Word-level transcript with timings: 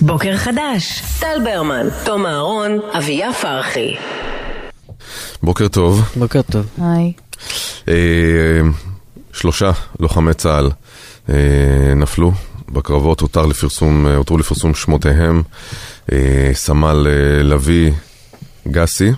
בוקר 0.00 0.36
חדש, 0.36 1.02
טל 1.20 1.38
ברמן, 1.44 1.86
תום 2.04 2.26
אהרון, 2.26 2.78
אביה 2.98 3.32
פרחי. 3.32 3.96
בוקר 5.42 5.68
טוב. 5.68 6.02
בוקר 6.16 6.42
טוב. 6.42 6.66
היי. 6.78 7.12
אה, 7.88 8.60
שלושה 9.32 9.70
לוחמי 10.00 10.34
צה"ל 10.34 10.70
אה, 11.28 11.94
נפלו 11.96 12.32
בקרבות, 12.68 13.20
הותר 13.20 13.46
לפרסום, 13.46 14.06
אה, 14.06 14.16
הותרו 14.16 14.38
לפרסום 14.38 14.74
שמותיהם. 14.74 15.42
אה, 16.12 16.50
סמל 16.54 17.06
אה, 17.06 17.42
לביא 17.42 17.92
גסי, 18.68 19.12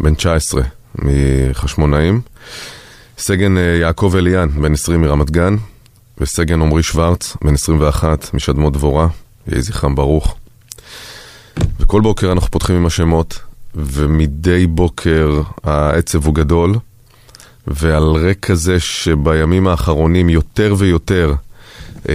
בן 0.00 0.14
19 0.14 0.62
מחשמונאים. 0.94 2.20
סגן 3.18 3.58
אה, 3.58 3.62
יעקב 3.62 4.14
אליאן, 4.18 4.48
בן 4.48 4.72
20 4.72 5.00
מרמת 5.00 5.30
גן. 5.30 5.56
וסגן 6.18 6.62
עמרי 6.62 6.82
שוורץ, 6.82 7.36
בן 7.44 7.54
21 7.54 8.34
משדמות 8.34 8.72
דבורה. 8.72 9.08
יהי 9.48 9.62
זכרם 9.62 9.94
ברוך. 9.94 10.36
וכל 11.80 12.00
בוקר 12.00 12.32
אנחנו 12.32 12.50
פותחים 12.50 12.76
עם 12.76 12.86
השמות, 12.86 13.38
ומדי 13.74 14.66
בוקר 14.66 15.40
העצב 15.64 16.26
הוא 16.26 16.34
גדול, 16.34 16.74
ועל 17.66 18.02
רקע 18.02 18.54
זה 18.54 18.80
שבימים 18.80 19.66
האחרונים 19.66 20.28
יותר 20.28 20.74
ויותר 20.78 21.34
אה, 22.08 22.14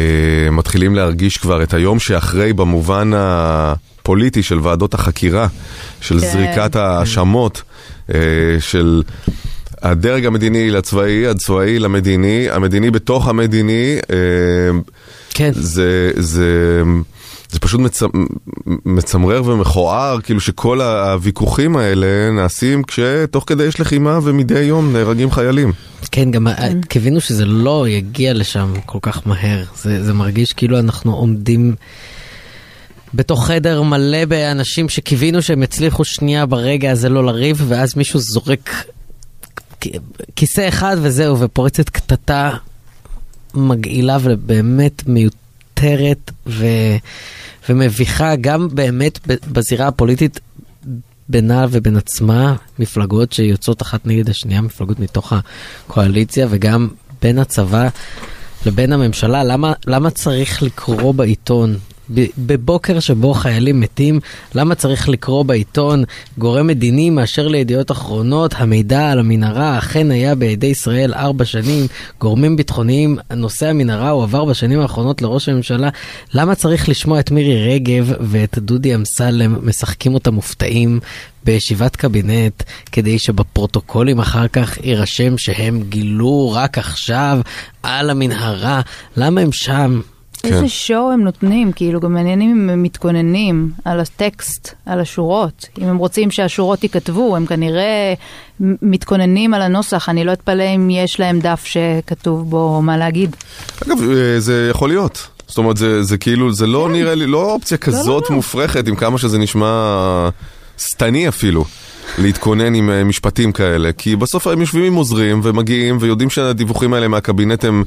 מתחילים 0.51 0.95
להרגיש 0.95 1.37
כבר 1.37 1.63
את 1.63 1.73
היום 1.73 1.99
שאחרי 1.99 2.53
במובן 2.53 3.11
הפוליטי 3.15 4.43
של 4.43 4.59
ועדות 4.59 4.93
החקירה, 4.93 5.48
של 6.01 6.20
כן. 6.20 6.27
זריקת 6.27 6.75
ההאשמות, 6.75 7.61
אה, 8.13 8.20
של... 8.59 9.03
הדרג 9.81 10.25
המדיני 10.25 10.71
לצבאי, 10.71 11.27
הצבאי 11.27 11.79
למדיני, 11.79 12.49
המדיני 12.49 12.91
בתוך 12.91 13.27
המדיני, 13.27 13.98
אה, 14.09 14.79
כן. 15.34 15.51
זה, 15.53 16.11
זה, 16.15 16.81
זה 17.51 17.59
פשוט 17.59 17.79
מצ... 17.79 18.01
מצמרר 18.85 19.41
ומכוער, 19.45 20.21
כאילו 20.21 20.39
שכל 20.39 20.81
הוויכוחים 20.81 21.77
האלה 21.77 22.31
נעשים 22.31 22.84
כשתוך 22.84 23.43
כדי 23.48 23.63
יש 23.63 23.79
לחימה 23.79 24.20
ומדי 24.23 24.59
יום 24.59 24.93
נהרגים 24.93 25.31
חיילים. 25.31 25.71
כן, 26.11 26.31
גם 26.31 26.48
כן. 26.57 26.81
קיווינו 26.81 27.21
שזה 27.21 27.45
לא 27.45 27.87
יגיע 27.89 28.34
לשם 28.34 28.73
כל 28.85 28.99
כך 29.01 29.27
מהר. 29.27 29.63
זה, 29.81 30.03
זה 30.03 30.13
מרגיש 30.13 30.53
כאילו 30.53 30.79
אנחנו 30.79 31.15
עומדים 31.15 31.76
בתוך 33.13 33.48
חדר 33.48 33.81
מלא 33.81 34.26
באנשים 34.26 34.89
שקיווינו 34.89 35.41
שהם 35.41 35.63
הצליחו 35.63 36.05
שנייה 36.05 36.45
ברגע 36.45 36.91
הזה 36.91 37.09
לא 37.09 37.26
לריב, 37.26 37.63
ואז 37.67 37.98
מישהו 37.98 38.20
זורק 38.20 38.85
כיסא 40.35 40.67
אחד 40.67 40.98
וזהו, 41.01 41.39
ופורצת 41.39 41.89
קטטה 41.89 42.51
מגעילה 43.54 44.17
ובאמת 44.21 45.07
מיותרת 45.07 45.40
ו... 46.48 46.65
ומביכה 47.70 48.35
גם 48.35 48.68
באמת 48.71 49.20
בזירה 49.51 49.88
הפוליטית 49.88 50.40
בינה 51.29 51.65
ובין 51.71 51.98
עצמה, 51.98 52.55
מפלגות 52.79 53.34
שיוצאות 53.34 53.82
אחת 53.82 54.05
נגד 54.05 54.29
השנייה, 54.29 54.62
מפלגות 54.62 54.99
מתוך 54.99 55.34
הקואליציה 55.34 56.48
וגם 56.49 56.88
בין 57.21 57.40
הצבא 57.40 57.88
לבין 58.65 58.93
הממשלה. 58.93 59.43
למה, 59.43 59.73
למה 59.88 60.10
צריך 60.10 60.63
לקרוא 60.63 61.13
בעיתון? 61.13 61.77
בבוקר 62.37 62.99
שבו 62.99 63.34
חיילים 63.34 63.79
מתים, 63.79 64.19
למה 64.56 64.75
צריך 64.75 65.09
לקרוא 65.09 65.44
בעיתון 65.44 66.03
גורם 66.38 66.67
מדיני 66.67 67.09
מאשר 67.09 67.47
לידיעות 67.47 67.91
אחרונות, 67.91 68.53
המידע 68.57 69.12
על 69.12 69.19
המנהרה 69.19 69.78
אכן 69.78 70.12
היה 70.12 70.35
בידי 70.35 70.67
ישראל 70.67 71.13
ארבע 71.13 71.45
שנים, 71.45 71.88
גורמים 72.19 72.56
ביטחוניים, 72.56 73.17
נושא 73.35 73.67
המנהרה 73.67 74.09
הועבר 74.09 74.45
בשנים 74.45 74.79
האחרונות 74.79 75.22
לראש 75.22 75.50
הממשלה, 75.50 75.89
למה 76.34 76.56
צריך 76.56 76.89
לשמוע 76.89 77.19
את 77.19 77.31
מירי 77.31 77.73
רגב 77.73 78.13
ואת 78.19 78.57
דודי 78.57 78.95
אמסלם 78.95 79.67
משחקים 79.67 80.13
אותם 80.13 80.34
מופתעים 80.34 81.00
בישיבת 81.44 81.95
קבינט, 81.95 82.63
כדי 82.91 83.19
שבפרוטוקולים 83.19 84.19
אחר 84.19 84.47
כך 84.47 84.78
יירשם 84.84 85.38
שהם 85.38 85.81
גילו 85.89 86.51
רק 86.51 86.78
עכשיו 86.78 87.39
על 87.83 88.09
המנהרה, 88.09 88.81
למה 89.17 89.41
הם 89.41 89.51
שם? 89.51 90.01
כן. 90.44 90.53
איזה 90.53 90.69
שואו 90.69 91.12
הם 91.12 91.24
נותנים, 91.24 91.72
כאילו 91.72 92.00
גם 92.00 92.13
מעניינים 92.13 92.52
אם 92.52 92.69
הם 92.69 92.84
מתכוננים 92.84 93.72
על 93.85 94.00
הטקסט, 94.00 94.74
על 94.85 95.00
השורות. 95.00 95.66
אם 95.81 95.88
הם 95.88 95.97
רוצים 95.97 96.31
שהשורות 96.31 96.84
ייכתבו, 96.84 97.35
הם 97.35 97.46
כנראה 97.46 98.13
מתכוננים 98.59 99.53
על 99.53 99.62
הנוסח, 99.62 100.09
אני 100.09 100.24
לא 100.24 100.34
אתפלא 100.34 100.63
אם 100.63 100.90
יש 100.90 101.19
להם 101.19 101.40
דף 101.40 101.63
שכתוב 101.66 102.50
בו 102.50 102.81
מה 102.81 102.97
להגיד. 102.97 103.35
אגב, 103.85 103.97
אה, 104.09 104.40
זה 104.40 104.68
יכול 104.72 104.90
להיות. 104.90 105.28
זאת 105.47 105.57
אומרת, 105.57 105.78
זה, 105.78 106.03
זה 106.03 106.18
כאילו, 106.18 106.53
זה 106.53 106.68
לא 106.68 106.90
נראה 106.90 107.16
לי, 107.16 107.28
לא 107.28 107.52
אופציה 107.53 107.78
כזאת 107.78 108.29
לא. 108.29 108.35
מופרכת, 108.35 108.88
עם 108.88 108.96
כמה 108.96 109.18
שזה 109.18 109.38
נשמע 109.38 110.29
שטני 110.78 111.28
אפילו. 111.28 111.66
להתכונן 112.17 112.75
עם 112.75 112.89
אה, 112.89 113.03
משפטים 113.03 113.51
כאלה, 113.51 113.91
כי 113.91 114.16
בסוף 114.16 114.47
הם 114.47 114.62
יושבים 114.62 114.84
עם 114.84 114.95
עוזרים 114.95 115.41
ומגיעים 115.44 115.97
ויודעים 116.00 116.29
שהדיווחים 116.29 116.94
האלה 116.94 117.07
מהקבינט 117.07 117.66
הם 117.66 117.84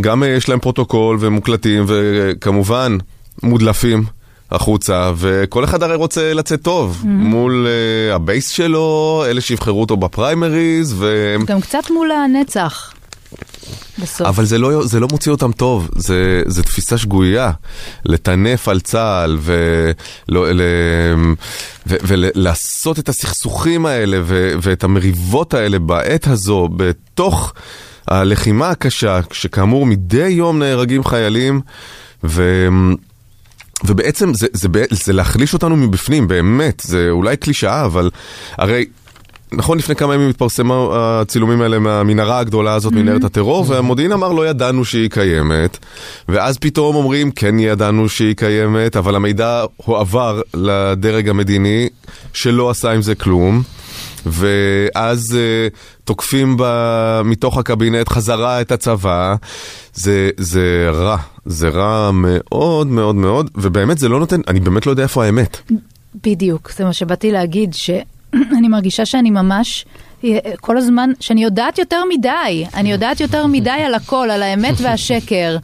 גם 0.00 0.22
אה, 0.22 0.28
יש 0.28 0.48
להם 0.48 0.58
פרוטוקול 0.58 1.16
והם 1.20 1.32
מוקלטים 1.32 1.84
וכמובן 1.86 2.96
מודלפים 3.42 4.04
החוצה 4.50 5.12
וכל 5.16 5.64
אחד 5.64 5.82
הרי 5.82 5.94
רוצה 5.94 6.34
לצאת 6.34 6.62
טוב 6.62 7.02
מול 7.04 7.66
uh, 7.66 8.14
הבייס 8.14 8.48
שלו, 8.48 9.22
אלה 9.26 9.40
שיבחרו 9.40 9.80
אותו 9.80 9.96
בפריימריז 9.96 10.94
והם... 10.98 11.44
גם 11.44 11.60
קצת 11.60 11.90
מול 11.90 12.10
הנצח. 12.10 12.92
בסוף. 14.02 14.26
אבל 14.26 14.44
זה 14.44 14.58
לא, 14.58 14.86
זה 14.86 15.00
לא 15.00 15.08
מוציא 15.12 15.32
אותם 15.32 15.52
טוב, 15.52 15.88
זה, 15.96 16.42
זה 16.46 16.62
תפיסה 16.62 16.98
שגויה. 16.98 17.50
לטנף 18.04 18.68
על 18.68 18.80
צה"ל 18.80 19.38
ולא- 19.40 20.50
ל- 20.52 20.62
ו- 21.86 21.96
ולעשות 22.02 22.98
את 22.98 23.08
הסכסוכים 23.08 23.86
האלה 23.86 24.20
ו- 24.24 24.52
ואת 24.62 24.84
המריבות 24.84 25.54
האלה 25.54 25.78
בעת 25.78 26.26
הזו, 26.26 26.68
בתוך 26.76 27.52
הלחימה 28.08 28.70
הקשה, 28.70 29.20
שכאמור 29.32 29.86
מדי 29.86 30.28
יום 30.28 30.58
נהרגים 30.58 31.04
חיילים, 31.04 31.60
ו... 32.24 32.68
ובעצם 33.84 34.34
זה, 34.34 34.46
זה, 34.52 34.68
זה, 34.72 34.84
זה 34.90 35.12
להחליש 35.12 35.54
אותנו 35.54 35.76
מבפנים, 35.76 36.28
באמת, 36.28 36.82
זה 36.86 37.06
אולי 37.10 37.36
קלישאה, 37.36 37.84
אבל 37.84 38.10
הרי 38.56 38.84
נכון, 39.52 39.78
לפני 39.78 39.94
כמה 39.94 40.14
ימים 40.14 40.30
התפרסמו 40.30 40.92
הצילומים 40.94 41.60
האלה 41.60 41.78
מהמנהרה 41.78 42.38
הגדולה 42.38 42.74
הזאת, 42.74 42.92
מנהרת 42.92 43.24
הטרור, 43.24 43.64
והמודיעין 43.68 44.12
אמר 44.12 44.32
לא 44.32 44.48
ידענו 44.48 44.84
שהיא 44.84 45.10
קיימת, 45.10 45.78
ואז 46.28 46.58
פתאום 46.58 46.96
אומרים 46.96 47.30
כן 47.30 47.58
ידענו 47.58 48.08
שהיא 48.08 48.36
קיימת, 48.36 48.96
אבל 48.96 49.14
המידע 49.14 49.64
הועבר 49.76 50.40
לדרג 50.54 51.28
המדיני, 51.28 51.88
שלא 52.32 52.70
עשה 52.70 52.90
עם 52.90 53.02
זה 53.02 53.14
כלום. 53.14 53.62
ואז 54.26 55.36
uh, 55.36 55.76
תוקפים 56.04 56.56
ב, 56.58 56.64
מתוך 57.24 57.58
הקבינט 57.58 58.08
חזרה 58.08 58.60
את 58.60 58.72
הצבא, 58.72 59.34
זה, 59.94 60.30
זה 60.36 60.88
רע, 60.92 61.16
זה 61.46 61.68
רע 61.68 62.10
מאוד 62.12 62.86
מאוד 62.86 63.14
מאוד, 63.14 63.50
ובאמת 63.54 63.98
זה 63.98 64.08
לא 64.08 64.18
נותן, 64.18 64.40
אני 64.48 64.60
באמת 64.60 64.86
לא 64.86 64.90
יודע 64.90 65.02
איפה 65.02 65.24
האמת. 65.24 65.72
בדיוק, 66.24 66.70
זה 66.76 66.84
מה 66.84 66.92
שבאתי 66.92 67.32
להגיד, 67.32 67.74
שאני 68.50 68.68
מרגישה 68.68 69.06
שאני 69.06 69.30
ממש, 69.30 69.84
אה, 70.24 70.38
כל 70.60 70.76
הזמן, 70.76 71.10
שאני 71.20 71.42
יודעת 71.42 71.78
יותר 71.78 72.02
מדי, 72.08 72.64
אני 72.74 72.92
יודעת 72.92 73.20
יותר 73.20 73.46
מדי 73.46 73.70
על 73.70 73.94
הכל, 73.94 74.30
על 74.30 74.42
האמת 74.42 74.74
והשקר. 74.78 75.56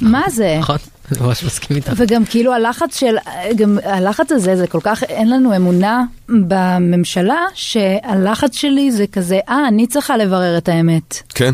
מה 0.00 0.22
זה? 0.28 0.56
נכון, 0.58 0.76
אני 1.12 1.26
ממש 1.26 1.44
מסכים 1.44 1.76
איתך. 1.76 1.92
וגם 1.96 2.24
כאילו 2.24 2.52
הלחץ 2.52 2.98
של, 2.98 3.16
גם 3.56 3.78
הלחץ 3.84 4.32
הזה, 4.32 4.56
זה 4.56 4.66
כל 4.66 4.80
כך, 4.82 5.02
אין 5.02 5.30
לנו 5.30 5.56
אמונה 5.56 6.04
בממשלה, 6.28 7.40
שהלחץ 7.54 8.56
שלי 8.56 8.90
זה 8.90 9.04
כזה, 9.12 9.40
אה, 9.48 9.68
אני 9.68 9.86
צריכה 9.86 10.16
לברר 10.16 10.58
את 10.58 10.68
האמת. 10.68 11.22
כן. 11.34 11.52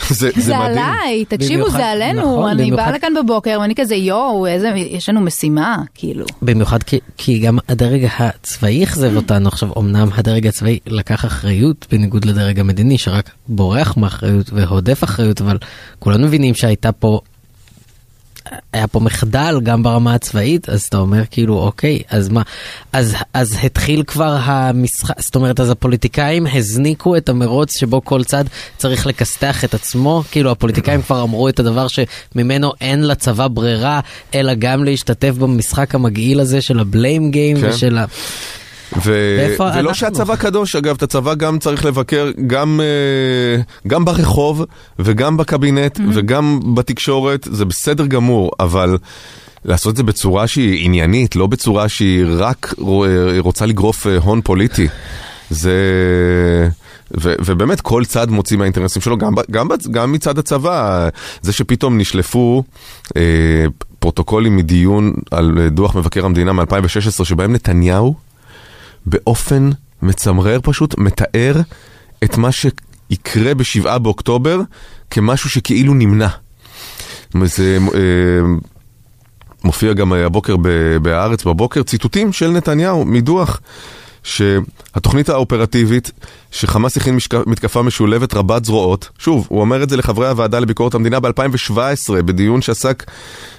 זה, 0.08 0.14
זה, 0.36 0.40
זה 0.42 0.58
מדהים. 0.58 0.78
עליי, 0.78 1.24
תקשיבו, 1.24 1.54
במיוחד- 1.62 1.78
זה 1.78 1.86
עלינו, 1.86 2.20
נכון, 2.20 2.50
אני 2.50 2.62
במיוחד- 2.62 2.76
באה 2.82 2.92
לכאן 2.92 3.12
בבוקר 3.22 3.58
ואני 3.60 3.74
כזה, 3.74 3.94
יואו, 3.94 4.46
איזה, 4.46 4.68
יש 4.76 5.08
לנו 5.08 5.20
משימה, 5.20 5.76
כאילו. 5.94 6.26
במיוחד 6.42 6.82
כי, 6.82 6.98
כי 7.16 7.38
גם 7.38 7.58
הדרג 7.68 8.06
הצבאי 8.18 8.84
אכזב 8.84 9.16
אותנו 9.16 9.48
עכשיו, 9.48 9.68
אמנם 9.78 10.08
הדרג 10.14 10.46
הצבאי 10.46 10.78
לקח 10.86 11.24
אחריות 11.24 11.86
בניגוד 11.92 12.24
לדרג 12.24 12.60
המדיני 12.60 12.98
שרק 12.98 13.30
בורח 13.48 13.96
מאחריות 13.96 14.50
והודף 14.52 15.04
אחריות, 15.04 15.40
אבל 15.40 15.58
כולנו 15.98 16.26
מבינים 16.26 16.54
שהייתה 16.54 16.92
פה, 16.92 17.20
היה 18.72 18.86
פה 18.86 19.00
מחדל 19.00 19.60
גם 19.62 19.82
ברמה 19.82 20.14
הצבאית, 20.14 20.68
אז 20.68 20.82
אתה 20.82 20.96
אומר 20.96 21.22
כאילו 21.30 21.58
אוקיי, 21.58 22.02
אז 22.10 22.28
מה, 22.28 22.42
אז, 22.92 23.14
אז 23.34 23.56
התחיל 23.62 24.02
כבר 24.02 24.36
המשחק, 24.42 25.20
זאת 25.20 25.34
אומרת 25.34 25.60
אז 25.60 25.70
הפוליטיקאים 25.70 26.46
הזניקו 26.52 27.16
את 27.16 27.28
המרוץ 27.28 27.76
שבו 27.76 28.04
כל 28.04 28.24
צד 28.24 28.44
צריך 28.76 29.06
לכסתח 29.06 29.64
את 29.64 29.74
עצמו, 29.74 30.22
כאילו 30.30 30.50
הפוליטיקאים 30.50 31.02
כבר 31.02 31.22
אמרו 31.22 31.48
את 31.48 31.60
הדבר 31.60 31.86
שממנו 31.88 32.72
אין 32.80 33.06
לצבא 33.06 33.48
ברירה, 33.48 34.00
אלא 34.34 34.54
גם 34.54 34.84
להשתתף 34.84 35.34
במשחק 35.38 35.94
המגעיל 35.94 36.40
הזה 36.40 36.60
של 36.60 36.80
הבליים 36.80 37.30
גיים 37.30 37.60
כן. 37.60 37.68
ושל 37.68 37.98
ה... 37.98 38.04
ו... 38.96 39.12
ולא 39.58 39.66
אנחנו? 39.66 39.94
שהצבא 39.94 40.36
קדוש, 40.36 40.76
אגב, 40.76 40.94
את 40.96 41.02
הצבא 41.02 41.34
גם 41.34 41.58
צריך 41.58 41.84
לבקר 41.84 42.30
גם, 42.46 42.80
אה, 42.80 43.62
גם 43.86 44.04
ברחוב 44.04 44.64
וגם 44.98 45.36
בקבינט 45.36 46.00
וגם 46.14 46.60
בתקשורת, 46.74 47.48
זה 47.50 47.64
בסדר 47.64 48.06
גמור, 48.06 48.50
אבל 48.60 48.98
לעשות 49.64 49.92
את 49.92 49.96
זה 49.96 50.02
בצורה 50.02 50.46
שהיא 50.46 50.84
עניינית, 50.84 51.36
לא 51.36 51.46
בצורה 51.46 51.88
שהיא 51.88 52.24
רק 52.28 52.74
רוצה 53.38 53.66
לגרוף 53.66 54.06
אה, 54.06 54.16
הון 54.16 54.40
פוליטי. 54.40 54.88
זה... 55.50 55.72
ו, 57.20 57.34
ובאמת 57.44 57.80
כל 57.80 58.04
צד 58.04 58.30
מוציא 58.30 58.56
מהאינטרסים 58.56 59.02
שלו, 59.02 59.18
גם, 59.18 59.34
גם, 59.50 59.68
גם 59.90 60.12
מצד 60.12 60.38
הצבא, 60.38 61.08
זה 61.42 61.52
שפתאום 61.52 61.98
נשלפו 61.98 62.62
אה, 63.16 63.22
פרוטוקולים 63.98 64.56
מדיון 64.56 65.12
על 65.30 65.68
דוח 65.70 65.96
מבקר 65.96 66.24
המדינה 66.24 66.52
מ-2016, 66.52 67.24
שבהם 67.24 67.52
נתניהו 67.52 68.29
באופן 69.06 69.70
מצמרר 70.02 70.58
פשוט 70.62 70.98
מתאר 70.98 71.60
את 72.24 72.36
מה 72.36 72.48
שיקרה 72.52 73.54
בשבעה 73.54 73.98
באוקטובר 73.98 74.60
כמשהו 75.10 75.50
שכאילו 75.50 75.94
נמנע. 75.94 76.28
זה 77.44 77.78
אה, 77.94 78.00
מופיע 79.64 79.92
גם 79.92 80.12
הבוקר 80.12 80.56
בהארץ 81.02 81.44
בבוקר 81.44 81.82
ציטוטים 81.82 82.32
של 82.32 82.50
נתניהו 82.50 83.04
מדוח. 83.04 83.60
שהתוכנית 84.22 85.28
האופרטיבית, 85.28 86.10
שחמאס 86.50 86.96
הכין 86.96 87.18
מתקפה 87.46 87.82
משולבת 87.82 88.34
רבת 88.34 88.64
זרועות, 88.64 89.08
שוב, 89.18 89.46
הוא 89.50 89.60
אומר 89.60 89.82
את 89.82 89.90
זה 89.90 89.96
לחברי 89.96 90.28
הוועדה 90.28 90.58
לביקורת 90.58 90.94
המדינה 90.94 91.20
ב-2017, 91.20 92.12
בדיון 92.24 92.62
שעסק 92.62 93.04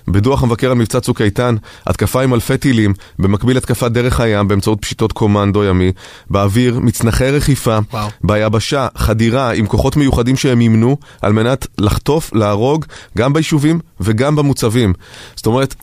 בדוח 0.08 0.44
המבקר 0.44 0.72
על 0.72 0.78
מבצע 0.78 1.00
צוק 1.00 1.22
איתן, 1.22 1.56
התקפה 1.88 2.22
עם 2.22 2.34
אלפי 2.34 2.58
טילים, 2.58 2.94
במקביל 3.20 3.58
התקפה 3.58 3.90
דרך 3.90 4.20
הים 4.20 4.48
באמצעות 4.48 4.82
פשיטות 4.82 5.12
קומנדו 5.12 5.64
ימי, 5.64 5.92
באוויר, 6.30 6.80
מצנחי 6.80 7.32
רכיפה, 7.32 7.78
וואו. 7.94 8.10
ביבשה, 8.24 8.88
חדירה 8.96 9.54
עם 9.54 9.68
כוחות 9.68 9.96
מיוחדים 9.96 10.38
שהם 10.38 10.62
אימנו, 10.62 10.98
על 11.22 11.34
מנת 11.34 11.68
לחטוף, 11.78 12.34
להרוג, 12.34 12.86
גם 13.18 13.34
ביישובים 13.34 13.80
וגם 14.00 14.36
במוצבים. 14.36 14.94
זאת 15.36 15.46
אומרת, 15.46 15.76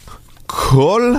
כל 0.47 1.15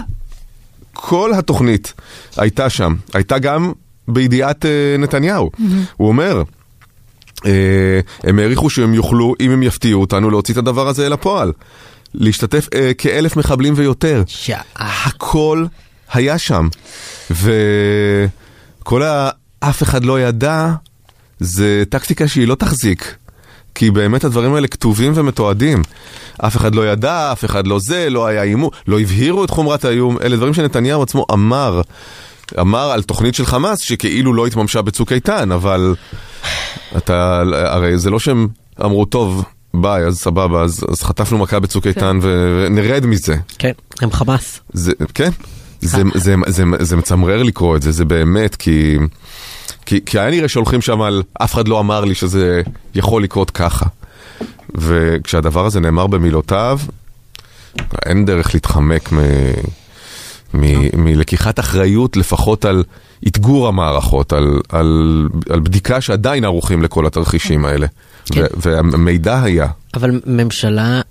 כל 1.02 1.34
התוכנית 1.34 1.94
הייתה 2.38 2.70
שם, 2.70 2.96
הייתה 3.14 3.40
גם 3.40 3.72
בידיעת 4.08 4.66
uh, 4.66 5.02
נתניהו. 5.02 5.52
Mm-hmm. 5.54 5.64
הוא 5.98 6.08
אומר, 6.08 6.44
uh, 7.38 7.44
הם 8.24 8.40
העריכו 8.40 8.70
שהם 8.70 8.94
יוכלו, 8.94 9.34
אם 9.40 9.52
הם 9.52 9.64
יפתיעו 9.64 10.02
אותנו, 10.02 10.30
להוציא 10.30 10.54
את 10.54 10.58
הדבר 10.58 10.88
הזה 10.88 11.06
אל 11.06 11.14
הפועל. 11.14 11.52
להשתתף 12.14 12.68
uh, 12.68 12.78
כאלף 12.98 13.36
מחבלים 13.36 13.74
ויותר. 13.78 14.24
שעה. 14.28 14.62
הכל 14.76 15.66
היה 16.14 16.38
שם. 16.38 16.68
וכל 17.32 19.04
ה... 19.04 19.30
אף 19.60 19.84
אחד 19.84 20.06
לא 20.06 20.22
ידע, 20.22 20.72
זה 21.40 21.84
טקטיקה 21.90 22.28
שהיא 22.28 22.48
לא 22.48 22.56
תחזיק. 22.56 23.16
כי 23.76 23.92
באמת 23.92 24.24
הדברים 24.24 24.54
האלה 24.54 24.68
כתובים 24.68 25.12
ומתועדים. 25.16 25.82
אף 26.38 26.58
אחד 26.58 26.76
לא 26.76 26.88
ידע, 26.88 27.32
אף 27.32 27.46
אחד 27.46 27.68
לא 27.68 27.80
זה, 27.80 28.10
לא 28.10 28.28
היה 28.28 28.44
איום, 28.44 28.70
לא 28.88 29.00
הבהירו 29.00 29.44
את 29.44 29.50
חומרת 29.50 29.86
האיום, 29.86 30.18
אלה 30.22 30.36
דברים 30.36 30.54
שנתניהו 30.54 31.04
עצמו 31.04 31.26
אמר. 31.34 31.82
אמר 32.60 32.92
על 32.92 33.04
תוכנית 33.04 33.36
של 33.36 33.46
חמאס 33.46 33.80
שכאילו 33.80 34.34
לא 34.34 34.48
התממשה 34.48 34.82
בצוק 34.82 35.12
איתן, 35.12 35.52
אבל 35.52 35.96
אתה, 36.98 37.42
הרי 37.54 37.98
זה 37.98 38.10
לא 38.10 38.20
שהם 38.20 38.48
אמרו, 38.86 39.06
טוב, 39.06 39.44
ביי, 39.74 40.06
אז 40.06 40.18
סבבה, 40.20 40.62
אז, 40.62 40.86
אז 40.92 41.02
חטפנו 41.04 41.38
מכה 41.38 41.60
בצוק 41.60 41.84
כן. 41.84 41.90
איתן 41.90 42.20
ונרד 42.22 43.06
מזה. 43.06 43.36
כן, 43.58 43.72
הם 44.02 44.12
חמאס. 44.12 44.60
זה, 44.74 44.92
כן, 45.14 45.30
זה, 45.82 46.04
זה, 46.14 46.14
זה, 46.16 46.36
זה, 46.48 46.64
זה 46.80 46.96
מצמרר 46.96 47.44
לקרוא 47.44 47.76
את 47.76 47.82
זה, 47.82 47.92
זה 47.92 48.06
באמת, 48.06 48.56
כי... 48.56 48.98
כי, 49.90 50.00
כי 50.06 50.20
היה 50.20 50.32
נראה 50.32 50.48
שהולכים 50.48 50.82
שם 50.82 51.02
על 51.02 51.24
אף 51.34 51.54
אחד 51.54 51.68
לא 51.68 51.80
אמר 51.80 52.06
לי 52.06 52.16
שזה 52.16 52.62
יכול 52.96 53.24
לקרות 53.24 53.52
ככה. 53.52 53.86
וכשהדבר 54.76 55.66
הזה 55.66 55.80
נאמר 55.80 56.08
במילותיו, 56.08 56.80
אין 58.06 58.26
דרך 58.26 58.54
להתחמק 58.54 59.12
מ, 59.12 59.20
מ, 60.54 60.64
מלקיחת 61.04 61.60
אחריות 61.60 62.18
לפחות 62.18 62.66
על 62.66 62.84
אתגור 63.28 63.68
המערכות, 63.68 64.34
על, 64.34 64.60
על, 64.70 65.28
על 65.50 65.60
בדיקה 65.60 66.02
שעדיין 66.02 66.46
ערוכים 66.46 66.84
לכל 66.84 67.06
התרחישים 67.06 67.66
האלה. 67.66 67.88
כן. 68.26 68.46
והמידע 68.58 69.44
היה. 69.44 69.68
אבל 69.94 70.22
ממשלה 70.26 71.02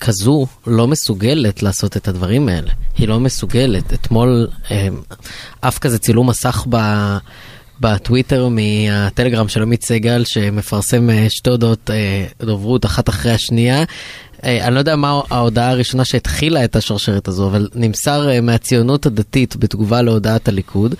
כזו 0.00 0.46
לא 0.66 0.88
מסוגלת 0.88 1.62
לעשות 1.62 1.96
את 1.96 2.08
הדברים 2.08 2.48
האלה. 2.48 2.70
היא 2.98 3.08
לא 3.08 3.20
מסוגלת. 3.20 3.92
אתמול 3.92 4.48
אה, 4.70 4.88
אף 5.60 5.78
כזה 5.78 5.98
צילום 5.98 6.30
מסך 6.30 6.66
ב... 6.68 6.76
בטוויטר 7.80 8.48
מהטלגרם 8.48 9.48
של 9.48 9.62
עמית 9.62 9.84
סגל 9.84 10.24
שמפרסם 10.24 11.10
אה, 11.10 11.26
שתי 11.30 11.50
הודעות 11.50 11.90
אה, 11.90 12.26
דוברות 12.40 12.84
אחת 12.84 13.08
אחרי 13.08 13.32
השנייה. 13.32 13.84
אה, 14.44 14.66
אני 14.66 14.74
לא 14.74 14.78
יודע 14.78 14.96
מה 14.96 15.20
ההודעה 15.30 15.70
הראשונה 15.70 16.04
שהתחילה 16.04 16.64
את 16.64 16.76
השרשרת 16.76 17.28
הזו, 17.28 17.46
אבל 17.46 17.68
נמסר 17.74 18.42
מהציונות 18.42 19.06
הדתית 19.06 19.56
בתגובה 19.56 20.02
להודעת 20.02 20.48
הליכוד. 20.48 20.94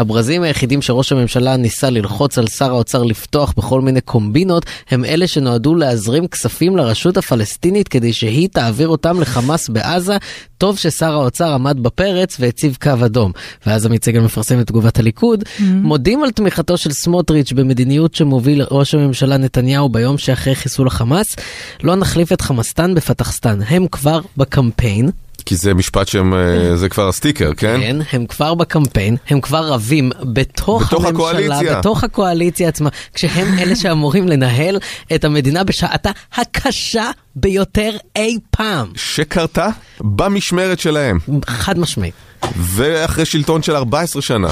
הברזים 0.00 0.42
היחידים 0.42 0.82
שראש 0.82 1.12
הממשלה 1.12 1.56
ניסה 1.56 1.90
ללחוץ 1.90 2.38
על 2.38 2.46
שר 2.46 2.70
האוצר 2.70 3.02
לפתוח 3.02 3.54
בכל 3.56 3.80
מיני 3.80 4.00
קומבינות, 4.00 4.66
הם 4.90 5.04
אלה 5.04 5.26
שנועדו 5.26 5.74
להזרים 5.74 6.26
כספים 6.26 6.76
לרשות 6.76 7.16
הפלסטינית 7.16 7.88
כדי 7.88 8.12
שהיא 8.12 8.48
תעביר 8.52 8.88
אותם 8.88 9.20
לחמאס 9.20 9.68
בעזה. 9.68 10.16
טוב 10.58 10.78
ששר 10.78 11.12
האוצר 11.12 11.54
עמד 11.54 11.82
בפרץ 11.82 12.36
והציב 12.40 12.76
קו 12.82 12.90
אדום. 13.04 13.32
ואז 13.66 13.86
עמית 13.86 14.04
סגל 14.04 14.20
מפרסם 14.20 14.60
את 14.60 14.66
תגובת 14.66 14.98
הליכוד. 14.98 15.42
Mm-hmm. 15.42 15.62
מודים 15.62 16.24
על 16.24 16.30
תמיכתו 16.30 16.76
של 16.76 16.92
סמוטריץ' 16.92 17.52
במדיניות 17.52 18.14
שמוביל 18.14 18.62
ראש 18.70 18.94
הממשלה 18.94 19.36
נתניהו 19.36 19.88
ביום 19.88 20.18
שאחרי 20.18 20.54
חיסול 20.54 20.86
החמאס. 20.86 21.36
לא 21.82 21.96
נחליף 21.96 22.32
את 22.32 22.40
חמאסטן 22.40 22.94
בפתחסטן. 22.94 23.58
הם 23.68 23.86
כבר 23.86 24.20
בקמפיין. 24.36 25.10
כי 25.50 25.56
זה 25.56 25.74
משפט 25.74 26.08
שהם, 26.08 26.34
אה, 26.34 26.76
זה 26.76 26.88
כבר 26.88 27.08
הסטיקר, 27.08 27.50
כן? 27.56 27.80
כן, 27.80 27.96
הם 28.12 28.26
כבר 28.26 28.54
בקמפיין, 28.54 29.16
הם 29.28 29.40
כבר 29.40 29.72
רבים 29.72 30.10
בתוך, 30.22 30.82
בתוך 30.82 31.04
הממשלה, 31.04 31.28
הקואליציה. 31.28 31.78
בתוך 31.78 32.04
הקואליציה 32.04 32.68
עצמה, 32.68 32.88
כשהם 33.14 33.54
אלה 33.58 33.76
שאמורים 33.76 34.28
לנהל 34.28 34.78
את 35.14 35.24
המדינה 35.24 35.64
בשעתה 35.64 36.10
הקשה 36.34 37.10
ביותר 37.36 37.90
אי 38.16 38.38
פעם. 38.50 38.86
שקרתה 38.94 39.68
במשמרת 40.00 40.80
שלהם. 40.80 41.18
חד 41.46 41.78
משמעית. 41.78 42.14
ואחרי 42.56 43.24
שלטון 43.24 43.62
של 43.62 43.76
14 43.76 44.22
שנה. 44.22 44.48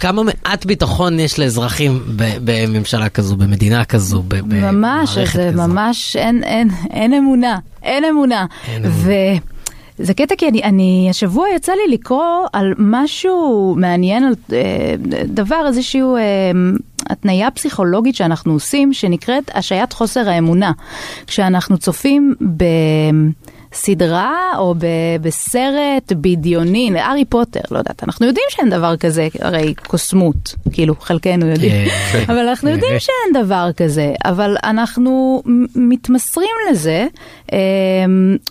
כמה 0.00 0.22
מעט 0.22 0.66
ביטחון 0.66 1.20
יש 1.20 1.38
לאזרחים 1.38 2.02
בממשלה 2.16 3.08
כזו, 3.08 3.36
במדינה 3.36 3.84
כזו, 3.84 4.22
ממש, 4.44 5.18
זה 5.18 5.50
ממש, 5.54 6.16
אין, 6.16 6.44
אין, 6.44 6.68
אין 6.90 7.14
אמונה, 7.14 7.58
אין 7.82 8.04
אמונה. 8.04 8.46
אין 8.68 8.84
אמונה. 8.84 9.55
זה 9.98 10.14
קטע 10.14 10.34
כי 10.38 10.48
אני, 10.48 10.62
אני, 10.62 11.06
השבוע 11.10 11.46
יצא 11.56 11.72
לי 11.72 11.94
לקרוא 11.94 12.46
על 12.52 12.74
משהו 12.78 13.74
מעניין, 13.78 14.24
על 14.24 14.34
אה, 14.52 14.94
דבר, 15.24 15.64
איזשהו 15.66 16.16
אה, 16.16 16.22
התניה 17.06 17.50
פסיכולוגית 17.50 18.16
שאנחנו 18.16 18.52
עושים, 18.52 18.92
שנקראת 18.92 19.50
השעיית 19.54 19.92
חוסר 19.92 20.28
האמונה. 20.28 20.72
כשאנחנו 21.26 21.78
צופים 21.78 22.34
ב... 22.56 22.64
בסדרה 23.76 24.32
או 24.58 24.74
ב- 24.74 24.86
בסרט 25.20 26.12
בדיוני, 26.20 26.90
הארי 27.00 27.24
פוטר, 27.24 27.60
לא 27.70 27.78
יודעת, 27.78 28.04
אנחנו 28.04 28.26
יודעים 28.26 28.46
שאין 28.50 28.70
דבר 28.70 28.96
כזה, 28.96 29.28
הרי 29.40 29.74
קוסמות, 29.86 30.54
כאילו 30.72 30.94
חלקנו 31.00 31.46
יודעים, 31.46 31.88
כן. 32.12 32.24
אבל 32.32 32.48
אנחנו 32.48 32.70
יודעים 32.70 32.92
שאין 32.98 33.44
דבר 33.44 33.70
כזה, 33.76 34.12
אבל 34.24 34.56
אנחנו 34.64 35.42
מתמסרים 35.74 36.48
לזה, 36.70 37.06
אמ, 37.52 37.56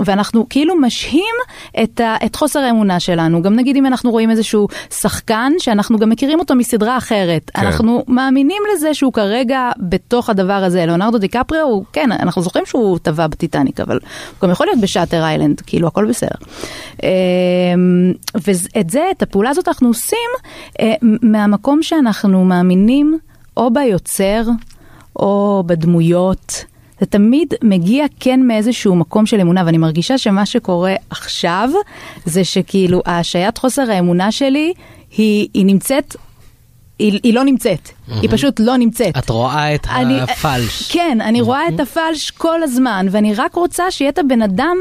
ואנחנו 0.05 0.45
כאילו 0.49 0.75
משהים 0.75 1.35
את, 1.83 1.99
ה- 1.99 2.15
את 2.25 2.35
חוסר 2.35 2.59
האמונה 2.59 2.99
שלנו. 2.99 3.41
גם 3.41 3.55
נגיד 3.55 3.75
אם 3.75 3.85
אנחנו 3.85 4.11
רואים 4.11 4.31
איזשהו 4.31 4.67
שחקן 4.89 5.51
שאנחנו 5.59 5.99
גם 5.99 6.09
מכירים 6.09 6.39
אותו 6.39 6.55
מסדרה 6.55 6.97
אחרת, 6.97 7.51
כן. 7.53 7.65
אנחנו 7.65 8.03
מאמינים 8.07 8.61
לזה 8.75 8.93
שהוא 8.93 9.13
כרגע 9.13 9.69
בתוך 9.79 10.29
הדבר 10.29 10.53
הזה. 10.53 10.85
ליאונרדו 10.85 11.17
דיקפריו, 11.17 11.79
כן, 11.93 12.11
אנחנו 12.11 12.41
זוכרים 12.41 12.65
שהוא 12.65 12.99
טבע 13.01 13.27
בטיטניק, 13.27 13.79
אבל 13.79 13.99
הוא 14.31 14.47
גם 14.47 14.51
יכול 14.51 14.67
להיות 14.67 14.79
בשעת 14.81 15.13
באטר 15.15 15.25
איילנד, 15.25 15.61
כאילו 15.61 15.87
הכל 15.87 16.05
בסדר. 16.05 16.35
אמ, 17.03 18.13
ואת 18.35 18.89
זה, 18.89 19.03
את 19.11 19.21
הפעולה 19.21 19.49
הזאת 19.49 19.67
אנחנו 19.67 19.87
עושים 19.87 20.29
אה, 20.79 20.93
מהמקום 21.01 21.83
שאנחנו 21.83 22.45
מאמינים 22.45 23.19
או 23.57 23.73
ביוצר 23.73 24.43
או 25.15 25.63
בדמויות. 25.65 26.65
זה 26.99 27.05
תמיד 27.05 27.53
מגיע 27.63 28.05
כן 28.19 28.41
מאיזשהו 28.47 28.95
מקום 28.95 29.25
של 29.25 29.39
אמונה, 29.39 29.63
ואני 29.65 29.77
מרגישה 29.77 30.17
שמה 30.17 30.45
שקורה 30.45 30.95
עכשיו 31.09 31.69
זה 32.25 32.43
שכאילו 32.43 33.01
ההשעיית 33.05 33.57
חוסר 33.57 33.91
האמונה 33.91 34.31
שלי 34.31 34.73
היא, 35.17 35.47
היא 35.53 35.65
נמצאת 35.65 36.15
היא, 36.99 37.19
היא 37.23 37.33
לא 37.33 37.43
נמצאת, 37.43 37.87
mm-hmm. 37.87 38.13
היא 38.21 38.29
פשוט 38.31 38.59
לא 38.59 38.77
נמצאת. 38.77 39.17
את 39.17 39.29
רואה 39.29 39.75
את 39.75 39.87
אני, 39.87 40.21
הפלש. 40.21 40.91
כן, 40.91 41.17
אני 41.21 41.39
mm-hmm. 41.39 41.43
רואה 41.43 41.67
את 41.67 41.79
הפלש 41.79 42.31
כל 42.31 42.63
הזמן, 42.63 43.07
ואני 43.11 43.33
רק 43.33 43.55
רוצה 43.55 43.91
שיהיה 43.91 44.09
את 44.09 44.17
הבן 44.17 44.41
אדם 44.41 44.77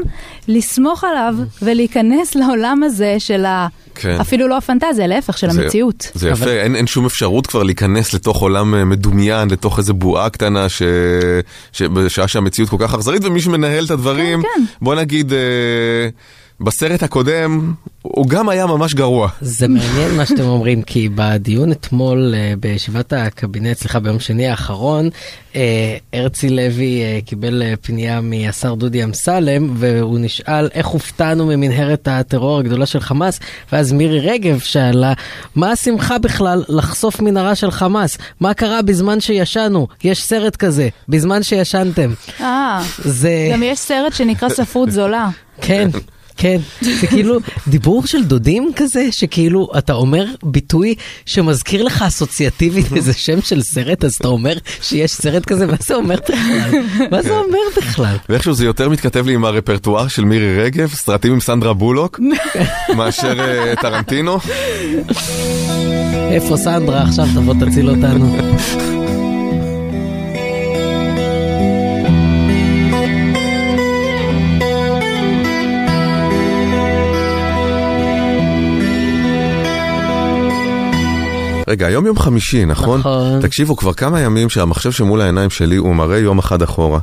לסמוך 0.47 1.03
עליו 1.03 1.35
mm-hmm. 1.39 1.59
ולהיכנס 1.61 2.35
לעולם 2.35 2.83
הזה 2.83 3.15
של 3.19 3.45
ה... 3.45 3.67
כן. 3.95 4.17
אפילו 4.21 4.47
לא 4.47 4.57
הפנטזיה, 4.57 5.07
להפך, 5.07 5.37
של 5.37 5.49
זה, 5.49 5.61
המציאות. 5.61 6.11
זה 6.13 6.29
יפה, 6.29 6.43
אבל... 6.43 6.51
אין, 6.51 6.75
אין 6.75 6.87
שום 6.87 7.05
אפשרות 7.05 7.47
כבר 7.47 7.63
להיכנס 7.63 8.13
לתוך 8.13 8.41
עולם 8.41 8.75
אה, 8.75 8.85
מדומיין, 8.85 9.49
לתוך 9.49 9.77
איזה 9.77 9.93
בועה 9.93 10.29
קטנה, 10.29 10.69
ש... 10.69 10.81
ש... 11.71 11.81
בשעה 11.81 12.27
שהמציאות 12.27 12.69
כל 12.69 12.77
כך 12.79 12.93
אכזרית, 12.93 13.23
ומי 13.25 13.41
שמנהל 13.41 13.85
את 13.85 13.91
הדברים, 13.91 14.41
כן, 14.41 14.47
כן. 14.55 14.63
בוא 14.81 14.95
נגיד... 14.95 15.33
אה... 15.33 16.09
בסרט 16.59 17.03
הקודם 17.03 17.73
הוא 18.11 18.27
גם 18.27 18.49
היה 18.49 18.65
ממש 18.65 18.93
גרוע. 18.93 19.29
זה 19.41 19.67
מעניין 19.67 20.15
מה 20.17 20.25
שאתם 20.25 20.43
אומרים, 20.43 20.81
כי 20.81 21.09
בדיון 21.15 21.71
אתמול 21.71 22.33
אה, 22.35 22.53
בישיבת 22.59 23.13
הקבינט, 23.13 23.77
סליחה, 23.77 23.99
ביום 23.99 24.19
שני 24.19 24.47
האחרון, 24.47 25.09
אה, 25.55 25.97
הרצי 26.13 26.49
לוי 26.49 27.01
אה, 27.01 27.19
קיבל 27.25 27.63
פנייה 27.81 28.21
מהשר 28.21 28.75
דודי 28.75 29.03
אמסלם, 29.03 29.69
והוא 29.75 30.19
נשאל 30.19 30.69
איך 30.73 30.87
הופתענו 30.87 31.45
ממנהרת 31.45 32.07
הטרור 32.07 32.59
הגדולה 32.59 32.85
של 32.85 32.99
חמאס, 32.99 33.39
ואז 33.71 33.91
מירי 33.91 34.19
רגב 34.19 34.59
שאלה, 34.59 35.13
מה 35.55 35.71
השמחה 35.71 36.17
בכלל 36.17 36.63
לחשוף 36.69 37.21
מנהרה 37.21 37.55
של 37.55 37.71
חמאס? 37.71 38.17
מה 38.39 38.53
קרה 38.53 38.81
בזמן 38.81 39.19
שישנו? 39.19 39.87
יש 40.03 40.23
סרט 40.23 40.55
כזה, 40.55 40.89
בזמן 41.09 41.43
שישנתם. 41.43 42.13
אה, 42.41 42.83
זה... 42.97 43.49
גם 43.53 43.63
יש 43.63 43.79
סרט 43.79 44.13
שנקרא 44.13 44.49
ספרות 44.49 44.91
זולה. 44.91 45.29
כן. 45.61 45.89
כן, 46.37 46.57
זה 46.81 47.07
כאילו 47.07 47.37
דיבור 47.67 48.07
של 48.07 48.23
דודים 48.23 48.71
כזה, 48.75 49.11
שכאילו 49.11 49.69
אתה 49.77 49.93
אומר 49.93 50.25
ביטוי 50.43 50.95
שמזכיר 51.25 51.83
לך 51.83 52.01
אסוציאטיבית 52.01 52.93
איזה 52.95 53.13
שם 53.13 53.41
של 53.41 53.61
סרט, 53.61 54.03
אז 54.03 54.15
אתה 54.15 54.27
אומר 54.27 54.57
שיש 54.81 55.11
סרט 55.11 55.45
כזה, 55.45 55.65
מה 55.67 55.75
זה 55.79 55.95
אומר 55.95 56.15
בכלל? 56.15 56.81
מה 57.11 57.21
זה 57.21 57.37
אומר 57.37 57.57
בכלל? 57.77 58.15
ואיכשהו 58.29 58.53
זה 58.53 58.65
יותר 58.65 58.89
מתכתב 58.89 59.25
לי 59.27 59.33
עם 59.33 59.45
הרפרטואר 59.45 60.07
של 60.07 60.25
מירי 60.25 60.63
רגב, 60.63 60.89
סרטים 60.93 61.33
עם 61.33 61.39
סנדרה 61.39 61.73
בולוק, 61.73 62.19
מאשר 62.97 63.39
אה, 63.39 63.73
טרנטינו. 63.81 64.37
איפה 66.31 66.57
סנדרה 66.57 67.01
עכשיו 67.01 67.25
תבוא 67.35 67.53
תציל 67.59 67.89
אותנו? 67.89 68.37
רגע, 81.67 81.87
היום 81.87 82.05
יום 82.05 82.19
חמישי, 82.19 82.65
נכון? 82.65 82.99
נכון. 82.99 83.41
תקשיבו, 83.41 83.75
כבר 83.75 83.93
כמה 83.93 84.19
ימים 84.19 84.49
שהמחשב 84.49 84.91
שמול 84.91 85.21
העיניים 85.21 85.49
שלי 85.49 85.75
הוא 85.75 85.95
מראה 85.95 86.17
יום 86.17 86.39
אחד 86.39 86.61
אחורה. 86.61 86.99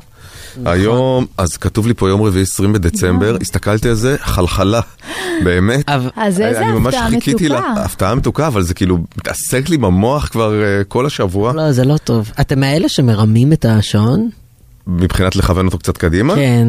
היום, 0.65 1.27
אז 1.39 1.57
כתוב 1.57 1.87
לי 1.87 1.95
פה 1.95 2.09
יום 2.09 2.23
רביעי 2.23 2.43
20 2.43 2.73
בדצמבר, 2.73 3.37
הסתכלתי 3.41 3.89
על 3.89 3.95
זה, 3.95 4.17
חלחלה, 4.21 4.81
באמת. 5.45 5.85
אז 6.17 6.41
איזה 6.41 6.61
אני 6.61 6.73
ממש 6.73 6.95
הפתעה 6.95 7.11
חיכיתי 7.11 7.45
מתוקה. 7.49 7.61
לה- 7.75 7.85
הפתעה 7.85 8.15
מתוקה, 8.15 8.47
אבל 8.47 8.63
זה 8.63 8.75
כאילו 8.75 8.99
מתעסק 9.19 9.69
לי 9.69 9.77
במוח 9.79 10.29
כבר 10.29 10.63
אה, 10.63 10.85
כל 10.85 11.07
השבוע, 11.07 11.53
לא, 11.53 11.73
זה 11.73 11.85
לא 11.85 11.97
טוב. 11.97 12.31
אתם 12.41 12.61
מאלה 12.61 12.89
שמרמים 12.89 13.53
את 13.53 13.65
השעון? 13.69 14.29
מבחינת 14.87 15.37
לכוון 15.37 15.67
אותו 15.67 15.79
קצת 15.79 15.97
קדימה. 15.97 16.35
כן. 16.35 16.69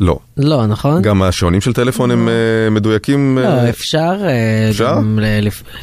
לא. 0.00 0.18
לא, 0.36 0.66
נכון? 0.66 1.02
גם 1.02 1.22
השעונים 1.22 1.60
של 1.60 1.72
טלפון 1.72 2.10
הם 2.10 2.28
אה, 2.28 2.70
מדויקים. 2.70 3.38
אה, 3.38 3.42
לא, 3.42 3.68
אפשר 3.68 4.16
אה, 4.24 4.70
אפשר? 4.70 4.94
גם 4.96 5.18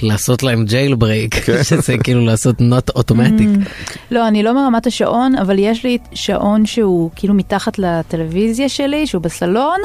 לעשות 0.02 0.44
להם 0.44 0.66
ג'ייל 0.66 0.96
ברייק, 0.96 1.36
כן. 1.36 1.64
שזה 1.70 1.98
כאילו 2.04 2.26
לעשות 2.26 2.56
not 2.62 2.98
automatic. 2.98 3.70
לא, 4.12 4.28
אני 4.28 4.44
לא 4.44 4.54
מרמת 4.54 4.88
השעון, 4.88 5.36
אבל 5.36 5.60
יש 5.60 5.84
לי 5.84 5.98
שעון 6.14 6.66
שהוא 6.66 7.10
כאילו 7.16 7.34
מתחת 7.34 7.80
לטלוויזיה 7.80 8.70
שלי, 8.70 9.08
שהוא 9.08 9.22
בסלון, 9.22 9.80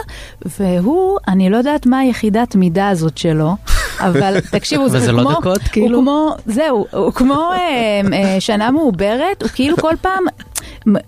והוא, 0.58 1.18
אני 1.28 1.50
לא 1.50 1.56
יודעת 1.56 1.86
מה 1.86 1.98
היחידת 1.98 2.54
מידה 2.54 2.88
הזאת 2.88 3.18
שלו, 3.18 3.56
אבל 4.00 4.40
תקשיבו, 4.40 4.88
זה 4.88 5.12
לא 5.12 5.22
כמו, 5.22 5.32
דקות, 5.32 5.62
כאילו? 5.62 5.96
הוא 5.96 6.04
כמו, 6.04 6.36
זהו, 6.46 6.86
הוא 6.90 7.12
כמו 7.12 7.50
אה, 7.52 8.00
אה, 8.12 8.40
שנה 8.40 8.70
מעוברת, 8.70 9.42
הוא 9.42 9.50
כאילו 9.54 9.76
כל 9.76 9.94
פעם... 10.00 10.24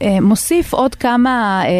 אה, 0.02 0.20
מוסיף 0.20 0.72
עוד 0.72 0.94
כמה 0.94 1.62
אה, 1.64 1.68
אה, 1.68 1.72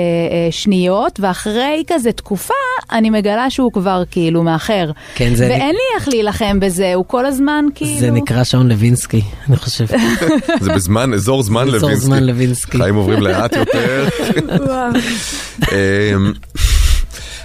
שניות, 0.50 1.20
ואחרי 1.20 1.82
כזה 1.86 2.12
תקופה, 2.12 2.54
אני 2.92 3.10
מגלה 3.10 3.50
שהוא 3.50 3.72
כבר 3.72 4.02
כאילו 4.10 4.42
מאחר. 4.42 4.90
כן, 5.14 5.34
זה 5.34 5.46
ואין 5.48 5.74
לי 5.74 5.98
איך 5.98 6.08
להילחם 6.08 6.60
בזה, 6.60 6.94
הוא 6.94 7.04
כל 7.06 7.26
הזמן 7.26 7.64
כאילו... 7.74 8.00
זה 8.00 8.10
נקרא 8.10 8.44
שעון 8.44 8.68
לוינסקי, 8.68 9.22
אני 9.48 9.56
חושב. 9.56 9.86
זה 10.60 10.72
בזמן, 10.72 11.12
אזור 11.14 11.42
זמן 11.42 11.62
אזור 11.62 11.80
לוינסקי. 11.80 12.06
זמן 12.06 12.24
לוינסקי. 12.24 12.78
חיים 12.78 12.94
עוברים 12.94 13.22
לאט 13.22 13.56
יותר. 13.56 14.08
אמ, 15.72 16.32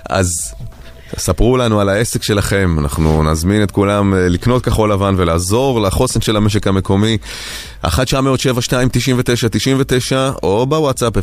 אז 0.09 0.53
ספרו 1.19 1.57
לנו 1.57 1.81
על 1.81 1.89
העסק 1.89 2.23
שלכם, 2.23 2.75
אנחנו 2.79 3.23
נזמין 3.23 3.63
את 3.63 3.71
כולם 3.71 4.13
אה, 4.13 4.29
לקנות 4.29 4.65
כחול 4.65 4.91
לבן 4.91 5.13
ולעזור 5.17 5.81
לחוסן 5.81 6.21
של 6.21 6.35
המשק 6.38 6.67
המקומי. 6.67 7.17
1-907-299-99 7.85 7.89
או 10.43 10.65
בוואטסאפ 10.65 11.17
054-999-4399. 11.17 11.21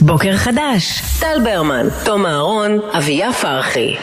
בוקר 0.00 0.36
חדש, 0.36 1.02
טל 1.20 1.38
ברמן, 1.44 1.86
תום 2.04 2.26
אהרון, 2.26 2.78
אביה 2.92 3.32
פרחי. 3.32 3.96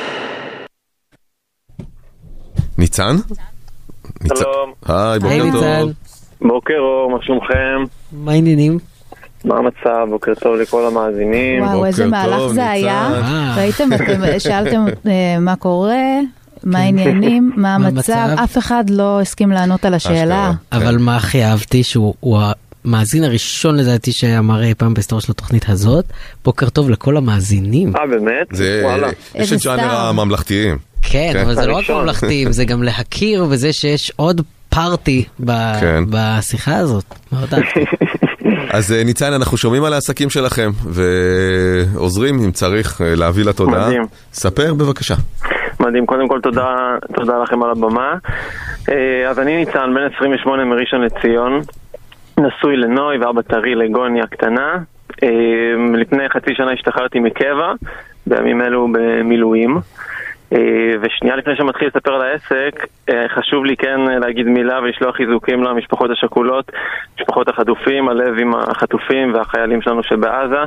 ניצן? 2.77 3.15
ניצן. 4.21 4.35
שלום. 4.35 4.73
היי, 4.85 5.19
בוקר 5.19 5.43
טוב. 5.51 5.91
בוקר 6.41 6.73
אור, 6.79 7.11
מה 7.11 7.17
שלומכם? 7.21 7.83
מה 8.11 8.31
העניינים? 8.31 8.79
מה 9.45 9.55
המצב? 9.57 10.07
בוקר 10.09 10.33
טוב 10.35 10.55
לכל 10.55 10.85
המאזינים. 10.87 11.63
וואו, 11.63 11.85
איזה 11.85 12.05
בוקר 12.05 12.17
מהלך 12.17 12.37
טוב, 12.37 12.53
זה 12.53 12.69
היה. 12.69 13.09
ניצן. 13.09 13.23
אה. 13.23 13.55
ראיתם, 13.57 13.93
אתם 13.93 14.21
שאלתם 14.39 14.85
אה, 15.07 15.39
מה 15.39 15.55
קורה, 15.55 15.95
מה 16.63 16.79
העניינים, 16.79 17.51
מה 17.57 17.75
המצב? 17.75 18.29
אף 18.43 18.57
אחד 18.57 18.83
לא 18.89 19.21
הסכים 19.21 19.51
לענות 19.51 19.85
על 19.85 19.93
השאלה. 19.93 20.51
אשכרה. 20.51 20.81
אבל 20.83 20.97
מה 20.97 21.15
הכי 21.15 21.43
אהבתי 21.43 21.83
שהוא 21.83 22.13
הוא 22.19 22.39
המאזין 22.85 23.23
הראשון 23.23 23.75
לדעתי 23.75 24.11
שאמר 24.11 24.63
אי 24.63 24.73
פעם 24.73 24.93
בהיסטוריה 24.93 25.21
של 25.21 25.31
התוכנית 25.31 25.69
הזאת. 25.69 26.05
בוקר 26.45 26.69
טוב 26.69 26.89
לכל 26.89 27.17
המאזינים. 27.17 27.95
אה, 27.95 28.07
באמת? 28.07 28.47
זה, 28.51 28.81
וואלה. 28.85 29.07
יש 29.35 29.53
את 29.53 29.59
סטאר. 29.59 29.95
הממלכתיים. 29.95 30.77
כן, 31.01 31.29
כן. 31.33 31.39
אבל 31.39 31.55
זה 31.55 31.65
לא 31.65 31.77
רק. 31.77 31.89
ממלכתיים, 31.89 32.51
זה 32.51 32.65
גם 32.65 32.83
להכיר 32.83 33.45
בזה 33.45 33.73
שיש 33.73 34.11
עוד 34.15 34.41
פארטי 34.69 35.23
ב- 35.45 35.79
כן. 35.79 36.03
בשיחה 36.09 36.75
הזאת. 36.75 37.03
מאוד 37.31 37.53
אהבתי. 37.53 37.79
אז 38.69 38.93
אה, 38.93 39.03
ניצן, 39.03 39.33
אנחנו 39.33 39.57
שומעים 39.57 39.83
על 39.83 39.93
העסקים 39.93 40.29
שלכם 40.29 40.69
ועוזרים 40.85 42.35
אם 42.45 42.51
צריך 42.51 43.01
אה, 43.01 43.15
להביא 43.15 43.45
לתודעה. 43.45 43.87
מדהים. 43.87 44.03
ספר 44.33 44.73
בבקשה. 44.73 45.15
מדהים, 45.79 46.05
קודם 46.05 46.27
כל 46.27 46.39
תודה, 46.43 46.95
תודה 47.13 47.37
לכם 47.43 47.63
על 47.63 47.71
הבמה. 47.71 48.13
אה, 48.89 49.29
אז 49.29 49.39
אני 49.39 49.57
ניצן, 49.57 49.93
בן 49.95 50.07
28 50.15 50.65
מראשון 50.65 51.01
לציון, 51.01 51.61
נשוי 52.39 52.77
לנוי 52.77 53.17
ואבא 53.17 53.41
טרי 53.41 53.75
לגוניה 53.75 54.27
קטנה. 54.27 54.77
אה, 55.23 55.29
לפני 55.97 56.29
חצי 56.29 56.51
שנה 56.55 56.71
השתחררתי 56.71 57.19
מקבע, 57.19 57.73
בימים 58.27 58.61
אלו 58.61 58.87
במילואים. 58.91 59.79
אה, 60.53 60.91
ושנייה 61.01 61.35
לפני 61.35 61.55
שמתחיל 61.55 61.87
לספר 61.87 62.13
על 62.13 62.21
העסק, 62.21 62.87
אה, 63.09 63.25
חשוב 63.29 63.65
לי 63.65 63.77
כן 63.77 63.99
אה, 64.09 64.19
להגיד 64.19 64.47
מילה 64.47 64.79
ולשלוח 64.79 65.15
חיזוקים 65.15 65.63
למשפחות 65.63 66.11
השכולות, 66.11 66.71
משפחות 67.19 67.47
החטופים, 67.49 68.09
הלב 68.09 68.39
עם 68.39 68.55
החטופים 68.55 69.33
והחיילים 69.33 69.81
שלנו 69.81 70.03
שבעזה, 70.03 70.63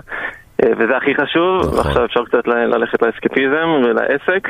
וזה 0.62 0.96
הכי 0.96 1.14
חשוב, 1.14 1.60
נכון. 1.60 1.76
ועכשיו 1.76 2.04
אפשר 2.04 2.24
קצת 2.24 2.46
ללכת 2.46 3.02
לאסקפיזם 3.02 3.68
ולעסק. 3.84 4.48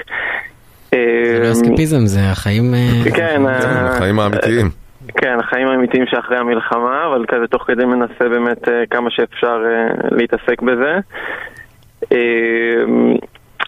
זה 0.90 1.38
לא 1.40 1.46
אה, 1.46 1.52
אסקפיזם, 1.52 2.06
זה 2.06 2.20
החיים... 2.32 2.74
כן, 3.14 3.42
החיים 3.46 4.20
האמיתיים. 4.20 4.68
כן, 5.16 5.38
החיים 5.40 5.68
האמיתיים 5.68 6.04
שאחרי 6.06 6.38
המלחמה, 6.38 7.06
אבל 7.06 7.24
כזה 7.28 7.46
תוך 7.46 7.62
כדי 7.66 7.84
מנסה 7.84 8.28
באמת 8.28 8.68
כמה 8.90 9.10
שאפשר 9.10 9.58
להתעסק 10.10 10.62
בזה. 10.62 10.98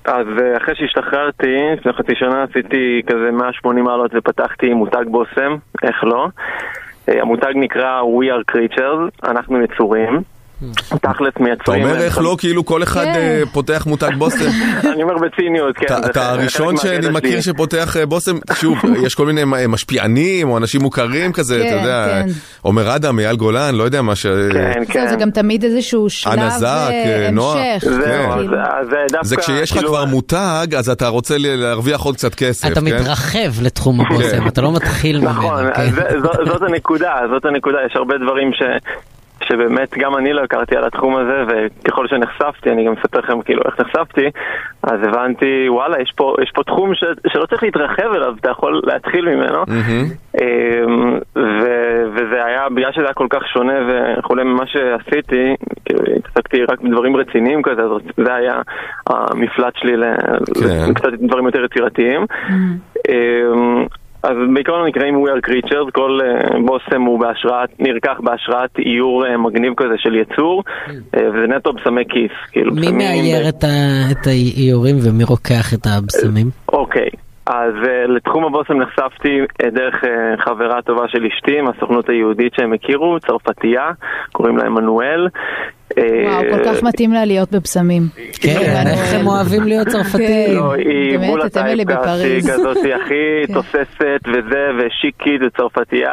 אז 0.04 0.26
אה, 0.42 0.56
אחרי 0.56 0.74
שהשתחררתי, 0.74 1.56
לפני 1.76 1.92
חצי 1.92 2.14
שנה 2.14 2.42
עשיתי 2.42 3.02
כזה 3.06 3.30
180 3.32 3.84
מעלות 3.84 4.10
ופתחתי 4.14 4.74
מותג 4.74 5.04
בושם, 5.10 5.56
איך 5.82 6.04
לא. 6.04 6.26
אה, 7.08 7.20
המותג 7.22 7.52
נקרא 7.54 8.02
We 8.02 8.24
are 8.24 8.54
creatures, 8.56 9.30
אנחנו 9.30 9.62
יצורים. 9.62 10.33
תכלס 11.02 11.32
אתה 11.34 11.42
מייצרים... 11.42 11.82
אומר 11.82 12.02
איך 12.02 12.18
לא, 12.18 12.36
כאילו 12.38 12.64
כל 12.64 12.82
אחד 12.82 13.04
כן. 13.04 13.14
אה, 13.14 13.42
פותח 13.52 13.86
מותג 13.86 14.10
בוסם. 14.18 14.50
אני 14.94 15.02
אומר 15.02 15.14
בציניות, 15.18 15.76
כן. 15.76 15.86
אתה- 15.86 16.10
אתה 16.10 16.30
הראשון 16.30 16.76
שאני 16.76 17.08
מכיר. 17.08 17.40
שפותח 17.40 17.96
אה, 17.96 18.06
בושם, 18.06 18.36
שוב, 18.54 18.78
יש 19.06 19.14
כל 19.14 19.26
מיני 19.26 19.42
אה, 19.42 19.68
משפיענים 19.68 20.48
או 20.48 20.56
אנשים 20.58 20.80
מוכרים 20.82 21.32
כזה, 21.32 21.56
אתה 21.56 21.68
כן, 21.68 21.76
יודע, 21.80 22.06
כן. 22.08 22.28
עומר 22.62 22.96
אדם, 22.96 23.18
אייל 23.18 23.36
גולן, 23.36 23.74
לא 23.74 23.82
יודע 23.82 24.02
מה 24.02 24.16
ש... 24.16 24.26
כן, 24.26 24.72
זהו, 24.84 24.92
כן. 24.94 25.08
זה 25.08 25.16
גם 25.16 25.30
תמיד 25.30 25.64
איזשהו 25.64 26.10
שלב 26.10 26.38
אה, 26.38 26.48
אה. 26.64 27.28
המשך. 27.28 27.84
כן. 28.04 28.28
כאילו. 28.36 28.56
זה 29.22 29.36
כשיש 29.36 29.70
לך 29.70 29.76
כאילו, 29.76 29.88
כבר 29.88 30.04
מותג, 30.04 30.66
אז 30.78 30.90
אתה 30.90 31.08
רוצה 31.08 31.34
להרוויח 31.38 32.00
עוד 32.00 32.14
קצת 32.14 32.34
כסף, 32.34 32.66
אתה? 32.72 32.80
מתרחב 32.80 33.62
לתחום 33.62 34.00
הבושם, 34.00 34.48
אתה 34.48 34.60
לא 34.62 34.72
מתחיל 34.72 35.18
ממנו. 35.18 35.30
נכון, 35.30 35.64
זאת 36.46 36.62
הנקודה, 36.62 37.14
זאת 37.34 37.44
הנקודה, 37.44 37.78
יש 37.86 37.96
הרבה 37.96 38.14
דברים 38.24 38.50
ש... 38.52 38.62
שבאמת 39.48 39.98
גם 39.98 40.16
אני 40.16 40.32
לא 40.32 40.40
הכרתי 40.40 40.76
על 40.76 40.84
התחום 40.84 41.16
הזה, 41.16 41.44
וככל 41.48 42.08
שנחשפתי, 42.08 42.70
אני 42.70 42.84
גם 42.86 42.92
אספר 42.92 43.18
לכם 43.18 43.42
כאילו 43.42 43.62
איך 43.66 43.80
נחשפתי, 43.80 44.26
אז 44.82 44.98
הבנתי, 45.02 45.66
וואלה, 45.68 46.00
יש 46.02 46.12
פה, 46.16 46.34
יש 46.42 46.50
פה 46.54 46.62
תחום 46.62 46.94
ש, 46.94 47.04
שלא 47.32 47.46
צריך 47.46 47.62
להתרחב 47.62 48.12
אליו, 48.14 48.34
אתה 48.40 48.50
יכול 48.50 48.80
להתחיל 48.84 49.34
ממנו. 49.34 49.62
אמ, 50.40 51.18
ו, 51.36 51.62
וזה 52.14 52.44
היה, 52.44 52.68
בגלל 52.68 52.92
שזה 52.92 53.04
היה 53.04 53.14
כל 53.14 53.26
כך 53.30 53.48
שונה 53.48 53.72
וכולי 54.18 54.44
ממה 54.44 54.66
שעשיתי, 54.66 55.54
כאילו 55.84 56.00
התעסקתי 56.16 56.64
רק 56.64 56.80
בדברים 56.80 57.16
רציניים 57.16 57.62
כזה, 57.62 57.82
אז 57.82 57.90
זה 58.24 58.34
היה 58.34 58.54
המפלט 59.06 59.76
שלי 59.76 59.96
ל- 59.96 60.14
כן. 60.60 60.90
לקצת 60.90 61.08
דברים 61.20 61.46
יותר 61.46 61.64
יצירתיים. 61.64 62.26
אמ, 63.08 63.86
אז 64.24 64.36
בעיקרון 64.54 64.86
נקראים 64.86 65.24
We 65.24 65.28
are 65.28 65.48
creatures, 65.50 65.90
כל 65.92 66.18
אה, 66.22 66.60
בושם 66.66 67.02
הוא 67.02 67.20
בהשראת, 67.20 67.68
נרקח 67.78 68.20
בהשראת 68.20 68.70
איור 68.78 69.26
אה, 69.26 69.36
מגניב 69.36 69.72
כזה 69.76 69.94
של 69.98 70.14
יצור, 70.14 70.62
אה, 70.88 71.28
וזה 71.28 71.46
נטו 71.56 71.72
בשמי 71.72 72.04
כיס. 72.08 72.32
כאילו 72.52 72.72
מי 72.74 72.92
מאייר 72.92 73.48
את 73.48 73.64
ה- 73.64 74.12
את 74.12 74.26
האיורים 74.26 74.96
ומי 75.02 75.24
רוקח 75.24 75.74
את 75.74 75.86
הבשמים? 75.86 76.46
אוקיי, 76.72 77.08
אז 77.46 77.74
uh, 77.82 78.10
לתחום 78.10 78.44
הבושם 78.44 78.74
נחשפתי 78.74 79.40
דרך 79.72 79.94
uh, 80.04 80.06
חברה 80.44 80.82
טובה 80.82 81.08
של 81.08 81.26
אשתי 81.26 81.60
מהסוכנות 81.60 82.08
היהודית 82.08 82.52
שהם 82.54 82.72
הכירו, 82.72 83.16
צרפתייה, 83.20 83.90
קוראים 84.32 84.56
לה 84.56 84.64
עמנואל. 84.66 85.28
וואו, 85.96 86.42
כל 86.50 86.64
כך 86.64 86.82
מתאים 86.82 87.12
לה 87.12 87.24
להיות 87.24 87.52
בבשמים. 87.52 88.02
כן, 88.32 88.84
איך 88.86 89.14
הם 89.14 89.26
אוהבים 89.26 89.62
להיות 89.62 89.88
צרפתים. 89.88 90.56
לא, 90.56 90.72
היא 90.74 91.18
באמת, 91.18 91.30
בולה 91.30 91.46
את 91.46 91.56
אמילי 91.56 91.84
טייפקאסט, 91.84 92.08
היא 92.08 92.40
בפריז. 92.40 92.50
כזאת 92.50 92.76
הכי 92.76 93.14
כן. 93.46 93.54
תוססת 93.54 94.22
וזה, 94.28 94.64
ושיקית 94.78 95.40
וצרפתייה. 95.46 96.12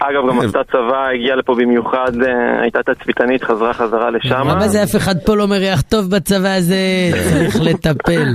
אגב 0.00 0.28
גם 0.28 0.40
עשתה 0.40 0.58
צבא, 0.72 1.08
הגיעה 1.14 1.36
לפה 1.36 1.54
במיוחד, 1.54 2.12
אה, 2.26 2.62
הייתה 2.62 2.78
תצפיתנית, 2.82 3.44
חזרה 3.44 3.72
חזרה 3.72 4.10
לשם. 4.10 4.34
למה 4.34 4.68
זה 4.68 4.82
אף 4.82 4.96
אחד 4.96 5.14
פה 5.26 5.36
לא 5.36 5.46
מריח 5.46 5.80
טוב 5.80 6.10
בצבא 6.10 6.54
הזה? 6.54 6.76
צריך 7.30 7.60
לטפל. 7.60 8.34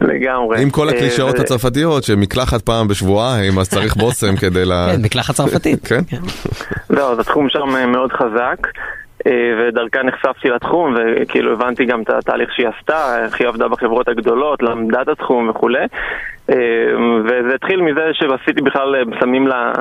לגמרי. 0.00 0.62
עם 0.62 0.70
כל 0.70 0.88
אה, 0.88 0.94
הקלישאות 0.94 1.38
הצרפתיות, 1.38 2.04
שמקלחת 2.04 2.62
פעם 2.62 2.88
בשבועיים, 2.88 3.58
אז 3.58 3.68
צריך 3.68 3.96
בושם 3.96 4.36
כדי 4.36 4.64
ל... 4.64 4.72
כן, 4.92 5.02
מקלחת 5.02 5.34
צרפתית. 5.34 5.86
כן. 5.86 6.00
לא, 6.96 7.12
אז 7.12 7.18
התחום 7.18 7.46
שם 7.48 7.76
אה, 7.76 7.86
מאוד 7.86 8.12
חזק, 8.12 8.66
אה, 8.66 8.70
ודרכה 9.26 10.02
נחשפתי 10.02 10.48
לתחום, 10.48 10.94
וכאילו 10.96 11.52
הבנתי 11.52 11.84
גם 11.84 12.02
את 12.02 12.10
התהליך 12.10 12.52
שהיא 12.52 12.68
עשתה, 12.68 13.24
איך 13.24 13.40
היא 13.40 13.48
עבדה 13.48 13.68
בחברות 13.68 14.08
הגדולות, 14.08 14.62
למדה 14.62 15.02
את 15.02 15.08
התחום 15.08 15.48
וכולי. 15.48 15.84
אה, 16.50 16.56
וזה 17.24 17.54
התחיל 17.54 17.80
מזה 17.82 18.00
שעשיתי 18.12 18.62
בכלל 18.62 18.94
אה, 18.96 19.04
בשמים 19.04 19.48
ל- 19.48 19.72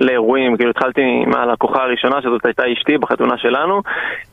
לאירועים, 0.00 0.56
כאילו 0.56 0.70
התחלתי 0.70 1.00
מהלקוחה 1.26 1.82
הראשונה, 1.82 2.22
שזאת 2.22 2.46
הייתה 2.46 2.62
אשתי 2.72 2.98
בחתונה 2.98 3.38
שלנו, 3.38 3.80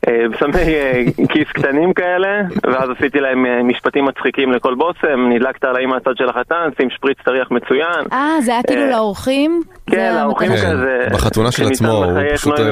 אה, 0.07 0.24
בשמי 0.31 0.74
אה, 0.74 1.03
כיס 1.29 1.48
קטנים 1.53 1.93
כאלה, 1.93 2.41
ואז 2.63 2.89
עשיתי 2.89 3.19
להם 3.19 3.45
אה, 3.45 3.63
משפטים 3.63 4.05
מצחיקים 4.05 4.51
לכל 4.51 4.75
בושם, 4.75 5.29
נדלקת 5.29 5.63
עליי 5.63 5.86
מהצד 5.86 6.17
של 6.17 6.29
החתן, 6.29 6.69
שים 6.77 6.89
שפריץ 6.89 7.17
טריח 7.25 7.51
מצוין. 7.51 8.01
אה, 8.13 8.41
זה 8.41 8.51
היה 8.51 8.63
כאילו 8.67 8.81
אה, 8.81 8.89
לאורחים? 8.89 9.62
כן, 9.91 10.15
לאורחים 10.21 10.51
המטרה. 10.51 10.65
כן, 10.69 10.74
כזה. 10.77 11.07
בחתונה 11.13 11.51
של 11.51 11.63
עצמו, 11.67 11.91
הוא 11.91 12.05
פשוט, 12.36 12.60
אה, 12.60 12.65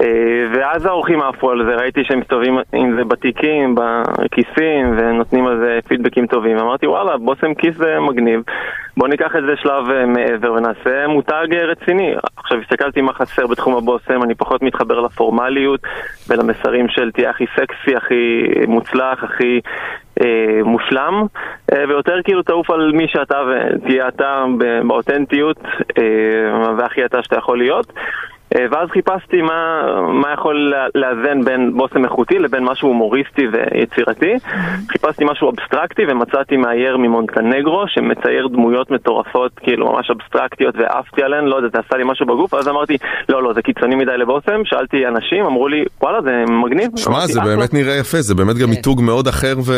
אה, 0.00 0.06
ואז 0.54 0.86
האורחים 0.86 1.20
עפו 1.22 1.50
על 1.50 1.64
זה, 1.66 1.74
ראיתי 1.82 2.00
שהם 2.04 2.20
מסתובבים 2.20 2.58
עם 2.72 2.96
זה 2.96 3.04
בתיקים, 3.04 3.74
בכיסים, 3.74 4.96
ונותנים 4.98 5.46
על 5.46 5.56
זה 5.62 5.78
פידבקים 5.88 6.26
טובים. 6.26 6.58
אמרתי, 6.58 6.86
וואלה, 6.86 7.16
בושם 7.16 7.54
כיס 7.54 7.76
זה 7.76 8.00
מגניב, 8.00 8.40
בוא 8.96 9.08
ניקח 9.08 9.36
את 9.36 9.42
זה 9.46 9.56
שלב 9.56 9.90
אה, 9.90 10.06
מעבר 10.06 10.52
ונעשה 10.52 11.06
מותג 11.08 11.46
אה, 11.52 11.64
רציני. 11.64 12.14
עכשיו 12.36 12.58
הסתכלתי 12.58 13.00
מה 13.00 13.12
חסר 13.12 13.46
בתחום 13.46 13.76
הבושם, 13.76 14.22
אני 14.22 14.34
פחות 14.34 14.62
מתחבר 14.62 15.00
לפורמליות 15.00 15.80
ולמסרים 16.28 16.88
של 16.88 17.10
תהיה 17.10 17.30
הכי 17.30 17.44
סקסי, 17.56 17.96
הכי 17.96 18.44
מוצלח, 18.68 19.24
הכי 19.24 19.60
אה, 20.20 20.60
מושלם, 20.64 21.26
אה, 21.72 21.84
ויותר 21.88 22.22
כאילו 22.24 22.42
תעוף 22.42 22.70
על 22.70 22.92
מי 22.92 23.08
שאתה 23.08 23.38
ותהיה 23.48 24.08
אתה 24.08 24.44
באותנטיות 24.86 25.58
אה, 25.98 26.74
והכי 26.78 27.04
אתה 27.04 27.22
שאתה 27.22 27.36
יכול 27.36 27.58
להיות. 27.58 27.92
אה, 28.56 28.66
ואז 28.70 28.88
חיפשתי 28.92 29.42
מה, 29.42 29.82
מה 30.22 30.32
יכול 30.32 30.72
לאזן 30.94 31.44
בין 31.44 31.72
בושם 31.76 32.04
איכותי 32.04 32.38
לבין 32.38 32.64
משהו 32.64 32.88
הומוריסטי 32.88 33.42
ויצירתי. 33.52 34.32
חיפשתי 34.92 35.24
משהו 35.30 35.50
אבסטרקטי 35.50 36.02
ומצאתי 36.10 36.56
מאייר 36.56 36.96
ממונטנגרו 36.96 37.84
שמצייר 37.88 38.48
דמויות 38.52 38.90
מטורפות, 38.90 39.52
כאילו 39.62 39.92
ממש 39.92 40.10
אבסטרקטיות 40.10 40.74
ועפתי 40.78 41.22
עליהן, 41.22 41.44
לא 41.44 41.56
יודע, 41.56 41.68
זה 41.72 41.78
עשה 41.86 41.96
לי 41.96 42.04
משהו 42.06 42.26
בגוף, 42.26 42.52
ואז 42.54 42.68
אמרתי, 42.68 42.96
לא, 43.28 43.42
לא, 43.42 43.52
זה 43.54 43.62
קיצוני 43.62 43.94
מדי 43.94 44.16
לבושם, 44.18 44.60
שאלתי 44.64 45.06
אנשים, 45.06 45.44
אמרו 45.44 45.68
לי, 45.68 45.84
וואלה, 46.02 46.18
זה 46.22 46.30
מגניב. 46.64 46.90
שמע, 46.96 47.26
זה 47.26 47.40
"אחלה." 47.40 47.56
באמת 47.56 47.74
נראה 47.74 47.94
יפה, 47.96 48.20
זה 48.20 48.34
באמת 48.34 48.56
גם 48.56 48.70
מיתוג 48.70 49.02
מאוד 49.02 49.28
אחר 49.28 49.54
ו... 49.66 49.72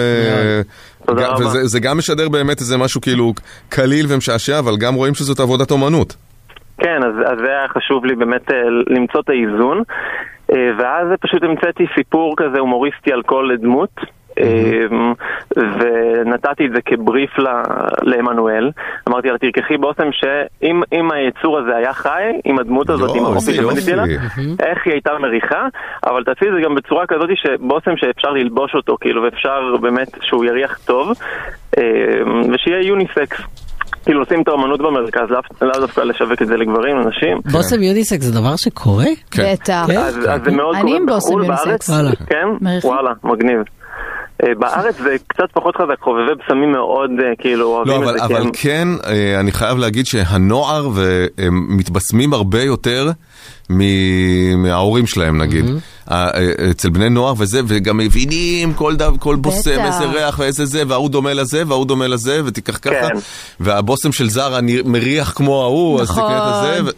תודה 1.07 1.23
גם- 1.23 1.31
רבה. 1.33 1.47
וזה 1.47 1.65
זה 1.65 1.81
גם 1.81 1.99
משדר 1.99 2.29
באמת 2.29 2.61
איזה 2.61 2.79
משהו 2.79 3.01
כאילו 3.01 3.33
קליל 3.69 4.07
ומשעשע, 4.09 4.59
אבל 4.59 4.77
גם 4.77 4.95
רואים 4.95 5.15
שזאת 5.15 5.41
עבודת 5.41 5.71
אומנות. 5.71 6.17
כן, 6.79 7.03
אז, 7.03 7.15
אז 7.27 7.39
זה 7.39 7.49
היה 7.49 7.69
חשוב 7.69 8.05
לי 8.05 8.15
באמת 8.15 8.51
אה, 8.51 8.63
למצוא 8.87 9.21
את 9.21 9.29
האיזון, 9.29 9.83
אה, 10.53 10.71
ואז 10.79 11.07
פשוט 11.21 11.43
המצאתי 11.43 11.85
סיפור 11.95 12.35
כזה 12.37 12.59
הומוריסטי 12.59 13.13
על 13.13 13.23
כל 13.23 13.51
דמות. 13.61 13.91
אה, 14.41 14.87
ונתתי 15.57 16.67
את 16.67 16.71
זה 16.75 16.83
כבריף 16.85 17.31
לעמנואל, 18.03 18.71
אמרתי 19.09 19.29
לה 19.29 19.39
תרקחי 19.39 19.77
באוסם 19.77 20.09
שאם 20.13 20.83
אם 20.93 21.11
היצור 21.13 21.59
הזה 21.59 21.77
היה 21.77 21.93
חי, 21.93 22.23
עם 22.45 22.59
הדמות 22.59 22.91
הזאת, 22.91 23.17
עם 23.17 23.25
האופי 23.25 23.55
שבניתי 23.55 23.93
לה. 23.93 24.05
איך 24.61 24.87
היא 24.87 24.93
הייתה 24.93 25.11
מריחה, 25.21 25.67
אבל 26.07 26.25
תעשי 26.25 26.49
את 26.49 26.55
זה 26.55 26.61
גם 26.65 26.75
בצורה 26.75 27.07
כזאת 27.07 27.29
שבושם 27.35 27.97
שאפשר 27.97 28.31
ללבוש 28.31 28.75
אותו, 28.75 28.97
כאילו, 29.01 29.23
ואפשר 29.23 29.77
באמת 29.81 30.09
שהוא 30.23 30.45
יריח 30.45 30.79
טוב, 30.87 31.13
ושיהיה 32.53 32.83
יוניסקס. 32.83 33.64
כאילו 34.05 34.23
לשים 34.23 34.43
את 34.43 34.49
האמנות 34.49 34.81
במרכז, 34.81 35.29
לאו 35.63 35.81
דווקא 35.81 36.01
לשווק 36.01 36.43
את 36.43 36.47
זה 36.47 36.57
לגברים, 36.57 36.97
לנשים. 36.97 37.41
בושם 37.53 37.83
יוניסק 37.83 38.21
זה 38.21 38.33
דבר 38.41 38.57
שקורה? 38.57 39.05
כן. 39.31 39.53
בטח. 39.53 39.85
כן. 39.87 39.97
אז, 39.97 40.15
זה 40.45 40.51
מאוד 40.51 40.77
קורה 40.83 40.99
בחו"ל. 41.07 41.47
בארץ. 41.47 41.91
כן? 42.27 42.47
וואלה, 42.85 43.11
מגניב. 43.25 43.59
אה, 44.43 44.55
בארץ 44.59 44.97
זה 44.99 45.17
קצת 45.27 45.45
פחות 45.53 45.77
חזק, 45.77 46.01
חובבי 46.01 46.35
בשמים 46.45 46.73
מאוד 46.73 47.11
אה, 47.11 47.37
כאילו 47.39 47.61
לא, 47.61 47.67
אוהבים 47.77 48.03
אבל, 48.03 48.15
את 48.17 48.29
זה. 48.29 48.37
אבל 48.37 48.51
כן, 48.53 48.89
אה, 49.07 49.41
אני 49.41 49.53
חייב 49.53 49.79
להגיד 49.79 50.07
שהנוער 50.07 50.89
והם 50.95 51.77
מתבשמים 51.77 52.33
הרבה 52.33 52.63
יותר 52.63 53.11
מההורים 54.57 55.07
שלהם 55.07 55.43
נגיד. 55.43 55.65
אה, 56.11 56.29
אה, 56.35 56.71
אצל 56.71 56.91
בני 56.91 57.09
נוער 57.09 57.35
וזה, 57.39 57.61
וגם 57.67 57.97
מבינים 57.97 58.73
כל 58.75 58.97
דו, 58.97 59.13
כל 59.21 59.37
בושם. 59.37 59.81
איזה 59.85 60.05
ריח 60.05 60.39
ואיזה 60.39 60.65
זה, 60.65 60.83
וההוא 60.89 61.11
דומה 61.11 61.35
לזה, 61.35 61.63
וההוא 61.67 61.87
דומה 61.87 62.07
לזה, 62.09 62.41
ותיקח 62.45 62.79
ככה. 62.83 62.91
כן. 63.09 63.19
והבושם 63.61 64.13
של 64.13 64.31
זרה 64.31 64.59
מריח 64.85 65.33
כמו 65.37 65.63
ההוא, 65.63 66.01
אז 66.01 66.11
נכון. 66.11 66.23
תקרא 66.25 66.49
את 66.49 66.85
זה. 66.85 66.91
ו- 66.91 66.95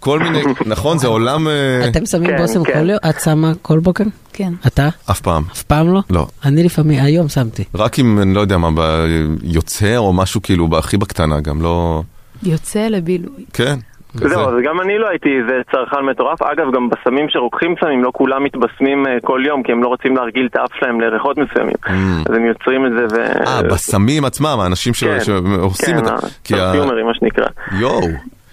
כל 0.00 0.18
מיני, 0.18 0.42
נכון, 0.66 0.98
זה 0.98 1.06
עולם... 1.06 1.48
אה, 1.48 1.88
אתם 1.88 2.06
שמים 2.06 2.30
כן, 2.30 2.36
בושם 2.46 2.64
כן. 2.64 2.72
כל 2.72 2.90
יום? 2.90 2.98
את 3.10 3.20
שמה 3.20 3.52
כל 3.62 3.78
בוקר? 3.78 4.04
כן. 4.32 4.52
אתה? 4.66 4.88
אף 5.10 5.20
פעם. 5.20 5.42
אף 5.52 5.62
פעם 5.62 5.92
לא? 5.94 6.00
לא. 6.10 6.26
אני 6.44 6.62
לפעמים, 6.62 7.04
היום 7.04 7.28
שמתי. 7.28 7.64
רק 7.74 7.98
אם, 7.98 8.18
אני 8.22 8.34
לא 8.34 8.40
יודע 8.40 8.58
מה, 8.58 8.68
ב- 8.74 9.06
יוצא 9.42 9.96
או 9.96 10.12
משהו 10.12 10.42
כאילו, 10.42 10.68
הכי 10.78 10.96
בקטנה, 10.96 11.40
גם 11.40 11.62
לא... 11.62 12.02
יוצא 12.42 12.88
לבילוי. 12.88 13.44
כן. 13.52 13.78
זהו, 14.14 14.48
אז 14.48 14.54
גם 14.64 14.80
אני 14.80 14.98
לא 14.98 15.08
הייתי 15.08 15.28
איזה 15.28 15.60
צרכן 15.72 16.04
מטורף. 16.10 16.42
אגב, 16.42 16.66
גם 16.74 16.88
בסמים 16.88 17.26
שרוקחים 17.28 17.74
סמים, 17.80 18.04
לא 18.04 18.10
כולם 18.14 18.44
מתבשמים 18.44 19.06
אה, 19.06 19.16
כל 19.24 19.42
יום, 19.46 19.62
כי 19.62 19.72
הם 19.72 19.82
לא 19.82 19.88
רוצים 19.88 20.16
להרגיל 20.16 20.48
את 20.50 20.56
האף 20.56 20.70
שלהם 20.80 21.00
לריחות 21.00 21.38
מסוימים. 21.38 21.74
אז 22.28 22.34
הם 22.34 22.46
יוצרים 22.46 22.86
את 22.86 22.92
זה 22.92 23.16
ו... 23.16 23.32
Mm. 23.32 23.48
אה, 23.48 23.62
בסמים 23.62 24.24
עצמם, 24.24 24.58
האנשים 24.62 24.92
כן, 24.92 25.18
שעושים 25.20 25.96
כן, 25.96 26.04
את 26.04 26.10
ה... 26.10 26.16
כי 26.44 26.54
ה- 26.54 26.68
הפרפיומרים, 26.70 27.06
מה 27.06 27.14
שנקרא. 27.14 27.46
יואו, 27.72 28.00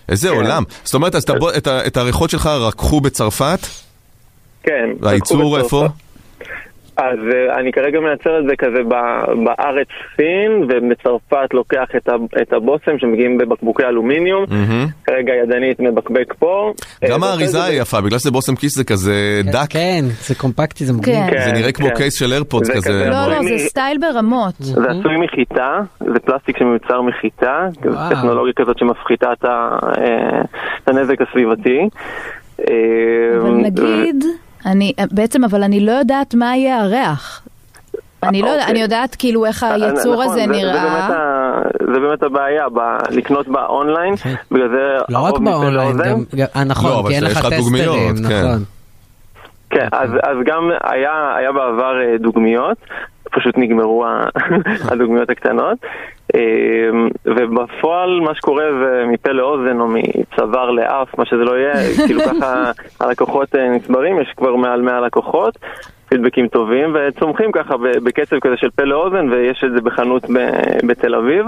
איזה 0.10 0.30
כן. 0.30 0.36
עולם. 0.36 0.64
זאת 0.84 0.94
אומרת, 0.94 1.16
אז 1.16 1.26
את 1.88 1.98
הריחות 1.98 2.30
שלך 2.30 2.46
רקחו 2.48 3.02
בצרפת? 3.02 3.60
כן. 4.64 4.90
והייצור 5.00 5.58
איפה? 5.58 5.88
אז 6.98 7.20
אה, 7.34 7.60
אני 7.60 7.72
כרגע 7.72 8.00
מייצר 8.00 8.40
את 8.40 8.46
זה 8.50 8.56
כזה 8.58 8.84
ב- 8.88 9.44
בארץ 9.46 9.88
סין, 10.16 10.52
ובצרפת 10.70 11.54
לוקח 11.54 11.86
את 11.98 12.10
ה- 12.10 12.42
את 12.42 12.54
הבושם 12.54 13.00
שמגיעים 13.00 13.38
בבקבוקי 13.38 13.84
אלומיניום. 13.84 14.46
מהמם. 14.50 14.86
כרגע 15.08 15.34
ידנית 15.44 15.80
מבקבק 15.80 16.34
פה. 16.40 16.72
גם 17.10 17.24
אה, 17.24 17.30
האריזה 17.30 17.58
ועושה 17.58 17.68
את 17.68 17.74
היא 17.74 17.82
יפה, 17.82 18.02
בגלל 18.02 18.20
שזה 18.20 18.32
בושם 18.32 18.56
כיס 18.56 18.76
זה 18.78 18.84
כזה 18.84 19.14
דק. 19.46 19.66
כן, 19.70 20.06
זה 20.28 20.36
קומפקטי, 20.36 20.86
זה 20.86 20.94
מגניב. 20.94 21.30
כן. 21.30 21.40
זה 21.46 21.52
נראה 21.52 21.72
כמו 21.72 21.88
כן. 21.88 21.96
case 21.96 22.20
של 22.20 22.32
איירפודס 22.32 22.68
זה 22.68 22.74
כזה. 22.74 22.90
כזה- 22.90 23.10
לא, 23.10 23.28
לא, 23.30 23.44
זה 23.44 23.58
סטייל 23.58 23.98
ברמות. 23.98 24.54
זה 24.60 24.82
עשוי 24.90 25.18
מחיטה, 25.18 25.80
זה 26.00 26.20
פלסטיק 26.20 26.58
שמיוצר 26.58 27.02
מחיטה. 27.02 27.68
טכנולוגיה 28.10 28.54
כזאת 28.56 28.80
שמפחיתה 28.80 29.34
את 29.34 29.46
אה, 29.46 30.42
הנזק 30.88 31.22
הסביבתי. 31.22 31.80
אבל 33.42 33.52
נגיד, 33.52 34.24
אני, 34.68 34.94
בעצם, 35.12 35.44
אבל 35.44 35.64
אני 35.64 35.80
לא 35.80 35.92
יודעת 35.92 36.34
מה 36.34 36.56
יהיה 36.58 36.82
הריח. 36.82 37.42
אני 38.24 38.42
לא 38.42 38.48
יודעת, 38.48 38.60
אוקיי. 38.62 38.72
אני 38.72 38.82
יודעת 38.82 39.16
כאילו 39.16 39.46
איך 39.46 39.64
היצור 39.64 40.14
נכון, 40.14 40.26
הזה 40.26 40.34
זה- 40.36 40.42
זה 40.42 40.48
באמת 40.48 40.62
נראה. 40.64 41.06
ה- 41.08 41.62
זה 41.94 42.00
באמת 42.00 42.24
הבעיה, 42.24 42.70
ב- 42.70 42.80
לקנות 43.12 43.48
באונליין, 43.48 44.14
בגלל 44.52 44.70
זה 44.70 44.98
לא 45.10 45.20
רק 45.20 45.34
מפה 45.40 45.40
באונליין, 45.52 45.88
לאוזן. 45.98 46.10
גם, 46.10 46.24
גם- 46.36 46.46
אה, 46.56 46.62
לא, 46.64 46.70
נכון, 46.70 46.92
אבל 46.92 47.10
כי 47.10 47.16
אין 47.16 47.24
לך 47.24 47.38
טסטרים, 47.38 47.76
כן. 48.28 48.44
נכון. 48.46 48.64
כן, 49.70 49.88
אז, 49.92 50.10
אז 50.24 50.38
גם 50.46 50.70
היה, 50.84 51.12
היה 51.38 51.52
בעבר 51.52 51.94
אה, 52.02 52.18
דוגמיות, 52.20 52.78
פשוט 53.32 53.58
נגמרו 53.58 54.06
הדוגמיות 54.92 55.30
הקטנות, 55.30 55.78
אה, 56.36 56.42
ובפועל 57.26 58.20
מה 58.20 58.36
שקורה 58.36 58.64
זה 58.80 59.04
מפה 59.08 59.32
לאוזן 59.32 59.80
או 59.80 59.88
מצוואר 59.88 60.72
לאף, 60.72 61.18
מה 61.18 61.26
שזה 61.26 61.44
לא 61.44 61.58
יהיה, 61.58 61.74
כאילו 62.08 62.22
ככה 62.22 62.72
הלקוחות 63.00 63.56
אה, 63.56 63.70
נצברים, 63.70 64.20
יש 64.22 64.34
כבר 64.38 64.56
מעל 64.56 64.82
100 64.82 65.02
לקוחות. 65.02 65.58
פידבקים 66.10 66.48
טובים 66.48 66.96
וצומחים 66.96 67.52
ככה 67.52 67.76
בקצב 67.78 68.40
כזה 68.40 68.58
של 68.58 68.70
פה 68.70 68.84
לאוזן 68.84 69.30
ויש 69.30 69.64
את 69.64 69.72
זה 69.72 69.82
בחנות 69.82 70.24
ב- 70.24 70.88
בתל 70.88 71.16
אביב. 71.16 71.46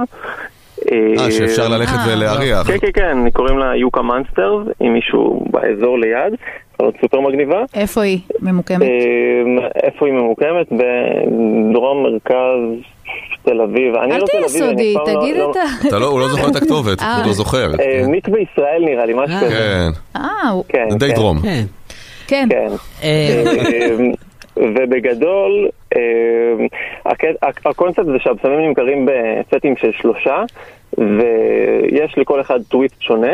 אה, 0.91 1.31
שאפשר 1.31 1.67
ללכת 1.67 1.97
אה. 1.97 2.13
ולהריח. 2.13 2.67
כן, 2.67 2.77
כן, 2.77 2.91
כן, 2.93 3.29
קוראים 3.29 3.57
לה 3.57 3.75
יוקה 3.75 4.01
מאנסטרס, 4.01 4.67
אם 4.81 4.93
מישהו 4.93 5.45
באזור 5.51 5.99
ליד, 5.99 6.33
חנות 6.81 6.95
סופר 7.01 7.19
מגניבה. 7.19 7.63
איפה 7.73 8.01
היא 8.01 8.19
ממוקמת? 8.41 8.81
אה, 8.81 8.87
איפה 9.83 10.05
היא 10.05 10.13
ממוקמת? 10.13 10.67
בדרום 10.71 12.03
מרכז 12.03 12.83
תל 13.43 13.61
אביב. 13.61 13.95
אני 13.95 14.13
אל 14.13 14.19
לא 14.19 14.25
תל 14.25 14.31
תהיה 14.31 14.47
סודי, 14.49 14.93
לא- 14.93 15.03
תגיד 15.05 15.35
לא- 15.37 15.51
את 15.51 15.55
ה... 15.55 15.87
אתה 15.87 15.99
לא, 15.99 16.05
הוא 16.05 16.19
לא 16.19 16.27
זוכר 16.27 16.47
את 16.49 16.55
הכתובת, 16.61 17.01
אה. 17.01 17.17
הוא 17.17 17.25
לא 17.27 17.33
זוכר. 17.33 17.71
אה, 17.79 18.03
מקווה 18.07 18.39
ישראל 18.39 18.81
נראה 18.85 19.05
לי, 19.05 19.13
משהו 19.13 19.35
אה. 19.35 19.41
כזה. 19.41 19.55
כן, 19.55 19.89
אה, 20.15 20.21
כן, 20.69 20.87
די 20.99 21.07
כן, 21.07 21.13
דרום. 21.15 21.39
כן. 21.39 21.63
כן. 22.27 22.47
כן. 22.49 22.67
אה, 23.03 23.43
אה, 23.65 23.95
ובגדול, 24.57 25.69
אה, 25.95 26.01
הק- 27.41 27.65
הקונספט 27.65 28.05
זה 28.05 28.17
שהבשמים 28.19 28.59
נמכרים 28.59 29.05
בסטים 29.05 29.75
של 29.77 29.91
שלושה, 30.01 30.43
ויש 30.97 32.17
לכל 32.17 32.41
אחד 32.41 32.59
טוויסט 32.69 33.01
שונה. 33.01 33.31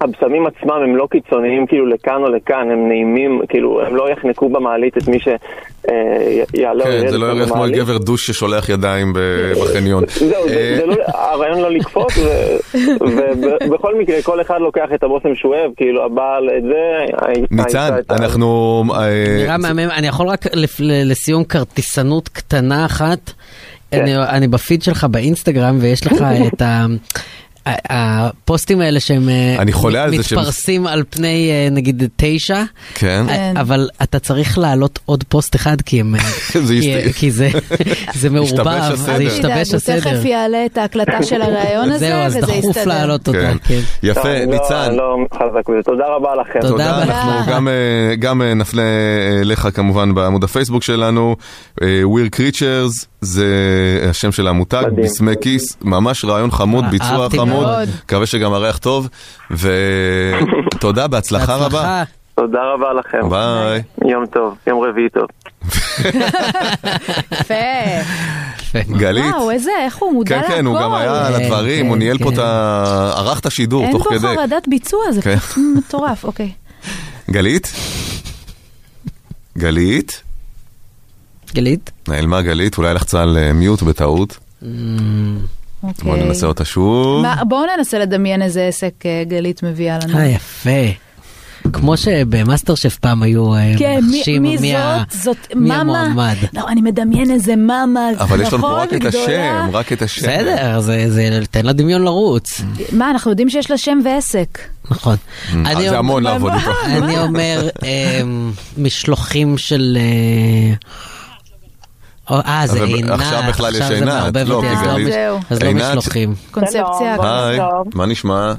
הבשמים 0.00 0.46
עצמם 0.46 0.74
הם 0.84 0.96
לא 0.96 1.08
קיצוניים 1.10 1.66
כאילו 1.66 1.86
לכאן 1.86 2.22
או 2.22 2.28
לכאן, 2.36 2.68
הם 2.72 2.88
נעימים, 2.88 3.40
כאילו 3.48 3.82
הם 3.86 3.96
לא 3.96 4.10
יחנקו 4.12 4.48
במעלית 4.48 4.96
את 4.98 5.08
מי 5.08 5.18
שיעלה 5.20 6.84
או 6.84 6.90
כן, 6.90 7.08
זה 7.08 7.18
לא 7.18 7.26
יראה 7.26 7.46
כמו. 7.46 7.64
גבר 7.72 7.98
דוש 7.98 8.26
ששולח 8.26 8.68
ידיים 8.68 9.12
בחניון. 9.62 10.04
זהו, 10.06 10.48
זה- 10.48 10.54
אה, 10.56 10.76
זה 10.76 10.86
לא, 10.86 10.94
הרעיון 11.14 11.58
לא 11.60 11.70
לקפוץ, 11.70 12.12
ובכל 13.66 13.98
מקרה 13.98 14.22
כל 14.22 14.40
אחד 14.40 14.56
לוקח 14.60 14.88
את 14.94 15.02
הבושם 15.02 15.34
שהוא 15.34 15.54
אוהב, 15.54 15.70
כאילו 15.76 16.04
הבעל 16.04 16.48
את 16.58 16.62
זה, 16.62 17.04
ניצן, 17.50 17.88
אנחנו... 18.10 18.82
אה, 18.94 19.24
נראה 19.44 19.58
מהמם, 19.58 19.90
אני 19.96 20.06
יכול 20.06 20.26
רק 20.28 20.44
לסיום 20.80 21.44
כרטיסנות 21.44 22.28
קטנה 22.28 22.86
אחת. 22.86 23.32
כן. 23.90 24.00
אני, 24.00 24.16
אני 24.16 24.48
בפיד 24.48 24.82
שלך 24.82 25.04
באינסטגרם 25.10 25.78
ויש 25.80 26.06
לך 26.06 26.12
את 26.54 26.62
ה... 26.62 26.86
הפוסטים 27.66 28.80
האלה 28.80 29.00
שהם 29.00 29.28
אה, 29.28 29.56
אני 29.58 29.72
חולה 29.72 30.02
על 30.04 30.16
זה 30.16 30.22
שהם- 30.22 30.38
מתפרסים 30.38 30.86
על 30.86 31.02
פני 31.10 31.50
אה, 31.50 31.68
נגיד 31.70 32.02
תשע, 32.16 32.62
כן. 32.94 33.26
אה, 33.28 33.52
אבל 33.60 33.88
אתה 34.02 34.18
צריך 34.18 34.58
להעלות 34.58 34.98
עוד 35.04 35.24
פוסט 35.28 35.56
אחד 35.56 35.80
כי 35.80 36.00
הם, 36.00 36.14
זה 36.52 36.74
כי- 36.80 36.86
ישת- 37.06 37.14
כי 37.16 37.30
זה 37.30 37.48
זה 38.20 38.30
מעורבב, 38.30 38.64
זה 38.64 39.14
הסדר. 39.14 39.38
תדאג, 39.38 39.66
הוא 39.72 39.78
תכף 39.78 40.06
הסדר. 40.06 40.26
יעלה 40.26 40.66
את 40.66 40.78
ההקלטה 40.78 41.22
של 41.22 41.42
הראיון 41.42 41.90
הזה, 41.90 41.98
זהו, 41.98 42.16
אז 42.18 42.36
וזה 42.36 42.40
דחוף 42.46 42.64
יסתדר. 42.64 42.84
להעלות 42.84 43.28
אותה, 43.28 43.38
כן. 43.40 43.56
כן. 43.64 43.80
יפה, 44.02 44.22
לא- 44.38 44.44
ניצן. 44.44 44.94
לא 44.94 45.16
תודה 45.84 46.04
רבה 46.16 46.34
לכם. 46.40 46.60
תודה. 46.60 47.02
אנחנו 47.02 47.52
גם, 47.52 47.68
גם 48.18 48.42
נפנה 48.42 48.82
אליך 49.40 49.68
כמובן 49.74 50.14
בעמוד 50.14 50.44
הפייסבוק 50.44 50.82
שלנו, 50.82 51.36
Weird 51.80 52.36
Creatures, 52.36 53.06
זה 53.20 53.46
השם 54.10 54.32
של 54.32 54.48
המותג. 54.48 54.82
בסמי 54.96 55.32
כיס, 55.40 55.76
ממש 55.82 56.24
רעיון 56.24 56.50
חמוד, 56.50 56.84
ביצוע 56.90 57.08
אהבתי 57.22 57.36
חמוד. 57.64 57.88
מקווה 58.04 58.26
שגם 58.26 58.52
הריח 58.52 58.78
טוב, 58.78 59.08
ותודה, 59.50 61.08
בהצלחה 61.12 61.56
רבה. 61.56 62.02
תודה 62.34 62.58
רבה 62.74 62.92
לכם. 62.92 63.28
ביי. 63.30 63.82
יום 64.10 64.26
טוב, 64.26 64.54
יום 64.66 64.84
רביעי 64.84 65.08
טוב. 65.08 65.26
יפה. 67.32 67.54
גלית. 68.98 69.34
וואו, 69.34 69.50
איזה, 69.50 69.70
איך 69.84 69.96
הוא 69.96 70.12
מודע 70.12 70.36
כן, 70.36 70.40
להכל. 70.42 70.54
כן, 70.54 70.66
הוא 70.66 70.80
גם 70.80 70.94
היה 70.94 71.26
על 71.26 71.36
כן, 71.36 71.44
הדברים, 71.44 71.86
הוא 71.86 71.94
כן, 71.94 71.98
ניהל 71.98 72.18
פה 72.18 72.24
כן. 72.24 72.34
את 72.34 72.38
ה... 72.38 73.12
ערך 73.16 73.40
את 73.40 73.46
השידור 73.46 73.82
אין 73.82 73.92
תוך 73.92 74.02
פה 74.02 74.10
כדי. 74.10 74.36
חרדת 74.36 74.68
ביצוע, 74.68 75.12
זה 75.12 75.22
כן. 75.22 75.36
פשוט 75.36 75.64
מטורף, 75.76 76.24
אוקיי. 76.24 76.52
גלית? 77.30 77.72
גלית? 79.58 80.22
גלית? 81.54 81.90
נעלמה 82.08 82.42
גלית, 82.42 82.78
אולי 82.78 82.94
לחצה 82.94 83.22
על 83.22 83.38
אה, 83.38 83.52
מיוט 83.52 83.82
בטעות. 83.82 84.38
בואו 85.82 85.92
אוקיי. 86.14 86.24
ננסה 86.28 86.46
אותה 86.46 86.64
שוב. 86.64 87.22
מה- 87.22 87.42
בואו 87.48 87.62
ננסה 87.78 87.98
לדמיין 87.98 88.42
איזה 88.42 88.66
עסק 88.66 88.92
אה, 89.06 89.22
גלית 89.28 89.62
מביאה 89.62 89.98
לנו. 90.04 90.18
אה, 90.18 90.26
יפה. 90.26 90.70
כמו 91.72 91.96
שבמאסטר 91.96 92.74
שף 92.74 92.98
פעם 92.98 93.22
היו 93.22 93.54
אה, 93.54 93.72
כן, 93.78 94.00
מי, 94.10 94.16
מנחשים 94.16 94.42
מי 94.42 94.76
ה- 94.76 94.98
זאת? 95.10 95.22
זאת 95.22 95.36
מי 95.54 95.68
מאמה? 95.68 96.00
המועמד. 96.00 96.34
לא, 96.52 96.68
אני 96.68 96.80
מדמיין 96.82 97.30
איזה 97.30 97.56
מאמה, 97.56 98.00
אבל 98.18 98.40
יש 98.40 98.52
לנו 98.52 98.58
נכון, 98.58 98.80
רק 98.80 98.94
את. 98.94 99.04
השם, 99.04 99.68
רק 99.72 99.92
את 99.92 100.02
השם. 100.02 100.22
בסדר, 100.22 100.80
זה, 100.80 101.10
זה, 101.10 101.40
תן 101.50 101.66
לדמיון 101.66 102.02
לרוץ. 102.02 102.60
מה, 102.92 103.10
אנחנו 103.10 103.30
יודעים 103.30 103.48
שיש 103.50 103.70
לה 103.70 103.78
שם 103.78 103.98
ועסק. 104.04 104.58
נכון. 104.90 105.16
אה, 105.54 105.72
אני 105.72 105.88
זה 105.88 105.98
המון 105.98 106.22
לעבוד 106.22 106.52
איתו. 106.52 106.70
אני 106.84 107.18
אומר, 107.18 107.68
אמ, 107.82 108.50
משלוחים 108.78 109.58
של... 109.58 109.98
אה, 112.30 112.62
זה 112.66 112.84
עינת. 112.84 113.10
עכשיו 113.10 113.42
בכלל 113.48 113.74
יש 113.74 113.80
עכשיו 113.80 113.88
זה 113.88 113.94
עינת, 113.94 114.08
מערבב 114.08 114.48
לא, 114.48 114.62
אז 115.50 115.62
לא 115.62 115.72
משלוחים. 115.74 116.34
קונספציה. 116.50 117.16
היי. 117.22 117.58
מה 117.94 118.06
נשמע? 118.06 118.52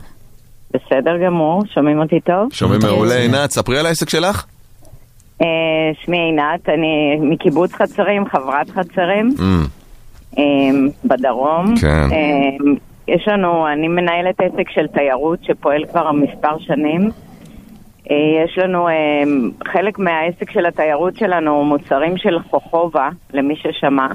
בסדר 0.73 1.17
גמור, 1.25 1.63
שומעים 1.73 1.99
אותי 1.99 2.19
טוב? 2.19 2.53
שומעים. 2.53 2.82
מעולה. 2.84 3.15
עינת, 3.15 3.51
ספרי 3.51 3.80
על 3.80 3.86
העסק 3.86 4.10
שלך. 4.10 4.45
אה, 5.41 5.47
שמי 6.06 6.17
עינת, 6.17 6.69
אני 6.69 7.17
מקיבוץ 7.21 7.73
חצרים, 7.73 8.25
חברת 8.30 8.69
חצרים, 8.69 9.36
אמ, 9.39 9.65
אה, 10.38 10.43
בדרום. 11.06 11.77
כן. 11.82 12.08
אה, 12.12 12.73
יש 13.08 13.27
לנו, 13.27 13.67
אני 13.67 13.88
מנהלת 13.88 14.36
עסק 14.41 14.69
של 14.69 14.88
תיירות 14.88 15.39
שפועל 15.43 15.86
כבר 15.91 16.12
מספר 16.12 16.60
שנים. 16.60 17.10
אה, 18.12 18.43
יש 18.46 18.58
לנו, 18.58 18.88
אה, 18.88 18.93
חלק 19.72 20.00
מהעסק 20.00 20.52
של 20.52 20.65
התיירות 20.65 21.17
שלנו 21.17 21.65
מוצרים 21.65 22.17
של 22.17 22.39
חוכובה, 22.50 23.10
למי 23.34 23.56
ששמע. 23.56 24.08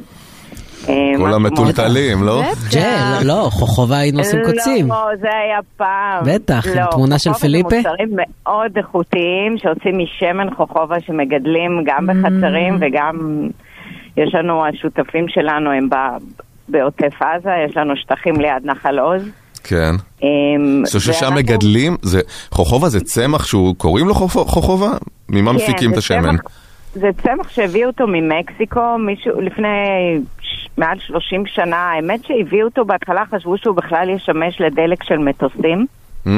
אה, 0.88 1.12
כל 1.16 1.22
משהו 1.22 1.34
המטולטלים, 1.34 2.22
לא? 2.22 2.42
ג'ל, 2.72 3.26
לא, 3.26 3.48
חוכובה 3.50 3.98
היינו 3.98 4.18
עושים 4.18 4.40
קוצים. 4.44 4.88
לא, 4.88 5.06
זה 5.20 5.28
היה 5.28 5.58
פעם. 5.76 6.24
בטח, 6.26 6.66
עם 6.66 6.78
לא, 6.78 6.90
תמונה 6.90 7.18
של 7.18 7.32
חוכובה 7.32 7.48
פליפה? 7.48 7.68
זה 7.68 7.76
מוצרים 7.76 8.08
מאוד 8.16 8.76
איכותיים 8.76 9.58
שעושים 9.58 9.98
משמן 9.98 10.54
חוכובה 10.54 11.00
שמגדלים 11.00 11.84
גם 11.84 12.06
בחצרים 12.06 12.76
וגם 12.80 13.48
יש 14.16 14.34
לנו, 14.34 14.66
השותפים 14.66 15.28
שלנו 15.28 15.70
הם 15.70 15.88
בעוטף 16.68 17.22
עזה, 17.22 17.50
יש 17.68 17.76
לנו 17.76 17.96
שטחים 17.96 18.40
ליד 18.40 18.64
נחל 18.64 18.98
עוז. 18.98 19.41
כן. 19.64 19.94
אמ, 20.22 20.82
so 20.86 21.00
ששם 21.00 21.34
מגדלים, 21.34 21.96
זה- 22.02 22.20
חוכובה 22.50 22.88
זה 22.88 23.00
צמח 23.00 23.44
שהוא, 23.46 23.74
קוראים 23.76 24.08
לו 24.08 24.14
חוכ- 24.14 24.48
חוכובה? 24.48 24.90
ממה 25.28 25.50
כן, 25.50 25.56
מפיקים 25.56 25.92
את 25.92 25.96
השמן? 25.98 26.36
זה 26.94 27.08
צמח 27.22 27.48
שהביאו 27.50 27.88
אותו 27.90 28.04
ממקסיקו, 28.06 28.98
מישהו 28.98 29.40
לפני 29.40 29.68
מעל 30.78 30.98
30 31.06 31.46
שנה, 31.46 31.76
האמת 31.76 32.24
שהביאו 32.24 32.66
אותו 32.68 32.84
בהתחלה, 32.84 33.22
חשבו 33.34 33.58
שהוא 33.58 33.76
בכלל 33.76 34.08
ישמש 34.08 34.60
לדלק 34.60 35.02
של 35.02 35.18
מטוסים. 35.18 35.86
אה, 36.26 36.32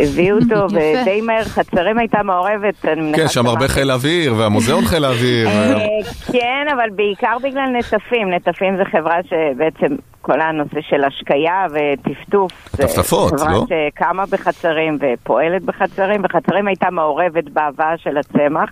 הביאו 0.00 0.36
אותו. 0.38 0.66
ודי 0.74 1.20
מהר, 1.20 1.44
חצרים 1.44 1.98
הייתה 1.98 2.22
מעורבת. 2.22 2.74
כן, 3.16 3.28
שם 3.28 3.46
הרבה. 3.46 3.68
חיל 3.68 3.90
אוויר, 3.90 4.34
והמוזיאון 4.36 4.84
חיל 4.84 5.04
האוויר. 5.04 5.48
אה, 5.48 5.86
כן, 6.32 6.66
אבל 6.74 6.90
בעיקר 6.90 7.36
בגלל 7.42 7.68
נטפים. 7.78 8.30
נטפים 8.30 8.76
זה 8.76 8.84
חברה 8.84 9.16
שבעצם 9.22 9.96
כל 10.22 10.40
הנושא 10.40 10.80
של 10.88 11.04
השקיה 11.04 11.66
וטפטוף. 11.70 12.52
זה 12.72 12.84
הטפטפות, 12.84 13.32
לא? 13.32 13.38
חברה 13.38 13.60
שקמה 13.66 14.26
בחצרים 14.26 14.98
ופועלת 15.00 15.62
בחצרים, 15.62 16.20
וחצרים 16.24 16.66
הייתה 16.66 16.90
מעורבת 16.90 17.44
בהבאה 17.44 17.98
של 17.98 18.16
הצמח. 18.16 18.70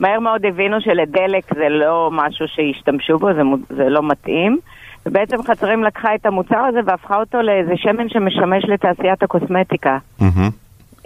מהר 0.00 0.20
מאוד 0.20 0.46
הבינו 0.46 0.80
שלדלק 0.80 1.54
זה 1.54 1.68
לא 1.68 2.10
משהו 2.12 2.46
שהשתמשו 2.48 3.18
בו, 3.18 3.28
זה 3.68 3.88
לא 3.88 4.02
מתאים. 4.02 4.58
ובעצם 5.06 5.42
חצרים 5.42 5.84
לקחה 5.84 6.14
את 6.14 6.26
המוצר 6.26 6.58
הזה 6.58 6.80
והפכה 6.86 7.16
אותו 7.16 7.42
לאיזה 7.42 7.72
שמן 7.76 8.08
שמשמש 8.08 8.64
לתעשיית 8.68 9.22
הקוסמטיקה. 9.22 9.98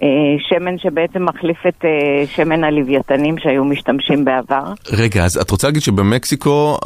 אה, 0.03 0.09
שמן 0.39 0.79
שבעצם 0.79 1.25
מחליף 1.25 1.67
את 1.67 1.85
אה, 1.85 2.27
שמן 2.27 2.65
הלוויתנים 2.65 3.39
שהיו 3.39 3.65
משתמשים 3.65 4.25
בעבר. 4.25 4.73
רגע, 4.93 5.25
אז 5.25 5.37
את 5.37 5.51
רוצה 5.51 5.67
להגיד 5.67 5.83
שבמקסיקו 5.83 6.77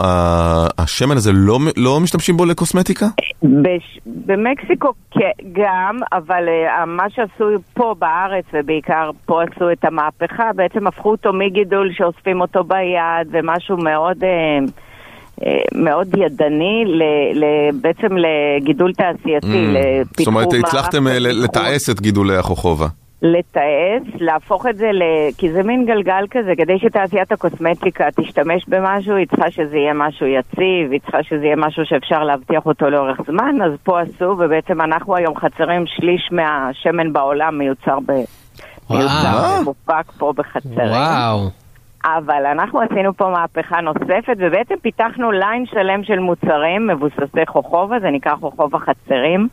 השמן 0.78 1.16
הזה 1.16 1.30
לא 1.34 1.58
לא 1.76 2.00
משתמשים 2.00 2.36
בו 2.36 2.44
לקוסמטיקה? 2.44 3.06
בש... 3.42 3.98
במקסיקו 4.06 4.92
גם, 5.52 5.98
אבל 6.12 6.44
uh, 6.48 6.84
מה 6.86 7.10
שעשו 7.10 7.44
פה 7.74 7.94
בארץ, 7.98 8.44
ובעיקר 8.52 9.10
פה 9.26 9.42
עשו 9.42 9.72
את 9.72 9.84
המהפכה, 9.84 10.50
בעצם 10.56 10.86
הפכו 10.86 11.10
אותו 11.10 11.32
מגידול 11.32 11.90
שאוספים 11.92 12.40
אותו 12.40 12.64
ביד, 12.64 13.28
ומשהו 13.30 13.76
מאוד, 13.76 14.16
מאוד 15.74 16.08
ידני, 16.18 16.84
ל, 16.86 17.02
ל, 17.34 17.44
בעצם 17.80 18.16
לגידול 18.16 18.92
תעשייתי, 18.92 19.46
Mm. 19.46 19.78
לפיתחו 19.78 20.22
זאת 20.22 20.26
אומרת, 20.26 20.48
הצלחתם 20.64 21.06
אה. 21.06 21.18
לתעש 21.18 21.90
את 21.90 22.00
גידולי 22.00 22.36
החוכובה. 22.36 22.86
לתעש, 23.22 24.20
להפוך 24.20 24.66
את 24.66 24.76
זה 24.76 24.86
ל... 24.92 25.02
כי 25.38 25.52
זה 25.52 25.62
מין 25.62 25.86
גלגל 25.86 26.24
כזה, 26.30 26.52
כדי 26.56 26.78
שתעשיית 26.78 27.32
הקוסמטיקה 27.32 28.04
תשתמש 28.20 28.64
במשהו, 28.68 29.16
היא 29.16 29.26
צריכה 29.26 29.50
שזה 29.50 29.76
יהיה 29.76 29.92
משהו 29.94 30.26
יציב, 30.26 30.92
היא 30.92 31.00
צריכה 31.00 31.22
שזה 31.22 31.44
יהיה 31.44 31.56
משהו 31.56 31.82
שאפשר 31.86 32.24
להבטיח 32.24 32.66
אותו 32.66 32.90
לאורך 32.90 33.18
זמן, 33.26 33.62
אז 33.64 33.72
פה 33.82 34.00
עשו, 34.00 34.24
ובעצם 34.24 34.80
אנחנו 34.80 35.16
היום 35.16 35.36
חצרים, 35.36 35.84
שליש 35.86 36.28
מהשמן 36.32 37.12
בעולם 37.12 37.58
מיוצר 37.58 37.98
ב... 38.06 38.12
מיוצר 38.90 39.38
וואו. 39.38 39.60
ומופק 39.60 40.12
פה 40.18 40.32
בחצרים. 40.36 40.88
וואו. 40.90 41.61
אבל 42.04 42.46
אנחנו 42.52 42.80
עשינו 42.80 43.14
פה 43.16 43.28
מהפכה 43.30 43.80
נוספת, 43.80 44.36
ובעצם 44.38 44.74
פיתחנו 44.82 45.32
ליין 45.32 45.66
שלם 45.66 46.04
של 46.04 46.18
מוצרים 46.18 46.86
מבוססי 46.86 47.46
חוכובה, 47.46 48.00
זה 48.00 48.10
נקרא 48.10 48.36
חוכובה 48.36 48.78
חצרים. 48.78 49.48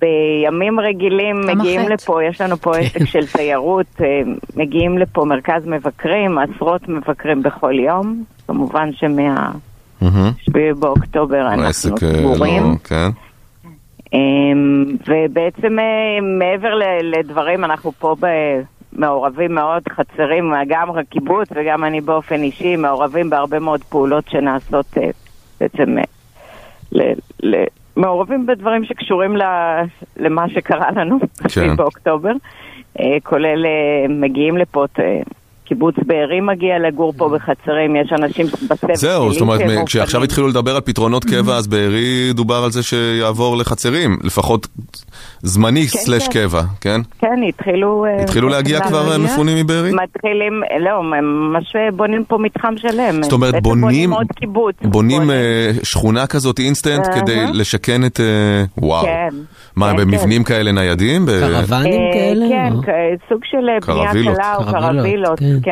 בימים 0.00 0.80
רגילים 0.80 1.40
מגיעים 1.46 1.80
חטא. 1.80 1.92
לפה, 1.92 2.24
יש 2.24 2.40
לנו 2.40 2.56
פה 2.56 2.76
עסק 2.76 3.04
של 3.04 3.26
תיירות, 3.26 3.86
אה, 4.00 4.20
מגיעים 4.56 4.98
לפה 4.98 5.24
מרכז 5.24 5.66
מבקרים, 5.66 6.38
עשרות 6.38 6.88
מבקרים 6.88 7.42
בכל 7.42 7.74
יום. 7.78 8.24
כמובן 8.46 8.92
שמה... 8.92 9.50
7 10.00 10.60
באוקטובר 10.78 11.40
אנחנו 11.40 11.64
אה, 11.64 11.72
סגורים. 11.72 12.62
לא, 12.62 12.76
כן. 12.84 13.08
אמ, 14.12 14.84
ובעצם 15.06 15.78
אה, 15.78 16.20
מעבר 16.38 16.74
לדברים, 17.02 17.64
אנחנו 17.64 17.92
פה 17.92 18.16
ב- 18.20 18.60
מעורבים 18.92 19.54
מאוד, 19.54 19.82
חצרים, 19.88 20.52
גם 20.68 20.90
הקיבוץ 20.98 21.48
וגם 21.54 21.84
אני 21.84 22.00
באופן 22.00 22.42
אישי, 22.42 22.76
מעורבים 22.76 23.30
בהרבה 23.30 23.58
מאוד 23.58 23.84
פעולות 23.84 24.28
שנעשות 24.28 24.86
אה, 24.98 25.10
בעצם, 25.60 25.98
אה, 25.98 26.02
ל- 26.92 27.12
ל- 27.42 27.64
מעורבים 27.96 28.46
בדברים 28.46 28.84
שקשורים 28.84 29.36
ל- 29.36 29.82
למה 30.16 30.48
שקרה 30.48 30.90
לנו 30.90 31.18
כן. 31.54 31.76
באוקטובר, 31.76 32.32
אה, 33.00 33.16
כולל 33.22 33.66
מגיעים 34.08 34.56
לפה, 34.56 34.84
קיבוץ 35.70 35.94
בארי 36.06 36.40
מגיע 36.40 36.78
לגור 36.88 37.12
פה 37.16 37.28
בחצרים, 37.28 37.96
יש 37.96 38.12
אנשים 38.12 38.46
בסבב 38.46 38.94
זהו, 38.94 39.32
זאת 39.32 39.40
אומרת, 39.40 39.60
כשעכשיו. 39.86 40.22
התחילו 40.24 40.48
לדבר 40.48 40.74
על 40.74 40.80
פתרונות 40.80 41.24
קבע, 41.24 41.56
אז 41.56 41.66
בארי 41.66 42.32
דובר 42.34 42.64
על 42.64 42.70
זה 42.70 42.82
שיעבור 42.82 43.56
לחצרים, 43.56 44.18
לפחות 44.24 44.66
זמני 45.42 45.88
סלש 45.88 46.28
כן. 46.28 46.32
קבע, 46.32 46.62
כן? 46.80 47.00
כן, 47.18 47.40
התחילו... 47.48 48.04
אה, 48.04 48.22
התחילו 48.22 48.48
להגיע 48.48 48.80
כבר 48.80 49.08
להגיע. 49.08 49.26
מפונים 49.26 49.56
מבארי? 49.56 49.90
מתחילים, 49.92 50.62
לא, 50.80 50.90
הם 51.18 51.52
ממש 51.52 51.76
בונים 51.96 52.24
פה 52.24 52.38
מתחם 52.38 52.74
שלם. 52.76 53.22
זאת 53.22 53.32
אומרת, 53.32 53.62
בונים, 53.62 54.12
עוד 54.12 54.26
קיבוץ. 54.36 54.74
בונים 54.82 55.30
אה, 55.30 55.70
שכונה 55.82 56.26
כזאת 56.26 56.58
אינסטנט. 56.58 57.06
כדי 57.14 57.46
לשכן 57.52 58.04
את... 58.04 58.20
אה, 58.20 58.64
וואו. 58.78 59.04
כן. 59.04 59.28
מה, 59.76 59.90
כן, 59.90 59.96
במבנים 59.96 60.44
כאלה 60.44 60.72
ניידים? 60.72 61.26
קרוונים 61.26 62.00
אה, 62.00 62.12
כאלה? 62.12 62.46
כן, 62.46 62.72
סוג 63.28 63.40
של 63.44 63.68
אה, 63.68 63.94
בנייה. 63.94 64.34
קלה 64.34 64.56
או 64.56 64.64
קרווילות, 64.64 65.38
כן. 65.62 65.70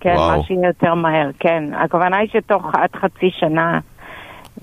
כן, 0.00 0.10
כן, 0.10 0.14
וואו. 0.16 0.38
מה 0.38 0.44
שיהיה 0.46 0.66
יותר 0.66 0.94
מהר, 0.94 1.30
כן. 1.40 1.64
הכוונה 1.84 2.16
היא 2.16 2.28
שתוך 2.32 2.62
עד 2.74 2.88
חצי 3.00 3.30
שנה 3.40 3.78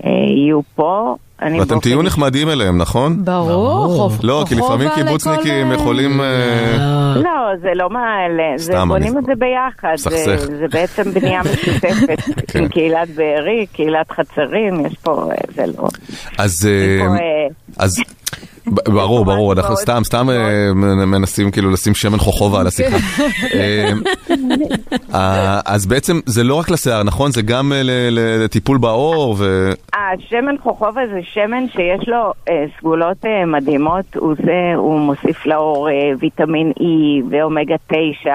אה, 0.06 0.10
יהיו 0.10 0.60
פה. 0.76 1.16
אני 1.42 1.60
ואתם 1.60 1.80
תהיו 1.80 2.02
נחמדים 2.02 2.50
אליהם, 2.50 2.78
נכון? 2.78 3.26
ברור, 3.26 4.10
לא, 4.24 4.44
כי 4.50 4.56
לפעמים 4.56 4.90
קיבוצניקים 4.96 5.72
אה, 5.72 5.76
יכולים... 5.76 6.22
אה, 6.22 7.14
לא, 7.16 7.32
זה 7.62 7.70
לא 7.76 7.90
מעלה, 7.90 8.86
בונים 8.88 9.12
אני- 9.14 9.20
את 9.20 9.26
זה 9.26 9.34
ביחד, 9.36 9.96
זה, 9.96 10.66
בעצם 10.72 11.12
בנייה 11.12 11.42
משותפת 11.54 12.22
כן. 12.48 12.60
עם 12.60 12.68
קהילת 12.68 13.10
בארי, 13.10 13.66
קהילת 13.74 14.12
חצרים, 14.12 14.86
יש 14.86 14.94
פה, 15.04 15.30
זה 15.56 15.64
לא, 15.78 15.88
אז... 16.38 16.68
ברור, 18.68 19.26
ברור, 19.26 19.54
אנחנו 19.54 19.78
סתם, 19.78 20.02
סתם 20.04 20.30
אה, 20.30 20.74
מנסים 21.06 21.52
כאילו 21.52 21.72
לשים 21.72 21.96
שמן 21.96 22.18
חוכובה 22.18 22.60
על 22.60 22.68
השיחה. 22.68 22.98
אה, 23.54 23.92
אה, 25.14 25.60
אז 25.66 25.86
בעצם 25.86 26.20
זה 26.26 26.44
לא 26.44 26.56
רק 26.56 26.70
לשיער, 26.70 27.04
נכון? 27.04 27.32
זה 27.32 27.42
גם 27.42 27.74
אה, 27.74 27.82
לטיפול 28.12 28.78
בעור 28.78 29.36
ו... 29.38 29.70
השמן 29.94 30.56
חוכובה 30.64 31.02
זה 31.08 31.20
שמן 31.24 31.70
שיש 31.70 32.10
לו 32.10 32.34
סגולות 32.80 33.26
מדהימות, 33.48 34.16
הוא, 34.16 35.00
מוסיף 35.00 35.46
לאור 35.46 35.90
אה, 35.90 36.12
ויטמין 36.20 36.72
E 36.80 36.84
ואומגה 37.30 37.76
9 37.88 38.32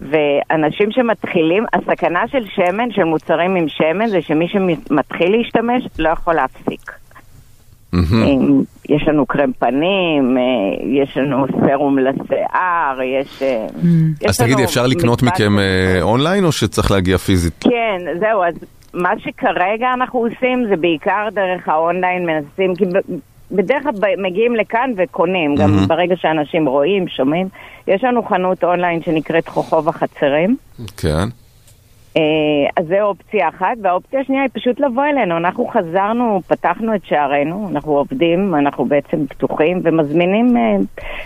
ואנשים 0.00 0.92
שמתחילים, 0.92 1.64
הסכנה 1.72 2.22
של 2.28 2.44
שמן, 2.54 2.90
של 2.90 3.04
מוצרים 3.04 3.56
עם 3.56 3.68
שמן, 3.68 4.08
זה 4.08 4.22
שמי 4.22 4.48
שמתחיל 4.48 5.36
להשתמש 5.36 5.84
לא 5.98 6.08
יכול 6.08 6.34
להפסיק. 6.34 6.92
יש 8.90 9.08
לנו 9.08 9.26
קרם 9.26 9.52
פנים, 9.58 10.38
אה, 10.38 10.42
יש 11.02 11.16
לנו 11.16 11.46
סרום 11.66 11.98
לשיער, 11.98 13.02
יש... 13.02 13.42
אה, 13.42 13.66
יש 14.20 14.28
אז 14.28 14.38
תגידי, 14.38 14.64
אפשר 14.64 14.86
לקנות 14.86 15.22
מכם 15.22 15.58
אה, 15.58 16.02
אונליין 16.02 16.44
או 16.44 16.52
שצריך 16.52 16.90
להגיע 16.90 17.18
פיזית? 17.18 17.54
כן, 17.60 17.98
זהו, 18.20 18.44
אז 18.44 18.54
מה 18.94 19.10
שכרגע 19.18 19.92
אנחנו 19.94 20.18
עושים 20.18 20.66
זה 20.68 20.76
בעיקר 20.76 21.28
דרך 21.32 21.68
האונליין 21.68 22.26
מנסים, 22.26 22.74
כי 22.76 22.84
ב- 22.84 23.14
בדרך 23.52 23.82
כלל 23.82 23.92
מגיעים 24.18 24.56
לכאן 24.56 24.90
וקונים, 24.96 25.54
גם 25.54 25.70
מהמם. 25.70 25.88
ברגע 25.88 26.16
שאנשים 26.16 26.68
רואים, 26.68 27.08
שומעים. 27.08 27.48
יש 27.88 28.04
לנו 28.04 28.22
חנות 28.22 28.64
אונליין 28.64 29.02
שנקראת 29.02 29.48
חוכוב 29.48 29.88
החצרים. 29.88 30.56
כן. 30.96 31.28
אה, 32.16 32.22
אז 32.76 32.86
זו 32.88 33.00
אופציה 33.02 33.48
אחת, 33.48 33.76
והאופציה 33.82 34.20
השנייה 34.20 34.42
היא 34.42 34.50
פשוט 34.52 34.80
לבוא 34.80 35.04
אלינו. 35.04 35.36
אנחנו 35.36 35.68
חזרנו, 35.68 36.40
פתחנו 36.46 36.94
את 36.94 37.00
שערינו, 37.04 37.68
אנחנו 37.70 37.92
עובדים, 37.92 38.54
אנחנו 38.54 38.84
בעצם 38.84 39.26
פתוחים 39.26 39.80
ומזמינים 39.84 40.56
אה, 40.56 40.76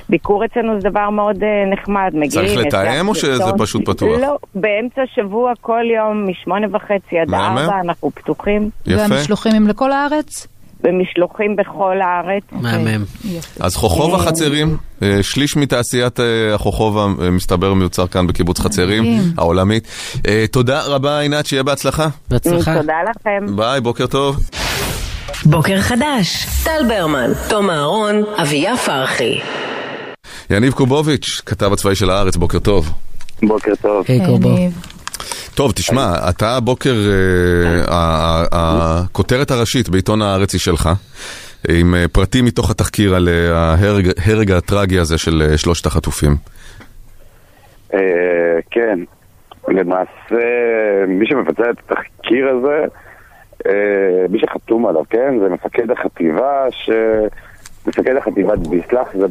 ביקור 0.09 0.45
אצלנו 0.45 0.81
זה 0.81 0.89
דבר 0.91 1.11
מאוד 1.11 1.43
אה, 1.43 1.65
נחמד. 1.73 2.11
מגיעים, 2.15 2.31
צריך 2.31 2.57
לתאם 2.57 3.09
או 3.09 3.15
שזה. 3.15 3.45
פשוט 3.59 3.89
פתוח? 3.89 4.19
לא, 4.21 4.39
באמצע 4.55 5.03
השבוע 5.03 5.53
כל 5.61 5.85
יום 5.97 6.31
משמונה 6.31 6.67
וחצי 6.71 7.19
עד. 7.19 7.35
ארבע 7.35 7.81
אנחנו 7.81 8.11
פתוחים, 8.11 8.71
יפה. 8.87 9.01
והמשלוחים 9.01 9.53
הם 9.55 9.69
לכל 9.69 9.93
הארץ? 9.93 10.54
ומשלוחים 10.85 11.57
בכל 11.57 11.97
הארץ. 12.01 12.43
מהמם. 12.53 13.05
אז 13.61 13.77
חוכוב 13.77 14.15
החצרים, 14.15 14.77
אה, 15.03 15.23
שליש 15.23 15.57
מתעשיית 15.57 16.21
אה, 16.21 16.55
החוכוב 16.55 16.99
אה, 16.99 17.31
מסתבר 17.31 17.75
מיוצר 17.75 18.07
כאן 18.07 18.27
בקיבוץ 18.27 18.61
חצרים. 18.61 19.05
העולמית. 19.39 19.89
אה, 20.29 20.45
תודה 20.51 20.83
רבה 20.87 21.19
עינת, 21.19 21.47
שיהיה 21.47 21.63
בהצלחה. 21.63 22.09
בהצלחה. 22.31 22.81
תודה 22.81 22.97
לכם. 23.11 23.57
ביי, 23.57 23.81
בוקר 23.81 24.07
טוב. 24.07 24.37
בוקר 25.47 25.81
חדש, 25.81 26.47
טל 26.65 26.89
ברמן, 26.89 27.31
תום 27.49 27.71
אהרון, 27.71 28.23
אביה 28.43 28.77
פרחי. 28.77 29.41
יניב 30.51 30.73
קובוביץ', 30.73 31.43
כתב 31.47 31.73
הצבאי 31.73 31.95
של 31.95 32.11
הארץ, 32.11 32.37
בוקר 32.37 32.59
טוב. 32.59 32.93
בוקר 33.43 33.73
טוב. 33.83 34.05
היי 34.09 34.27
קובו. 34.27 34.57
טוב, 35.57 35.73
תשמע, 35.73 36.15
אתה 36.31 36.57
הבוקר, 36.57 36.95
אה, 37.91 38.45
הכותרת 38.53 39.51
הראשית 39.51 39.89
בעיתון 39.89 40.23
הארץ 40.23 40.53
היא 40.53 40.61
שלך, 40.61 40.89
עם 41.69 41.95
אה, 41.95 42.05
פרטים 42.13 42.45
מתוך 42.45 42.71
התחקיר 42.71 43.15
על 43.15 43.29
אה, 43.29 43.75
ההרג 44.27 44.53
הטרגי 44.53 44.99
הזה 44.99 45.19
של 45.19 45.53
שלושת 45.57 45.87
החטופים. 45.87 46.37
כן, 48.71 48.99
למעשה 49.69 50.45
מי 51.09 51.27
שמבצע 51.27 51.71
את 51.71 51.77
התחקיר 51.79 52.49
הזה, 52.49 52.85
מי 54.29 54.39
שחתום 54.39 54.87
עליו, 54.87 55.03
כן, 55.11 55.39
זה 55.39 55.49
מפקד 55.49 55.91
החטיבה. 55.91 56.67
מפקד 57.87 58.17
החטיבת 58.17 58.59
ביסלח, 58.59 59.09
זה 59.19 59.27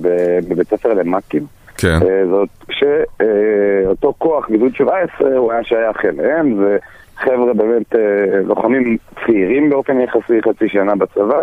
בבית 0.50 0.68
ספר 0.70 0.94
למ"כים. 0.94 1.63
כן. 1.78 2.00
אה, 2.08 2.24
זאת 2.30 2.50
כשאותו 2.68 4.14
כוח, 4.18 4.50
גדוד 4.50 4.76
17, 4.76 5.38
הוא 5.38 5.52
היה 5.52 5.64
שייך 5.64 6.06
אליהם, 6.06 6.56
זה 6.56 6.78
חבר'ה 7.16 7.54
באמת 7.54 7.96
אה, 7.96 8.42
לוחמים 8.44 8.98
צעירים 9.26 9.70
באופן 9.70 10.00
יחסי, 10.02 10.42
חצי 10.42 10.70
שנה 10.70 10.96
בצבא, 10.96 11.40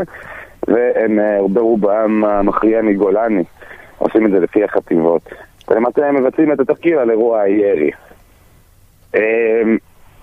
והם 0.68 1.18
אה, 1.20 1.38
ברובם 1.52 2.24
המכריע 2.24 2.82
מגולני, 2.82 3.44
עושים 3.98 4.26
את 4.26 4.30
זה 4.30 4.40
לפי 4.40 4.64
החטיבות. 4.64 5.22
ולמעשה 5.68 6.08
הם 6.08 6.16
מבצעים 6.16 6.52
את 6.52 6.60
התחקיר 6.60 7.00
על 7.00 7.10
אירוע 7.10 7.40
הירי. 7.40 7.90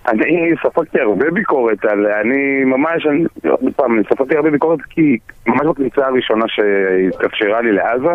אני 0.08 0.52
ספגתי 0.64 1.00
הרבה 1.00 1.32
ביקורת 1.32 1.86
על, 1.86 2.06
אני 2.08 2.64
ממש, 2.64 3.06
אני, 3.06 3.24
עוד 3.50 3.74
פעם, 3.76 3.96
אני 3.96 4.04
ספגתי 4.04 4.36
הרבה 4.36 4.50
ביקורת 4.52 4.82
כי 4.82 5.18
ממש 5.48 5.62
בכניסה 5.68 6.08
הראשונה 6.08 6.46
שהתאפשרה 6.48 7.62
לי 7.62 7.72
לעזה, 7.72 8.10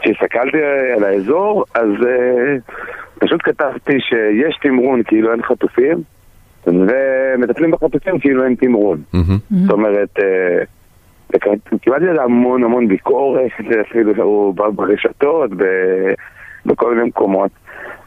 כשהסתכלתי 0.00 0.58
על 0.96 1.04
האזור, 1.04 1.64
אז 1.74 1.88
uh, 2.00 2.72
פשוט 3.18 3.40
כתבתי 3.44 4.00
שיש 4.00 4.58
תמרון 4.62 5.02
כאילו 5.02 5.32
אין 5.32 5.42
חטופים, 5.42 5.98
ומטפלים 6.66 7.70
בחטופים 7.70 8.18
כאילו 8.18 8.44
אין 8.44 8.54
תמרון. 8.54 8.98
מהמם. 9.12 9.38
זאת 9.50 9.70
אומרת, 9.70 10.18
וכ- 11.34 11.78
קיבלתי 11.80 12.08
על 12.08 12.18
המון 12.18 12.64
המון 12.64 12.88
ביקורת, 12.88 13.50
אפילו 13.80 14.12
ברשתות, 14.74 15.50
ב- 15.56 16.12
בכל 16.68 16.94
מיני 16.94 17.08
מקומות. 17.08 17.50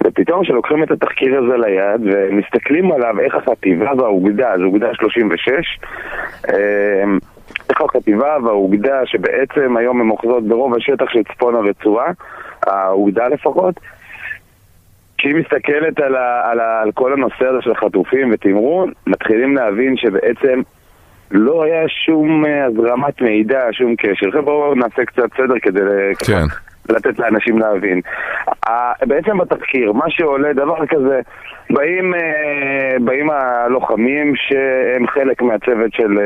ופתאום 0.04 0.44
כשלוקחים 0.44 0.84
את 0.84 0.92
התחקיר 0.92 1.44
הזה 1.44 1.58
ליד 1.58 2.02
ומסתכלים 2.04 2.92
עליו 2.92 3.20
איך 3.20 3.36
החטיבה 3.36 3.92
והאוגדה, 3.98 4.54
זו 4.58 4.64
אוגדה 4.64 4.88
36, 4.94 5.50
אה, 6.50 7.04
איך 7.70 7.82
החטיבה 7.82 8.38
והאוגדה 8.44 9.06
שבעצם 9.06 9.78
היום 9.78 10.02
הן 10.02 10.10
אוחזות 10.10 10.48
ברוב 10.48 10.76
השטח 10.76 11.06
של 11.10 11.24
צפון 11.24 11.56
הרצועה, 11.56 12.12
האוגדה 12.64 13.28
לפחות, 13.28 13.80
כשהיא 15.18 15.36
מסתכלת 15.36 16.00
על, 16.00 16.16
ה, 16.16 16.52
על, 16.52 16.60
ה, 16.60 16.82
על 16.82 16.92
כל 16.92 17.14
הנושא 17.14 17.46
הזה 17.46 17.62
של 17.62 17.76
חטופים 17.76 18.30
ותמרון, 18.34 18.92
מתחילים 19.08 19.56
להבין 19.56 19.98
שבעצם 19.98 20.62
לא 21.32 21.64
היה 21.64 21.88
שום 22.06 22.46
אה, 22.46 22.66
הזרמת 22.66 23.22
מידע, 23.22 23.60
שום 23.72 23.96
קשר. 23.96 24.28
עכשיו 24.28 24.44
בואו 24.44 24.76
נעשה 24.76 25.06
קצת 25.06 25.30
סדר 25.38 25.60
כדי 25.62 25.80
כן. 26.28 26.71
לתת 26.90 27.20
לאנשים 27.20 27.60
להבין. 27.60 28.02
בעצם 29.06 29.38
בתחקיר, 29.38 29.92
מה 29.92 30.06
שעולה 30.10 30.54
דבר 30.54 30.86
כזה, 30.86 31.22
באים, 31.70 32.14
אה, 32.14 32.96
באים 33.02 33.30
הלוחמים 33.30 34.34
שהם 34.36 35.08
חלק 35.08 35.42
מהצוות 35.42 35.94
של, 35.94 36.18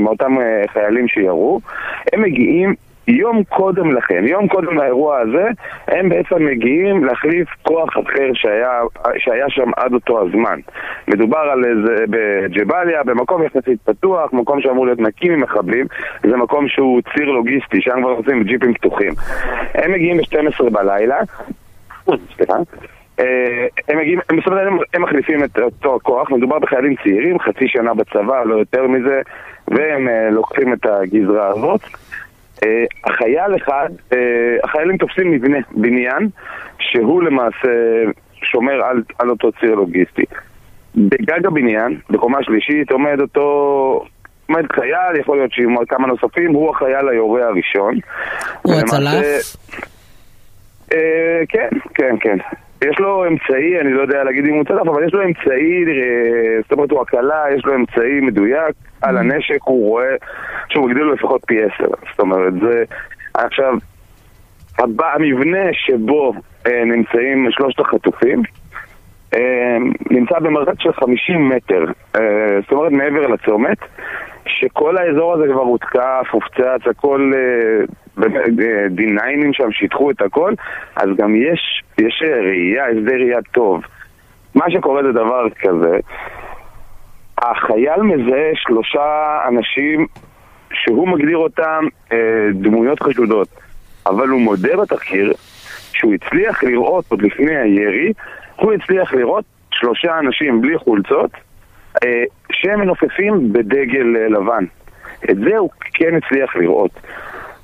מאותם 0.00 0.38
אה, 0.40 0.62
חיילים 0.72 1.08
שירו, 1.08 1.60
הם 2.12 2.22
מגיעים 2.22 2.74
יום 3.10 3.44
קודם 3.44 3.92
לכן, 3.92 4.24
יום 4.26 4.48
קודם 4.48 4.76
לאירוע 4.76 5.18
הזה, 5.18 5.48
הם 5.88 6.08
בעצם 6.08 6.44
מגיעים 6.44 7.04
להחליף 7.04 7.48
כוח 7.62 7.88
אחר 7.88 8.30
שהיה, 8.34 8.80
שהיה 9.18 9.44
שם 9.48 9.70
עד 9.76 9.92
אותו 9.92 10.20
הזמן. 10.20 10.60
מדובר 11.08 11.38
על 11.38 11.64
איזה, 11.64 12.04
בג'באליה, 12.10 13.02
במקום 13.02 13.42
יחסית 13.42 13.82
פתוח, 13.82 14.32
מקום 14.32 14.60
שאמור 14.60 14.86
להיות 14.86 15.00
נקי 15.00 15.28
ממחבלים, 15.28 15.86
זה 16.22 16.36
מקום 16.36 16.68
שהוא 16.68 17.00
ציר 17.14 17.26
לוגיסטי, 17.26 17.80
שם 17.80 18.00
כבר 18.00 18.10
עושים 18.10 18.42
ג'יפים 18.42 18.74
פתוחים. 18.74 19.12
הם 19.74 19.92
מגיעים 19.92 20.16
ב-12 20.16 20.70
בלילה, 20.70 21.18
סליחה. 22.36 22.56
אה, 23.20 23.66
הם 23.88 23.98
מגיעים, 23.98 24.18
הם 24.28 24.36
בסופו 24.36 24.50
של 24.50 24.64
דבר 24.64 24.84
הם 24.94 25.02
מחליפים 25.02 25.44
את 25.44 25.58
אותו 25.58 25.96
הכוח, 25.96 26.30
מדובר 26.30 26.58
בחיילים 26.58 26.94
צעירים, 27.02 27.38
חצי 27.38 27.68
שנה 27.68 27.94
בצבא, 27.94 28.44
לא 28.44 28.54
יותר 28.54 28.86
מזה, 28.86 29.20
והם 29.68 30.08
אה, 30.08 30.30
לוקחים 30.30 30.72
את 30.72 30.86
הגזרה 30.86 31.48
הזאת. 31.48 31.80
אה, 32.64 32.84
החייל 33.04 33.56
אחד, 33.56 33.88
אה, 34.12 34.18
החיילים 34.64 34.96
תופסים 34.96 35.30
מבנה, 35.30 35.58
בניין, 35.70 36.28
שהוא 36.78 37.22
למעשה 37.22 37.68
שומר 38.42 38.84
על, 38.84 39.02
על 39.18 39.30
אותו 39.30 39.52
ציר 39.60 39.74
לוגיסטי. 39.74 40.24
בגג 40.96 41.46
הבניין, 41.46 41.98
בקומה 42.10 42.38
שלישית, 42.42 42.90
עומד 42.90 43.20
אותו... 43.20 44.04
עומד 44.48 44.72
חייל, 44.72 45.20
יכול 45.20 45.36
להיות 45.36 45.52
שעם 45.52 45.84
כמה 45.88 46.06
נוספים, 46.06 46.54
הוא 46.54 46.70
החייל 46.70 47.08
היורה 47.08 47.46
הראשון. 47.46 47.94
הוא 48.62 48.74
הצלף? 48.74 49.56
אה, 50.92 51.42
כן, 51.48 51.68
כן, 51.94 52.16
כן. 52.20 52.36
יש 52.84 52.98
לו 52.98 53.26
אמצעי, 53.26 53.80
אני 53.80 53.92
לא 53.92 54.02
יודע 54.02 54.24
להגיד 54.24 54.44
אם 54.46 54.54
הוא 54.54 54.64
צלף, 54.64 54.88
אבל 54.88 55.04
יש 55.06 55.14
לו 55.14 55.22
אמצעי, 55.22 55.84
זאת 56.62 56.72
אומרת 56.72 56.90
הוא 56.90 57.00
הקלה, 57.00 57.44
יש 57.56 57.64
לו 57.64 57.74
אמצעי 57.74 58.20
מדויק 58.20 58.74
על 59.02 59.16
הנשק, 59.16 59.58
הוא 59.64 59.88
רואה 59.88 60.14
שהוא 60.68 60.88
מגדיל 60.88 61.02
לו 61.02 61.14
לפחות 61.14 61.44
פי 61.46 61.62
עשר. 61.62 61.90
זאת 62.10 62.20
אומרת, 62.20 62.52
זה... 62.52 62.84
עכשיו, 63.34 63.74
הבא, 64.78 65.14
המבנה 65.14 65.72
שבו 65.72 66.32
אה, 66.66 66.84
נמצאים 66.84 67.48
שלושת 67.50 67.80
החטופים, 67.80 68.42
אה, 69.34 69.76
נמצא 70.10 70.38
במרחק 70.38 70.80
של 70.80 70.92
50 70.92 71.48
מטר, 71.48 71.84
אה, 72.16 72.60
זאת 72.62 72.72
אומרת 72.72 72.92
מעבר 72.92 73.26
לצומת, 73.26 73.78
שכל 74.46 74.96
האזור 74.96 75.34
הזה 75.34 75.44
כבר 75.52 75.60
הותקף, 75.60 76.26
הופצץ, 76.30 76.86
הכל 76.90 77.32
אה, 77.34 77.84
D9 78.96 79.52
שם 79.52 79.72
שיטחו 79.72 80.10
את 80.10 80.22
הכל, 80.22 80.52
אז 80.96 81.08
גם 81.16 81.34
יש, 81.36 81.82
יש 81.98 82.22
ראייה, 82.22 82.86
הסדר 82.86 83.14
ראייה 83.14 83.42
טוב. 83.52 83.82
מה 84.54 84.70
שקורה 84.70 85.02
זה 85.02 85.12
דבר 85.12 85.46
כזה, 85.60 85.98
החייל 87.38 88.02
מזהה 88.02 88.50
שלושה 88.54 89.38
אנשים 89.48 90.06
שהוא 90.72 91.08
מגדיר 91.08 91.36
אותם 91.36 91.84
אה, 92.12 92.18
דמויות 92.54 93.02
חשודות, 93.02 93.48
אבל 94.06 94.28
הוא 94.28 94.40
מודה 94.40 94.76
בתחקיר 94.76 95.32
שהוא 95.92 96.14
הצליח 96.14 96.64
לראות 96.64 97.04
עוד 97.08 97.22
לפני 97.22 97.56
הירי, 97.56 98.12
הוא 98.56 98.72
הצליח 98.72 99.14
לראות 99.14 99.44
שלושה 99.70 100.18
אנשים 100.18 100.60
בלי 100.60 100.78
חולצות 100.78 101.30
אה, 102.04 102.24
שהם 102.52 102.80
מנופפים 102.80 103.52
בדגל 103.52 104.16
אה, 104.16 104.28
לבן. 104.28 104.64
את 105.30 105.36
זה 105.36 105.58
הוא 105.58 105.70
כן 105.94 106.14
הצליח 106.16 106.56
לראות. 106.56 106.90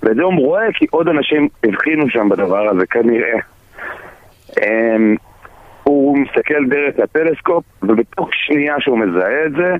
ואת 0.07 0.17
זה 0.17 0.23
הוא 0.23 0.47
רואה 0.47 0.73
כי 0.75 0.87
עוד 0.91 1.09
אנשים 1.09 1.49
הבחינו 1.65 2.11
שם 2.11 2.29
בדבר 2.29 2.69
הזה, 2.69 2.87
כנראה. 2.87 3.39
אה, 4.63 4.97
הוא 5.85 6.19
מסתכל 6.19 6.65
דרך 6.69 6.95
הטלסקופ, 7.03 7.65
ובתוך 7.83 8.29
שנייה 8.33 8.75
שהוא 8.81 8.99
מזהה 8.99 9.47
את 9.47 9.53
זה, 9.53 9.75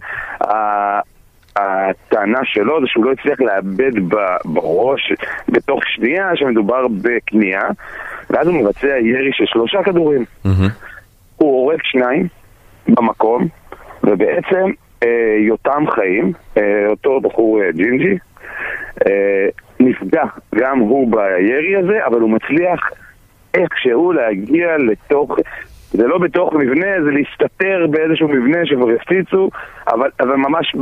הטענה 1.57 2.41
שלו 2.45 2.81
זה 2.81 2.87
שהוא 2.87 3.05
לא 3.05 3.13
הצליח 3.13 3.41
לאבד 3.41 3.93
בראש 4.45 5.13
בתוך 5.49 5.81
שנייה 5.87 6.31
שמדובר 6.35 6.87
בכניעה, 6.89 7.69
ואז 8.31 8.49
הוא 8.49 8.55
מבצע 8.55 8.87
ירי 8.87 9.31
של 9.33 9.45
שלושה 9.47 9.83
כדורים. 9.83 10.25
מהמם. 10.45 10.69
הוא 11.37 11.51
הורג 11.51 11.81
שניים 11.83 12.29
במקום, 12.89 13.49
ובעצם 14.05 14.71
אה, 15.03 15.37
יותם 15.39 15.85
חיים, 15.91 16.33
אה, 16.57 16.87
אותו 16.91 17.21
בחור 17.21 17.63
אה, 17.63 17.73
ג'ינג'י, 17.73 18.19
נפגע 19.81 20.25
גם 20.55 20.79
הוא 20.79 21.13
בירי 21.13 21.77
הזה, 21.77 22.07
אבל 22.07 22.21
הוא 22.21 22.31
מצליח 22.31 22.91
איכשהו 23.55 24.13
להגיע 24.13 24.77
לתוך... 24.79 25.37
זה 25.91 26.07
לא 26.07 26.19
בתוך 26.19 26.53
מבנה, 26.53 26.87
זה 27.05 27.11
להסתתר 27.11 27.87
באיזשהו 27.91 28.29
מבנה 28.29 28.67
שכבר 28.67 28.91
הפציצו, 28.91 29.51
אבל, 29.89 30.11
אבל 30.21 30.37
ממש 30.37 30.77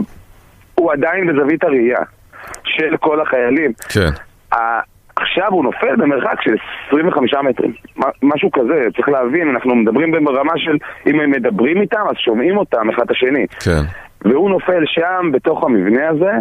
הוא 0.75 0.93
עדיין 0.93 1.27
בזווית 1.27 1.65
הראייה 1.65 2.01
של 2.65 2.97
כל 2.97 3.21
החיילים. 3.21 3.73
כן. 3.93 4.11
עכשיו 5.17 5.49
הוא 5.51 5.65
נופל 5.65 5.97
במרחק 5.97 6.41
של 6.43 6.55
25 6.89 7.35
מטרים, 7.35 7.73
משהו 8.23 8.51
כזה, 8.51 8.87
צריך 8.97 9.09
להבין, 9.09 9.49
אנחנו 9.49 9.75
מדברים 9.75 10.25
ברמה 10.25 10.53
של 10.57 10.77
אם 11.07 11.21
הם 11.21 11.31
מדברים 11.31 11.81
איתם 11.81 12.03
אז 12.11 12.17
שומעים 12.17 12.57
אותם 12.57 12.91
אחד 12.91 13.03
את 13.03 13.11
השני. 13.11 13.47
כן. 13.65 13.83
והוא 14.25 14.51
נופל 14.51 14.83
שם 14.87 15.31
בתוך 15.33 15.65
המבנה 15.65 16.09
הזה, 16.09 16.33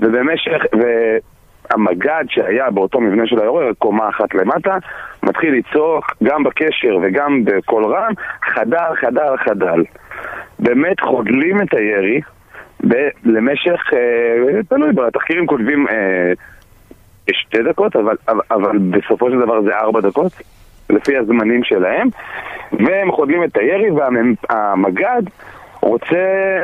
ובמשך, 0.00 0.62
והמג"ד 0.72 2.24
שהיה 2.28 2.70
באותו 2.70 3.00
מבנה 3.00 3.26
של 3.26 3.40
היורה, 3.40 3.74
קומה 3.78 4.08
אחת 4.08 4.34
למטה, 4.34 4.78
מתחיל 5.22 5.54
לצעוק 5.54 6.14
גם 6.22 6.42
בקשר 6.42 6.98
וגם 7.02 7.44
בקול 7.44 7.84
רם, 7.84 8.12
חדר, 8.42 8.94
חדר, 8.94 9.36
חדל. 9.36 9.84
באמת 10.58 11.00
חודלים 11.00 11.62
את 11.62 11.74
הירי 11.74 12.20
ב- 12.88 13.08
למשך, 13.24 13.80
אה, 13.92 14.62
תלוי, 14.68 14.92
בתחקירים 14.92 15.46
כותבים 15.46 15.88
אה, 15.88 16.32
שתי 17.32 17.62
דקות, 17.62 17.96
אבל, 17.96 18.16
אבל 18.50 18.78
בסופו 18.78 19.30
של 19.30 19.38
דבר 19.38 19.62
זה 19.62 19.76
ארבע 19.76 20.00
דקות, 20.00 20.32
לפי 20.90 21.16
הזמנים 21.16 21.64
שלהם, 21.64 22.08
והם 22.72 23.12
חודלים 23.12 23.44
את 23.44 23.56
הירי 23.56 23.90
והמג"ד 23.90 25.22
רוצה 25.80 26.16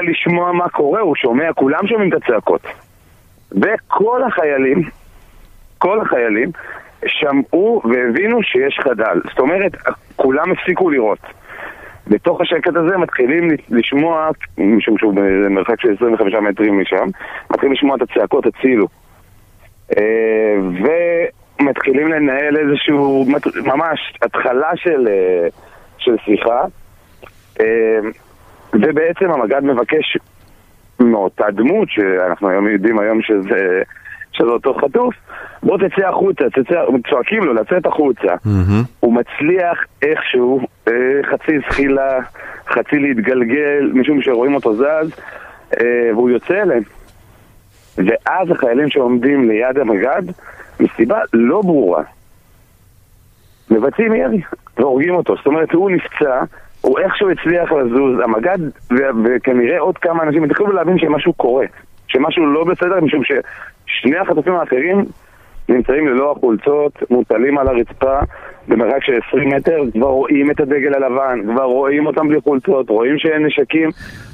לשמוע 0.02 0.52
מה 0.52 0.68
קורה, 0.68 1.00
הוא 1.00 1.16
שומע, 1.16 1.52
כולם 1.52 1.86
שומעים 1.86 2.12
את 2.12 2.22
הצעקות. 2.22 2.62
וכל 3.56 4.22
החיילים, 4.24 4.82
כל 5.78 6.00
החיילים, 6.00 6.50
שמעו 7.06 7.82
והבינו 7.84 8.42
שיש 8.42 8.78
חדל. 8.84 9.20
זאת 9.24 9.38
אומרת, 9.38 9.72
כולם 10.16 10.52
הפסיקו 10.52 10.90
לראות. 10.90 11.18
בתוך 12.06 12.40
השקט 12.40 12.76
הזה 12.76 12.96
מתחילים 12.96 13.48
לשמוע, 13.70 14.30
משום 14.58 14.98
שהוא 14.98 15.14
במרחק 15.14 15.80
של 15.80 15.94
25 15.96 16.34
מטרים 16.34 16.80
משם, 16.80 17.06
מתחילים 17.50 17.72
לשמוע 17.72 17.96
את 17.96 18.02
הצעקות 18.02 18.46
הצילו. 18.46 18.86
אה, 19.96 20.56
ומתחילים 21.60 22.08
לנהל 22.08 22.56
איזשהו, 22.56 23.26
ממש, 23.64 24.14
התחלה 24.22 24.70
של, 24.76 25.08
אה, 25.08 25.48
של 25.98 26.16
שיחה. 26.24 26.64
אה, 27.60 27.98
ובעצם 28.72 29.30
המג"ד 29.30 29.64
מבקש 29.64 30.18
מאותה 31.04 31.50
דמות, 31.50 31.88
שאנחנו 31.90 32.48
היום 32.48 32.68
יודעים 32.68 32.98
היום 32.98 33.22
שזה, 33.22 33.82
שזה 34.32 34.48
אותו 34.48 34.74
חטוף, 34.74 35.14
בוא 35.62 35.78
תצא 35.78 36.08
החוצה, 36.08 36.44
תצא, 36.50 36.84
צועקים 37.10 37.44
לו 37.44 37.54
לצאת 37.54 37.86
החוצה. 37.86 38.34
מהמם. 38.44 38.82
הוא 39.00 39.14
מצליח 39.14 39.84
איכשהו, 40.02 40.60
אה, 40.88 40.92
חצי 41.30 41.58
זחילה, 41.68 42.18
חצי 42.68 42.98
להתגלגל, 42.98 43.90
משום 43.94 44.22
שרואים 44.22 44.54
אותו 44.54 44.74
זז, 44.74 45.12
אה, 45.80 46.10
והוא 46.12 46.30
יוצא 46.30 46.62
אליהם. 46.62 46.82
ואז 47.98 48.50
החיילים 48.50 48.90
שעומדים 48.90 49.50
ליד 49.50 49.78
המג"ד, 49.78 50.22
מסיבה 50.80 51.18
לא 51.32 51.62
ברורה, 51.62 52.02
מבצעים 53.70 54.14
ירי 54.14 54.40
והורגים 54.78 55.14
אותו. 55.14 55.36
זאת 55.36 55.46
אומרת, 55.46 55.72
הוא 55.72 55.90
נפצע, 55.90 56.42
הוא 56.82 56.98
איכשהו 56.98 57.30
הצליח 57.30 57.72
לזוז, 57.72 58.18
המג"ד 58.24 58.58
ו- 58.90 59.24
וכנראה 59.24 59.78
עוד 59.78 59.98
כמה 59.98 60.22
אנשים 60.22 60.44
התחילו 60.44 60.72
להבין 60.72 60.98
שמשהו 60.98 61.32
קורה, 61.32 61.66
שמשהו 62.08 62.46
לא 62.46 62.64
בסדר, 62.64 63.00
משום 63.00 63.22
ששני 63.24 64.18
החטופים 64.18 64.54
האחרים 64.54 65.04
נמצאים 65.68 66.08
ללא 66.08 66.32
החולצות, 66.32 66.92
מוטלים 67.10 67.58
על 67.58 67.68
הרצפה 67.68 68.18
במרחק 68.68 69.04
של 69.04 69.12
20 69.28 69.48
מטר, 69.48 69.78
כבר 69.92 70.08
רואים 70.08 70.50
את 70.50 70.60
הדגל 70.60 70.94
הלבן, 70.94 71.40
כבר 71.52 71.64
רואים 71.64 72.06
אותם 72.06 72.28
בלי 72.28 72.40
חולצות, 72.40 72.90
רואים 72.90 73.18
שאין 73.18 73.46
נשקים. 73.46 73.90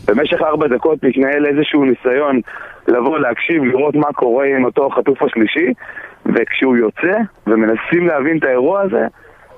במשך 0.09 0.43
ארבע 0.43 0.67
דקות 0.67 1.05
מתנהל 1.05 1.47
איזשהו 1.47 1.85
ניסיון 1.85 2.41
לבוא, 2.89 3.19
להקשיב, 3.19 3.65
לראות 3.65 3.95
מה 3.95 4.13
קורה 4.13 4.47
עם 4.47 4.65
אותו 4.65 4.87
החטוף 4.87 5.23
השלישי, 5.23 5.73
וכשהוא 6.27 6.77
יוצא 6.77 7.19
ומנסים 7.47 8.07
להבין 8.07 8.39
את 8.39 8.45
האירוע 8.45 8.81
הזה, 8.81 9.07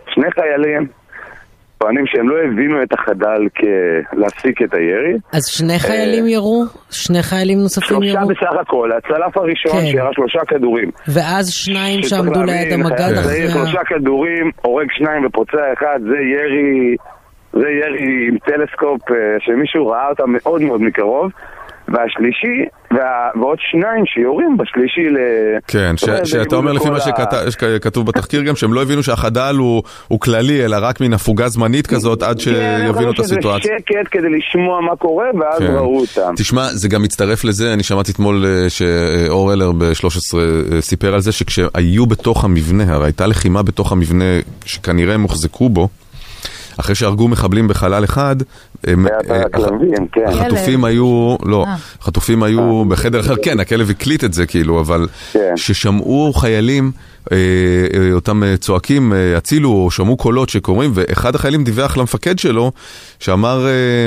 שני 0.09 0.31
חיילים 0.31 0.87
טוענים 1.83 2.05
שהם 2.07 2.29
לא 2.29 2.37
הבינו 2.45 2.83
את 2.83 2.93
החדל 2.93 3.41
להפסיק 4.13 4.63
את 4.63 4.75
הירי. 4.75 5.15
אז 5.33 5.47
שני 5.47 5.79
חיילים 5.79 6.27
ירו? 6.27 6.65
שני 6.91 7.23
חיילים 7.23 7.59
נוספים 7.59 8.03
ירו? 8.03 8.27
שלושה 8.27 8.47
בסך 8.47 8.61
הכל, 8.61 8.91
הצלף 8.93 9.37
הראשון 9.37 9.73
כן. 9.73 9.87
שירה 9.87 10.11
שלושה 10.13 10.39
כדורים. 10.49 10.91
ואז 11.09 11.51
שניים 11.51 12.03
שעמדו 12.03 12.43
ליד 12.43 12.73
המג"ד 12.73 13.15
אחרי 13.21 13.45
ה... 13.45 13.51
שלושה 13.51 13.81
כדורים, 13.87 14.51
הורג 14.63 14.87
שניים 14.91 15.27
ופוצע 15.27 15.73
אחד, 15.73 15.99
זה 16.03 16.17
ירי, 16.37 16.97
זה 17.53 17.69
ירי 17.81 18.29
עם 18.29 18.39
טלסקופ 18.39 19.11
אה, 19.11 19.17
שמישהו 19.41 19.87
ראה 19.87 20.09
אותה 20.09 20.23
מאוד 20.27 20.63
מאוד 20.63 20.81
מקרוב. 20.83 21.31
והשלישי, 21.91 22.57
וה... 22.91 22.99
ועוד 23.41 23.59
שניים 23.71 24.07
שיורים 24.07 24.57
בשלישי 24.57 25.09
ל... 25.11 25.17
כן, 25.67 25.97
ש- 25.97 26.31
שאתה 26.31 26.57
אומר 26.57 26.73
לפי 26.73 26.91
מה 26.91 26.97
ה- 26.97 27.51
שכתוב 27.51 28.07
בתחקיר 28.07 28.43
גם, 28.43 28.57
שהם 28.57 28.73
לא 28.73 28.83
הבינו 28.83 29.03
שהחדל 29.03 29.55
הוא 29.59 29.83
הוא 30.09 30.21
כללי, 30.21 30.65
אלא 30.65 30.77
רק 30.81 31.01
מין 31.01 31.13
הפוגה 31.13 31.49
זמנית 31.49 31.87
כזאת, 31.87 32.23
עד 32.23 32.37
כן, 32.37 32.41
שיבינו 32.43 32.91
את 33.11 33.15
חשבו 33.15 33.25
שזה 33.25 33.35
הסיטואציה. 33.35 33.75
שקט 33.79 34.09
כדי 34.11 34.29
לשמוע 34.39 34.81
מה 34.81 34.97
קורה, 34.97 35.27
ואז 35.41 35.59
כן. 35.59 35.67
ראו 35.75 36.01
אותם. 36.01 36.35
תשמע, 36.37 36.63
זה 36.73 36.89
גם 36.89 37.03
מצטרף 37.03 37.45
לזה, 37.45 37.73
אני 37.73 37.83
שמעתי 37.83 38.13
אתמול 38.13 38.45
אה, 38.47 38.71
שאור 38.71 39.53
אלר 39.53 39.73
ב-13 39.73 40.37
סיפר 40.81 41.15
על 41.15 41.21
זה 41.21 41.33
שכשהיו 41.33 42.07
בתוך 42.07 42.45
המבנה, 42.45 42.95
הרי 42.95 43.05
הייתה 43.07 43.27
לחימה 43.27 43.63
בתוך 43.63 43.93
המבנה 43.93 44.25
שכנראה 44.65 45.15
הם 45.15 45.23
הוחזקו 45.23 45.69
בו, 45.69 45.89
אחרי 46.81 46.95
שהרגו 46.95 47.29
מחבלים 47.29 47.69
בחלל 47.69 48.05
אחד, 48.05 48.37
הם, 48.87 49.07
היה 49.07 49.17
אה, 49.31 49.43
הכלבים, 49.47 50.07
כן. 50.13 50.25
החטופים 50.27 50.85
היו, 50.85 51.37
לא, 51.45 51.65
אה. 51.69 51.75
החטופים 52.01 52.43
היו 52.43 52.85
בחדר 52.85 53.21
אחר, 53.21 53.35
כן, 53.45 53.61
הכלב 53.61 53.91
הקליט 53.91 54.25
את 54.25 54.33
זה 54.33 54.47
כאילו, 54.47 54.81
אבל 54.81 55.07
כן. 55.33 55.53
ששמעו 55.57 56.33
חיילים, 56.33 56.91
אה, 57.33 57.37
אה, 57.95 58.13
אותם 58.13 58.43
אה, 58.43 58.57
צועקים, 58.57 59.13
אה, 59.13 59.37
הצילו, 59.37 59.69
או 59.71 59.91
שמעו 59.91 60.17
קולות 60.17 60.49
שקוראים, 60.49 60.91
ואחד 60.95 61.35
החיילים 61.35 61.65
דיווח 61.65 61.97
למפקד 61.97 62.39
שלו, 62.39 62.73
שאמר, 63.19 63.67
אה, 63.67 64.07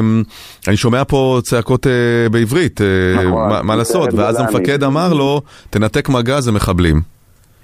אני 0.68 0.78
שומע 0.78 1.04
פה 1.08 1.40
צעקות 1.44 1.88
אה, 1.88 1.92
בעברית, 2.30 2.82
אה, 2.82 2.86
נכון. 3.24 3.50
מה- 3.50 3.62
מה 3.64 3.76
לעשות? 3.76 4.14
ואז. 4.14 4.40
המפקד 4.40 4.84
אמר 4.84 5.14
לו, 5.14 5.42
תנתק 5.70 6.10
מגע, 6.10 6.42
זה 6.42 6.52
מחבלים. 6.52 7.02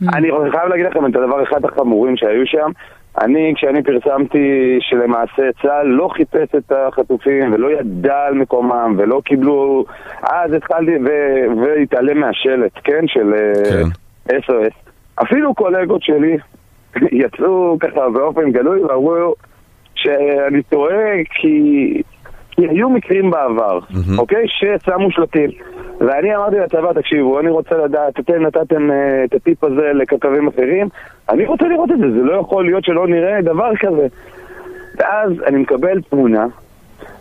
אני 0.01 0.27
חייב 0.51 0.69
להגיד 0.69 0.85
לכם 0.89 1.05
את 1.05 1.15
הדבר 1.15 1.43
אחד 1.49 1.59
החמורים 1.65 2.17
שהיו 2.17 2.41
שם. 2.45 2.71
אני, 3.17 3.53
כשאני 3.55 3.83
פרסמתי 3.83 4.77
שלמעשה 4.79 5.43
צה"ל 5.61 5.87
לא 5.87 6.09
חיפש 6.13 6.55
את 6.57 6.71
החטופים 6.71 7.53
ולא 7.53 7.71
ידע 7.71 8.25
על 8.27 8.33
מקומם 8.33 8.95
ולא 8.97 9.21
קיבלו... 9.25 9.85
אז 10.21 10.53
התחלתי 10.53 10.91
ו- 11.05 11.61
והתעלם 11.61 12.19
מהשלט, 12.19 12.71
כן? 12.83 13.07
של 13.07 13.33
אה, 13.33 13.83
כן. 14.27 14.35
SOS. 14.35 14.91
אפילו 15.23 15.53
קולגות 15.53 16.03
שלי 16.03 16.37
יצאו 17.23 17.77
ככה 17.79 18.09
באופן 18.09 18.51
גלוי 18.51 18.79
ואמרו 18.79 19.35
שאני 19.95 20.63
טועה 20.63 21.23
כי... 21.29 22.01
היו 22.67 22.89
מקרים 22.89 23.31
בעבר, 23.31 23.79
אוקיי? 24.17 24.45
ששמו 24.47 25.11
שלטים. 25.11 25.49
ואני 25.99 26.35
אמרתי 26.35 26.55
לצבא, 26.55 26.93
תקשיבו, 26.93 27.39
אני 27.39 27.49
רוצה 27.49 27.77
לדעת, 27.77 28.19
אתם 28.19 28.45
נתתם 28.45 28.91
אה, 28.91 29.23
את 29.23 29.33
הטיפ 29.33 29.63
הזה 29.63 29.91
לכתבים 29.93 30.47
אחרים, 30.47 30.87
אני 31.29 31.45
רוצה 31.45 31.67
לראות 31.67 31.91
את 31.91 31.97
זה, 31.97 32.11
זה 32.11 32.23
לא 32.23 32.39
יכול 32.41 32.65
להיות 32.65 32.83
שלא 32.83 33.07
נראה 33.07 33.41
דבר 33.41 33.71
כזה. 33.79 34.07
ואז 34.97 35.31
אני 35.47 35.57
מקבל 35.57 36.01
תמונה 36.01 36.45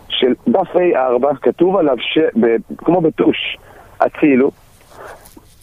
של 0.09 0.33
דף 0.47 0.75
A4, 0.75 1.35
כתוב 1.41 1.77
עליו, 1.77 1.95
ש... 1.99 2.17
ב... 2.39 2.55
כמו 2.77 3.01
בטוש, 3.01 3.57
הצילו. 4.01 4.51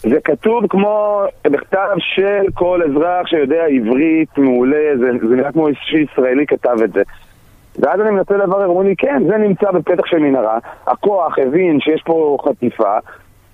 זה 0.01 0.21
כתוב 0.25 0.67
כמו 0.67 1.23
בכתב 1.45 1.97
של 1.99 2.45
כל 2.55 2.83
אזרח 2.83 3.27
שיודע 3.27 3.65
עברית 3.65 4.39
מעולה, 4.39 4.97
זה, 4.99 5.29
זה 5.29 5.37
נראה 5.37 5.53
כמו 5.53 5.69
איזשהו 5.69 5.99
ישראלי 5.99 6.47
כתב 6.47 6.77
את 6.85 6.93
זה. 6.93 7.03
ואז 7.79 8.01
אני 8.01 8.11
מנסה 8.11 8.37
לברר, 8.37 8.67
אומרים 8.67 8.89
לי, 8.89 8.97
כן, 8.97 9.23
זה 9.29 9.37
נמצא 9.37 9.71
בפתח 9.71 10.07
של 10.07 10.19
מנהרה, 10.19 10.59
הכוח 10.87 11.39
הבין 11.39 11.81
שיש 11.81 12.03
פה 12.03 12.37
חטיפה, 12.45 12.99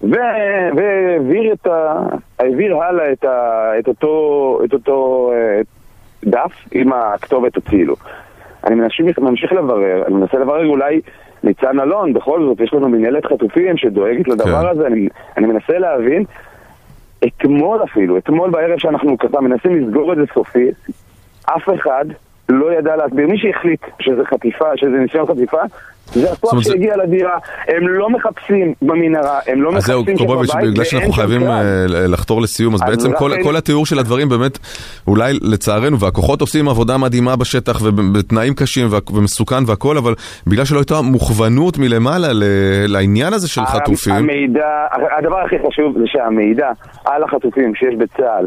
והעביר 0.03 1.53
את 1.53 1.67
ה... 1.67 2.03
הלאה 2.83 3.13
את, 3.13 3.25
ה... 3.25 3.71
את 3.79 3.89
אותו, 3.89 4.59
את 4.65 4.73
אותו 4.73 5.31
אה, 5.35 5.61
דף 6.25 6.53
עם 6.73 6.93
הכתובת 6.93 7.57
הצילו. 7.57 7.95
אני 8.65 8.75
ממשיך, 8.75 9.19
ממשיך 9.19 9.53
לברר, 9.53 10.03
אני 10.07 10.15
מנסה 10.15 10.39
לברר 10.39 10.67
אולי 10.67 11.01
ניצן 11.45 11.81
אלון, 11.81 12.13
בכל 12.13 12.45
זאת, 12.45 12.61
יש 12.61 12.75
לנו 12.75 12.89
מנהלת 12.89 13.27
חטופים 13.27 13.77
שדואגת 13.77 14.29
לדבר 14.29 14.63
כן. 14.63 14.69
הזה, 14.69 14.87
אני, 14.87 15.09
אני 15.37 15.47
מנסה 15.47 15.79
להבין. 15.79 16.25
אתמול 17.27 17.85
אפילו, 17.85 18.19
אתמול 18.19 18.51
בערב 18.51 18.79
שאנחנו 18.79 19.19
ככה 19.19 19.41
מנסים 19.41 19.77
לסגור 19.77 20.13
את 20.13 20.19
זה 20.19 20.25
סופית, 20.35 20.75
אף 21.45 21.69
אחד 21.75 22.05
לא 22.53 22.73
ידע 22.79 22.97
להסביר. 22.97 23.27
מי 23.27 23.39
שהחליט 23.39 23.81
שזה 24.01 24.25
חטיפה, 24.25 24.77
שזה 24.77 24.91
ניסיון 24.91 25.27
חטיפה, 25.27 25.63
זה 26.15 26.33
הכוח 26.33 26.51
אומרת, 26.53 26.65
זה- 26.65 26.71
שהגיע 26.73 26.97
לדירה. 26.97 27.39
הם 27.69 27.89
לא 27.89 28.11
מחפשים 28.11 28.75
במנהרה, 28.83 29.39
הם 29.47 29.63
לא 29.63 29.69
אז 29.69 29.75
מחפשים 29.75 29.95
זהו, 29.95 30.05
שם 30.07 30.17
קובוביץ', 30.27 30.51
בבית, 30.51 30.63
בגלל 30.65 30.79
ואין 30.79 30.85
שאנחנו 30.91 31.13
חייבים. 31.13 31.43
אה, 31.43 31.63
לחתור 31.89 32.43
לסיום, 32.43 32.75
אז 32.75 32.83
אז 32.83 32.89
בעצם 32.91 33.13
כל- 33.13 33.33
כל 33.43 33.57
התיאור 33.57 33.87
של 33.87 33.99
הדברים 33.99 34.29
באמת, 34.29 34.59
אולי 35.07 35.33
לצערנו, 35.43 36.01
והכוחות 36.01 36.41
עושים 36.41 36.69
עבודה 36.69 36.99
מדהימה 36.99 37.37
בשטח 37.37 37.81
ובתנאים 37.83 38.55
קשים 38.55 38.87
ומסוכן 39.15 39.63
והכל, 39.67 39.97
אבל 39.97 40.15
בגלל 40.47 40.65
שלא 40.65 40.79
הייתה 40.79 41.01
מוכוונות 41.03 41.79
מלמעלה 41.79 42.29
לעניין 42.89 43.33
הזה 43.33 43.49
של 43.49 43.65
חטופים, 43.65 44.15
המידע, 44.15 44.67
הדבר 45.19 45.39
הכי 45.39 45.57
חשוב 45.69 45.99
זה 45.99 46.05
שהמידע 46.07 46.71
על 47.05 47.23
החטופים 47.23 47.75
שיש 47.75 47.95
בצה"ל 47.99 48.47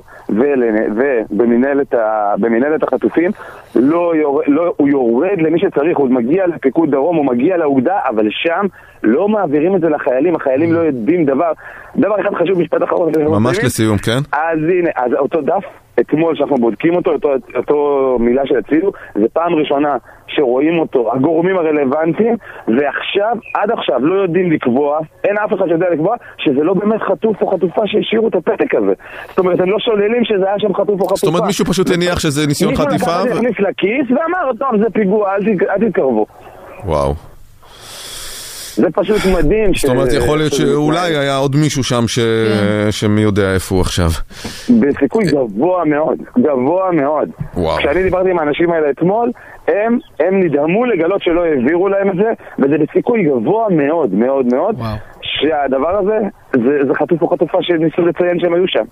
ובמנהלת 1.29 2.83
החטופים, 2.83 3.31
לא 3.75 4.13
יורד, 4.15 4.43
לא, 4.47 4.73
הוא 4.77 4.87
יורד 4.89 5.37
למי 5.37 5.59
שצריך, 5.59 5.97
הוא 5.97 6.09
מגיע 6.09 6.47
לפיקוד 6.47 6.91
דרום, 6.91 7.15
הוא 7.15 7.25
מגיע 7.25 7.54
לאוגדה, 7.57 7.99
אבל 8.09 8.27
שם 8.29 8.65
לא 9.03 9.27
מעבירים 9.27 9.75
את 9.75 9.81
זה 9.81 9.89
לחיילים, 9.89 10.35
החיילים 10.35 10.73
לא 10.73 10.79
יודעים 10.79 11.25
דבר. 11.25 11.51
דבר 11.95 12.21
אחד 12.21 12.35
חשוב, 12.35 12.59
משפט 12.59 12.83
אחרון. 12.83 13.11
ממש? 13.27 13.59
לסיום, 13.63 13.97
כן? 13.97 14.19
אז 14.33 14.57
הנה, 14.57 14.89
אז 14.95 15.13
אותו 15.13 15.41
דף, 15.41 15.63
אתמול 15.99 16.35
שאנחנו 16.35 16.55
בודקים 16.55 16.95
אותו, 16.95 17.11
אותו, 17.11 17.29
אותו 17.55 17.77
מילה 18.19 18.41
שהצילו, 18.45 18.91
זה 19.15 19.25
פעם 19.33 19.53
ראשונה 19.53 19.97
שרואים 20.27 20.79
אותו 20.79 21.13
הגורמים 21.13 21.57
הרלוונטיים, 21.57 22.35
ועכשיו, 22.67 23.37
עד 23.53 23.71
עכשיו, 23.71 24.05
לא 24.05 24.15
יודעים 24.21 24.51
לקבוע, 24.51 24.99
אין 25.23 25.37
אף 25.37 25.53
אחד 25.53 25.67
שיודע 25.67 25.85
לקבוע, 25.93 26.15
שזה 26.37 26.63
לא 26.63 26.73
באמת 26.73 27.01
חטוף 27.01 27.41
או 27.41 27.47
חטופה 27.47 27.81
שהשאירו 27.85 28.27
את 28.27 28.35
הפתק 28.35 28.75
הזה. 28.75 28.93
זאת 29.27 29.39
אומרת, 29.39 29.59
הם 29.59 29.69
לא 29.69 29.79
שוללים 29.79 30.25
שזה 30.25 30.45
היה 30.45 30.59
שם 30.59 30.73
חטוף 30.73 31.01
או 31.01 31.05
חטופה. 31.05 31.15
זאת 31.15 31.27
אומרת, 31.27 31.43
מישהו 31.43 31.65
פשוט 31.65 31.91
הניח 31.91 32.19
שזה 32.19 32.47
ניסיון 32.47 32.71
מישהו 32.71 32.85
חטיפה, 32.85 33.11
לקח 33.11 33.19
את 33.19 33.23
זה, 33.23 33.33
ו- 33.33 33.37
הכניס 33.37 33.59
לכיס 33.59 34.07
ואמר, 34.09 34.51
טוב, 34.59 34.83
זה 34.83 34.89
פיגוע, 34.89 35.35
אל 35.35 35.87
תתקרבו. 35.87 36.25
וואו. 36.85 37.34
זה 38.75 38.87
פשוט 38.93 39.17
מדהים. 39.37 39.71
זאת 39.75 39.89
אומרת, 39.89 40.13
יכול 40.13 40.37
להיות 40.37 40.53
שאולי 40.53 41.15
היה 41.17 41.35
עוד 41.35 41.55
מישהו 41.55 41.83
שם 41.83 42.07
ש- 42.07 42.19
שמי 42.91 43.21
יודע 43.21 43.53
איפה 43.53 43.75
הוא 43.75 43.81
עכשיו. 43.81 44.09
בסיכוי 44.69 45.25
גבוה 45.25 45.85
מאוד, 45.85 46.17
גבוה 46.39 46.91
מאוד. 46.91 47.29
וואו. 47.53 47.77
כשאני 47.77 48.03
דיברתי 48.03 48.29
עם 48.29 48.39
האנשים 48.39 48.71
האלה 48.71 48.89
אתמול, 48.89 49.31
הם, 49.67 49.97
הם 50.19 50.39
נדהמו 50.43 50.85
לגלות 50.85 51.21
שלא 51.23 51.41
העבירו 51.45 51.87
להם 51.89 52.09
את 52.09 52.15
זה, 52.15 52.29
וזה 52.59 52.75
בסיכוי 52.87 53.23
גבוה 53.23 53.65
מאוד 53.69 54.13
מאוד 54.13 54.45
מאוד, 54.45 54.75
וואו. 54.77 54.95
שהדבר 55.21 55.97
הזה, 55.99 56.17
זה, 56.55 56.87
זה 56.87 56.93
חטוף 57.01 57.21
או 57.21 57.27
חטופה 57.27 57.57
שניסו 57.61 58.01
לציין 58.01 58.39
שהם 58.39 58.53
היו 58.53 58.63
שם. 58.67 58.85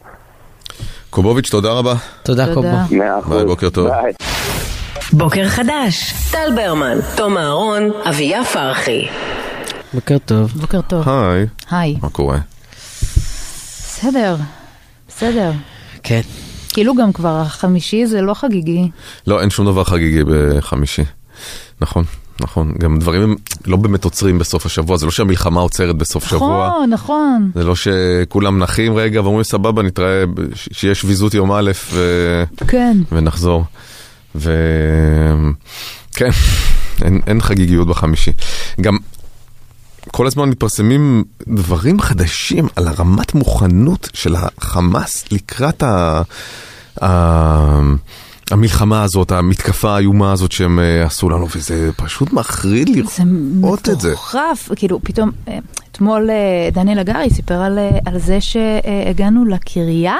קובוביץ', 1.09 1.49
תודה 1.49 1.71
רבה. 1.71 1.93
תודה 2.23 2.45
תודה. 2.45 2.53
קובו. 2.55 2.97
מאה 2.97 3.19
אחוז. 3.19 3.38
ביי, 3.38 3.45
בוקר 3.45 3.69
טוב. 3.69 3.88
ביי. 3.88 4.13
בוקר 5.13 5.45
חדש, 5.45 6.13
טל 6.31 6.55
ברמן, 6.55 6.97
תום 7.17 7.38
אהרון, 7.38 7.81
אביה 8.09 8.43
פרחי. 8.43 9.07
בוקר 9.94 10.18
טוב. 10.26 10.52
בוקר 10.56 10.82
טוב. 10.82 11.10
היי, 11.10 11.46
היי. 11.72 11.96
מה 12.02 12.10
קורה? 12.10 12.39
בסדר, 13.16 14.36
בסדר. 15.08 15.52
כן. 16.04 16.22
כאילו 16.70 16.96
גם 16.96 17.14
כבר 17.14 17.41
החמישי 17.41 18.06
זה 18.06 18.22
לא 18.22 18.34
חגיגי. 18.34 18.89
לא, 19.28 19.41
אין 19.41 19.50
שום 19.50 19.66
דבר 19.66 19.84
חגיגי 19.84 20.24
בחמישי. 20.28 21.02
נכון, 21.82 22.04
נכון. 22.41 22.74
גם 22.80 23.00
דברים 23.00 23.22
הם 23.22 23.36
לא 23.66 23.78
באמת 23.78 24.04
עוצרים 24.04 24.39
בסוף 24.39 24.66
השבוע, 24.66 24.98
זה 24.98 25.06
לא 25.06 25.12
שהמלחמה 25.12 25.62
עוצרת 25.62 25.96
בסוף 25.96 26.28
שבוע. 26.28 26.68
נכון, 26.68 26.89
נכון. 26.89 27.52
זה 27.56 27.64
לא 27.64 27.74
שכולם 27.76 28.60
נחים 28.60 28.96
רגע 28.96 29.22
ואומרים 29.22 29.44
סבבה, 29.44 29.84
נתראה, 29.84 30.24
שיש 30.54 31.04
ויזות 31.04 31.34
יום 31.34 31.52
א' 31.52 31.72
ו... 31.91 32.44
כן. 32.68 32.98
ונחזור. 33.12 33.64
ו... 34.36 34.52
כן, 36.14 36.30
אין, 37.06 37.22
אין 37.28 37.41
חגיגיות 37.41 37.88
בחמישי. 37.88 38.32
גם 38.82 38.98
כל 40.16 40.28
הזמן 40.28 40.49
מתפרסמים 40.49 41.24
דברים 41.47 41.99
חדשים 41.99 42.68
על 42.76 42.88
הרמת 42.88 43.36
מוכנות 43.36 44.09
של 44.14 44.36
החמאס 44.36 45.26
לקראת 45.32 45.84
ה... 45.84 46.22
ה... 47.03 47.82
המלחמה 48.51 49.03
הזאת, 49.03 49.32
המתקפה 49.32 49.95
האיומה 49.95 50.32
הזאת 50.32 50.51
שהם 50.51 50.80
אה, 50.80 51.05
עשו 51.05 51.30
לנו, 51.30 51.47
וזה 51.55 51.89
פשוט 51.95 52.34
מחריד 52.34 52.88
זה 52.88 53.24
לראות 53.26 53.89
את 53.89 54.01
זה. 54.01 54.14
מטורף, 54.14 54.70
כאילו 54.76 54.99
פתאום, 55.03 55.32
אה, 55.47 55.57
אתמול 55.91 56.30
אה, 56.30 56.70
דניאל 56.72 56.99
הגרי 56.99 57.30
סיפר 57.30 57.61
על, 57.61 57.80
על 58.05 58.20
זה 58.20 58.41
שהגענו 58.41 59.45
לקריה, 59.45 60.16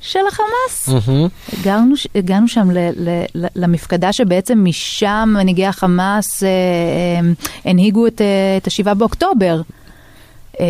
של 0.00 0.20
החמאס. 0.28 0.88
מהמם. 0.88 1.28
הגענו, 1.58 1.94
הגענו 2.14 2.48
שם 2.48 2.70
ל, 2.70 2.78
ל, 2.96 3.24
ל, 3.34 3.46
למפקדה 3.56 4.12
שבעצם 4.12 4.64
משם 4.64 5.34
מנהיגי 5.38 5.66
החמאס 5.66 6.42
אה, 6.42 6.48
אה, 6.48 7.30
הנהיגו 7.64 8.06
את, 8.06 8.20
אה, 8.20 8.56
את 8.56 8.66
השבעה 8.66 8.94
באוקטובר. 8.94 9.60
אה, 10.60 10.66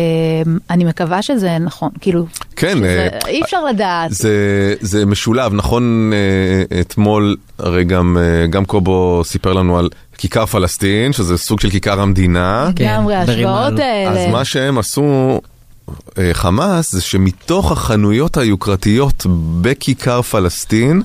אני 0.69 0.83
מקווה 0.83 1.21
שזה 1.21 1.57
נכון, 1.57 1.89
כאילו, 2.01 2.25
כן, 2.55 2.77
שזה, 2.77 3.07
אה, 3.13 3.29
אי 3.29 3.41
אפשר 3.43 3.65
לדעת. 3.65 4.11
זה, 4.13 4.75
זה 4.81 5.05
משולב, 5.05 5.53
נכון, 5.53 6.11
אה, 6.13 6.79
אתמול 6.81 7.37
הרי 7.59 7.83
גם, 7.83 8.17
אה, 8.19 8.47
גם 8.47 8.65
קובו 8.65 9.21
סיפר 9.25 9.53
לנו 9.53 9.79
על 9.79 9.89
כיכר 10.17 10.45
פלסטין, 10.45 11.13
שזה 11.13 11.37
סוג 11.37 11.59
של 11.59 11.69
כיכר 11.69 12.01
המדינה. 12.01 12.69
לגמרי, 12.79 13.13
כן, 13.13 13.19
ההשוואות 13.19 13.73
עלו. 13.73 13.81
האלה. 13.81 14.25
אז 14.25 14.31
מה 14.31 14.45
שהם 14.45 14.77
עשו, 14.77 15.01
אה, 15.03 15.48
חמאס, 16.33 16.91
זה 16.91 17.01
שמתוך 17.01 17.71
החנויות 17.71 18.37
היוקרתיות 18.37 19.25
בכיכר 19.61 20.21
פלסטין, 20.21 21.01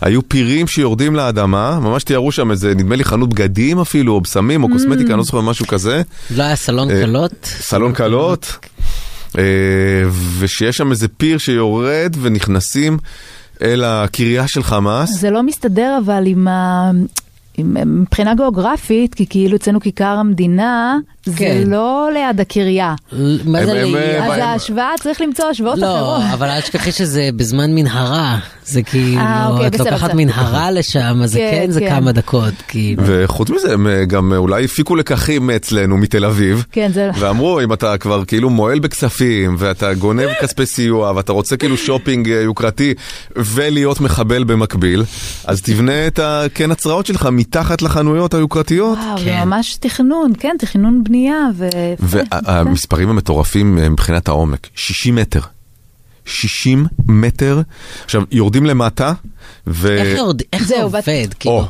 היו 0.00 0.28
פירים 0.28 0.66
שיורדים 0.66 1.16
לאדמה, 1.16 1.78
ממש 1.80 2.04
תיארו 2.04 2.32
שם 2.32 2.50
איזה, 2.50 2.74
נדמה 2.74 2.96
לי 2.96 3.04
חנות 3.04 3.28
בגדים 3.28 3.80
אפילו, 3.80 4.12
או 4.12 4.20
בשמים, 4.20 4.62
או 4.62 4.68
קוסמטיקה, 4.68 5.10
אני 5.10 5.18
לא 5.18 5.24
זוכר, 5.24 5.40
משהו 5.40 5.66
כזה. 5.66 6.02
לא 6.36 6.42
היה 6.42 6.56
סלון 6.56 6.90
אה, 6.90 7.00
קלות? 7.02 7.32
סלון 7.42 7.92
קלות, 7.92 8.56
אה, 9.38 9.42
ושיש 10.38 10.76
שם 10.76 10.90
איזה 10.90 11.08
פיר 11.08 11.38
שיורד 11.38 12.16
ונכנסים 12.20 12.98
אל 13.62 13.84
הקריה 13.84 14.48
של 14.48 14.62
חמאס. 14.62 15.20
זה 15.20 15.30
לא 15.30 15.42
מסתדר 15.42 15.98
אבל 16.04 16.22
עם 16.26 16.48
ה... 16.48 16.90
מבחינה 17.64 18.34
גיאוגרפית, 18.34 19.14
כי 19.14 19.26
כאילו 19.26 19.56
אצלנו 19.56 19.80
כיכר 19.80 20.04
המדינה. 20.04 20.96
זה 21.38 21.62
לא 21.66 22.08
ליד 22.14 22.40
הקריה. 22.40 22.94
מה 23.44 23.66
זה 23.66 23.74
ליד? 23.74 23.96
אז 23.96 24.32
הם- 24.32 24.42
ההשוואה, 24.42 24.90
צריך 25.02 25.20
למצוא 25.20 25.44
השוואות 25.44 25.78
לא, 25.78 25.96
אחרות. 25.96 26.22
אבל 26.32 26.48
אל 26.48 26.60
תשכחי 26.60 26.92
שזה 26.92 27.28
בזמן 27.36 27.74
מנהרה. 27.74 28.38
זה 28.64 28.82
כאילו, 28.82 29.20
אה, 29.20 29.48
אוקיי, 29.48 29.66
את 29.66 29.78
לוקחת. 29.78 30.14
מנהרה 30.14 30.70
לשם, 30.70 31.20
אז 31.24 31.30
זה 31.32 31.38
כן, 31.38 31.62
כן, 31.66 31.70
זה 31.70 31.80
כן. 31.80 31.88
כמה 31.88 32.12
דקות, 32.12 32.54
כאילו. 32.68 33.02
וחוץ 33.06 33.50
מזה, 33.50 33.72
הם 33.74 33.86
אה, 33.86 34.04
גם 34.04 34.32
אה, 34.32 34.38
אולי 34.38 34.64
הפיקו 34.64 34.96
לקחים 34.96 35.50
אצלנו 35.50 35.96
מתל 35.96 36.24
אביב. 36.24 36.64
כן, 36.72 36.90
זה... 36.94 37.10
ואמרו, 37.18 37.60
אם 37.60 37.72
אתה 37.72 37.98
כבר 37.98 38.24
כאילו 38.24 38.50
מועל 38.50 38.78
בכספים, 38.78 39.56
ואתה 39.58 39.94
גונב 39.94 40.28
כספי 40.40 40.66
סיוע, 40.66 41.12
ואתה 41.16 41.32
רוצה 41.32 41.56
כאילו 41.56 41.76
שופינג 41.76 42.26
יוקרתי, 42.26 42.94
ולהיות 43.36 44.00
מחבל 44.00 44.44
במקביל, 44.44 45.04
אז 45.44 45.62
תבנה 45.62 46.06
את 46.06 46.20
הקן 46.22 46.70
הצרעות 46.70 47.06
שלך 47.06 47.28
מתחת 47.32 47.82
לחנויות 47.82 48.34
היוקרתיות. 48.34 48.98
וואו, 48.98 49.18
זה 49.18 49.24
כן. 49.24 49.42
ממש 49.44 49.76
תכנון, 49.80 50.32
כן, 50.38 50.56
תכנון 50.58 51.04
בנייה. 51.04 51.17
ו... 51.56 51.68
והמספרים 52.00 53.08
המטורפים 53.08 53.78
אה, 53.78 53.88
מבחינת 53.88 54.28
העומק, 54.28 54.66
60 54.74 55.14
מטר. 55.14 55.40
60 56.24 56.86
מטר. 57.08 57.60
עכשיו, 58.04 58.22
יורדים 58.30 58.66
למטה, 58.66 59.12
ו... 59.66 59.88
איך 59.98 60.18
יורד- 60.18 60.42
איך 60.52 60.62
זה 60.68 60.82
עובד? 60.82 61.00
כאילו. 61.40 61.64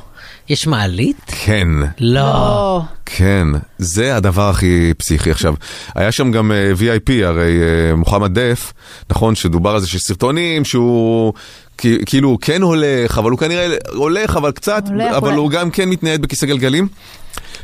יש 0.48 0.66
מעלית? 0.66 1.16
כן. 1.44 1.68
לא. 2.00 2.80
כן, 3.06 3.46
זה 3.78 4.16
הדבר 4.16 4.48
הכי 4.50 4.92
פסיכי. 4.98 5.30
עכשיו, 5.30 5.54
היה 5.94 6.12
שם 6.12 6.30
גם 6.30 6.52
אה, 6.52 6.72
VIP, 6.78 7.24
הרי 7.24 7.52
אה, 7.90 7.96
מוחמד 7.96 8.38
דף, 8.38 8.72
נכון, 9.10 9.34
שדובר 9.34 9.70
על 9.70 9.80
זה 9.80 9.88
שסרטונים 9.88 10.64
שהוא... 10.64 11.32
כי- 11.78 11.98
כאילו 12.06 12.28
הוא 12.28 12.38
כן 12.40 12.62
הולך, 12.62 13.18
אבל 13.18 13.30
הוא 13.30 13.38
כנראה 13.38 13.66
הולך, 13.94 14.36
אבל 14.36 14.50
קצת, 14.50 14.82
הולך, 14.88 15.14
אבל 15.16 15.28
הולך. 15.28 15.38
הוא 15.38 15.50
גם 15.50 15.70
כן 15.70 15.88
מתנייד 15.88 16.22
בכיסא 16.22 16.46
גלגלים. 16.46 16.88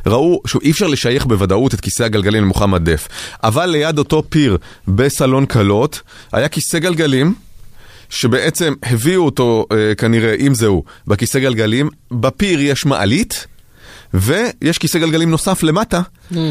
ראו 0.06 0.40
שאי 0.46 0.70
אפשר 0.70 0.86
לשייך 0.86 1.26
בוודאות 1.26 1.74
את 1.74 1.80
כיסא 1.80 2.02
הגלגלים 2.02 2.42
למוחמד 2.42 2.90
דף, 2.90 3.08
אבל 3.42 3.66
ליד 3.66 3.98
אותו 3.98 4.22
פיר 4.28 4.56
בסלון 4.88 5.46
קלות 5.46 6.00
היה 6.32 6.48
כיסא 6.48 6.78
גלגלים. 6.78 7.34
שבעצם 8.10 8.74
הביאו 8.82 9.24
אותו 9.24 9.66
אה, 9.72 9.94
כנראה, 9.94 10.34
אם 10.34 10.54
זהו, 10.54 10.84
בכיסא 11.06 11.38
גלגלים, 11.38 11.88
בפיר 12.10 12.60
יש 12.60 12.86
מעלית, 12.86 13.46
ויש 14.14 14.78
כיסא 14.78 14.98
גלגלים 14.98 15.30
נוסף 15.30 15.62
למטה, 15.62 16.00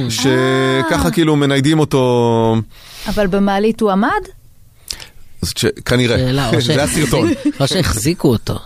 שככה 0.10 1.12
כאילו 1.12 1.36
מניידים 1.36 1.80
אותו, 1.80 2.56
אבל 3.08 3.28
במעלית 3.28 3.82
הוא 3.82 3.92
עמד? 3.92 4.10
אז 5.44 5.54
ש- 5.58 5.66
כנראה, 5.86 6.18
זה 6.60 6.84
הסרטון. 6.84 7.32
או 7.60 7.68
שהחזיקו 7.68 8.28
אותו. 8.28 8.60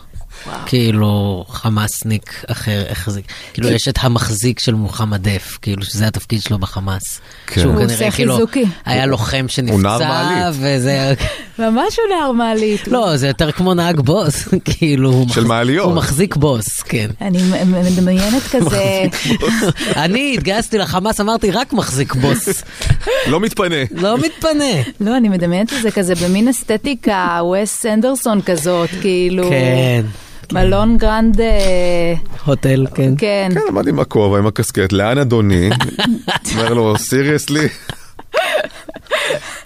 כאילו 0.65 1.45
חמאסניק 1.49 2.43
אחר 2.47 2.85
החזיק, 2.89 3.25
כאילו 3.53 3.69
יש 3.69 3.87
את 3.87 3.97
המחזיק 4.01 4.59
של 4.59 4.73
מוחמד 4.73 5.27
דף, 5.27 5.57
כאילו 5.61 5.83
שזה 5.83 6.07
התפקיד 6.07 6.41
שלו 6.41 6.59
בחמאס. 6.59 7.19
כן. 7.47 7.61
שהוא 7.61 7.73
הוא 7.73 7.87
כנראה 7.87 8.11
כאילו. 8.11 8.37
היה 8.85 9.05
לוחם 9.05 9.45
הוא 9.69 9.81
נער 9.81 9.97
שנפצע 9.97 10.07
מעלית. 10.07 10.55
וזה, 10.59 11.13
ממש 11.59 11.99
הוא 11.99 12.17
נער 12.17 12.31
מעלית. 12.31 12.87
לא 12.87 13.17
זה 13.17 13.27
יותר 13.27 13.51
כמו 13.51 13.73
נהג 13.73 13.99
בוס, 13.99 14.47
כאילו 14.65 15.25
של 15.33 15.43
מעליות. 15.43 15.85
הוא 15.85 15.95
מחזיק 15.95 16.35
בוס, 16.35 16.81
כן. 16.81 17.07
אני 17.21 17.39
מדמיינת 17.65 18.43
כזה, 18.53 19.03
אני 19.95 20.33
התגייסתי 20.33 20.77
לחמאס 20.77 21.21
אמרתי 21.21 21.51
רק 21.51 21.73
מחזיק 21.73 22.15
בוס, 22.15 22.63
לא 23.31 23.39
מתפנה. 23.39 23.75
לא 23.91 24.17
מתפנה. 24.17 24.81
לא, 25.01 25.17
אני 25.17 25.29
מדמיינת 25.29 25.73
את 25.73 25.81
זה 25.81 25.91
כזה 25.91 26.13
במין 26.15 26.47
אסתטיקה, 26.47 27.41
וס 27.53 27.85
אנדרסון 27.85 28.41
כזאת, 28.41 28.89
כאילו, 29.01 29.49
כן, 29.49 30.05
מלון 30.51 30.97
גרנד, 30.97 31.41
אה, 31.41 32.13
הוטל, 32.45 32.85
כן. 32.95 33.13
כן. 33.17 33.49
כן, 33.53 33.59
עמד 33.67 33.87
עם 33.87 33.99
הכובע, 33.99 34.37
עם 34.37 34.47
הקסקט, 34.47 34.91
לאן 34.91 35.17
אדוני? 35.17 35.69
אומר 36.55 36.73
לו, 36.73 36.97
סיריוסלי? 36.97 37.67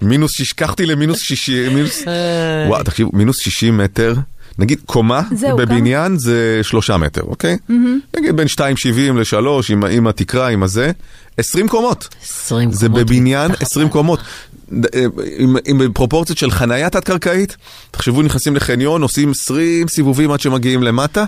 מינוס 0.01 0.31
שיש, 0.31 0.53
קחתי 0.53 0.85
למינוס 0.85 1.19
שישי, 1.19 1.69
מינוס... 1.69 2.07
אה. 2.07 2.67
וואו, 2.69 2.83
תקשיבו, 2.83 3.09
מינוס 3.13 3.37
שישים 3.39 3.77
מטר, 3.77 4.13
נגיד 4.57 4.79
קומה 4.85 5.21
זהו, 5.35 5.57
בבניין 5.57 6.17
זה 6.17 6.59
שלושה 6.63 6.97
מטר, 6.97 7.21
אוקיי? 7.21 7.57
נגיד 8.17 8.35
בין 8.35 8.47
2.70 8.47 8.59
ל-3 9.13 9.35
עם, 9.69 9.83
ה- 9.83 9.87
עם 9.89 10.07
התקרה, 10.07 10.47
עם 10.47 10.63
הזה, 10.63 10.91
20 11.37 11.67
קומות. 11.67 12.07
20 12.23 12.71
זה 12.71 12.87
קומות 12.87 13.01
בבניין 13.05 13.51
מתחת 13.51 13.61
20 13.61 13.89
קומות. 13.89 14.19
אה, 14.95 15.05
עם, 15.37 15.55
עם 15.65 15.91
פרופורציות 15.93 16.37
של 16.37 16.51
חנייה 16.51 16.89
תת-קרקעית, 16.89 17.57
תחשבו 17.91 18.21
נכנסים 18.21 18.55
לחניון, 18.55 19.01
עושים 19.01 19.31
20 19.31 19.87
סיבובים 19.87 20.31
עד 20.31 20.39
שמגיעים 20.39 20.83
למטה, 20.83 21.25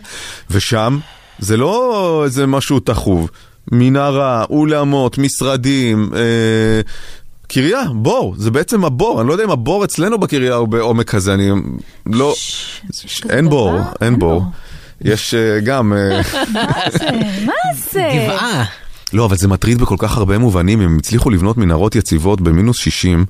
ושם 0.51 0.99
זה 1.39 1.57
לא 1.57 2.21
איזה 2.25 2.45
משהו 2.47 2.79
תחוב. 2.79 3.29
מנהרה, 3.71 4.43
אולמות, 4.49 5.17
משרדים, 5.17 6.09
אה, 6.15 6.19
קריה, 7.47 7.83
בור, 7.95 8.35
זה 8.37 8.51
בעצם 8.51 8.85
הבור, 8.85 9.21
אני 9.21 9.27
לא 9.27 9.33
יודע 9.33 9.43
אם 9.43 9.51
הבור 9.51 9.85
אצלנו 9.85 10.17
בקריה 10.17 10.55
הוא 10.55 10.67
בעומק 10.67 11.09
כזה, 11.09 11.33
אני 11.33 11.49
לא, 12.05 12.33
אין 13.29 13.49
בור? 13.49 13.79
אין 14.01 14.19
בור. 14.19 14.43
יש 15.01 15.33
אה, 15.33 15.59
גם, 15.59 15.93
אה, 15.93 16.21
מה 16.53 16.81
זה? 16.91 17.09
מה 17.45 17.53
זה? 17.91 18.09
גבעה. 18.13 18.65
לא, 19.13 19.25
אבל 19.25 19.35
זה 19.35 19.47
מטריד 19.47 19.81
בכל 19.81 19.95
כך 19.99 20.17
הרבה 20.17 20.37
מובנים, 20.37 20.81
אם 20.81 20.85
הם 20.85 20.97
הצליחו 20.97 21.29
לבנות 21.29 21.57
מנהרות 21.57 21.95
יציבות 21.95 22.41
במינוס 22.41 22.77
60. 22.77 23.25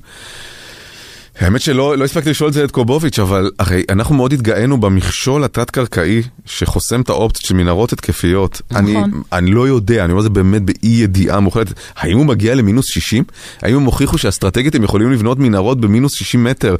האמת 1.40 1.60
שלא 1.60 1.96
לא 1.98 2.04
הספקתי 2.04 2.30
לשאול 2.30 2.48
את 2.48 2.54
זה 2.54 2.64
את 2.64 2.70
קובוביץ', 2.70 3.18
אבל 3.18 3.50
הרי 3.58 3.82
אנחנו 3.90 4.14
מאוד 4.14 4.32
התגאינו 4.32 4.80
במכשול 4.80 5.44
התת-קרקעי 5.44 6.22
שחוסם 6.46 7.00
את 7.00 7.08
האופציות 7.08 7.44
של 7.46 7.54
מנהרות 7.54 7.92
התקפיות. 7.92 8.62
אני, 8.74 8.96
אני 9.32 9.50
לא 9.50 9.68
יודע, 9.68 10.04
אני 10.04 10.12
אומר 10.12 10.20
את 10.20 10.24
זה 10.24 10.30
באמת 10.30 10.62
באי 10.62 10.76
ידיעה 10.88 11.40
מוחלטת. 11.40 11.72
האם 11.96 12.16
הוא 12.18 12.26
מגיע 12.26 12.54
למינוס 12.54 12.86
60? 12.86 13.24
האם 13.62 13.76
הם 13.76 13.82
הוכיחו 13.84 14.18
שאסטרטגית 14.18 14.74
הם 14.74 14.82
יכולים 14.84 15.12
לבנות 15.12 15.38
מנהרות 15.38 15.80
במינוס 15.80 16.12
60 16.14 16.44
מטר? 16.44 16.76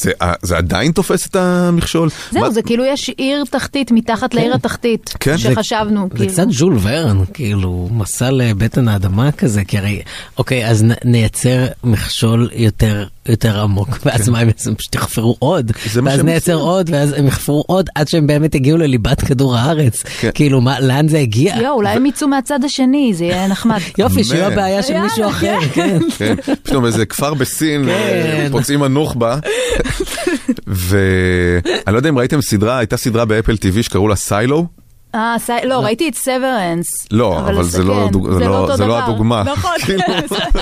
זה, 0.00 0.10
זה 0.42 0.56
עדיין 0.56 0.92
תופס 0.92 1.26
את 1.26 1.36
המכשול? 1.36 2.08
מה- 2.32 2.40
זהו, 2.40 2.52
זה 2.52 2.62
כאילו 2.62 2.84
יש 2.84 3.08
עיר 3.16 3.44
תחתית 3.50 3.90
מתחת 3.92 4.34
לעיר 4.34 4.54
התחתית, 4.54 5.14
כן. 5.20 5.38
שחשבנו, 5.38 6.08
זה 6.12 6.16
כאילו. 6.18 6.32
קצת 6.32 6.46
ז'ול 6.50 6.78
ורן, 6.82 7.18
כאילו, 7.34 7.88
מסע 7.92 8.30
לבטן 8.30 8.88
האדמה 8.88 9.32
כזה, 9.32 9.64
כי 9.64 9.78
הרי, 9.78 10.02
אוקיי, 10.38 10.68
אז 10.68 10.82
נ- 10.84 11.10
נייצר 11.10 11.66
מכשול 11.84 12.50
יותר, 12.54 13.06
יותר 13.28 13.60
עמוק, 13.60 13.98
ואז 14.04 14.28
מה 14.28 14.38
הם 14.38 14.48
יעשו? 14.48 14.70
הם 14.70 14.76
פשוט 14.76 14.94
יחפרו 14.94 15.36
עוד, 15.38 15.72
כן. 15.72 16.06
ואז 16.06 16.20
נייצר 16.20 16.52
עושים. 16.52 16.66
עוד, 16.66 16.90
ואז 16.92 17.12
הם 17.12 17.26
יחפרו 17.26 17.64
עוד 17.66 17.88
עד 17.94 18.08
שהם 18.08 18.26
באמת 18.26 18.54
יגיעו 18.54 18.78
לליבת 18.78 19.20
כדור 19.20 19.56
הארץ. 19.56 20.02
כן. 20.02 20.30
כאילו, 20.34 20.60
מה, 20.60 20.80
לאן 20.80 21.08
זה 21.08 21.18
הגיע? 21.18 21.56
יואו, 21.56 21.74
אולי 21.74 21.88
הם 21.88 22.06
יצאו 22.06 22.28
מהצד 22.28 22.64
השני, 22.64 23.14
זה 23.14 23.24
יהיה 23.24 23.48
נחמד. 23.48 23.80
יופי, 23.98 24.22
אמן. 24.30 24.40
הבעיה 24.40 24.82
של 24.82 25.00
מישהו 25.00 25.28
אחר, 25.28 25.58
כן. 25.72 25.98
כן, 26.18 26.34
פתאום 26.62 26.86
איזה 26.86 27.06
כפר 27.06 27.34
בסין, 27.34 27.84
כן. 27.84 27.88
אה, 27.88 28.46
פוצעים 28.50 28.82
הנוח'בה. 28.82 29.38
ואני 30.66 31.92
לא 31.92 31.96
יודע 31.96 32.08
אם 32.08 32.18
ראיתם 32.18 32.42
סדרה, 32.42 32.78
הייתה 32.78 32.96
סדרה 32.96 33.24
באפל 33.24 33.54
TV 33.54 33.82
שקראו 33.82 34.08
לה 34.08 34.16
Silo. 34.16 34.81
אה, 35.14 35.34
סיילו? 35.38 35.52
לא, 35.64 35.78
ראיתי 35.78 36.08
את 36.08 36.14
Severance. 36.14 36.86
לא, 37.10 37.38
אבל 37.38 37.62
זה 37.62 37.84
לא 37.84 38.08
כן, 38.38 38.44
לא- 38.48 38.86
לא. 38.88 38.98
הדוגמה. 38.98 39.42
נכון, 39.42 39.70
כאילו. 39.84 40.02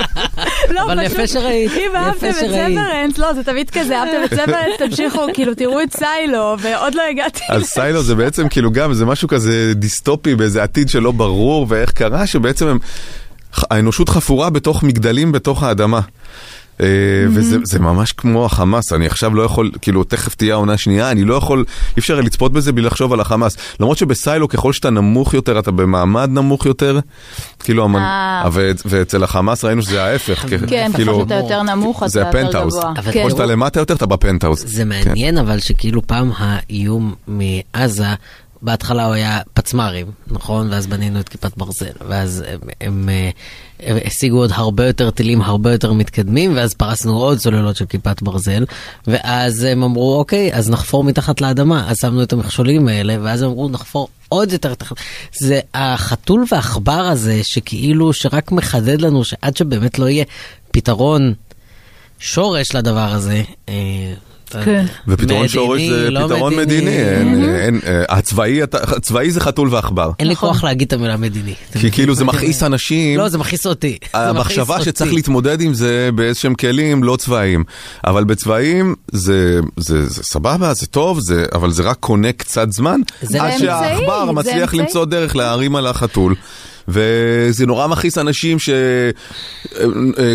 לא, 0.75 0.83
אבל 0.83 1.03
יפה 1.03 1.27
שראית, 1.27 1.73
אם 1.81 1.97
אהבתם 1.97 2.27
את. 2.29 2.35
Severance, 2.35 3.19
לא, 3.19 3.33
זה 3.33 3.45
תמיד 3.45 3.71
כזה, 3.71 3.99
אהבתם 4.01 4.25
את 4.25 4.35
Severance, 4.35 4.77
תמשיכו, 4.79 5.21
כאילו, 5.35 5.55
תראו 5.55 5.83
את 5.83 5.97
Silo, 5.97 6.57
ועוד 6.59 6.95
לא 6.95 7.03
הגעתי. 7.11 7.41
אז 7.49 7.63
Silo 7.65 8.03
זה 8.03 8.15
בעצם 8.15 8.49
כאילו 8.49 8.71
גם, 8.73 8.93
זה 8.93 9.07
משהו 9.07 9.29
כזה 9.29 9.73
דיסטופי 9.75 10.35
באיזה 10.35 10.63
עתיד 10.63 10.89
שלא 10.89 11.11
ברור, 11.13 11.67
ואיך 11.69 11.91
קרה 11.93 12.27
שבעצם 12.27 12.67
הם, 12.69 12.79
האנושות 13.71 14.09
חפורה 14.09 14.51
בתוך 14.51 14.83
מגדלים 14.83 15.33
בתוך 15.33 15.63
האדמה. 15.63 16.01
אה, 16.81 16.87
וזה 17.29 17.59
זה 17.65 17.79
ממש 17.79 18.13
כמו 18.13 18.45
החמאס, 18.47 18.93
אני 18.93 19.07
עכשיו 19.07 19.35
לא 19.35 19.43
יכול, 19.43 19.71
כאילו 19.81 20.05
תכף 20.05 20.35
תהיה 20.35 20.55
העונה 20.55 20.73
השנייה, 20.73 21.11
אני 21.11 21.25
לא 21.25 21.35
יכול, 21.35 21.65
אי 21.97 22.01
אפשר 22.01 22.21
לצפות 22.21 22.53
בזה 22.53 22.73
בלי 22.73 22.83
לחשוב 22.83 23.13
על 23.13 23.21
החמאס. 23.21 23.57
למרות 23.81 23.99
שב-Silo 23.99 24.49
ככל 24.49 24.73
שאתה 24.73 24.91
נמוך 24.91 25.35
יותר, 25.35 25.59
אתה 25.59 25.71
במעמד 25.71 26.29
נמוך 26.31 26.67
יותר, 26.67 27.01
כאילו, 27.59 27.85
המנ... 27.85 28.01
אה. 28.01 28.49
ואצל 28.85 29.25
החמאס 29.25 29.65
ראינו 29.65 29.83
שזה 29.83 30.05
ההפך, 30.05 30.47
כן, 30.67 30.93
כאילו, 30.93 31.15
ככל 31.15 31.23
שאתה 31.23 31.35
יותר 31.35 31.63
נמוך, 31.63 32.07
זה 32.07 32.21
אתה 32.23 32.29
יותר 32.29 32.39
הפנטהאוס. 32.39 32.75
גבוה. 32.75 32.93
אבל 32.97 33.13
כן. 33.13 33.21
ככל 33.21 33.31
שאתה 33.31 33.47
למטה 33.47 33.81
יותר, 33.81 33.95
אתה 33.95 34.07
בפנטהאוס. 34.07 34.65
זה 34.67 34.85
מעניין 34.85 35.39
אבל 35.39 35.59
שכאילו 35.59 36.07
פעם 36.07 36.31
האיום 36.37 37.15
מעזה, 37.29 38.15
בהתחלה 38.63 39.05
הוא 39.05 39.15
היה 39.15 39.41
פצמ"רים, 39.55 40.07
נכון? 40.27 40.73
ואז 40.73 40.87
בנינו 40.87 41.21
את 41.21 41.29
כיפת 41.29 41.57
ברזל, 41.57 41.93
ואז 42.09 42.45
הם, 42.47 42.59
הם, 42.81 43.09
אה, 43.09 43.31
הם 43.81 43.97
השיגו 44.07 44.37
עוד 44.37 44.51
הרבה 44.55 44.87
יותר 44.87 45.11
טילים 45.11 45.43
הרבה 45.43 45.73
יותר 45.73 45.93
מתקדמים, 45.93 46.57
ואז 46.57 46.75
פרסנו 46.75 47.17
עוד 47.17 47.39
סוללות 47.39 47.77
של 47.77 47.87
כיפת 47.87 48.23
ברזל, 48.23 48.65
ואז 49.07 49.63
הם 49.63 49.83
אמרו, 49.83 50.19
אוקיי, 50.19 50.55
אז 50.55 50.71
נחפור 50.71 51.05
מתחת 51.05 51.41
לאדמה, 51.41 51.91
אז 51.91 51.97
שמנו 52.01 52.23
את 52.23 52.33
המכשולים 52.33 52.89
האלה, 52.89 53.17
ואז 53.21 53.43
הם 53.43 53.51
אמרו, 53.51 53.69
נחפור 53.69 54.09
עוד 54.29 54.53
יותר 54.53 54.75
תחת... 54.75 54.97
זה 55.39 55.61
החתול 55.75 56.45
והעכבר 56.53 56.93
הזה, 56.93 57.45
שכאילו, 57.45 58.13
שרק 58.13 58.53
מחדד 58.53 59.01
לנו 59.01 59.25
שעד 59.25 59.57
שבאמת 59.57 59.99
לא 59.99 60.09
יהיה 60.09 60.25
פתרון 60.71 61.35
שורש 62.19 62.75
לדבר 62.75 63.13
הזה, 63.13 63.43
אה. 63.69 64.15
ופתרון 65.09 65.37
מדיני, 65.37 65.49
שורש 65.49 65.83
זה 65.83 66.11
לא 66.11 66.27
פתרון 66.27 66.57
מדיני, 66.57 66.97
אה, 67.87 68.05
הצבאי, 68.09 69.31
זה 69.31 69.41
חתול 69.41 69.69
ועכבר. 69.71 70.11
אין 70.19 70.29
לי 70.29 70.35
נכון. 70.35 70.53
כוח 70.53 70.65
להגיד 70.65 70.87
את 70.87 70.93
המילה 70.93 71.17
מדיני. 71.17 71.55
כי 71.81 71.91
כאילו 71.91 72.15
זה 72.15 72.25
מכעיס 72.25 72.63
אנשים. 72.63 73.19
לא, 73.19 73.29
זה 73.29 73.39
מכעיס 73.39 73.67
אותי. 73.67 73.99
המחשבה. 74.15 74.85
שצריך 74.85 75.13
להתמודד 75.13 75.61
עם 75.61 75.75
זה 75.75 76.11
באיזשהם 76.15 76.55
כלים 76.55 77.05
לא 77.05 77.17
צבאיים. 77.17 77.65
אבל 78.07 78.25
בצבאיים 78.25 78.95
זה, 79.13 79.61
זה, 79.77 80.07
זה 80.09 80.25
סבבה, 80.25 80.75
זה 80.75 80.87
טוב, 80.87 81.21
זה, 81.21 81.45
אבל 81.55 81.71
זה 81.71 81.83
רק 81.83 81.97
קונה 82.01 82.33
קצת 82.33 82.73
זמן, 82.73 83.01
זה 83.23 83.43
עד 83.43 83.59
שהעכבר 83.59 84.33
מצליח. 84.33 84.75
למצוא 84.75 85.05
דרך 85.05 85.37
להרים 85.37 85.77
על 85.77 85.87
החתול. 85.87 86.35
וזה 86.89 87.67
נורא 87.67 87.87
מכעיס 87.87 88.19
אנשים 88.19 88.57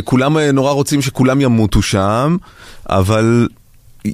שכולם 0.03 0.37
נורא 0.37 0.71
רוצים 0.71 1.01
שכולם 1.01 1.41
ימותו 1.41 1.81
שם, 1.81 2.37
אבל 2.89 3.47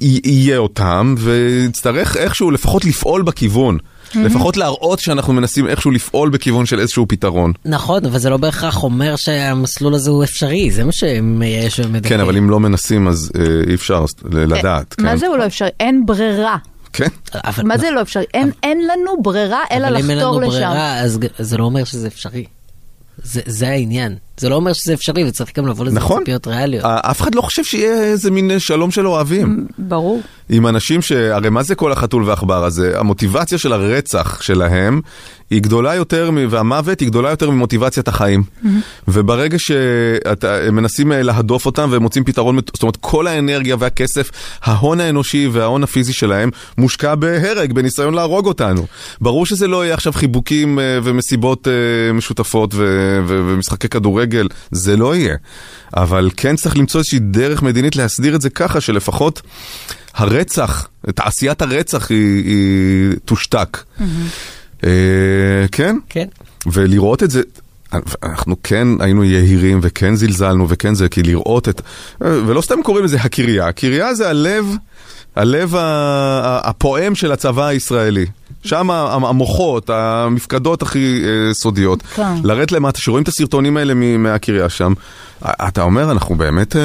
יהיה 0.02 0.58
אותם, 0.58 1.16
ויצטרך 1.18 2.18
איכשהו 2.18 2.52
לפחות 2.52 2.86
לפעול 2.86 3.22
בכיוון. 3.22 3.78
לפחות 4.16 4.58
להראות 4.58 5.00
שאנחנו 5.00 5.34
מנסים 5.34 5.68
איכשהו 5.68 5.92
לפעול 5.92 6.30
בכיוון 6.30 6.66
של 6.66 6.80
איזשהו 6.80 7.06
פתרון. 7.08 7.54
נכון, 7.66 8.06
אבל 8.06 8.20
זה 8.20 8.30
לא 8.30 8.38
בהכרח 8.38 8.84
אומר 8.84 9.16
שהמסלול 9.16 9.94
הזה 9.94 10.10
הוא 10.10 10.24
אפשרי, 10.24 10.72
זה 10.72 10.84
מה 10.84 10.92
שמייאש 10.92 11.80
ומדכא. 11.80 12.10
כן, 12.10 12.20
אבל 12.20 12.38
אם 12.38 12.50
לא 12.50 12.60
מנסים 12.60 13.08
אז 13.08 13.32
אה, 13.40 13.44
אי 13.70 13.76
אפשר 13.76 14.06
ל- 14.32 14.38
לדעת. 14.54 14.96
מה 15.00 15.10
כן. 15.12 15.18
זה 15.18 15.28
הוא 15.28 15.38
לא 15.38 15.46
אפשרי? 15.46 15.70
אין 15.80 16.06
ברירה. 16.06 16.58
כן. 16.94 17.08
אבל- 17.36 17.64
מה 17.64 17.78
זה 17.78 17.92
לא 17.92 18.02
אפשרי? 18.02 18.24
אין- 18.34 18.52
אין 18.64 18.78
לנו 18.88 19.22
ברירה 19.22 19.60
אלא 19.72 19.88
אבל 19.88 19.98
אם 19.98 20.10
אין 20.10 20.18
לנו 20.18 20.28
לחתור 20.28 20.42
לשם. 20.42 20.50
ברירה, 20.52 21.00
אז 21.00 21.20
זה 21.40 21.58
לא 21.58 21.64
אומר 21.64 21.84
שזה 21.84 22.08
אפשרי. 22.08 22.46
זה, 23.24 23.42
זה 23.46 23.68
העניין. 23.70 24.16
זה 24.42 24.50
לא 24.50 24.56
אומר 24.56 24.74
שזה 24.74 24.94
אפשרי 24.94 25.24
וצריך 25.24 25.50
גם 25.58 25.68
לבוא 25.68 25.86
לזה 25.86 25.96
נכון. 25.96 26.18
בציפיות 26.18 26.48
ריאליות. 26.48 26.86
אה, 26.86 27.00
אף 27.12 27.22
אחד 27.22 27.36
לא 27.36 27.42
חושב 27.42 27.64
שיהיה 27.64 28.04
איזה 28.04 28.32
מין 28.32 28.60
שלום 28.60 28.92
של 28.92 29.08
אוהבים. 29.08 29.68
ברור. 29.78 30.22
עם 30.50 30.68
אנשים 30.68 31.02
ש... 31.02 31.12
הרי 31.12 31.50
מה 31.50 31.64
זה 31.64 31.76
כל 31.76 31.92
החתול 31.92 32.24
והעכבר 32.24 32.66
הזה? 32.66 33.00
המוטיבציה 33.00 33.58
של 33.58 33.74
הרצח 33.74 34.42
שלהם 34.42 35.02
היא 35.50 35.62
גדולה 35.62 35.96
יותר, 35.96 36.32
מ- 36.32 36.48
והמוות 36.50 37.00
היא 37.00 37.08
גדולה 37.08 37.30
יותר 37.30 37.50
ממוטיבציית 37.50 38.08
החיים. 38.08 38.44
וברגע 39.08 39.58
שהם 39.60 40.76
מנסים 40.76 41.12
אה, 41.12 41.24
להדוף 41.24 41.66
אותם 41.66 41.90
והם 41.92 42.02
מוצאים 42.02 42.24
פתרון, 42.24 42.60
זאת 42.74 42.84
אומרת 42.84 42.98
כל 43.00 43.28
האנרגיה 43.28 43.76
והכסף, 43.80 44.32
ההון 44.64 45.00
האנושי 45.00 45.48
וההון 45.52 45.84
הפיזי 45.84 46.14
שלהם 46.14 46.50
מושקע 46.78 47.16
בהרג, 47.16 47.74
בניסיון 47.74 48.14
להרוג 48.14 48.46
אותנו. 48.46 48.86
ברור 49.22 49.46
שזה 49.46 49.68
לא 49.68 49.86
יהיה 49.86 49.94
עכשיו 49.94 50.14
חיבוקים 50.14 50.80
אה, 50.80 51.00
ומסיבות 51.04 51.68
אה, 51.68 52.14
משותפות 52.14 52.74
ו- 52.74 53.20
ו- 53.28 53.42
ומשחקי 53.48 53.90
כדורגל, 53.90 54.31
זה 54.72 54.98
לא 54.98 55.16
יהיה. 55.16 55.36
אבל 55.98 56.30
כן 56.38 56.56
צריך 56.56 56.78
למצוא 56.78 57.00
איזושהי 57.00 57.20
דרך 57.20 57.62
מדינית 57.62 57.96
להסדיר 57.96 58.36
את 58.36 58.42
זה 58.42 58.50
ככה 58.50 58.82
שלפחות 58.82 59.42
הרצח, 60.14 60.88
תעשיית 61.16 61.62
הרצח 61.62 62.10
היא, 62.10 62.46
היא 62.46 63.18
תושתק. 63.26 63.78
אה, 64.84 64.90
כן, 65.72 65.96
כן. 66.10 66.28
ולראות 66.66 67.24
את 67.24 67.32
זה, 67.32 67.42
אנחנו 68.24 68.56
כן 68.64 68.88
היינו 69.00 69.24
יהירים 69.24 69.80
וכן 69.82 70.16
זלזלנו 70.16 70.70
וכן 70.70 70.94
זה, 70.94 71.10
כי 71.10 71.24
לראות 71.24 71.70
את, 71.70 71.82
ולא 72.22 72.62
סתם 72.62 72.84
קוראים 72.84 73.06
לזה 73.06 73.18
הקריה, 73.18 73.68
הקריה 73.68 74.14
זה 74.14 74.30
הלב, 74.30 74.66
הלב 75.36 75.76
הפועם 75.78 77.16
של 77.16 77.32
הצבא 77.32 77.66
הישראלי. 77.66 78.26
שם 78.64 78.92
המוחות, 78.92 79.90
המפקדות 79.90 80.82
הכי 80.82 81.22
אה, 81.24 81.54
סודיות. 81.54 82.02
כן. 82.02 82.34
לרדת 82.44 82.72
למטה, 82.72 83.00
שרואים 83.00 83.24
את 83.24 83.28
הסרטונים 83.28 83.78
האלה 83.78 83.94
מהקריה 84.18 84.70
שם, 84.70 84.94
אתה 85.46 85.82
אומר, 85.82 86.12
אנחנו 86.12 86.36
באמת, 86.36 86.76
אה, 86.76 86.82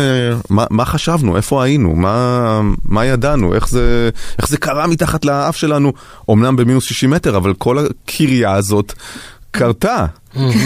מה, 0.50 0.64
מה 0.70 0.84
חשבנו, 0.84 1.36
איפה 1.36 1.64
היינו, 1.64 1.94
מה, 1.94 2.60
מה 2.84 3.04
ידענו, 3.04 3.54
איך 3.54 3.68
זה, 3.68 4.10
איך 4.38 4.48
זה 4.48 4.56
קרה 4.58 4.86
מתחת 4.86 5.24
לאף 5.24 5.56
שלנו, 5.56 5.92
אמנם 6.30 6.56
במינוס 6.56 6.84
60 6.84 7.10
מטר, 7.10 7.36
אבל 7.36 7.54
כל 7.54 7.78
הקריה 7.78 8.52
הזאת 8.52 8.92
קרתה. 9.50 10.06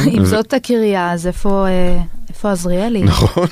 אם 0.06 0.24
זאת 0.32 0.54
הקריה, 0.54 1.12
אז 1.12 1.26
איפה 1.26 1.66
אה, 1.68 2.02
איפה 2.28 2.50
עזריאלי? 2.52 3.02
נכון. 3.02 3.46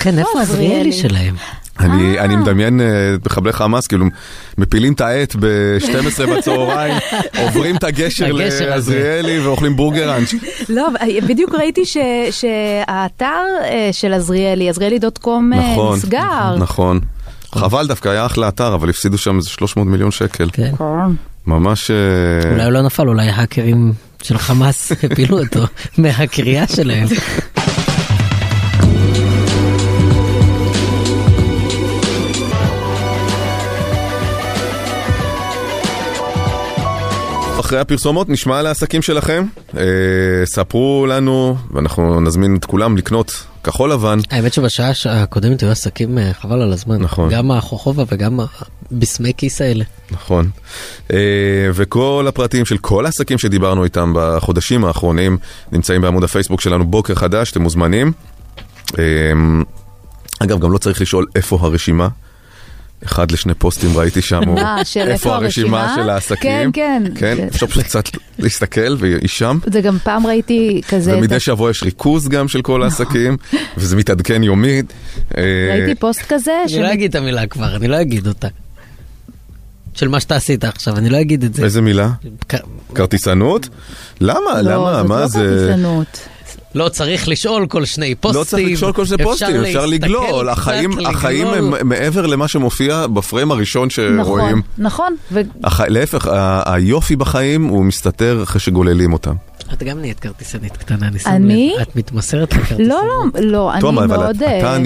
כן, 0.00 0.18
איפה 0.18 0.30
לא, 0.34 0.40
עזריאלי. 0.40 0.92
שלהם? 0.92 1.34
אני, 1.80 2.18
אה. 2.18 2.24
אני 2.24 2.36
מדמיין 2.36 2.80
אה, 2.80 2.86
מחבלי 3.26 3.52
חמאס, 3.52 3.86
כאילו, 3.86 4.06
מפילים 4.58 4.92
את 4.92 5.00
העט 5.00 5.36
ב-12 5.40 6.26
בצהריים, 6.36 6.94
עוברים 7.38 7.76
את 7.76 7.84
הגשר. 7.84 8.32
לעזריאלי 8.32 9.38
ואוכלים 9.46 9.76
בורגראנץ'. 9.76 10.34
לא, 10.68 10.86
אבל 10.88 10.98
בדיוק 11.28 11.54
ראיתי 11.54 11.84
ש- 11.86 11.96
שהאתר 12.30 13.26
אה, 13.64 13.88
של 13.92 14.12
עזריאלי, 14.12 14.68
עזריאלי 14.68 14.98
דוט 14.98 15.18
קום 15.18 15.52
אה, 15.52 15.72
נכון, 15.72 15.96
נסגר. 15.98 16.56
נכון. 16.58 17.00
חבל 17.54 17.86
דווקא, 17.86 18.08
היה 18.08 18.26
אחלה 18.26 18.48
אתר, 18.48 18.74
אבל 18.74 18.90
הפסידו 18.90 19.18
שם 19.18 19.36
איזה 19.36 19.48
300 19.50 19.86
מיליון 19.88 20.10
שקל. 20.10 20.48
כן. 20.52 20.72
ממש... 21.46 21.90
אה, 21.90 22.50
אולי 22.50 22.64
הוא 22.64 22.72
לא 22.72 22.82
נפל, 22.82 23.08
אולי 23.08 23.28
האקרים 23.28 23.92
של 24.22 24.38
חמאס 24.38 24.92
הפילו 25.12 25.38
אותו 25.40 25.60
מהקריאה 25.98 26.66
שלהם. 26.66 27.06
אחרי 37.70 37.80
הפרסומות 37.80 38.28
נשמע 38.28 38.58
על 38.58 38.66
העסקים 38.66 39.02
שלכם. 39.02 39.44
אה, 39.76 39.82
ספרו 40.44 41.06
לנו, 41.08 41.56
ואנחנו 41.70 42.20
נזמין 42.20 42.56
את 42.56 42.64
כולם 42.64 42.96
לקנות 42.96 43.44
כחול 43.64 43.92
לבן. 43.92 44.18
האמת 44.30 44.52
שבשעה 44.52 44.90
הקודמת 45.06 45.62
היו 45.62 45.70
עסקים 45.70 46.18
אה, 46.18 46.30
חבל 46.34 46.62
על 46.62 46.72
הזמן. 46.72 47.02
נכון. 47.02 47.30
גם 47.30 47.50
החוכובה 47.50 48.04
וגם 48.08 48.40
הבסמי 48.92 49.32
כיס 49.36 49.60
האלה. 49.60 49.84
נכון. 50.10 50.50
אה, 51.12 51.18
וכל 51.74 52.24
הפרטים 52.28 52.64
של 52.64 52.78
כל 52.78 53.06
העסקים 53.06 53.38
שדיברנו 53.38 53.84
איתם 53.84 54.12
בחודשים 54.16 54.84
האחרונים 54.84 55.38
נמצאים 55.72 56.00
בעמוד 56.00 56.24
הפייסבוק 56.24 56.60
שלנו 56.60 56.84
בוקר 56.86 57.14
חדש, 57.14 57.50
אתם 57.50 57.62
מוזמנים. 57.62 58.12
אה, 58.98 59.04
אגב, 60.38 60.60
גם 60.60 60.72
לא 60.72 60.78
צריך 60.78 61.00
לשאול 61.00 61.26
איפה 61.34 61.58
הרשימה. 61.60 62.08
אחד 63.04 63.30
לשני 63.30 63.54
פוסטים 63.54 63.96
ראיתי 63.96 64.22
שם, 64.22 64.48
הוא, 64.48 64.58
אה, 64.58 64.82
איפה 64.96 65.34
הרשימה? 65.34 65.92
של 65.96 66.10
העסקים. 66.10 66.72
כן, 66.72 67.02
כן. 67.14 67.36
כן, 67.36 67.46
אפשר 67.46 67.66
פשוט 67.66 67.84
קצת 67.84 68.04
להסתכל 68.38 68.96
והיא 68.98 69.28
שם. 69.28 69.58
זה 69.72 69.80
גם 69.80 69.98
פעם 69.98 70.26
ראיתי 70.26 70.80
כזה, 70.88 71.16
ומדי 71.16 71.40
שבוע 71.40 71.70
יש 71.70 71.82
ריכוז 71.82 72.28
גם 72.28 72.48
של 72.48 72.62
כל 72.62 72.82
העסקים, 72.82 73.36
וזה 73.76 73.96
מתעדכן 73.96 74.42
יומית. 74.42 74.92
אה, 75.36 75.42
ראיתי 75.70 75.94
פוסט 75.94 76.22
כזה, 76.28 76.52
אני 76.68 76.82
לא 76.82 76.92
אגיד 76.92 77.10
את 77.10 77.14
המילה 77.14 77.46
כבר, 77.46 77.76
אני 77.76 77.88
לא 77.88 78.00
אגיד 78.00 78.26
אותה. 78.26 78.48
של 79.94 80.08
מה 80.08 80.20
שאתה 80.20 80.36
עשית 80.36 80.64
עכשיו, 80.64 80.96
אני 80.96 81.08
לא 81.10 81.20
אגיד 81.20 81.44
את 81.44 81.54
זה. 81.54 81.64
איזה 81.64 81.80
מילה? 81.80 82.10
כרטיסנות? 82.94 83.68
למה? 84.20 84.62
לא, 84.62 84.70
למה? 84.70 84.96
זאת 84.96 85.06
מה 85.06 85.20
לא 85.20 85.26
זה? 85.26 85.38
כרטיסנות. 85.38 86.28
לא 86.74 86.88
צריך 86.88 87.28
לשאול 87.28 87.66
כל 87.66 87.84
שני 87.84 88.14
פוסטים. 88.14 88.40
לא 88.40 88.44
צריך 88.44 88.68
לשאול 88.72 88.92
כל 88.92 89.04
שני 89.04 89.24
פוסטים, 89.24 89.64
אפשר 89.64 89.86
לגלול. 89.86 90.48
החיים, 90.48 90.90
לגלול. 90.90 91.06
החיים 91.06 91.46
הם 91.46 91.88
מעבר 91.88 92.26
למה 92.26 92.48
שמופיע 92.48 93.06
בפריים 93.06 93.50
הראשון 93.50 93.90
שרואים. 93.90 94.16
נכון, 94.16 94.60
נכון. 94.78 95.14
ו- 95.32 95.40
הח... 95.64 95.80
להפך, 95.80 96.26
ה- 96.26 96.74
היופי 96.74 97.16
בחיים 97.16 97.64
הוא 97.64 97.84
מסתתר 97.84 98.42
אחרי 98.42 98.60
שגוללים 98.60 99.12
אותם. 99.12 99.34
את 99.72 99.82
גם 99.82 100.00
נהיית 100.00 100.20
כרטיסנית 100.20 100.76
קטנה, 100.76 101.08
אני 101.08 101.18
שם 101.18 101.30
אני? 101.30 101.72
לב. 101.76 101.80
את 101.82 101.96
מתמסרת 101.96 102.52
לכרטיסנות. 102.56 102.88
לא, 102.88 103.40
לא, 103.40 103.50
לא, 103.50 103.72
אני 103.74 103.80
אבל 103.88 104.06
מאוד... 104.06 104.42
אה, 104.42 104.58
אתה 104.58 104.72
אה, 104.74 104.78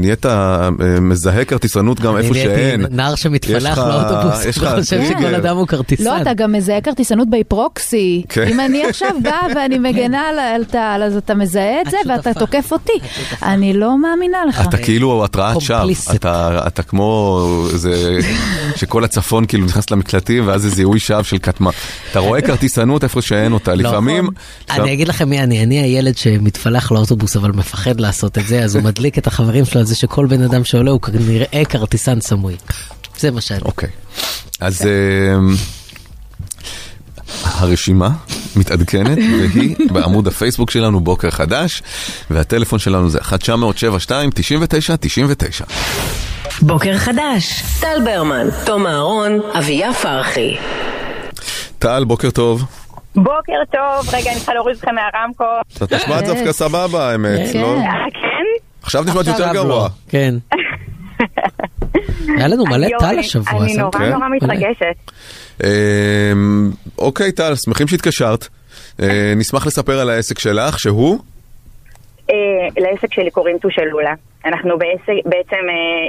נהיית 0.00 0.26
אה, 0.26 0.68
מזהה 1.00 1.44
כרטיסנות 1.44 2.00
גם 2.00 2.16
אני 2.16 2.22
איפה 2.24 2.34
נהייתי 2.34 2.54
שאין. 2.54 2.84
נער 2.90 3.12
יש 3.14 3.22
שמתפלח 3.22 3.78
לך- 3.78 3.84
לאוטובוס, 3.88 4.44
יש 4.46 4.58
לך 4.58 4.68
וחושב 4.72 4.96
טריגר. 4.96 5.18
שכל 5.20 5.34
אדם 5.34 5.56
הוא 5.56 5.66
כרטיסן. 5.66 6.04
לא, 6.04 6.22
אתה 6.22 6.34
גם 6.34 6.52
מזהה 6.52 6.80
כרטיסנות 6.80 7.30
בי 7.30 7.44
פרוקסי. 7.44 8.22
כן. 8.28 8.46
אם 8.48 8.60
אני 8.60 8.84
עכשיו 8.84 9.10
באה 9.22 9.46
ואני 9.56 9.78
מגנה 9.78 10.20
על- 10.28 10.38
על 10.38 10.64
טל, 10.64 11.02
אז 11.06 11.16
אתה 11.16 11.34
מזהה 11.34 11.80
את 11.80 11.90
זה 11.90 11.96
ואתה. 12.08 12.34
תוקף 12.34 12.72
אותי. 12.72 12.92
אני 13.42 13.72
לא 13.72 13.98
מאמינה 13.98 14.38
לך. 14.48 14.60
אתה 14.68 14.76
כאילו 14.76 15.24
התרעת 15.24 15.60
שווא. 15.60 15.90
אתה, 16.14 16.60
אתה 16.66 16.82
כמו 16.82 17.40
איזה, 17.72 18.18
שכל 18.76 19.04
הצפון 19.04 19.44
כאילו 19.46 19.64
נכנס 19.66 19.90
למקלטים 19.90 20.46
ואז 20.48 20.62
זה 20.62 20.68
זיהוי 20.68 20.98
שווא 21.00 21.22
של 21.22 21.38
כתמה. 21.42 21.70
אתה 22.10 22.18
רואה 22.18 22.40
כרטיסנות 22.40 23.04
איפה 23.04 23.22
שאין 23.22 23.52
אותה, 23.52 23.74
לא. 23.74 23.89
לפעמים... 23.90 24.28
אני 24.70 24.92
אגיד 24.92 25.08
לכם 25.08 25.28
מי 25.28 25.42
אני, 25.42 25.64
אני 25.64 25.80
הילד 25.80 26.16
שמתפלח 26.16 26.92
לאוטובוס 26.92 27.36
אבל 27.36 27.52
מפחד 27.52 28.00
לעשות 28.00 28.38
את 28.38 28.46
זה, 28.46 28.64
אז 28.64 28.76
הוא 28.76 28.84
מדליק 28.84 29.18
את 29.18 29.26
החברים 29.26 29.64
שלו 29.64 29.80
על 29.80 29.86
זה 29.86 29.96
שכל 29.96 30.26
בן 30.26 30.42
אדם 30.42 30.64
שעולה 30.64 30.90
הוא 30.90 31.00
כנראה 31.00 31.62
כרטיסן 31.68 32.20
סמוי. 32.20 32.56
זה 33.18 33.30
מה 33.30 33.40
שאני. 33.40 33.60
אוקיי, 33.64 33.88
אז 34.60 34.82
אמ, 34.82 35.54
הרשימה 37.44 38.10
מתעדכנת 38.56 39.18
והיא 39.18 39.76
בעמוד 39.92 40.26
הפייסבוק 40.26 40.70
שלנו 40.70 41.00
בוקר 41.00 41.30
חדש 41.30 41.82
והטלפון 42.30 42.78
שלנו 42.78 43.10
זה 43.10 43.18
1-972-99-99. 43.18 43.22
בוקר 46.62 46.98
חדש, 46.98 47.62
טל 47.80 48.04
ברמן, 48.04 48.46
תום 48.64 48.86
אהרון, 48.86 49.40
אביה 49.58 49.94
פרחי. 49.94 50.56
טל, 51.78 52.04
בוקר 52.04 52.30
טוב. 52.30 52.64
בוקר 53.16 53.52
טוב, 53.72 54.14
רגע, 54.14 54.30
אני 54.30 54.36
צריכה 54.36 54.54
להוריד 54.54 54.76
אתכם 54.76 54.90
מהרמקול. 54.94 55.46
אתה 55.84 55.96
נשמע 55.96 56.20
כן. 56.20 56.26
דווקא 56.26 56.52
סבבה 56.52 57.10
האמת, 57.10 57.52
כן. 57.52 57.60
לא? 57.60 57.76
אה, 57.76 57.82
כן? 58.12 58.62
עכשיו 58.82 59.02
נשמעת 59.02 59.26
יותר 59.26 59.46
לא. 59.46 59.52
גרוע. 59.52 59.88
כן. 60.08 60.34
היה 62.38 62.48
לנו 62.48 62.64
מלא 62.66 62.88
טל 62.98 63.04
אני- 63.06 63.18
השבוע, 63.20 63.60
אני 63.62 63.68
שמת 63.68 63.78
נורא 63.78 63.90
כן? 63.98 64.12
נורא 64.12 64.28
מתרגשת. 64.36 65.10
אמ, 65.64 66.70
אוקיי 66.98 67.32
טל, 67.32 67.52
שמחים 67.64 67.88
שהתקשרת. 67.88 68.48
אה, 69.02 69.32
נשמח 69.36 69.66
לספר 69.66 70.00
על 70.00 70.10
העסק 70.10 70.38
שלך, 70.38 70.78
שהוא? 70.80 71.18
אה, 72.30 72.34
לעסק 72.78 73.12
שלי 73.14 73.30
קוראים 73.30 73.58
טושלולה. 73.58 74.12
אנחנו 74.46 74.78
בעצם 75.24 75.56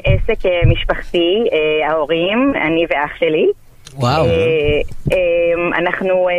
עסק 0.06 0.40
משפחתי, 0.68 1.44
ההורים, 1.90 2.54
אני 2.68 2.86
ואח 2.90 3.12
שלי. 3.20 3.46
וואו. 3.96 4.26
אה, 4.26 4.32
אה, 5.12 5.78
אנחנו 5.78 6.30
אה, 6.30 6.36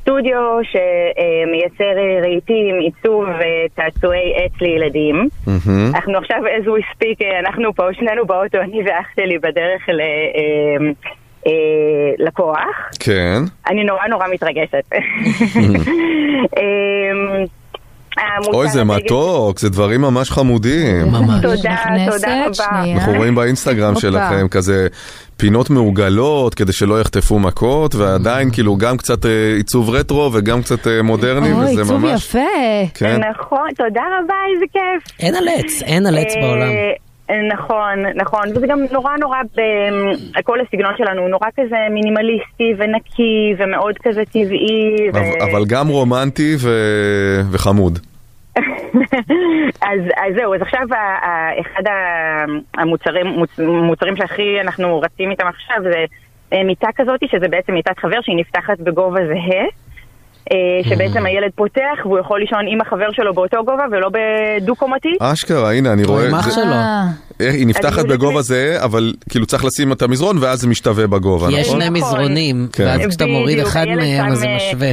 סטודיו 0.00 0.58
שמייצר 0.62 2.00
רהיטים, 2.22 2.74
עיצוב 2.80 3.24
וצעצועי 3.28 4.34
עץ 4.36 4.60
לילדים. 4.60 5.28
מהמם. 5.46 5.90
אנחנו 5.94 6.18
עכשיו, 6.18 6.38
as 6.38 6.66
we 6.66 6.82
speak, 6.94 7.24
אה, 7.24 7.40
אנחנו 7.40 7.74
פה, 7.74 7.82
שנינו 7.92 8.26
באוטו, 8.26 8.58
אני 8.58 8.82
ואח 8.86 9.06
שלי 9.16 9.38
בדרך 9.38 9.88
ל... 9.88 10.00
אה, 10.00 10.92
אה, 11.46 11.52
לקוח. 12.18 12.90
כן. 13.00 13.42
אני 13.68 13.84
נורא 13.84 14.06
נורא 14.06 14.26
מתרגשת. 14.32 14.84
אמ, 16.58 17.44
אוי, 18.54 18.68
זה 18.68 18.84
מתוק, 18.84 19.58
זה 19.58 19.70
דברים 19.70 20.00
ממש 20.00 20.30
חמודים. 20.30 21.06
ממש. 21.06 21.42
תודה, 21.42 21.76
תודה 22.12 22.46
רבה. 22.46 22.92
אנחנו 22.94 23.12
רואים 23.12 23.34
באינסטגרם. 23.34 23.94
שלכם 23.94 24.48
כזה 24.48 24.88
פינות 25.36 25.70
מעוגלות 25.70 26.54
כדי 26.54 26.72
שלא 26.72 27.00
יחטפו 27.00 27.38
מכות, 27.38 27.94
ועדיין 27.94 28.50
כאילו 28.50 28.76
גם 28.76 28.96
קצת 28.96 29.26
אה, 29.26 29.30
עיצוב 29.56 29.90
רטרו 29.90 30.30
וגם 30.32 30.62
קצת 30.62 30.86
אה, 30.86 31.02
מודרני, 31.02 31.52
אוי, 31.52 31.64
וזה 31.64 31.80
עיצוב 31.80 31.96
ממש... 32.04 32.24
יפה. 32.26 32.38
כן. 32.94 33.20
נכון, 33.30 33.68
תודה 33.76 34.02
רבה, 34.20 34.34
איזה 34.54 34.64
כיף. 34.72 35.16
אין 35.20 35.34
על 35.34 35.44
עץ, 35.48 35.82
אין 35.82 36.06
על 36.06 36.18
עץ 36.18 36.34
אה, 36.36 36.40
בעולם. 36.42 36.68
נכון, 37.54 38.02
נכון, 38.14 38.42
וזה 38.56 38.66
גם 38.66 38.78
נורא 38.92 39.16
נורא, 39.20 39.36
ב- 39.56 40.40
כל 40.44 40.58
הסגנון 40.60 40.92
שלנו 40.98 41.20
הוא 41.22 41.28
נורא 41.30 41.46
כזה 41.60 41.76
מינימליסטי 41.90 42.72
ונקי 42.78 43.54
ומאוד 43.58 43.94
כזה 44.02 44.22
טבעי. 44.32 45.10
ו- 45.14 45.18
אבל- 45.18 45.50
אבל 45.52 45.64
גם 45.68 45.88
רומנטי 45.88 46.56
ו- 46.58 47.40
וחמוד. 47.50 47.98
אז, 49.82 50.00
אז 50.16 50.34
זהו, 50.36 50.54
אז 50.54 50.62
עכשיו 50.62 50.80
אחד 51.60 51.82
המוצרים 52.74 53.26
מוצ- 53.26 53.62
מוצרים 53.62 54.16
שהכי 54.16 54.60
אנחנו 54.60 55.00
רצים 55.00 55.30
איתם 55.30 55.46
עכשיו 55.46 55.76
זה 55.82 56.04
אה, 56.52 56.64
מיטה 56.64 56.88
כזאת, 56.96 57.20
שזה 57.30 57.48
בעצם 57.48 57.72
מיטת 57.72 57.98
חבר 57.98 58.20
שהיא 58.22 58.36
נפתחת 58.36 58.78
בגובה 58.80 59.20
זהה. 59.26 59.64
אה, 60.52 60.56
שבעצם 60.88 61.26
הילד 61.26 61.50
פותח 61.54 61.98
והוא 62.04 62.18
יכול 62.18 62.40
לישון 62.40 62.58
עם 62.68 62.80
החבר 62.80 63.12
שלו 63.12 63.34
באותו 63.34 63.56
גובה 63.64 63.84
ולא 63.92 64.08
בדו-קומתי. 64.08 65.08
אשכרה, 65.20 65.72
הנה, 65.72 65.92
אני 65.92 66.04
רואה... 66.04 66.28
עם 66.28 66.34
אח 66.34 66.50
שלו. 66.54 66.64
אה, 66.64 67.04
אה, 67.40 67.50
היא 67.50 67.66
נפתחת 67.66 68.04
בגובה 68.04 68.42
זה, 68.42 68.76
אבל 68.84 69.12
כאילו 69.30 69.46
צריך 69.46 69.64
לשים 69.64 69.92
את 69.92 70.02
המזרון 70.02 70.38
ואז 70.40 70.60
זה 70.60 70.68
משתווה 70.68 71.06
בגובה, 71.06 71.48
יש 71.50 71.68
נכון? 71.68 71.80
שני 71.80 71.90
נכון. 71.90 72.08
מזרונים, 72.08 72.68
כן. 72.72 72.84
ואז 72.84 73.06
כשאתה 73.08 73.26
מוריד 73.26 73.58
אחד 73.58 73.86
מהם 73.96 74.32
אז 74.32 74.38
זה 74.38 74.46
משווה. 74.56 74.90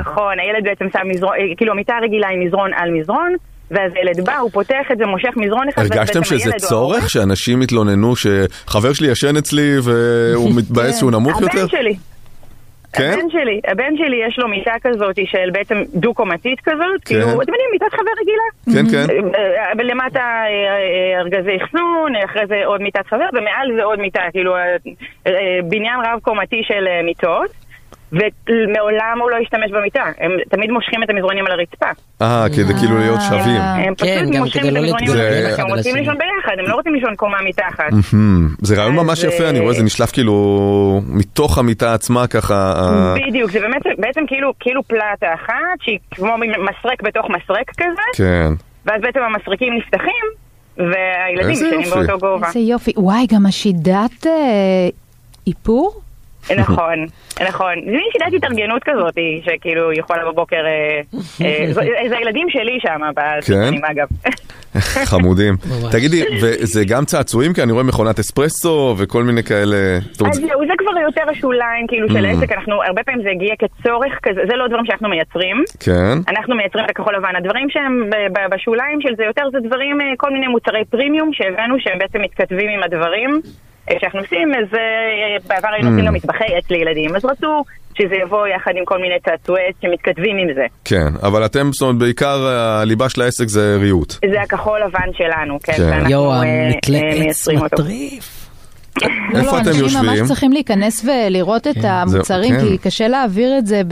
נכון, 0.00 0.34
הילד 0.38 0.64
בעצם 0.64 0.84
שם 0.92 1.08
מזרון, 1.08 1.34
כאילו 1.56 1.74
מיטה 1.74 1.94
רגילה 2.02 2.28
עם 2.28 2.46
מזרון 2.46 2.70
על 2.76 2.90
מזרון, 2.90 3.32
ואז 3.70 3.92
הילד 3.94 4.26
בא, 4.26 4.38
הוא 4.38 4.50
פותח 4.50 4.86
את 4.92 4.98
זה, 4.98 5.06
מושך 5.06 5.36
מזרון 5.36 5.68
אחד, 5.68 5.82
הרגשתם 5.82 6.24
שזה 6.24 6.50
צורך? 6.56 7.10
שאנשים 7.10 7.60
התלוננו 7.60 8.14
שחבר 8.16 8.92
שלי 8.92 9.08
ישן 9.08 9.36
אצלי 9.36 9.78
והוא 9.82 10.54
מתבאס 10.58 10.98
שהוא 10.98 11.10
נמוך 11.10 11.40
יותר? 11.40 11.58
הבן 11.58 11.68
שלי. 11.68 12.11
כן? 12.92 13.12
הבן 13.12 13.30
שלי, 13.30 13.60
הבן 13.68 13.96
שלי 13.96 14.16
יש 14.26 14.38
לו 14.38 14.48
מיטה 14.48 14.74
כזאת 14.82 15.16
של 15.24 15.50
בעצם 15.52 15.82
דו-קומתית 15.94 16.60
כזאת, 16.60 17.04
כן. 17.04 17.14
כאילו, 17.14 17.42
אתם 17.42 17.52
יודעים, 17.52 17.70
מיטת 17.72 17.92
חבר 17.92 18.10
רגילה. 18.20 18.48
כן, 18.74 18.90
כן. 18.90 19.14
אה, 19.34 19.72
אה, 20.16 20.20
אה, 20.20 21.20
ארגזי 21.20 21.56
אחסון, 21.64 22.12
אחרי 22.24 22.46
זה 22.46 22.62
עוד 22.64 22.82
מיטת 22.82 23.06
חבר, 23.06 23.28
ומעל 23.32 23.76
זה 23.76 23.84
עוד 23.84 23.98
מיטה, 23.98 24.22
כאילו 24.32 24.54
בניין 25.64 26.00
רב 26.04 26.20
קומתי 26.22 26.62
של 26.64 26.84
מיטות. 27.04 27.50
ומעולם 28.12 29.18
הוא 29.20 29.30
לא 29.30 29.36
השתמש 29.42 29.70
במיטה, 29.70 30.04
הם 30.18 30.30
תמיד 30.48 30.70
מושכים 30.70 31.02
את 31.02 31.10
המזרונים 31.10 31.46
על 31.46 31.52
הרצפה. 31.52 31.86
אה, 32.22 32.46
כדי 32.56 32.74
כאילו 32.80 32.98
להיות 32.98 33.18
אה. 33.18 33.28
שווים. 33.28 33.60
הם 33.60 33.94
כן, 33.94 34.20
פשוט 34.20 34.34
גם 34.34 34.42
מושכים 34.42 34.66
את 34.68 34.72
לא 34.72 34.78
המזרונים 34.78 35.10
על 35.10 35.20
הרצפה, 35.20 35.62
הם 35.62 35.68
רוצים. 35.68 35.96
לישון 35.96 36.14
ביחד, 36.18 36.52
הם 36.58 36.64
לא 36.68 36.74
רוצים 36.74 36.94
לישון 36.94 37.14
קומה 37.16 37.38
מתחת. 37.44 37.92
זה 38.62 38.76
רעיון 38.76 38.94
ממש 38.96 39.24
יפה, 39.24 39.44
אה, 39.44 39.50
אני 39.50 39.60
רואה 39.60 39.72
זה 39.72 39.82
נשלף 39.82 40.12
כאילו 40.12 41.00
מתוך 41.08 41.58
המיטה 41.58 41.94
עצמה 41.94 42.26
ככה. 42.26 42.74
אה, 42.76 43.14
בדיוק, 43.28 43.50
זה 43.50 43.60
באמת 43.60 43.82
בעצם 43.98 44.20
כאילו, 44.26 44.52
כאילו 44.60 44.82
פלטה 44.82 45.34
אחת, 45.34 45.78
שהיא 45.82 45.98
כמו 46.10 46.36
מסרק 46.38 47.02
בתוך 47.02 47.26
מסרק 47.30 47.70
כזה, 47.78 48.02
כן. 48.16 48.52
ואז 48.86 49.00
בעצם 49.02 49.20
המסרקים 49.20 49.74
נפתחים, 49.74 50.24
והילדים 50.76 51.72
יופי. 51.72 51.90
באותו 51.90 52.18
גובה. 52.18 52.46
איזה 52.46 52.58
יופי. 52.58 52.92
וואי, 52.96 53.26
גם 53.30 53.46
השידת 53.46 54.26
איפור? 55.46 56.00
נכון, 56.62 57.06
נכון. 57.48 57.74
זה 57.84 57.90
מין 57.90 58.08
שיטת 58.12 58.26
התארגנות 58.36 58.82
כזאת, 58.84 59.14
שכאילו 59.44 59.92
יכולה 59.92 60.24
בבוקר... 60.32 60.56
אה, 60.66 61.00
אה, 61.46 61.66
זה 61.72 61.80
זה 62.08 62.16
הילדים 62.16 62.46
שלי 62.50 62.78
שם, 62.82 63.00
בסרטונים 63.16 63.84
אגב. 63.84 64.06
חמודים. 65.12 65.54
תגידי, 65.92 66.22
וזה 66.42 66.84
גם 66.84 67.04
צעצועים? 67.04 67.52
כי 67.54 67.62
אני 67.62 67.72
רואה 67.72 67.84
מכונת 67.84 68.18
אספרסו 68.18 68.94
וכל 68.98 69.22
מיני 69.22 69.42
כאלה. 69.42 69.76
אז 70.30 70.34
זה- 70.36 70.46
זהו, 70.48 70.60
זה 70.66 70.72
כבר 70.78 71.00
יותר 71.02 71.22
השוליים 71.30 71.86
כאילו 71.88 72.08
של 72.08 72.26
Mm. 72.26 72.28
עסק, 72.28 72.52
אנחנו, 72.52 72.82
הרבה 72.82 73.02
פעמים 73.02 73.22
זה 73.22 73.30
הגיע 73.30 73.54
כצורך 73.58 74.12
כזה, 74.22 74.40
זה 74.50 74.56
לא 74.56 74.68
דברים 74.68 74.84
שאנחנו 74.86 75.08
מייצרים. 75.08 75.56
כן. 75.80 76.18
אנחנו 76.28 76.54
מייצרים 76.56 76.84
את 76.84 76.90
הכחול 76.90 77.16
לבן. 77.16 77.36
הדברים 77.36 77.70
שהם 77.70 78.10
בשוליים 78.50 79.00
של 79.00 79.16
זה 79.16 79.24
יותר 79.24 79.42
זה 79.52 79.58
דברים, 79.68 80.00
אה, 80.00 80.06
כל 80.16 80.30
מיני 80.32 80.46
מוצרי 80.48 80.84
פרימיום 80.90 81.30
שהבאנו 81.32 81.74
שהם 81.78 81.98
בעצם 81.98 82.18
מתכתבים 82.22 82.68
עם 82.70 82.82
הדברים 82.82 83.40
שאנחנו 84.00 84.20
עושים. 84.20 84.54
אז 84.54 84.74
אה, 84.74 85.48
בעבר 85.48 85.68
היינו 85.68 85.90
עושים 85.90 86.06
גם 86.06 86.14
מטבחי 86.14 86.44
עץ 86.44 86.70
לילדים, 86.70 87.16
אז 87.16 87.24
רצו 87.24 87.64
שזה 87.98 88.14
יבוא 88.22 88.46
יחד 88.46 88.70
עם 88.78 88.84
כל 88.84 88.98
מיני 88.98 89.14
צעצועי 89.24 89.62
עץ 89.68 89.74
שמתכתבים 89.82 90.36
עם 90.38 90.54
זה. 90.54 90.64
כן, 90.84 91.08
אבל 91.22 91.44
אתם, 91.44 91.72
זאת 91.72 91.82
אומרת, 91.82 91.96
בעיקר 91.96 92.46
הליבה 92.46 93.08
של 93.08 93.22
העסק 93.22 93.48
זה 93.48 93.76
ריהוט. 93.80 94.12
זה 94.12 94.42
הכחול 94.42 94.80
לבן 94.80 95.12
שלנו, 95.12 95.58
כן, 95.62 95.72
כן. 95.72 95.78
שאנחנו 95.78 96.10
יואו, 96.10 96.32
אה, 96.32 96.66
המתלה 96.66 96.98
אה, 96.98 97.08
עץ 97.08 97.18
מייצרים 97.18 97.58
אותו. 97.62 97.82
איפה 99.34 99.56
לא, 99.56 99.60
אתם 99.60 99.68
אנשים 99.68 99.82
יושבים? 99.82 100.04
ממש 100.04 100.20
צריכים 100.28 100.52
להיכנס 100.52 101.04
ולראות 101.04 101.66
את 101.66 101.76
המוצרים, 101.84 102.54
זהו, 102.54 102.62
כן. 102.62 102.68
כי 102.68 102.78
קשה 102.78 103.08
להעביר 103.08 103.58
את 103.58 103.66
זה 103.66 103.82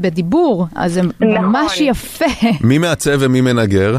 בדיבור, 0.00 0.66
אז 0.76 0.92
זה 0.92 1.00
ממש 1.20 1.72
נכון. 1.72 1.86
יפה. 1.86 2.48
מי 2.64 2.78
מעצב 2.78 3.16
ומי 3.20 3.40
מנגר? 3.40 3.96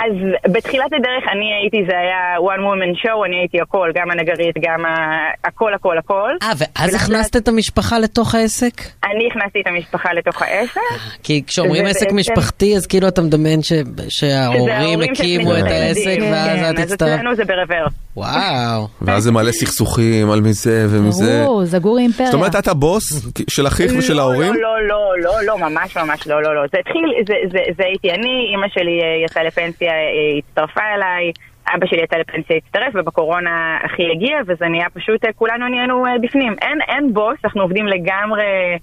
אז 0.00 0.12
בתחילת 0.52 0.92
הדרך 0.92 1.24
אני 1.32 1.54
הייתי, 1.62 1.90
זה 1.90 1.98
היה 1.98 2.18
one 2.38 2.60
woman 2.60 3.06
show, 3.06 3.26
אני 3.26 3.36
הייתי 3.36 3.60
הכל, 3.60 3.90
גם 3.94 4.10
הנגרית, 4.10 4.56
גם 4.62 4.84
ה- 4.84 5.30
הכל, 5.48 5.74
הכל, 5.74 5.98
הכל. 5.98 6.30
אה, 6.42 6.52
ואז 6.58 6.94
הכנסת 6.94 7.36
את 7.36 7.48
המשפחה 7.48 7.98
לתוך 7.98 8.34
העסק? 8.34 8.72
אני 9.04 9.26
הכנסתי 9.30 9.60
את 9.60 9.66
המשפחה 9.66 10.12
לתוך 10.12 10.42
העסק. 10.42 10.80
כי 11.22 11.42
כשאומרים 11.46 11.86
עסק 11.86 12.12
משפחתי, 12.12 12.76
אז 12.76 12.86
כאילו 12.86 13.08
אתה 13.08 13.22
שזה 13.62 13.82
שההורים 14.08 14.68
ההורים 14.68 15.10
הקימו 15.12 15.56
את 15.58 15.64
העסק, 15.64 16.18
ואז 16.32 16.58
כן, 16.60 16.70
את 16.74 16.78
אז 16.78 16.92
הצטרפת. 16.92 17.14
אצלנו 17.14 17.34
זה 17.34 17.44
ברוורס. 17.44 17.92
וואו. 18.16 18.88
ואז 19.02 19.22
זה 19.22 19.32
מלא 19.32 19.52
סכסוכים 19.52 20.30
על 20.30 20.40
מזה 20.40 20.86
ומזה. 20.90 21.42
ברור, 21.44 21.64
זגור 21.64 21.98
אימפריה. 21.98 22.30
זאת 22.30 22.34
אומרת, 22.34 22.56
את 22.56 22.68
הבוס 22.68 23.32
של 23.50 23.66
אחיך 23.66 23.92
ושל 23.98 24.18
ההורים? 24.18 24.54
לא, 24.54 24.60
לא, 24.60 24.86
לא, 24.88 25.18
לא, 25.18 25.44
לא, 25.44 25.58
ממש 25.58 25.96
ממש 25.96 26.26
לא, 26.26 26.42
לא, 26.42 26.54
לא. 26.54 26.62
זה 26.72 26.78
התחיל, 26.78 27.04
זה, 27.26 27.34
זה, 27.52 27.58
זה 27.76 27.84
הייתי 27.84 28.10
אני, 28.10 28.46
אימא 28.52 28.66
שלי 28.68 29.00
אה, 29.02 29.24
יצאה 29.24 29.44
לפנסיה, 29.44 29.92
אה, 29.92 30.38
הצטרפה 30.38 30.80
אליי, 30.94 31.32
אבא 31.74 31.86
שלי 31.86 32.02
יצא 32.02 32.16
לפנסיה, 32.16 32.56
הצטרף, 32.56 32.92
ובקורונה 32.94 33.78
אחי 33.86 34.02
הגיע, 34.12 34.36
וזה 34.46 34.68
נהיה 34.68 34.86
פשוט, 34.94 35.24
אה, 35.24 35.32
כולנו 35.32 35.68
נהיינו 35.68 36.04
בפנים. 36.22 36.56
אין, 36.62 36.78
אין 36.88 37.14
בוס, 37.14 37.38
אנחנו 37.44 37.62
עובדים 37.62 37.86
לגמרי, 37.86 38.78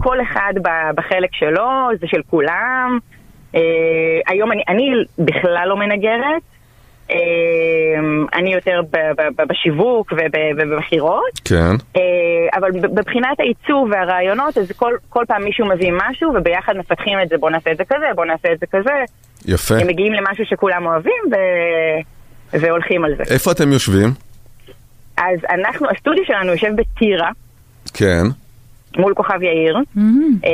כל 0.00 0.18
אחד 0.20 0.52
בחלק 0.94 1.30
שלו, 1.32 1.68
זה 2.00 2.06
של 2.06 2.20
כולם. 2.30 2.98
היום 4.26 4.52
אני, 4.52 4.62
אני 4.68 4.90
בכלל 5.18 5.66
לא 5.68 5.76
מנגרת. 5.76 6.42
אה, 7.10 7.16
אני 8.34 8.54
יותר 8.54 8.80
בשיווק 9.48 10.12
וב- 10.12 10.18
ובמכירות. 10.58 11.40
כן. 11.44 11.72
אה, 11.96 12.00
אבל 12.58 12.70
מבחינת 12.92 13.40
העיצוב 13.40 13.88
והרעיונות, 13.92 14.58
אז 14.58 14.72
כל, 14.72 14.92
כל 15.08 15.24
פעם 15.28 15.44
מישהו 15.44 15.66
מביא 15.66 15.92
משהו, 15.92 16.30
וביחד 16.34 16.76
מפתחים 16.76 17.18
את 17.22 17.28
זה, 17.28 17.36
בוא 17.38 17.50
נעשה 17.50 17.72
את 17.72 17.76
זה 17.76 17.84
כזה, 17.84 18.06
בוא 18.14 18.24
נעשה 18.24 18.52
את 18.52 18.58
זה 18.60 18.66
כזה. 18.66 18.90
יפה. 19.46 19.74
הם 19.74 19.86
מגיעים 19.86 20.12
למשהו 20.12 20.44
שכולם 20.46 20.86
אוהבים, 20.86 21.22
ו... 21.32 21.36
והולכים 22.52 23.04
על 23.04 23.14
זה. 23.16 23.34
איפה 23.34 23.52
אתם 23.52 23.72
יושבים? 23.72 24.08
אז 25.16 25.38
אנחנו, 25.50 25.86
הסטודיו 25.90 26.24
שלנו 26.26 26.52
יושב 26.52 26.70
בטירה, 26.76 27.30
כן. 27.94 28.22
מול 28.98 29.14
כוכב 29.14 29.42
יאיר, 29.42 29.76
אה, 30.44 30.52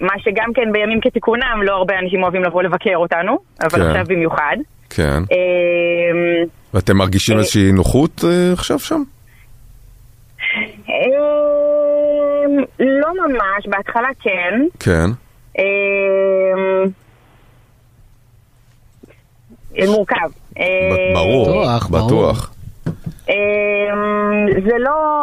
מה 0.00 0.12
שגם 0.18 0.52
כן 0.54 0.72
בימים 0.72 1.00
כתיקונם, 1.00 1.60
לא 1.62 1.72
הרבה 1.72 1.98
אנשים 1.98 2.22
אוהבים 2.22 2.42
לבוא 2.44 2.62
לבקר 2.62 2.96
אותנו, 2.96 3.38
אבל 3.60 3.70
כן. 3.70 3.82
עכשיו 3.82 4.04
במיוחד. 4.08 4.56
כן. 4.90 5.22
אה, 5.32 6.42
ואתם 6.74 6.96
מרגישים 6.96 7.34
אה, 7.34 7.40
איזושהי 7.40 7.72
נוחות 7.72 8.24
אה, 8.24 8.52
עכשיו 8.52 8.78
שם? 8.78 9.02
אה, 10.88 10.94
לא 12.80 13.08
ממש, 13.28 13.66
בהתחלה 13.66 14.08
כן. 14.22 14.64
כן. 14.80 15.10
אה, 15.58 15.64
מורכב. 19.86 20.30
אה, 20.58 20.64
ב- 21.12 21.14
ברור, 21.14 21.64
בטוח. 21.90 22.54
אה, 23.28 23.34
זה 24.64 24.74
לא... 24.78 25.22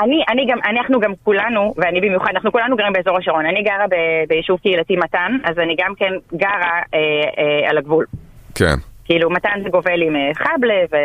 אני, 0.00 0.22
אני 0.28 0.46
גם, 0.46 0.58
אנחנו 0.70 1.00
גם 1.00 1.12
כולנו, 1.24 1.74
ואני 1.76 2.00
במיוחד, 2.00 2.30
אנחנו 2.34 2.52
כולנו 2.52 2.76
גרים 2.76 2.92
באזור 2.92 3.18
השרון. 3.18 3.46
אני 3.46 3.62
גרה 3.62 3.86
ב, 3.90 3.94
ביישוב 4.28 4.58
קהילתי 4.58 4.96
מתן, 4.96 5.36
אז 5.44 5.58
אני 5.58 5.76
גם 5.78 5.94
כן 5.94 6.12
גרה 6.34 6.80
אה, 6.94 6.98
אה, 7.38 7.70
על 7.70 7.78
הגבול. 7.78 8.04
כן. 8.54 8.74
כאילו, 9.04 9.30
מתן 9.30 9.60
זה 9.62 9.68
גובל 9.68 10.02
עם 10.02 10.16
אה, 10.16 10.30
חבלה, 10.34 10.74
ו... 10.92 10.96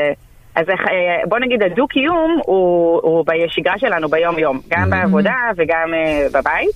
אז 0.55 0.69
אה, 0.69 0.75
בוא 1.27 1.39
נגיד, 1.39 1.63
הדו-קיום 1.63 2.39
הוא, 2.45 2.99
הוא 3.03 3.25
בשגרה 3.25 3.79
שלנו 3.79 4.09
ביום-יום, 4.09 4.59
גם 4.69 4.89
בעבודה 4.89 5.35
וגם 5.55 5.93
אה, 5.93 6.27
בבית. 6.33 6.75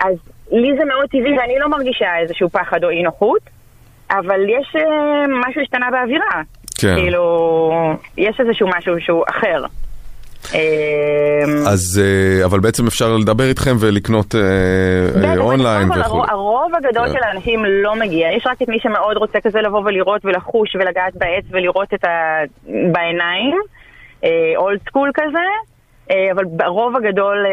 אז 0.00 0.16
לי 0.50 0.76
זה 0.78 0.84
מאוד 0.84 1.08
טבעי 1.10 1.38
ואני 1.38 1.58
לא 1.58 1.68
מרגישה 1.68 2.18
איזשהו 2.18 2.48
פחד 2.48 2.84
או 2.84 2.90
אי 2.90 3.02
נוחות, 3.02 3.42
אבל 4.10 4.40
יש 4.48 4.76
אה, 4.76 5.26
משהו 5.48 5.62
השתנה 5.62 5.86
באווירה. 5.90 6.42
כן. 6.80 6.94
כאילו, 6.94 7.24
יש 8.18 8.40
איזשהו 8.40 8.68
משהו 8.78 9.00
שהוא 9.00 9.24
אחר. 9.30 9.64
אה, 10.54 11.70
אז, 11.72 12.02
אה, 12.04 12.44
אבל 12.44 12.60
בעצם 12.60 12.86
אפשר 12.86 13.16
לדבר 13.16 13.44
איתכם 13.44 13.76
ולקנות 13.80 14.34
אה, 14.34 14.40
אה, 15.24 15.38
אונליין 15.38 15.88
וכו'. 15.90 16.24
הרוב, 16.28 16.72
הגדול 16.74 17.06
כן. 17.06 17.12
של 17.12 17.24
האנשים 17.24 17.64
לא 17.64 17.96
מגיע, 17.96 18.32
יש 18.32 18.46
רק 18.46 18.62
את 18.62 18.68
מי 18.68 18.78
שמאוד 18.80 19.16
רוצה 19.16 19.40
כזה 19.40 19.60
לבוא 19.60 19.80
ולראות 19.84 20.24
ולחוש 20.24 20.76
ולגעת 20.76 21.14
בעץ 21.14 21.44
ולראות 21.50 21.94
את 21.94 22.04
ה... 22.04 22.08
בעיניים, 22.92 23.58
old 24.56 24.80
school 24.88 25.10
כזה, 25.14 25.46
אבל 26.32 26.44
הרוב 26.60 26.96
הגדול 26.96 27.46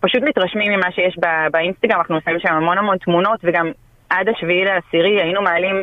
פשוט 0.00 0.22
מתרשמים 0.22 0.72
ממה 0.72 0.92
שיש 0.92 1.16
באינסטגרם, 1.52 1.98
אנחנו 1.98 2.14
עושים 2.14 2.40
שם 2.40 2.54
המון 2.54 2.78
המון 2.78 2.96
תמונות 2.98 3.40
וגם 3.44 3.70
עד 4.10 4.28
השביעי 4.28 4.64
לעשירי 4.64 5.22
היינו 5.22 5.42
מעלים 5.42 5.82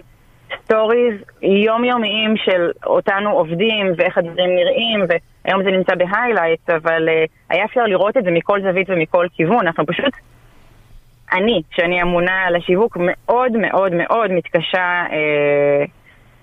stories 0.64 1.14
יומיומיים 1.42 2.38
של 2.38 2.72
אותנו 2.86 3.32
עובדים 3.32 3.94
ואיך 3.98 4.18
הדברים 4.18 4.56
נראים 4.56 5.06
והיום 5.08 5.64
זה 5.64 5.72
נמצא 5.72 5.96
ב 5.96 6.03
highlights 6.03 6.70
אבל 6.70 7.10
uh, 7.10 7.30
היה 7.50 7.66
אפשר 7.66 7.84
לראות 7.84 8.18
את 8.18 8.24
זה 8.24 8.32
מכל 8.32 8.62
זווית 8.62 8.90
ומכל 8.90 9.28
כיוון, 9.36 9.60
אנחנו 9.60 9.86
פשוט 9.86 10.14
אני, 11.34 11.62
שאני 11.72 12.02
אמונה 12.02 12.44
על 12.48 12.56
השיווק, 12.56 12.98
מאוד 13.00 13.52
מאוד 13.52 13.94
מאוד 13.94 14.32
מתקשה 14.32 15.06
אה, 15.12 15.86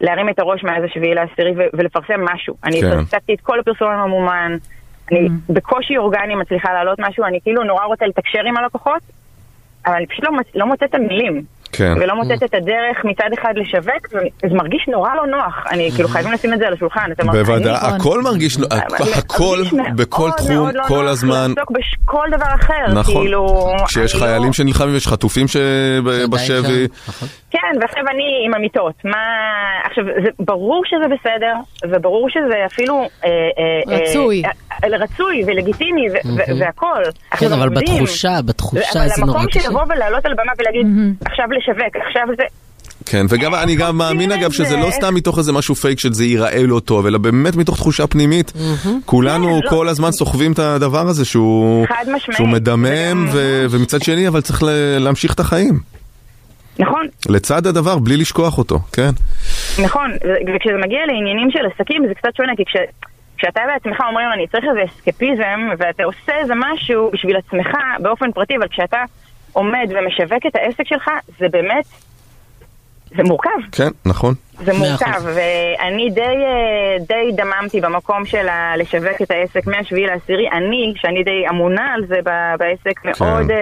להרים 0.00 0.28
את 0.28 0.38
הראש 0.38 0.64
מאז 0.64 0.84
השביעי 0.84 1.14
לעשירי 1.14 1.52
ולפרסם 1.72 2.24
משהו. 2.24 2.54
אני 2.64 2.80
כן. 2.80 2.98
הפסקתי 2.98 3.34
את 3.34 3.40
כל 3.40 3.60
הפרסום 3.60 3.88
הממומן, 3.88 4.56
אני 5.12 5.28
בקושי 5.48 5.96
אורגני 5.96 6.34
מצליחה 6.34 6.72
להעלות 6.72 6.98
משהו, 6.98 7.24
אני 7.24 7.40
כאילו 7.40 7.64
נורא 7.64 7.84
רוצה 7.84 8.06
לתקשר 8.06 8.40
עם 8.46 8.56
הלקוחות, 8.56 9.02
אבל 9.86 9.94
אני 9.94 10.06
פשוט 10.06 10.24
לא, 10.24 10.30
לא 10.54 10.66
מוצאת 10.66 10.90
את 10.90 10.94
המילים. 10.94 11.42
כן. 11.72 11.92
ולא 12.00 12.14
מוצאת 12.16 12.42
את 12.42 12.54
הדרך 12.54 13.04
מצד 13.04 13.28
אחד 13.38 13.52
לשווק, 13.56 14.08
וזה 14.12 14.54
מרגיש 14.54 14.88
נורא 14.88 15.14
לא 15.14 15.26
נוח. 15.26 15.64
אני 15.70 15.90
כאילו 15.94 16.08
חייבים 16.08 16.32
לשים 16.32 16.52
את 16.54 16.58
זה 16.58 16.66
על 16.66 16.72
השולחן. 16.72 17.10
בוודאי, 17.24 17.56
אני- 17.84 17.96
הכל 17.96 18.22
מרגיש, 18.22 18.56
אבל 18.56 19.12
הכל, 19.18 19.58
בכל 19.96 20.30
תחום, 20.36 20.52
מאוד 20.56 20.74
לא 20.74 20.82
כל 20.88 20.94
נוח 21.02 21.10
הזמן. 21.10 21.52
לעסוק 21.56 21.70
בכל 21.70 22.26
דבר 22.36 22.54
אחר, 22.60 22.92
נכון. 22.94 23.14
כאילו... 23.22 23.46
כשיש 23.86 24.14
לא- 24.14 24.20
חיילים 24.20 24.52
שנלחמים, 24.52 24.96
יש 24.96 25.06
חטופים 25.06 25.48
שבשבי. 25.48 26.86
נכון. 27.08 27.28
כן, 27.50 27.78
ועכשיו 27.80 28.02
אני 28.10 28.22
עם 28.46 28.54
המיטות. 28.54 28.94
מה... 29.04 29.16
עכשיו, 29.84 30.04
זה 30.24 30.28
ברור 30.38 30.82
שזה 30.86 31.04
בסדר, 31.14 31.54
וברור 31.90 32.28
שזה 32.30 32.54
אפילו... 32.66 32.94
אה, 33.24 33.28
אה, 33.28 33.96
רצוי. 33.96 34.42
רצוי 34.84 35.42
ולגיטימי 35.46 36.08
ו- 36.10 36.28
ו- 36.28 36.60
והכל. 36.60 37.02
אנחנו 37.32 37.46
כן, 37.48 37.52
אבל 37.52 37.68
עובדים. 37.68 37.94
בתחושה, 37.94 38.42
בתחושה 38.44 39.00
אבל 39.00 39.08
זה 39.08 39.22
נורא 39.24 39.38
המקום 39.38 39.50
קשה. 39.50 39.60
של 39.60 39.68
לבוא 39.68 39.82
ולעלות 39.88 40.26
על 40.26 40.32
במה 40.34 40.52
ולהגיד, 40.58 40.86
עכשיו 41.24 41.46
לשווק, 41.58 41.96
עכשיו 42.06 42.22
זה... 42.36 42.42
כן, 43.06 43.26
וגם 43.28 43.54
אני 43.54 43.76
גם 43.76 43.96
מאמין 43.96 44.32
אגב 44.32 44.52
שזה 44.52 44.64
זה? 44.64 44.76
לא 44.76 44.90
סתם 44.90 45.14
מתוך 45.14 45.38
איזה 45.38 45.52
משהו 45.52 45.74
פייק 45.74 45.98
של 45.98 46.12
זה 46.12 46.24
ייראה 46.24 46.62
לא 46.62 46.80
טוב, 46.80 47.06
אלא 47.06 47.18
באמת 47.18 47.56
מתוך 47.56 47.76
תחושה 47.76 48.06
פנימית. 48.06 48.52
כולנו 49.04 49.46
כן, 49.60 49.64
לא. 49.64 49.70
כל 49.70 49.88
הזמן 49.88 50.12
סוחבים 50.12 50.52
את 50.52 50.58
הדבר 50.58 51.08
הזה 51.08 51.24
שהוא 51.24 51.86
חד 51.86 52.04
משמעית. 52.16 52.36
שהוא 52.36 52.48
מדמם, 52.48 53.28
ומצד 53.70 54.02
שני 54.02 54.28
אבל 54.28 54.40
צריך 54.40 54.62
להמשיך 54.98 55.34
את 55.34 55.40
החיים. 55.40 55.80
נכון, 56.78 57.06
לצד 57.28 57.66
הדבר, 57.66 57.98
בלי 57.98 58.16
לשכוח 58.16 58.58
אותו, 58.58 58.78
כן. 58.92 59.10
נכון, 59.82 60.10
וכשזה 60.54 60.76
מגיע 60.84 60.98
לעניינים 61.06 61.50
של 61.50 61.58
עסקים 61.74 62.02
זה 62.08 62.14
קצת 62.14 62.30
שונה, 62.36 62.52
כי 62.56 62.62
כש... 62.64 62.76
כשאתה 63.42 63.60
בעצמך 63.66 64.00
אומרים 64.08 64.26
אני 64.34 64.46
צריך 64.46 64.64
איזה 64.70 64.80
אסקפיזם 64.92 65.60
ואתה 65.78 66.04
עושה 66.04 66.32
איזה 66.40 66.52
משהו 66.56 67.10
בשביל 67.12 67.36
עצמך 67.36 67.68
באופן 67.98 68.32
פרטי, 68.32 68.56
אבל 68.56 68.68
כשאתה 68.68 68.98
עומד 69.52 69.88
ומשווק 69.90 70.46
את 70.46 70.56
העסק 70.56 70.84
שלך, 70.86 71.08
זה 71.38 71.46
באמת, 71.48 71.84
זה 73.16 73.22
מורכב. 73.22 73.50
כן, 73.72 73.88
נכון. 74.06 74.34
זה 74.64 74.72
מורכב. 74.72 75.22
ואני 75.24 76.10
די, 76.10 76.20
אה, 76.20 76.96
די 77.08 77.32
דממתי 77.36 77.80
במקום 77.80 78.24
של 78.26 78.46
לשווק 78.78 79.22
את 79.22 79.30
העסק 79.30 79.66
מהשביעי 79.66 80.06
לעשירי. 80.06 80.48
אני, 80.50 80.94
שאני 80.96 81.22
די 81.24 81.48
אמונה 81.50 81.94
על 81.94 82.06
זה 82.06 82.18
בעסק, 82.58 82.98
כן. 83.02 83.10
מאוד, 83.20 83.50
אה, 83.50 83.56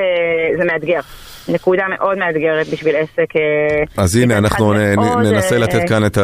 זה 0.59 0.65
מאתגר. 0.65 1.01
נקודה 1.49 1.85
מאוד 1.89 2.19
מאתגרת 2.19 2.67
בשביל 2.73 2.97
עסק. 2.97 3.37
אה, 3.37 4.03
אז 4.05 4.17
הנה, 4.17 4.39
אנחנו 4.39 4.73
נ- 4.73 5.23
ננסה 5.23 5.59
לתת 5.59 5.89
כאן 5.89 6.07
את 6.07 6.19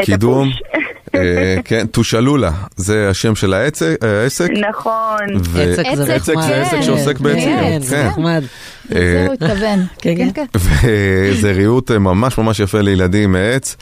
הקידום. 0.00 0.48
הפוש. 1.14 1.64
כן, 1.68 1.86
טושלולה, 1.86 2.50
זה 2.76 3.08
השם 3.10 3.34
של 3.34 3.54
העסק. 3.54 3.96
נכון. 4.70 5.18
עסק 5.34 5.82
זה 5.94 6.14
עסק 6.14 6.32
נחמד. 6.36 6.46
זה 6.46 6.62
עסק 6.62 6.70
כן, 6.70 6.82
שעוסק 6.82 7.20
בעצים. 7.20 7.58
כן, 7.58 7.78
זה 7.80 7.96
כן. 7.96 8.06
נחמד. 8.06 8.42
לזה 8.90 9.24
הוא 9.26 9.34
התכוון. 9.34 9.78
כן, 10.02 10.30
כן. 10.34 10.44
וזה 10.54 11.52
ריהוט 11.52 11.90
ממש 11.90 12.38
ממש 12.38 12.60
יפה 12.60 12.80
לילדים 12.80 13.32
מעץ. 13.32 13.76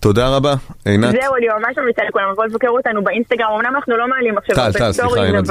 תודה 0.00 0.28
רבה, 0.28 0.54
עינת. 0.84 1.10
זהו, 1.12 1.34
אני 1.36 1.46
ממש 1.58 1.78
ממליצה 1.78 2.02
לכולם 2.08 2.24
לבוא 2.32 2.44
לבקר 2.44 2.68
אותנו 2.68 3.04
באינסטגרם, 3.04 3.46
אמנם 3.56 3.76
אנחנו 3.76 3.96
לא 3.96 4.08
מעלים 4.08 4.38
עכשיו 4.38 4.56
טל, 4.56 4.62
הרבה 4.62 4.92
זה 4.92 5.04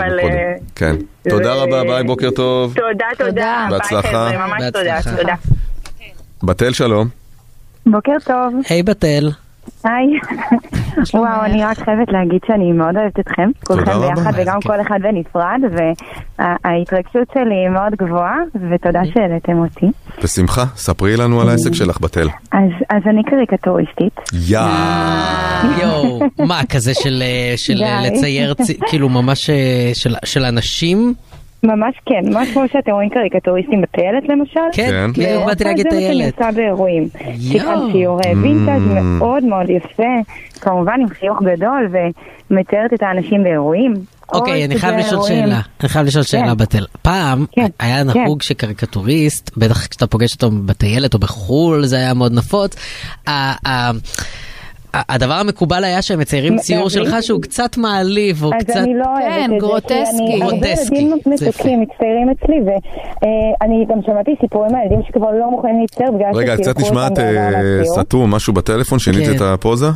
אבל... 0.04 0.20
אה, 0.20 0.54
כן. 0.76 0.96
תודה 1.30 1.44
זה- 1.44 1.54
רבה, 1.54 1.84
ביי, 1.84 2.04
בוקר 2.04 2.32
טוב. 2.32 2.74
תודה, 2.76 3.06
תודה. 3.18 3.68
בהצלחה. 3.70 4.08
חבר'ה, 4.08 4.48
ממש 4.48 4.64
תודה, 4.74 4.84
בהצלחה. 4.96 5.18
תודה. 5.18 5.34
בתל 6.44 6.74
שלום. 6.74 7.08
בוקר 7.86 8.12
טוב, 8.26 8.54
היי 8.70 8.84
בתל. 8.84 9.30
היי. 9.84 10.08
וואו, 11.14 11.46
אני 11.46 11.64
רק 11.64 11.78
חייבת 11.80 12.08
להגיד 12.12 12.40
שאני 12.48 12.72
מאוד 12.72 12.96
אוהבת 12.98 13.20
אתכם, 13.20 13.50
כולכם 13.66 13.92
רבה. 13.92 14.10
ביחד 14.16 14.32
וגם. 14.36 14.60
כל 14.62 14.82
אחד 14.82 15.00
בנפרד, 15.02 15.60
וההתרגשות 16.40 17.28
שלי 17.34 17.56
היא 17.64 17.70
מאוד 17.70 17.94
גבוהה, 17.98 18.36
ותודה 18.72 19.02
שהעליתם 19.14 19.58
אותי. 19.58 19.86
בשמחה, 20.24 20.64
ספרי 20.76 21.18
לנו 21.18 21.42
על 21.42 21.50
העסק 21.50 21.74
שלך 21.74 22.02
בתל. 22.02 22.28
אז 22.52 22.60
אז 22.90 23.02
אני 23.10 23.24
קריקטוריסטית. 23.24 24.20
יא. 24.48 24.60
יואו, 25.82 26.20
מה, 26.50 26.62
כזה 26.70 26.94
של, 26.94 27.22
אה, 27.26 27.54
של 27.58 27.84
אה. 27.84 28.02
לצייר, 28.08 28.54
צי- 28.54 28.80
כאילו 28.88 29.10
ממש 29.10 29.50
אה, 29.50 29.56
של- 29.94 30.16
של 30.26 30.46
אנשים? 30.46 31.14
ממש 31.64 31.96
כן, 32.06 32.34
ממש 32.34 32.52
כמו 32.54 32.64
שאתם 32.74 32.92
רואים 32.92 33.10
קריקטוריסטים 33.10 33.82
בטיילת 33.82 34.24
למשל. 34.30 34.60
כן, 34.74 34.90
כן. 34.92 35.12
בדיוק 35.12 35.46
באתי 35.46 35.64
להגיד 35.64 35.86
זה 35.90 35.96
מה 35.96 36.02
שאני 36.02 36.14
טיילת. 36.14 36.40
עושה 36.40 36.52
באירועים. 36.52 37.10
כאן 37.54 37.92
ציור 37.92 38.20
וינטאז'. 38.42 38.82
מאוד 39.20 39.44
מאוד 39.44 39.70
יפה, 39.70 40.32
כמובן 40.62 41.02
עם 41.02 41.10
חיוך 41.10 41.40
גדול, 41.42 41.90
ומציירת 42.52 42.94
את 42.94 43.04
האנשים 43.04 43.44
באירועים. 43.44 43.94
אוקיי, 44.34 44.66
אני 44.66 44.80
חייב 44.80 44.98
לשאול. 44.98 45.28
שאלה. 45.28 45.60
אני 45.82 45.90
חייב 45.90 46.06
לשאול 46.06 46.24
שאלה 46.24 46.48
כן. 46.48 46.58
בטל. 46.58 46.86
פעם 47.02 47.46
כן, 47.52 47.68
היה 47.80 48.04
כן. 48.14 48.20
נהוג 48.22 48.42
שקריקטוריסט, 48.42 49.58
בטח 49.58 49.88
כשאתה 49.88 50.08
פוגש 50.08 50.34
אותו 50.34 50.52
בטיילת 50.52 51.14
או 51.14 51.20
בחו"ל, 51.20 51.86
זה 51.86 51.96
היה 51.96 52.14
מאוד 52.14 52.34
נפוץ. 52.34 52.76
הדבר 54.94 55.34
המקובל 55.34 55.84
היה 55.84 56.02
שהם 56.02 56.20
מציירים 56.20 56.58
ציור? 56.58 56.90
שלך 56.90 57.16
שהוא 57.22 57.42
קצת 57.42 57.78
מעליב, 57.78 58.44
או 58.44 58.50
אז 58.54 58.64
קצת... 58.64 58.76
אני 58.78 58.94
לא 58.96 59.06
אוהבת 59.06 59.22
כן, 59.24 59.44
את 59.46 59.50
זה, 59.50 59.58
גרוטסקי. 59.58 59.94
כי 60.18 60.34
אני- 60.34 60.44
הרבה 60.44 60.58
גרוטסקי, 60.58 60.96
ילדים. 60.96 61.20
מתוקים 61.26 61.82
מצטיירים 61.82 62.30
אצלי, 62.30 62.56
ואני 62.66 63.86
גם 63.90 63.98
שמעתי 64.06 64.32
סיפורים 64.42 64.76
על 64.76 64.82
ילדים 64.82 65.00
שכבר 65.08 65.32
לא 65.40 65.52
מוכנים 65.52 65.82
להצטייר 65.82 66.12
בגלל 66.12 66.32
רגע, 66.36 66.58
קצת 66.58 66.80
נשמעת 66.80 67.20
אה. 67.20 67.82
סתום, 67.86 68.32
משהו 68.36 68.54
בטלפון, 68.54 69.00
שינית 69.00 69.28
כן. 69.30 69.36
את 69.36 69.42
הפוזה? 69.42 69.88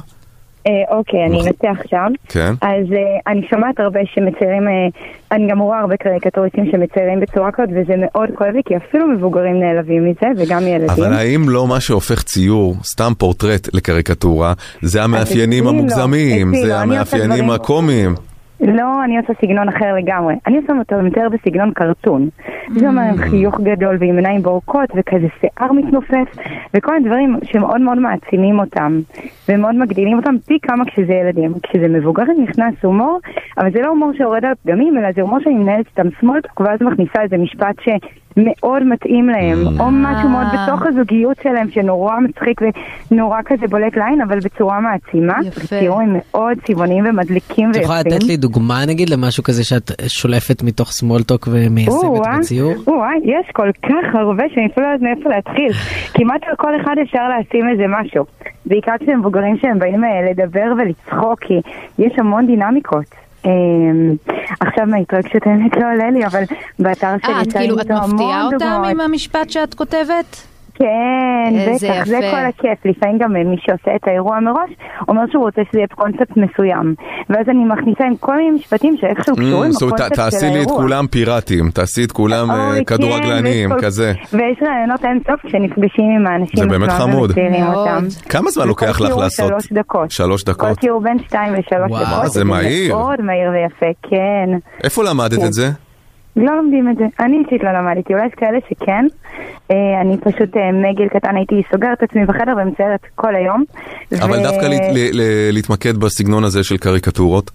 אה, 0.67 0.97
אוקיי, 0.97 1.25
אני 1.25 1.37
אנסה 1.37 1.71
עכשיו. 1.71 2.07
כן. 2.29 2.53
אז 2.61 2.85
אה, 2.93 3.31
אני 3.31 3.41
שומעת 3.49 3.79
הרבה 3.79 3.99
שמציירים, 4.13 4.67
אה, 4.67 4.87
אני 5.31 5.47
גם 5.51 5.59
רואה 5.59 5.79
הרבה 5.79 5.97
קריקטוריסטים 5.97 6.71
שמציירים 6.71 7.19
בצורה 7.19 7.51
כזאת, 7.51 7.69
וזה 7.71 7.93
מאוד 7.97 8.29
כואב 8.37 8.49
לי, 8.53 8.61
כי 8.65 8.77
אפילו 8.77 9.07
מבוגרים 9.07 9.59
נעלבים 9.59 10.05
מזה, 10.05 10.27
וגם 10.37 10.67
ילדים. 10.67 10.89
אבל 10.89 11.13
האם 11.13 11.49
לא 11.49 11.67
מה 11.67 11.79
שהופך 11.79 12.23
ציור, 12.23 12.75
סתם 12.83 13.11
פורטרט 13.17 13.73
לקריקטורה, 13.73 14.53
זה 14.81 15.03
המאפיינים 15.03 15.63
לא, 15.63 15.69
המוגזמים, 15.69 16.55
זה 16.55 16.67
לא, 16.67 16.73
המאפיינים 16.73 17.49
הקומיים? 17.49 18.15
לא, 18.61 19.03
אני 19.03 19.17
עושה 19.17 19.33
סגנון 19.41 19.69
אחר 19.69 19.93
לגמרי. 19.95 20.35
אני 20.47 20.57
עושה 20.57 20.73
אותו 20.79 20.95
יותר 21.05 21.27
בסגנון 21.31 21.71
קרטון. 21.73 22.29
זה 22.71 22.87
אומר 22.87 23.01
עם 23.01 23.17
חיוך 23.17 23.59
גדול 23.59 23.97
ועם 23.99 24.15
עיניים 24.15 24.41
בורקות 24.41 24.89
וכזה 24.95 25.27
שיער 25.39 25.71
מתנופף 25.71 26.37
וכל 26.73 26.93
מיני 26.93 27.05
דברים 27.05 27.37
שמאוד 27.43 27.81
מאוד 27.81 27.97
מעצימים 27.97 28.59
אותם 28.59 28.99
ומאוד 29.49 29.75
מגדילים 29.75 30.17
אותם 30.17 30.35
פי 30.45 30.59
כמה 30.61 30.85
כשזה 30.85 31.13
ילדים. 31.13 31.53
כשזה 31.63 31.87
מבוגרים 31.87 32.43
נכנס 32.43 32.73
הומור, 32.83 33.19
אבל 33.57 33.71
זה 33.71 33.81
לא 33.81 33.87
הומור 33.87 34.11
שיורד 34.17 34.45
על 34.45 34.53
פגמים, 34.63 34.97
אלא 34.97 35.11
זה 35.15 35.21
הומור 35.21 35.39
שאני 35.39 35.55
מנהלת 35.55 35.85
איתם 35.87 36.07
סמולטוק 36.19 36.59
ואז 36.59 36.81
מכניסה 36.81 37.21
איזה 37.21 37.37
משפט 37.37 37.75
שמאוד 38.35 38.83
מתאים 38.83 39.29
להם, 39.29 39.79
או 39.79 39.91
משהו 39.91 40.29
מאוד 40.29 40.47
בתוך 40.53 40.85
הזוגיות 40.85 41.37
שלהם 41.43 41.71
שנורא 41.71 42.19
מצחיק 42.19 42.61
ונורא 43.11 43.39
כזה 43.45 43.67
בולט 43.67 43.97
לעין, 43.97 44.21
אבל 44.21 44.39
בצורה 44.39 44.79
מעצימה. 44.79 45.33
יפה. 45.45 45.79
ציורים 45.79 46.09
מאוד 46.13 46.57
צבעוניים 46.67 47.05
ומדליקים 47.09 47.71
את 47.71 47.75
ויפים. 47.75 47.81
יכולה 47.83 47.99
לתת 47.99 48.23
לי 48.23 48.37
דוגמה 48.37 48.85
נגיד 48.87 49.09
למשהו 49.09 49.43
כזה 49.43 49.63
שאת 49.63 49.91
שולפת 50.07 50.63
מתוך 50.63 50.91
סמולטוק 50.91 51.47
ומיישמת 51.51 51.99
בציור? 52.39 52.73
או-אה, 52.87 53.09
יש 53.23 53.51
כל 53.53 53.69
כך 53.83 54.15
הרבה 54.15 54.43
שאני 54.53 54.65
אפילו 54.65 54.85
לא 54.87 54.91
יודעת 54.93 55.15
מאיפה 55.15 55.29
להתחיל. 55.29 55.71
כמעט 56.13 56.41
על 56.47 56.55
כל 56.55 56.81
אחד 56.81 56.95
אפשר 57.03 57.23
לשים 57.39 57.69
איזה 57.69 57.83
משהו. 57.87 58.25
בעיקר 58.65 58.93
כשהם 58.99 59.19
מבוגרים 59.19 59.57
שהם 59.61 59.79
באים 59.79 60.03
אה, 60.03 60.31
לדבר 60.31 60.73
ולצחוק, 60.77 61.39
כי 61.39 61.53
יש 61.99 62.13
המון 62.17 62.47
דינמיקות. 62.47 63.24
אה, 63.45 64.35
עכשיו 64.59 64.85
מההתרגשות 64.85 65.41
האמת 65.45 65.77
לא 65.77 65.91
עולה 65.91 66.09
לי, 66.11 66.25
אבל 66.25 66.43
באתר 66.79 67.15
שלי 67.25 67.33
אה, 67.33 67.41
את 67.41 67.53
כאילו, 67.53 67.81
את 67.81 67.91
מפתיעה 67.91 68.45
אותם. 68.45 68.83
עם 68.89 69.01
המשפט 69.01 69.49
שאת 69.49 69.73
כותבת? 69.73 70.54
כן, 70.79 71.53
בטח, 71.67 72.05
זה 72.05 72.17
יפה. 72.17 72.31
כל 72.31 72.45
הכיף. 72.45 72.85
לפעמים 72.85 73.17
גם 73.17 73.33
מי 73.33 73.55
שעושה 73.59 73.95
את 73.95 74.07
האירוע 74.07 74.39
מראש, 74.39 74.69
אומר 75.07 75.21
שהוא 75.31 75.43
רוצה 75.43 75.61
שזה 75.71 75.79
יהיה 75.79 75.87
בקונספט 75.91 76.37
מסוים. 76.37 76.95
ואז 77.29 77.45
אני 77.49 77.65
מכניסה 77.65 78.03
עם 78.05 78.15
כל 78.17 78.35
מיני 78.37 78.51
משפטים 78.51 78.95
שאיכשהו 79.01 79.35
קשורים 79.35 79.53
Mm, 79.71 79.75
לקונספט 79.75 79.97
של 79.97 80.09
תעשי 80.09 80.45
לי 80.45 80.51
את 80.51 80.67
האירוע. 80.67 80.77
כולם 80.81 81.07
פיראטים, 81.07 81.69
תעשי 81.71 82.03
את 82.03 82.11
כולם 82.11 82.51
אה, 82.51 82.67
אוי, 82.69 82.85
כן, 82.85 82.95
כדורגלנים, 82.97 83.69
כל- 83.69 83.81
כזה. 83.81 84.13
ויש 84.33 84.57
רעיונות 84.67 85.05
אין 85.05 85.19
סוף 85.27 85.39
כשנפגשים 85.45 86.05
עם 86.19 86.27
האנשים 86.27 86.59
זה 86.59 86.65
באמת 86.67 86.89
חמוד. 86.89 87.31
כמה 88.29 88.51
זמן 88.51 88.67
לוקח 88.67 89.01
לך 89.01 89.17
לעשות? 89.17 89.47
שלוש 89.49 89.73
דקות. 89.73 90.11
שלוש 90.11 90.43
כל 90.43 90.51
דקות. 90.51 90.79
ציור 90.79 91.01
בין 91.01 91.17
שתיים 91.27 91.53
לשלוש 91.53 91.91
וואו, 91.91 92.19
דקות. 92.19 92.31
זה 92.31 92.43
מהיר. 92.43 92.95
מאוד 92.95 93.21
מהיר 93.21 93.49
ויפה, 93.51 93.91
כן. 94.09 94.49
איפה 94.83 95.03
למדת 95.03 95.39
כן. 95.39 95.45
את 95.45 95.53
זה? 95.53 95.69
לא 96.35 96.55
לומדים 96.57 96.89
את 96.89 96.97
זה. 96.97 97.05
אני 97.19 97.37
אישית 97.45 97.63
לא 97.63 97.71
למדתי, 97.71 98.13
אולי 98.13 98.25
יש 98.25 98.33
כאלה 98.37 98.57
שכן. 98.69 99.05
אה, 99.71 100.01
אני 100.01 100.17
פשוט 100.17 100.57
אה, 100.57 100.71
מגיל 100.71 101.07
קטן 101.07 101.35
הייתי 101.35 101.61
סוגרת 101.71 101.97
את 101.97 102.03
עצמי 102.03 102.25
בחדר 102.25 102.53
ומציירת 102.57 102.99
כל 103.15 103.35
היום. 103.35 103.63
אבל 104.21 104.39
ו- 104.39 104.43
דווקא 104.43 104.65
ל- 104.65 104.73
ל- 104.93 105.21
ל- 105.21 105.51
להתמקד 105.51 105.97
בסגנון 105.97 106.43
הזה 106.43 106.63
של 106.63 106.77
קריקטורות. 106.77 107.51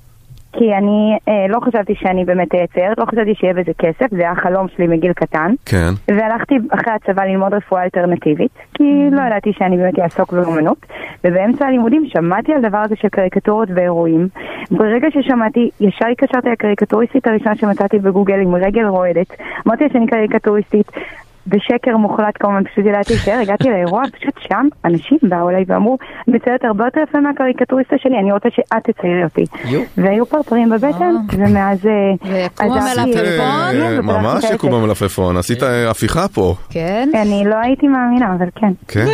כי 0.52 0.74
אני 0.74 1.18
אה, 1.28 1.46
לא 1.48 1.60
חשבתי 1.60 1.94
שאני 1.94 2.24
באמת 2.24 2.54
אהיה 2.54 2.66
ציירת, 2.66 2.98
לא 2.98 3.04
חשבתי 3.04 3.34
שיהיה 3.34 3.54
בזה 3.54 3.72
כסף, 3.78 4.10
זה 4.10 4.20
היה 4.20 4.34
חלום 4.34 4.66
שלי 4.76 4.86
מגיל 4.86 5.12
קטן. 5.12 5.52
כן. 5.66 5.90
והלכתי 6.08 6.54
אחרי 6.70 6.92
הצבא 6.92 7.24
ללמוד 7.24 7.54
רפואה 7.54 7.84
אלטרנטיבית, 7.84 8.52
כי 8.74 8.84
לא 9.12 9.22
ידעתי 9.22 9.52
שאני 9.58 9.76
באמת 9.76 9.98
אעסוק 9.98 10.32
באומנות, 10.32 10.86
ובאמצע 11.24 11.66
הלימודים 11.66 12.04
שמעתי 12.06 12.52
על 12.52 12.62
דבר 12.62 12.78
הזה 12.78 12.94
של 12.96 13.08
קריקטורות 13.08 13.68
ואירועים. 13.74 14.28
ברגע 14.70 15.08
ששמעתי, 15.10 15.70
ישר 15.80 16.06
התקשרתי 16.06 16.48
לקריקטוריסטית 16.48 17.26
הראשונה 17.26 17.56
שמצאתי 17.56 17.98
בגוגל 17.98 18.40
עם 18.40 18.54
רגל 18.54 18.86
רועדת, 18.86 19.36
אמרתי 19.66 19.84
לה 19.84 19.90
שאני 19.92 20.06
קריקטוריסטית. 20.06 20.92
בשקר 21.46 21.96
מוחלט 21.96 22.34
כמובן, 22.40 22.64
פשוט 22.64 22.86
ידעתי 22.86 23.12
להישאר, 23.12 23.38
הגעתי 23.42 23.68
לאירוע, 23.70 24.02
פשוט 24.20 24.34
שם 24.48 24.66
אנשים 24.84 25.18
באו 25.22 25.50
אליי 25.50 25.64
ואמרו, 25.66 25.98
את 26.22 26.28
מציירת 26.28 26.64
הרבה 26.64 26.84
יותר 26.84 27.00
יפה 27.00 27.20
מהקריקטוריסטה 27.20 27.96
שלי, 27.98 28.18
אני 28.18 28.32
רוצה 28.32 28.48
שאת 28.50 28.90
תציירי 28.90 29.24
אותי. 29.24 29.44
יו. 29.64 29.80
והיו 29.96 30.26
פרפרים 30.26 30.70
בבטן, 30.70 31.14
ומאז... 31.32 31.86
אה, 31.86 31.92
ויקום 32.24 32.72
המלפפון? 32.72 33.16
אה, 33.16 33.70
אה, 33.72 33.98
ופתחתי 33.98 34.00
ממש 34.02 34.44
יקום. 34.54 34.74
המלפפון, 34.74 35.36
עשית 35.36 35.62
אה, 35.62 35.90
הפיכה 35.90 36.28
פה. 36.28 36.54
כן. 36.70 37.08
אני 37.14 37.44
לא 37.46 37.56
הייתי 37.56 37.88
מאמינה, 37.88 38.34
אבל 38.38 38.46
כן. 38.54 38.72
כן. 38.88 39.06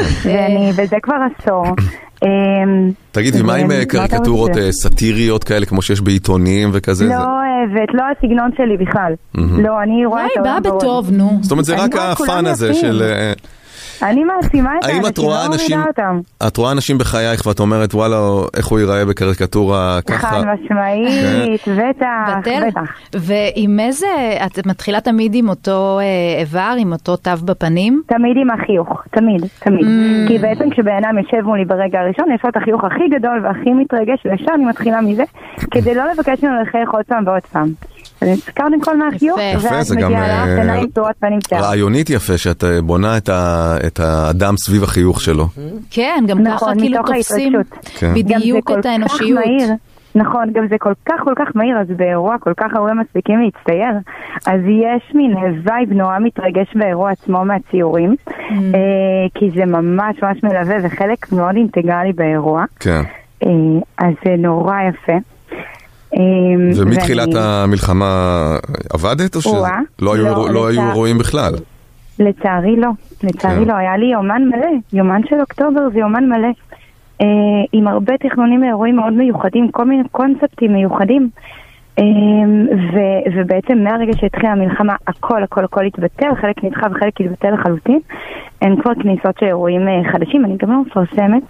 וזה 0.76 0.96
כבר 1.02 1.16
עשור. 1.38 1.66
אמ, 2.22 2.90
תגידי, 3.12 3.42
מה 3.42 3.54
עם 3.54 3.70
אה, 3.70 3.76
מה 3.76 3.82
אתה 3.82 3.90
קריקטורות? 4.08 4.56
אה, 4.56 4.72
סאטיריות 4.72 5.44
כאלה, 5.44 5.66
כמו 5.66 5.82
שיש 5.82 6.00
בעיתונים 6.00 6.70
וכזה? 6.72 7.04
לא 7.04 7.14
אוהבת, 7.14 7.88
לא 7.94 8.02
הסגנון 8.18 8.50
שלי 8.56 8.76
בכלל. 8.76 9.12
לא, 9.34 9.82
אני 9.82 10.06
רואה 10.06 10.26
את 10.26 10.30
בא 10.42 10.48
העולם 10.48 10.62
בעוד. 10.62 10.76
בטוב, 10.76 11.10
נו. 11.10 11.38
זאת 11.42 11.50
אומרת, 11.50 11.64
זה 11.64 11.76
רק 11.76 11.96
הפאן 11.96 12.46
הזה. 12.46 12.74
של... 12.74 13.02
אני 14.02 14.24
מעצימה 14.24 14.70
את 14.78 14.84
האנשים, 14.84 15.06
את 15.06 15.18
רואה 15.18 15.46
לא 15.48 15.54
אנשים, 15.54 15.80
אותם. 15.80 16.20
את 16.46 16.56
רואה 16.56 16.72
אנשים 16.72 16.98
בחייך 16.98 17.46
ואת 17.46 17.60
אומרת 17.60 17.94
וואלה 17.94 18.16
איך 18.56 18.66
הוא 18.66 18.78
ייראה 18.78 19.04
בקריקטורה 19.04 19.98
ככה? 20.06 20.28
חד 20.28 20.44
משמעית, 20.44 21.60
בטח, 21.68 22.38
בטל. 22.38 22.68
בטח. 22.68 22.80
ועם 23.14 23.80
איזה, 23.80 24.06
את 24.46 24.66
מתחילה 24.66 25.00
תמיד 25.00 25.34
עם 25.34 25.48
אותו 25.48 25.98
אה, 26.00 26.40
איבר, 26.40 26.74
עם 26.78 26.92
אותו 26.92 27.16
תו 27.16 27.30
בפנים? 27.44 28.02
תמיד 28.06 28.36
עם 28.36 28.50
החיוך, 28.50 29.02
תמיד, 29.10 29.44
תמיד. 29.58 29.84
Mm. 29.84 30.28
כי 30.28 30.38
בעצם 30.38 30.70
כשבן 30.70 30.92
אדם 31.04 31.18
יושב 31.18 31.46
מולי 31.46 31.64
ברגע 31.64 32.00
הראשון, 32.00 32.32
יש 32.34 32.40
לו 32.44 32.50
את 32.50 32.56
החיוך 32.56 32.84
הכי 32.84 33.08
גדול 33.18 33.40
והכי 33.44 33.70
מתרגש, 33.70 34.26
וישר 34.26 34.54
אני 34.54 34.64
מתחילה 34.64 35.00
מזה, 35.00 35.24
כדי 35.70 35.94
לא 35.94 36.04
לבקש 36.12 36.44
ממנו 36.44 36.62
לחייך 36.62 36.90
עוד 36.90 37.04
פעם 37.04 37.26
ועוד 37.26 37.42
פעם. 37.52 37.68
קודם 38.56 38.80
כל 38.80 38.96
מהחיוך, 38.96 39.38
ואז 39.62 39.92
מגיעה 39.92 40.10
לך 40.10 40.48
אה, 40.48 40.58
עיניים 40.60 40.90
פתורות 40.90 41.16
פנים 41.20 41.38
שיער. 41.48 41.62
רעיונית 41.62 42.10
יפה 42.10 42.38
שאת 42.38 42.64
אה, 42.64 42.82
בונה 42.82 43.16
את 43.16 43.28
ה- 43.28 43.76
את 43.86 44.00
האדם 44.00 44.54
סביב 44.56 44.82
החיוך 44.82 45.20
שלו. 45.20 45.46
כן, 45.90 46.24
גם 46.28 46.38
ככה 46.44 46.54
נכון, 46.54 46.78
כאילו 46.80 46.98
מתוך 47.02 47.14
תופסים. 47.16 47.52
כן. 47.98 48.14
בדיוק 48.14 48.66
כל 48.66 48.78
את 48.78 48.84
כך 48.84 48.90
האנושיות. 48.90 49.40
מהיר. 49.46 49.68
נכון, 50.14 50.52
גם 50.52 50.66
זה 50.70 50.76
כל 50.78 50.92
כך 51.06 51.14
כל 51.24 51.32
כך 51.36 51.48
מהיר, 51.54 51.78
אז 51.80 51.86
באירוע 51.96 52.36
כל 52.40 52.52
כך 52.56 52.74
הרבה 52.74 52.94
מספיקים 52.94 53.40
להצטייר, 53.42 53.94
אז 54.46 54.60
יש 54.60 55.14
מין 55.14 55.34
vibe 55.64 55.92
נורא 55.92 56.18
מתרגש 56.18 56.66
באירוע 56.74 57.10
עצמו 57.10 57.44
מהציורים, 57.44 58.14
Mm. 58.28 58.52
אה, 58.52 58.78
כי 59.34 59.50
זה 59.56 59.64
ממש 59.64 60.16
ממש 60.22 60.38
מלווה 60.42 60.76
וחלק 60.82 61.32
מאוד 61.32 61.56
אינטגרלי 61.56 62.12
באירוע, 62.12 62.64
כן. 62.80 63.02
אה, 63.42 63.48
אז 63.98 64.12
זה 64.24 64.34
נורא 64.38 64.74
יפה. 64.82 65.12
אה, 66.14 66.20
ומתחילת 66.76 67.28
ואני- 67.28 67.38
המלחמה 67.40 68.06
עבדת 68.92 69.36
או. 69.36 69.40
שלא 69.40 70.14
היו 70.14 70.24
לא, 70.24 70.48
לא 70.52 70.68
היו 70.68 70.72
לצער- 70.80 70.90
אירועים 70.90 71.18
בכלל? 71.18 71.52
לצערי 72.18 72.76
לא, 72.76 72.88
לצערי 73.24 73.64
כן. 73.64 73.70
לא, 73.70 73.74
היה 73.76 73.96
לי 73.96 74.06
יומן 74.06 74.42
מלא, 74.48 74.66
יומן 74.92 75.20
של 75.28 75.40
אוקטובר 75.40 75.80
זה 75.92 75.98
יומן 75.98 76.24
מלא, 76.28 76.48
אה, 77.22 77.26
עם 77.72 77.88
הרבה 77.88 78.12
תכנונים 78.28 78.60
לאירועים 78.62 78.96
מאוד 78.96 79.12
מיוחדים, 79.12 79.70
כל 79.70 79.84
מיני 79.84 80.02
קונספטים 80.12 80.72
מיוחדים, 80.72 81.28
אה, 81.98 82.04
ו, 82.92 82.98
ובעצם 83.36 83.78
מהרגע 83.78 84.12
שהתחילה 84.16 84.52
המלחמה 84.52 84.94
הכל 85.06 85.42
הכל 85.42 85.64
הכל 85.64 85.84
התבטל, 85.86 86.26
חלק 86.40 86.64
נדחה 86.64 86.86
וחלק 86.90 87.20
התבטל 87.20 87.50
לחלוטין, 87.54 88.00
אין 88.62 88.76
כבר 88.82 88.92
כניסות 89.02 89.38
של 89.40 89.46
אירועים 89.46 89.88
אה, 89.88 90.12
חדשים, 90.12 90.44
אני 90.44 90.56
גם 90.56 90.70
לא 90.70 90.82
מפרסמת. 90.86 91.42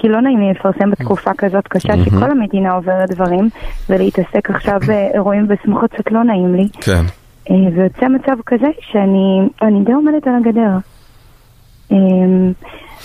כי 0.00 0.08
לא 0.08 0.20
נעים 0.20 0.40
לי 0.40 0.50
לפרסם 0.50 0.90
בתקופה 0.90 1.30
כזאת 1.38 1.68
קשה 1.68 1.92
שכל 2.04 2.30
המדינה 2.30 2.72
עוברת 2.72 3.10
דברים 3.10 3.48
ולהתעסק 3.90 4.50
עכשיו 4.50 4.80
באירועים 4.86 5.48
בסמוכות 5.48 5.92
קצת 5.92 6.12
לא 6.12 6.24
נעים 6.24 6.54
לי. 6.54 6.68
כן. 6.80 7.02
אה, 7.50 7.56
ויוצא 7.74 8.08
מצב 8.08 8.36
כזה 8.46 8.66
שאני 8.80 9.48
אני 9.62 9.84
די 9.84 9.92
עומדת 9.92 10.26
על 10.26 10.34
הגדר. 10.34 10.70
אמ, 11.90 12.52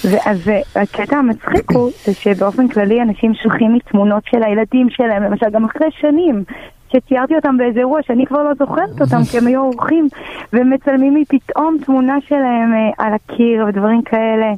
ו- 0.05 0.39
והקטע 0.75 1.17
המצחיק 1.17 1.71
הוא 1.71 1.91
זה 2.05 2.13
שבאופן 2.13 2.67
כללי 2.67 3.01
אנשים 3.01 3.33
שולחים 3.33 3.73
לי 3.73 3.79
תמונות 3.79 4.23
של 4.25 4.43
הילדים 4.43 4.89
שלהם, 4.89 5.23
למשל 5.23 5.45
גם 5.51 5.65
אחרי 5.65 5.87
שנים 5.91 6.43
שציירתי 6.93 7.35
אותם 7.35 7.57
באיזה 7.57 7.79
אירוע 7.79 7.99
שאני 8.07 8.25
כבר 8.25 8.43
לא 8.43 8.51
זוכרת 8.59 9.01
אותם, 9.01 9.21
כי 9.31 9.37
הם 9.37 9.47
היו 9.47 9.61
אורחים, 9.61 10.07
ומצלמים 10.53 11.15
לי 11.15 11.23
פתאום 11.29 11.77
תמונה 11.85 12.17
שלהם 12.27 12.73
אה, 12.73 13.05
על 13.05 13.13
הקיר 13.13 13.65
ודברים 13.69 14.01
כאלה. 14.01 14.51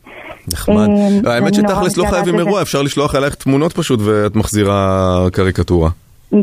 נחמד. 0.54 0.90
אה, 0.90 1.08
לא, 1.24 1.30
האמת 1.30 1.54
שתכלס 1.54 1.98
לא 1.98 2.06
חייבים. 2.06 2.40
אירוע, 2.40 2.62
אפשר 2.62 2.82
לשלוח 2.82 3.16
אלייך 3.16 3.36
תמונות 3.36 3.74
פשוט 3.74 4.00
ואת 4.04 4.36
מחזירה 4.36 5.26
קריקטורה. 5.32 5.90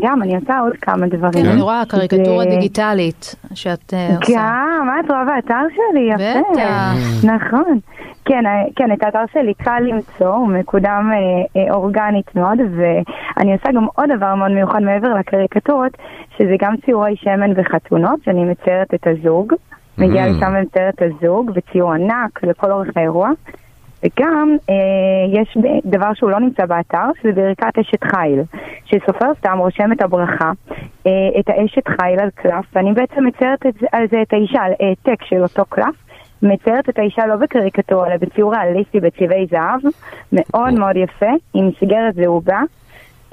גם, 0.01 0.21
אני 0.21 0.35
עושה 0.35 0.59
עוד 0.59 0.73
כמה 0.81 1.07
דברים. 1.07 1.43
כן, 1.45 1.49
אני 1.49 1.61
רואה 1.61 1.83
קריקטורה 1.87 2.45
דיגיטלית 2.45 3.35
שאת 3.53 3.93
אה, 3.93 4.15
עושה. 4.21 4.33
גם, 4.35 4.83
מה 4.85 4.99
את 4.99 5.11
רואה 5.11 5.25
באתר 5.25 5.63
שלי? 5.75 6.09
יפה. 6.13 6.39
בטח. 6.51 7.23
נכון. 7.23 7.79
כן, 8.25 8.45
אה, 8.45 8.63
כן, 8.75 8.91
את 8.91 9.03
האתר 9.03 9.23
שלי 9.33 9.53
קל 9.53 9.79
למצוא, 9.79 10.35
הוא 10.35 10.47
מקודם 10.47 11.09
אה, 11.13 11.61
אה, 11.61 11.73
אורגנית 11.73 12.35
מאוד, 12.35 12.57
ואני 12.59 13.53
עושה 13.53 13.71
גם 13.75 13.85
עוד 13.95 14.09
דבר 14.17 14.35
מאוד 14.35 14.51
מיוחד 14.51 14.79
מעבר 14.79 15.13
לקריקטורות, 15.13 15.97
שזה 16.37 16.55
גם 16.59 16.75
ציורי 16.85 17.15
שמן 17.15 17.51
וחתונות, 17.55 18.19
שאני 18.25 18.43
מציירת 18.45 18.93
את 18.93 19.07
הזוג. 19.07 19.53
מגיעה 19.97 20.27
Mm. 20.27 20.29
לשם 20.29 20.53
ומציירת 20.59 20.93
את 20.95 21.01
הזוג, 21.01 21.51
וציור 21.55 21.93
ענק 21.93 22.43
לכל 22.43 22.71
אורך 22.71 22.87
האירוע. 22.95 23.29
וגם 24.03 24.55
אה, 24.69 25.41
יש 25.41 25.57
דבר 25.85 26.13
שהוא 26.13 26.31
לא 26.31 26.39
נמצא 26.39 26.65
באתר, 26.65 27.07
שזה 27.21 27.31
ברכת 27.31 27.77
אשת 27.79 28.03
חיל, 28.03 28.39
שסופר 28.85 29.31
סתם 29.39 29.57
רושם 29.57 29.91
את 29.91 30.01
הברכה, 30.01 30.51
אה, 31.07 31.11
את 31.39 31.49
האשת 31.49 31.87
חיל 31.87 32.19
על 32.19 32.29
קלף, 32.35 32.65
ואני 32.75 32.93
בעצם 32.93 33.25
מציירת 33.25 33.65
את 33.65 33.75
על 33.91 34.03
זה 34.11 34.21
את 34.21 34.33
האישה, 34.33 34.61
על 34.61 34.71
העתק 34.79 35.23
של 35.23 35.43
אותו 35.43 35.65
קלף, 35.69 35.95
מציירת 36.41 36.89
את 36.89 36.99
האישה 36.99 37.25
לא 37.25 37.35
בקריקטורה, 37.35 38.07
אלא 38.07 38.17
בציור 38.17 38.53
ריאליסטי 38.55 38.99
בצבעי 38.99 39.47
זהב, 39.51 39.79
מאוד 40.33 40.73
מאוד 40.73 40.95
יפה, 40.95 41.31
עם 41.53 41.67
מסגרת 41.67 42.15
זהובה. 42.15 42.61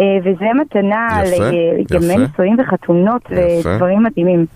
אה, 0.00 0.06
וזה 0.20 0.46
מתנה 0.60 1.22
לימי 1.24 1.84
יפה. 1.90 1.98
נישואים 1.98 2.56
וחתונות 2.60 3.22
יפה. 3.30 3.68
ודברים 3.70 4.02
מדהימים. 4.02 4.46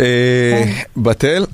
אה, 0.00 0.64
בתל, 0.96 1.44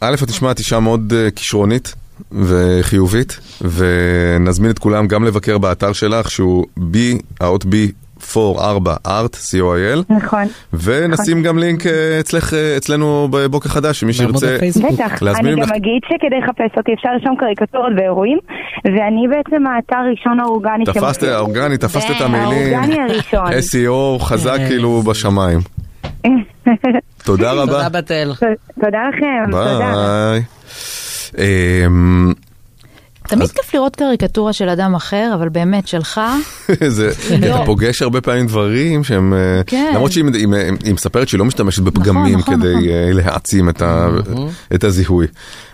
א', 0.00 0.14
את 0.24 0.28
נשמעת 0.28 0.58
אישה 0.58 0.80
מאוד 0.80 1.12
אה, 1.16 1.30
כישרונית 1.30 1.94
וחיובית, 2.32 3.40
ונזמין 3.60 4.70
את 4.70 4.78
כולם 4.78 5.06
גם 5.06 5.24
לבקר 5.24 5.58
באתר 5.58 5.92
שלך, 5.92 6.30
שהוא 6.30 6.66
B, 6.76 6.96
האות 7.40 7.64
B, 7.64 7.74
4 8.36 8.96
art, 9.06 9.34
co.il, 9.34 10.14
נכון. 10.14 10.44
ונשים 10.72 11.42
גם 11.42 11.58
לינק 11.58 11.86
אה, 11.86 12.20
אצלך, 12.20 12.54
אה, 12.54 12.76
אצלנו 12.76 13.28
בבוקר 13.30 13.68
חדש, 13.68 14.00
שמי 14.00 14.12
שירצה 14.12 14.58
בטח, 14.58 15.22
אני 15.22 15.26
להזמין 15.26 15.60
גם 15.60 15.72
אגיד 15.76 16.02
שכדי 16.04 16.40
לחפש 16.42 16.76
אותי 16.76 16.92
אפשר 16.94 17.08
לרשום 17.12 17.36
קריקטורות 17.36 17.92
ואירועים, 17.96 18.38
ואני 18.84 19.28
בעצם 19.28 19.66
האתר 19.66 19.96
הראשון 19.96 20.40
האורגני 20.40 20.84
תפסת, 20.84 21.22
האורגני, 21.22 21.78
תפסת 21.78 22.10
את 22.10 22.16
כן, 22.16 22.24
המילים, 22.24 22.74
האורגני 22.74 23.00
הראשון. 23.00 23.46
SEO 23.70 24.22
חזק 24.24 24.58
כאילו 24.68 25.02
בשמיים. 25.02 25.60
תודה 27.24 27.52
רבה. 27.52 27.72
תודה 27.72 27.88
בתל. 27.88 28.32
תודה 28.80 28.98
לכם, 29.08 29.50
תודה. 29.50 29.78
ביי. 29.78 30.42
אמ, 31.38 32.32
תמיד 33.28 33.50
כיף 33.50 33.74
לראות 33.74 33.96
קריקטורה 33.96 34.52
של 34.52 34.68
אדם 34.68 34.94
אחר, 34.94 35.30
אבל 35.34 35.48
באמת 35.48 35.88
שלך. 35.88 36.20
זה, 36.88 37.10
לא. 37.40 37.46
אתה 37.56 37.64
פוגש 37.66 38.02
הרבה 38.02 38.20
פעמים 38.20 38.46
דברים 38.46 39.04
שהם, 39.04 39.34
אה, 39.34 39.60
כן. 39.66 39.92
למרות 39.94 40.12
שהיא 40.12 40.24
היא- 40.34 40.46
היא 40.84 40.94
מספרת 40.94 41.28
שהיא 41.28 41.38
לא 41.38 41.44
משתמשת 41.44 41.82
בפגמים 41.82 42.38
נכון, 42.38 42.56
כדי 42.56 42.70
נכון. 42.72 42.88
אה, 42.88 43.10
להעצים 43.12 43.68
את 43.68 43.82
ה- 43.82 44.08
את 44.74 44.84
הזיהוי. 44.84 45.26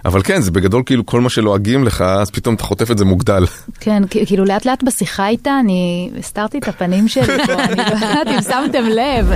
אבל 0.05 0.23
כן, 0.23 0.41
זה 0.41 0.51
בגדול 0.51 0.83
כאילו 0.87 1.07
כל 1.07 1.21
מה 1.21 1.31
שלועגים 1.31 1.85
לך, 1.85 2.03
אז 2.03 2.31
פתאום 2.31 2.55
אתה 2.55 2.65
חוטף 2.65 2.91
את 2.91 2.99
זה 2.99 3.05
מוגדל. 3.05 3.45
כן, 3.81 4.03
כאילו 4.27 4.45
לאט 4.45 4.67
לאט 4.67 4.83
בשיחה 4.83 5.29
איתה, 5.29 5.61
אני 5.61 6.11
הסתרתי 6.19 6.59
את 6.59 6.69
הפנים 6.69 7.09
שלי 7.09 7.47
פה, 7.47 7.53
אני 7.53 7.77
לא 7.77 7.83
יודעת 7.83 8.27
אם 8.29 8.43
שמתם 8.43 8.85
לב. 8.85 9.33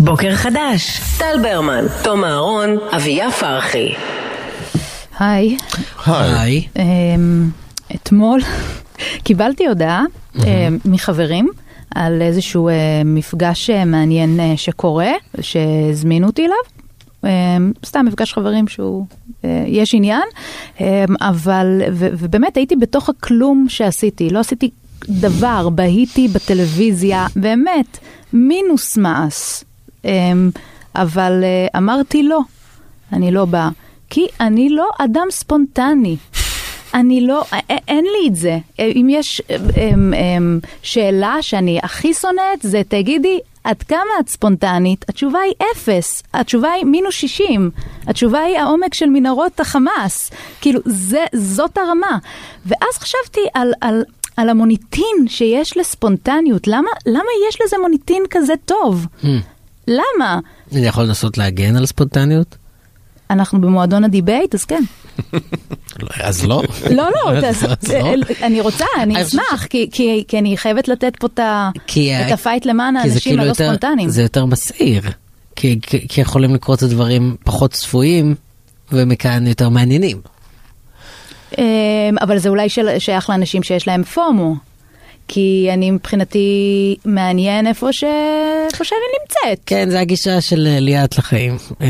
בוקר 0.00 0.34
חדש, 0.36 1.00
טל 1.18 1.36
ברמן, 1.42 1.84
תום 2.02 2.24
אהרון, 2.24 2.68
אביה 2.96 3.30
פרחי. 3.30 3.94
היי. 5.20 5.56
היי. 6.06 6.66
אמ, 6.76 7.50
אתמול 7.94 8.40
קיבלתי 9.24 9.66
הודעה 9.66 10.04
אמ, 10.36 10.42
מחברים 10.84 11.48
על 11.94 12.22
איזשהו 12.22 12.68
אה, 12.68 12.74
מפגש 13.04 13.70
אה, 13.70 13.84
מעניין 13.84 14.40
אה, 14.40 14.56
שקורה, 14.56 15.10
שהזמינו 15.40 16.26
אותי 16.26 16.42
אליו. 16.42 16.56
אמ, 17.24 17.72
סתם 17.86 18.04
מפגש 18.06 18.32
חברים 18.32 18.68
שהוא, 18.68 19.06
יש 19.66 19.94
עניין, 19.94 20.22
אבל, 21.20 21.80
ו- 21.92 22.08
ובאמת 22.18 22.56
הייתי 22.56 22.76
בתוך 22.76 23.08
הכלום 23.08 23.66
שעשיתי, 23.68 24.30
לא 24.30 24.38
עשיתי 24.38 24.70
דבר, 25.08 25.68
בהיתי 25.68 26.28
בטלוויזיה, 26.28 27.26
באמת, 27.36 27.98
מינוס 28.32 28.96
מעש. 28.96 29.64
אבל 30.96 31.44
אמרתי 31.76 32.22
לא, 32.22 32.40
אני 33.12 33.30
לא 33.30 33.44
באה, 33.44 33.68
כי 34.10 34.26
אני 34.40 34.70
לא 34.70 34.88
אדם 34.98 35.26
ספונטני. 35.30 36.16
אני 36.94 37.20
לא, 37.20 37.44
אין 37.88 38.04
לי 38.04 38.28
את 38.28 38.36
זה. 38.36 38.58
אם 38.78 39.06
יש 39.10 39.42
אמ, 39.50 40.14
אמ, 40.14 40.60
שאלה 40.82 41.36
שאני 41.40 41.78
הכי 41.82 42.14
שונאת, 42.14 42.62
זה 42.62 42.82
תגידי, 42.88 43.38
עד 43.64 43.82
כמה 43.82 44.10
את 44.20 44.28
ספונטנית? 44.28 45.04
התשובה 45.08 45.38
היא 45.38 45.54
אפס. 45.72 46.22
התשובה 46.34 46.72
היא 46.72 46.84
מינוס 46.84 47.14
60. 47.14 47.70
התשובה 48.06 48.40
היא 48.40 48.58
העומק 48.58 48.94
של 48.94 49.06
מנהרות 49.06 49.60
החמאס. 49.60 50.30
כאילו, 50.60 50.80
זה, 50.84 51.24
זאת 51.34 51.78
הרמה. 51.78 52.18
ואז 52.66 52.98
חשבתי 52.98 53.40
על, 53.54 53.72
על, 53.80 54.04
על 54.36 54.48
המוניטין 54.48 55.28
שיש 55.28 55.76
לספונטניות. 55.76 56.66
למה, 56.66 56.90
למה 57.06 57.28
יש 57.48 57.58
לזה 57.64 57.76
מוניטין 57.82 58.22
כזה 58.30 58.54
טוב? 58.64 59.06
למה? 59.88 60.40
אני 60.72 60.86
יכול 60.86 61.04
לנסות 61.04 61.38
להגן 61.38 61.76
על 61.76 61.86
ספונטניות? 61.86 62.56
אנחנו 63.30 63.60
במועדון 63.60 64.04
הדיבייט, 64.04 64.54
אז 64.54 64.64
כן. 64.64 64.82
אז 66.22 66.44
לא. 66.46 66.62
לא, 66.90 67.08
לא, 67.26 67.32
לא. 67.34 67.48
אני 68.42 68.60
רוצה, 68.60 68.84
אני 69.02 69.22
אשמח, 69.22 69.66
כי- 70.28 70.38
אני 70.38 70.56
חייבת 70.56 70.88
לתת 70.88 71.12
פה 71.18 71.26
את 71.26 71.40
את 72.26 72.32
ה 72.32 72.38
fight 72.38 72.66
למען 72.66 72.96
האנשים 72.96 73.20
כאילו 73.20 73.42
הלא 73.42 73.52
ספונטניים. 73.54 74.08
זה 74.08 74.22
יותר 74.22 74.44
מסעיר. 74.44 75.02
כי, 75.56 75.78
יכולים 76.22 76.54
לקרות 76.54 76.82
הדברים 76.82 77.36
פחות 77.44 77.70
צפויים, 77.72 78.34
ומכאן 78.92 79.46
יותר 79.46 79.68
מעניינים. 79.68 80.20
אמ, 81.58 81.64
אבל 82.20 82.38
זה 82.38 82.48
אולי 82.48 82.68
שייך 82.98 83.30
לאנשים 83.30 83.62
שיש 83.62 83.88
להם 83.88 84.02
פומו. 84.04 84.54
כי 85.32 85.68
אני 85.74 85.90
מבחינתי 85.90 86.48
מעניין 87.04 87.66
איפה 87.66 87.92
ש- 87.92 88.04
איפה 88.72 88.84
שאני 88.84 88.98
נמצאת. 89.22 89.62
כן, 89.66 89.90
זה 89.90 90.00
הגישה 90.00 90.40
של 90.40 90.68
אה, 90.70 90.80
ליאת 90.80 91.18
לחיים. 91.18 91.56
אה, 91.82 91.86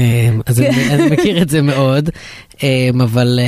אז 0.47 0.61
אני, 0.61 0.69
אני 0.95 1.11
מכיר 1.11 1.43
את 1.43 1.49
זה 1.49 1.63
מאוד, 1.63 2.11
אה, 2.63 2.89
אבל 3.03 3.39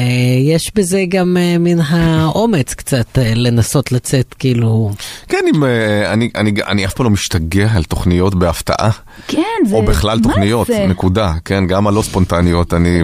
יש 0.40 0.70
בזה 0.74 1.04
גם 1.08 1.36
מן 1.60 1.80
האומץ 1.80 2.74
קצת 2.74 3.18
לנסות 3.34 3.92
לצאת 3.92 4.34
כאילו... 4.38 4.90
כן, 5.28 5.44
אם, 5.54 5.64
אה, 5.64 6.12
אני, 6.12 6.30
אני, 6.34 6.52
אני 6.66 6.84
אף 6.86 6.94
פעם 6.94 7.04
לא 7.04 7.10
משתגע 7.10 7.68
על 7.74 7.84
תוכניות 7.84 8.34
בהפתעה. 8.34 8.90
כן, 9.28 9.42
זה... 9.66 9.76
או 9.76 9.82
בכלל 9.82 10.18
מה 10.18 10.22
תוכניות, 10.22 10.66
זה? 10.66 10.86
נקודה, 10.88 11.32
כן, 11.44 11.66
גם 11.66 11.86
הלא 11.86 12.02
ספונטניות, 12.02 12.74
אני 12.74 13.02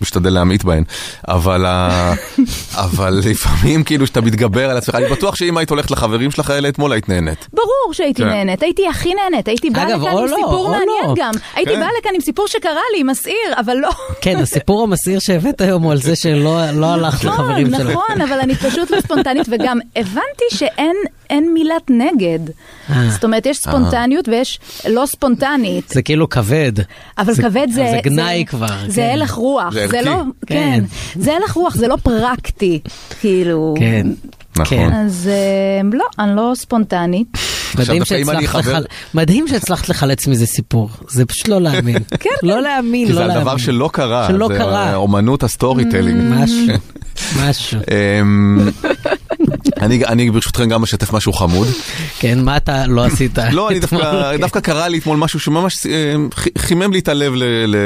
משתדל 0.00 0.30
להמעיט 0.32 0.64
בהן, 0.64 0.84
אבל, 1.28 1.66
ה... 1.66 2.12
אבל 2.84 3.20
לפעמים 3.30 3.84
כאילו 3.84 4.06
שאתה 4.06 4.20
מתגבר 4.20 4.70
על 4.70 4.76
עצמך, 4.76 4.94
אני 4.94 5.06
בטוח 5.06 5.34
שאם 5.34 5.56
היית 5.56 5.70
הולכת 5.70 5.90
לחברים 5.90 6.27
שלך 6.30 6.50
האלה 6.50 6.68
אתמול 6.68 6.92
היית 6.92 7.08
נהנית. 7.08 7.46
ברור 7.52 7.92
שהייתי 7.92 8.22
כן. 8.22 8.28
נהנית, 8.28 8.62
הייתי 8.62 8.88
הכי 8.88 9.14
נהנית, 9.14 9.48
הייתי 9.48 9.70
באה 9.70 9.84
לכאן 9.84 10.06
עם 10.18 10.24
לא, 10.24 10.36
סיפור 10.36 10.68
מעניין 10.68 10.86
לא. 11.06 11.14
גם. 11.16 11.30
הייתי 11.56 11.72
כן. 11.72 11.80
באה 11.80 11.88
לכאן 12.00 12.10
עם 12.14 12.20
סיפור 12.20 12.46
שקרה 12.46 12.80
לי, 12.96 13.02
מסעיר, 13.02 13.34
אבל 13.60 13.76
לא. 13.76 13.90
כן, 14.20 14.36
הסיפור 14.36 14.82
המסעיר 14.82 15.18
שהבאת 15.18 15.60
היום 15.60 15.82
הוא 15.82 15.92
על 15.92 15.98
זה 16.00 16.16
שלא 16.16 16.70
לא 16.70 16.86
הלך 16.86 17.24
לחברים 17.24 17.66
נכון, 17.66 17.78
שלך. 17.86 17.90
נכון, 17.90 18.20
אבל 18.22 18.40
אני 18.40 18.54
פשוט 18.54 18.90
לא 18.90 19.00
ספונטנית, 19.00 19.46
וגם 19.50 19.78
הבנתי 19.96 20.44
שאין 20.50 20.96
אין 21.30 21.54
מילת 21.54 21.90
נגד. 21.90 22.38
אה. 22.90 23.10
זאת 23.10 23.24
אומרת, 23.24 23.46
יש 23.46 23.58
ספונטניות 23.58 24.28
ויש 24.28 24.60
לא 24.88 25.06
ספונטנית. 25.06 25.88
זה 25.88 26.02
כאילו 26.02 26.28
כבד. 26.28 26.72
אבל 27.18 27.32
זה- 27.32 27.42
כבד 27.42 27.66
זה... 27.70 27.86
זה 27.90 27.98
גנאי 28.02 28.44
כבר. 28.48 28.66
זה 28.88 28.94
כן. 29.02 29.10
הלך 29.12 29.32
רוח, 29.32 29.72
זה 29.72 29.86
זה 29.88 29.96
ערכי. 29.98 30.08
לא... 30.10 30.16
כן. 30.46 30.54
כן. 30.56 30.84
זה 31.20 31.36
הלך 31.36 31.52
רוח, 31.52 31.74
זה 31.74 31.88
לא 31.88 31.96
פרקטי. 32.02 32.80
כאילו... 33.20 33.74
כן. 33.78 34.06
נכון. 34.58 34.78
כן. 34.78 34.92
אז 34.92 35.30
אה, 35.32 35.88
לא, 35.98 36.04
אני 36.18 36.36
לא 36.36 36.52
ספונטנית. 36.54 37.28
מדהים 37.78 38.04
שהצלחת 38.04 38.44
חבר- 38.46 38.60
לחל... 38.72 38.84
מדהים 39.14 39.48
שהצלחת 39.48 39.88
לחלץ 39.88 40.26
מזה 40.26 40.46
סיפור. 40.46 40.90
זה 41.08 41.24
פשוט 41.26 41.48
לא 41.48 41.60
להאמין. 41.60 41.96
לא 42.42 42.60
להאמין, 42.62 43.06
כי 43.06 43.12
לא 43.12 43.18
זה 43.18 43.26
להאמין. 43.26 43.36
על 43.36 43.42
דבר 43.42 43.56
שלא 43.56 43.90
קרה, 43.92 44.28
שלא 44.28 44.48
זה 44.48 44.58
קרה. 44.58 44.94
אומנות 44.94 45.42
ה 45.42 45.84
storytelling. 45.90 46.20
משהו, 46.34 46.66
משהו. 47.42 47.80
אמ, 48.20 48.68
אני, 49.80 50.04
אני 50.04 50.30
ברשותכם 50.30 50.68
גם 50.68 50.82
אשתף 50.82 51.12
משהו 51.12 51.32
חמוד. 51.32 51.68
כן, 52.18 52.38
מה 52.44 52.56
אתה 52.56 52.86
לא 52.86 53.04
עשית? 53.04 53.38
לא, 53.52 53.68
אני? 53.70 53.80
דווקא, 53.80 54.36
דווקא 54.36 54.60
קרה 54.60 54.88
לי 54.88 54.98
אתמול 54.98 55.16
משהו 55.18 55.40
שממש 55.40 55.86
אה, 55.86 56.14
חימם 56.58 56.92
לי 56.92 56.98
את 56.98 57.08
הלב 57.08 57.32
ל... 57.34 57.42
ל... 57.66 57.76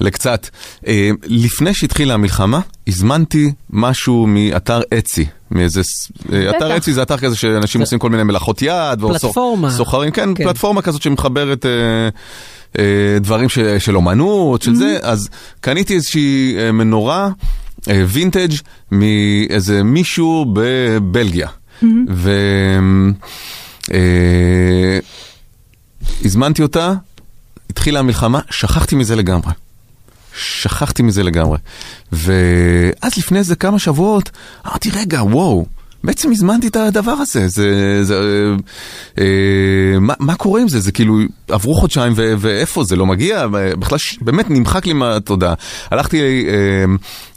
לקצת. 0.00 0.48
אה, 0.86 1.10
לפני 1.24 1.74
שהתחילה 1.74 2.14
המלחמה, 2.14 2.60
הזמנתי 2.86 3.52
משהו 3.70 4.26
מאתר 4.26 4.80
Etsy. 4.98 5.26
מאיזה, 5.50 5.80
אה, 6.32 6.50
אתר 6.50 6.66
בטח. 6.66 6.76
Etsy 6.76 6.92
זה 6.92 7.02
אתר 7.02 7.16
כזה 7.18 7.36
שאנשים 7.36 7.80
עושים 7.80 7.98
כל 7.98 8.10
מיני 8.10 8.22
מלאכות 8.22 8.62
יד. 8.62 9.00
פלטפורמה. 9.00 9.70
סוחרים, 9.70 10.10
כן, 10.10 10.34
כן. 10.34 10.44
פלטפורמה 10.44 10.82
כזאת 10.82 11.02
שמחברת 11.02 11.66
אה, 11.66 11.70
אה, 12.78 13.18
דברים 13.20 13.48
ש, 13.48 13.58
של 13.78 13.96
אומנות, 13.96 14.62
של 14.62 14.74
זה, 14.74 14.98
אז 15.02 15.28
קניתי 15.60 15.94
איזושהי 15.94 16.56
אה, 16.58 16.72
מנורה 16.72 17.28
אה, 17.90 18.04
וינטג' 18.08 18.54
מאיזה 18.92 19.82
מישהו 19.82 20.46
בבלגיה. 20.52 21.48
ו... 22.10 22.30
אה, 23.92 24.98
הזמנתי 26.24 26.62
אותה, 26.62 26.92
התחילה 27.70 27.98
המלחמה, 27.98 28.40
שכחתי 28.50 28.96
מזה 28.96 29.16
לגמרי. 29.16 29.52
שכחתי 30.38 31.02
מזה 31.02 31.22
לגמרי. 31.22 31.58
ואז 32.12 33.16
לפני 33.18 33.38
איזה 33.38 33.56
כמה 33.56 33.78
שבועות, 33.78 34.30
אמרתי, 34.66 34.90
רגע, 34.90 35.22
וואו, 35.22 35.66
בעצם 36.04 36.32
הזמנתי 36.32 36.68
את 36.68 36.76
הדבר 36.76 37.12
הזה, 37.12 37.48
זה... 37.48 37.98
זה 38.04 38.14
אה, 38.14 39.24
אה, 39.24 39.98
מה, 40.00 40.14
מה 40.18 40.34
קורה 40.34 40.60
עם 40.60 40.68
זה? 40.68 40.80
זה 40.80 40.92
כאילו, 40.92 41.18
עברו 41.48 41.74
חודשיים 41.74 42.12
ו, 42.16 42.34
ואיפה 42.38 42.84
זה 42.84 42.96
לא 42.96 43.06
מגיע? 43.06 43.46
בכלל, 43.78 43.98
ש- 43.98 44.18
באמת 44.20 44.50
נמחק 44.50 44.86
לי 44.86 44.92
מהתודעה. 44.92 45.54
הלכתי 45.90 46.46
אה, 46.48 46.84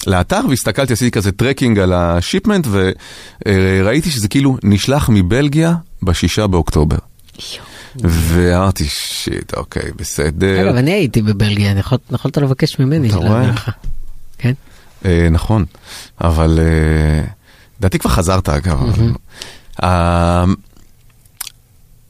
לאתר 0.07 0.41
והסתכלתי, 0.49 0.93
עשיתי 0.93 1.11
כזה 1.11 1.31
tracking 1.31 1.79
על 1.79 1.93
ה 1.93 2.01
shipment, 2.01 2.67
וראיתי 2.71 4.11
שזה 4.11 4.27
כאילו 4.27 4.57
נשלח 4.63 5.09
מבלגיה 5.09 5.75
בשישה 6.03 6.47
באוקטובר. 6.47 6.97
ואמרתי, 7.95 8.85
shit, 8.85 9.53
אוקיי, 9.53 9.91
בסדר. 9.95 10.61
אגב, 10.69 10.75
אני 10.75 10.91
הייתי 10.91 11.21
בבלגיה, 11.21 11.73
יכולת 12.11 12.37
לבקש 12.37 12.79
ממני 12.79 13.09
אתה 13.09 13.17
רואה? 13.17 13.29
להביא 13.29 13.53
לך. 13.53 13.71
כן? 14.37 14.53
אה, 15.05 15.27
נכון, 15.31 15.65
אבל 16.21 16.59
אה, 16.61 17.23
לדעתי 17.79 17.99
כבר 17.99 18.11
חזרת 18.11 18.49
אגב. 18.49 18.79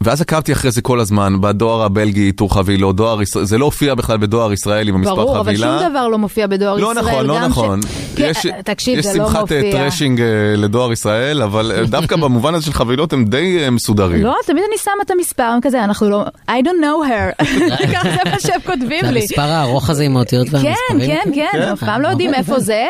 ואז 0.03 0.21
עקבתי 0.21 0.53
אחרי 0.53 0.71
זה 0.71 0.81
כל 0.81 0.99
הזמן, 0.99 1.41
בדואר 1.41 1.81
הבלגי, 1.83 2.21
איתור 2.27 2.53
חבילות, 2.53 2.95
דואר 2.95 3.21
ישראל, 3.21 3.45
זה 3.45 3.57
לא 3.57 3.65
הופיע 3.65 3.95
בכלל 3.95 4.17
בדואר 4.17 4.53
ישראלי 4.53 4.91
במספר 4.91 5.11
חבילה. 5.11 5.25
ברור, 5.25 5.39
אבל 5.39 5.55
שום 5.57 5.89
דבר 5.89 6.07
לא 6.07 6.17
מופיע 6.17 6.47
בדואר 6.47 6.75
לא 6.77 6.91
ישראל. 6.91 7.05
נכון, 7.05 7.25
לא 7.25 7.35
גם 7.35 7.43
ש- 7.43 7.51
נכון. 7.51 7.79
כן, 8.15 8.31
יש, 8.31 8.47
תקשיב, 8.65 8.99
יש 8.99 9.05
זה 9.05 9.17
לא 9.17 9.25
שמחת 9.25 9.35
אה, 9.37 9.41
מופיע. 9.41 9.71
tracking 9.71 10.21
אה, 10.21 10.25
לדואר 10.57 10.91
ישראל, 10.91 11.41
אבל 11.41 11.71
אה, 11.75 11.85
דווקא 11.85 12.15
במובן 12.23 12.55
הזה 12.55 12.65
של 12.65 12.73
חבילות 12.73 13.13
הם 13.13 13.25
די 13.25 13.57
אה, 13.63 13.69
מסודרים. 13.69 14.21
לא, 14.23 14.35
תמיד 14.45 14.63
אני 14.67 14.77
שמה 14.77 14.93
את 15.05 15.11
המספר 15.11 15.51
כזה, 15.61 15.83
אנחנו 15.83 16.09
לא, 16.09 16.23
I 16.49 16.63
don't 16.63 16.81
know 16.83 17.07
her. 17.09 17.43
ככה 17.93 18.09
זה 18.09 18.31
מה 18.31 18.39
שהם 18.39 18.61
כותבים 18.65 19.05
זה 19.05 19.11
לי. 19.11 19.19
המספר 19.21 19.41
הארוך 19.41 19.89
הזה 19.89 20.03
עם 20.03 20.17
האותיות 20.17 20.49
כן, 20.49 20.55
והמספרים? 20.55 20.99
כן, 21.07 21.31
כן, 21.35 21.61
הם 21.61 21.73
אף 21.73 21.79
פעם 21.79 22.01
לא 22.01 22.07
יודעים 22.07 22.33
איפה 22.33 22.59
זה. 22.59 22.83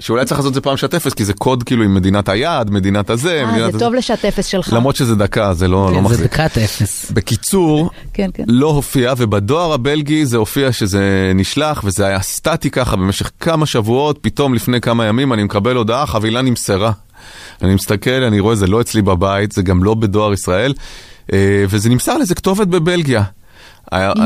שאולי 0.00 0.24
צריך 0.24 0.38
לעשות 0.40 0.50
את 0.50 0.54
זה 0.54 0.60
פעם 0.60 0.76
שעת 0.76 0.94
אפס, 0.94 1.14
כי 1.14 1.24
זה 1.24 1.32
קוד 1.32 1.62
כאילו 1.62 1.84
עם 1.84 1.94
מדינת 1.94 2.28
היעד, 2.28 2.70
מדינת 2.70 3.10
הזה, 3.10 3.42
אה, 3.44 3.70
זה. 3.70 3.78
טוב 3.78 3.94
לשעת 3.94 4.24
אפס 4.24 4.46
שלך. 4.46 4.72
למרות 4.72 4.96
שזה 4.96 5.14
דקה, 5.16 5.54
זה 5.54 5.68
לא, 5.68 5.84
לא 5.84 5.88
כן, 5.88 5.94
זה 5.94 6.00
מחזיק. 6.00 6.32
דקת 6.32 6.58
אפס. 6.58 7.10
בקיצור, 7.10 7.90
כן, 8.12 8.30
כן. 8.34 8.44
לא 8.46 8.66
הופיע, 8.66 9.14
ובדואר 9.16 9.72
הבלגי 9.72 10.26
זה 10.26 10.36
הופיע 10.36 10.72
שזה 10.72 11.32
נשלח, 11.34 11.80
וזה 11.84 12.06
היה 12.06 12.20
סטטי 12.20 12.70
ככה 12.70 12.96
במשך 12.96 13.30
כמה 13.40 13.66
שבועות, 13.66 14.18
פתאום 14.20 14.54
לפני 14.54 14.80
כמה 14.80 15.04
ימים 15.04 15.32
אני 15.32 15.42
מקבל 15.42 15.76
הודעה, 15.76 16.06
חבילה 16.06 16.42
נמסרה. 16.42 16.92
אני 17.62 17.74
מסתכל, 17.74 18.10
אני 18.10 18.40
רואה, 18.40 18.54
זה 18.54 18.66
לא 18.66 18.80
אצלי 18.80 19.02
בבית, 19.02 19.52
זה 19.52 19.62
גם 19.62 19.84
לא 19.84 19.94
בדואר 19.94 20.32
ישראל, 20.32 20.74
אה, 21.32 21.64
וזה 21.68 21.88
נמסר 21.88 22.18
לאיזה 22.18 22.34
כתובת 22.34 22.66
בבלגיה. 22.66 23.22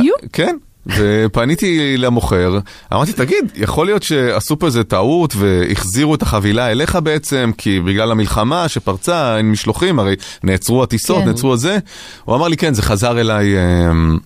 יו. 0.02 0.14
כן. 0.32 0.56
ופניתי 0.86 1.96
למוכר, 1.96 2.58
אמרתי, 2.92 3.12
תגיד, 3.12 3.52
יכול 3.54 3.86
להיות 3.86 4.02
שעשו 4.02 4.58
פה 4.58 4.66
איזה 4.66 4.84
טעות 4.84 5.34
והחזירו 5.36 6.14
את 6.14 6.22
החבילה 6.22 6.70
אליך 6.70 6.98
בעצם, 7.02 7.50
כי 7.58 7.80
בגלל 7.80 8.10
המלחמה 8.10 8.68
שפרצה, 8.68 9.36
אין 9.36 9.50
משלוחים, 9.50 9.98
הרי 9.98 10.16
נעצרו 10.42 10.82
הטיסות, 10.82 11.22
כן. 11.22 11.28
נעצרו 11.28 11.52
הזה. 11.52 11.78
הוא 12.24 12.36
אמר 12.36 12.48
לי, 12.48 12.56
כן, 12.56 12.74
זה 12.74 12.82
חזר 12.82 13.20
אליי... 13.20 13.54
אמ, 13.56 14.18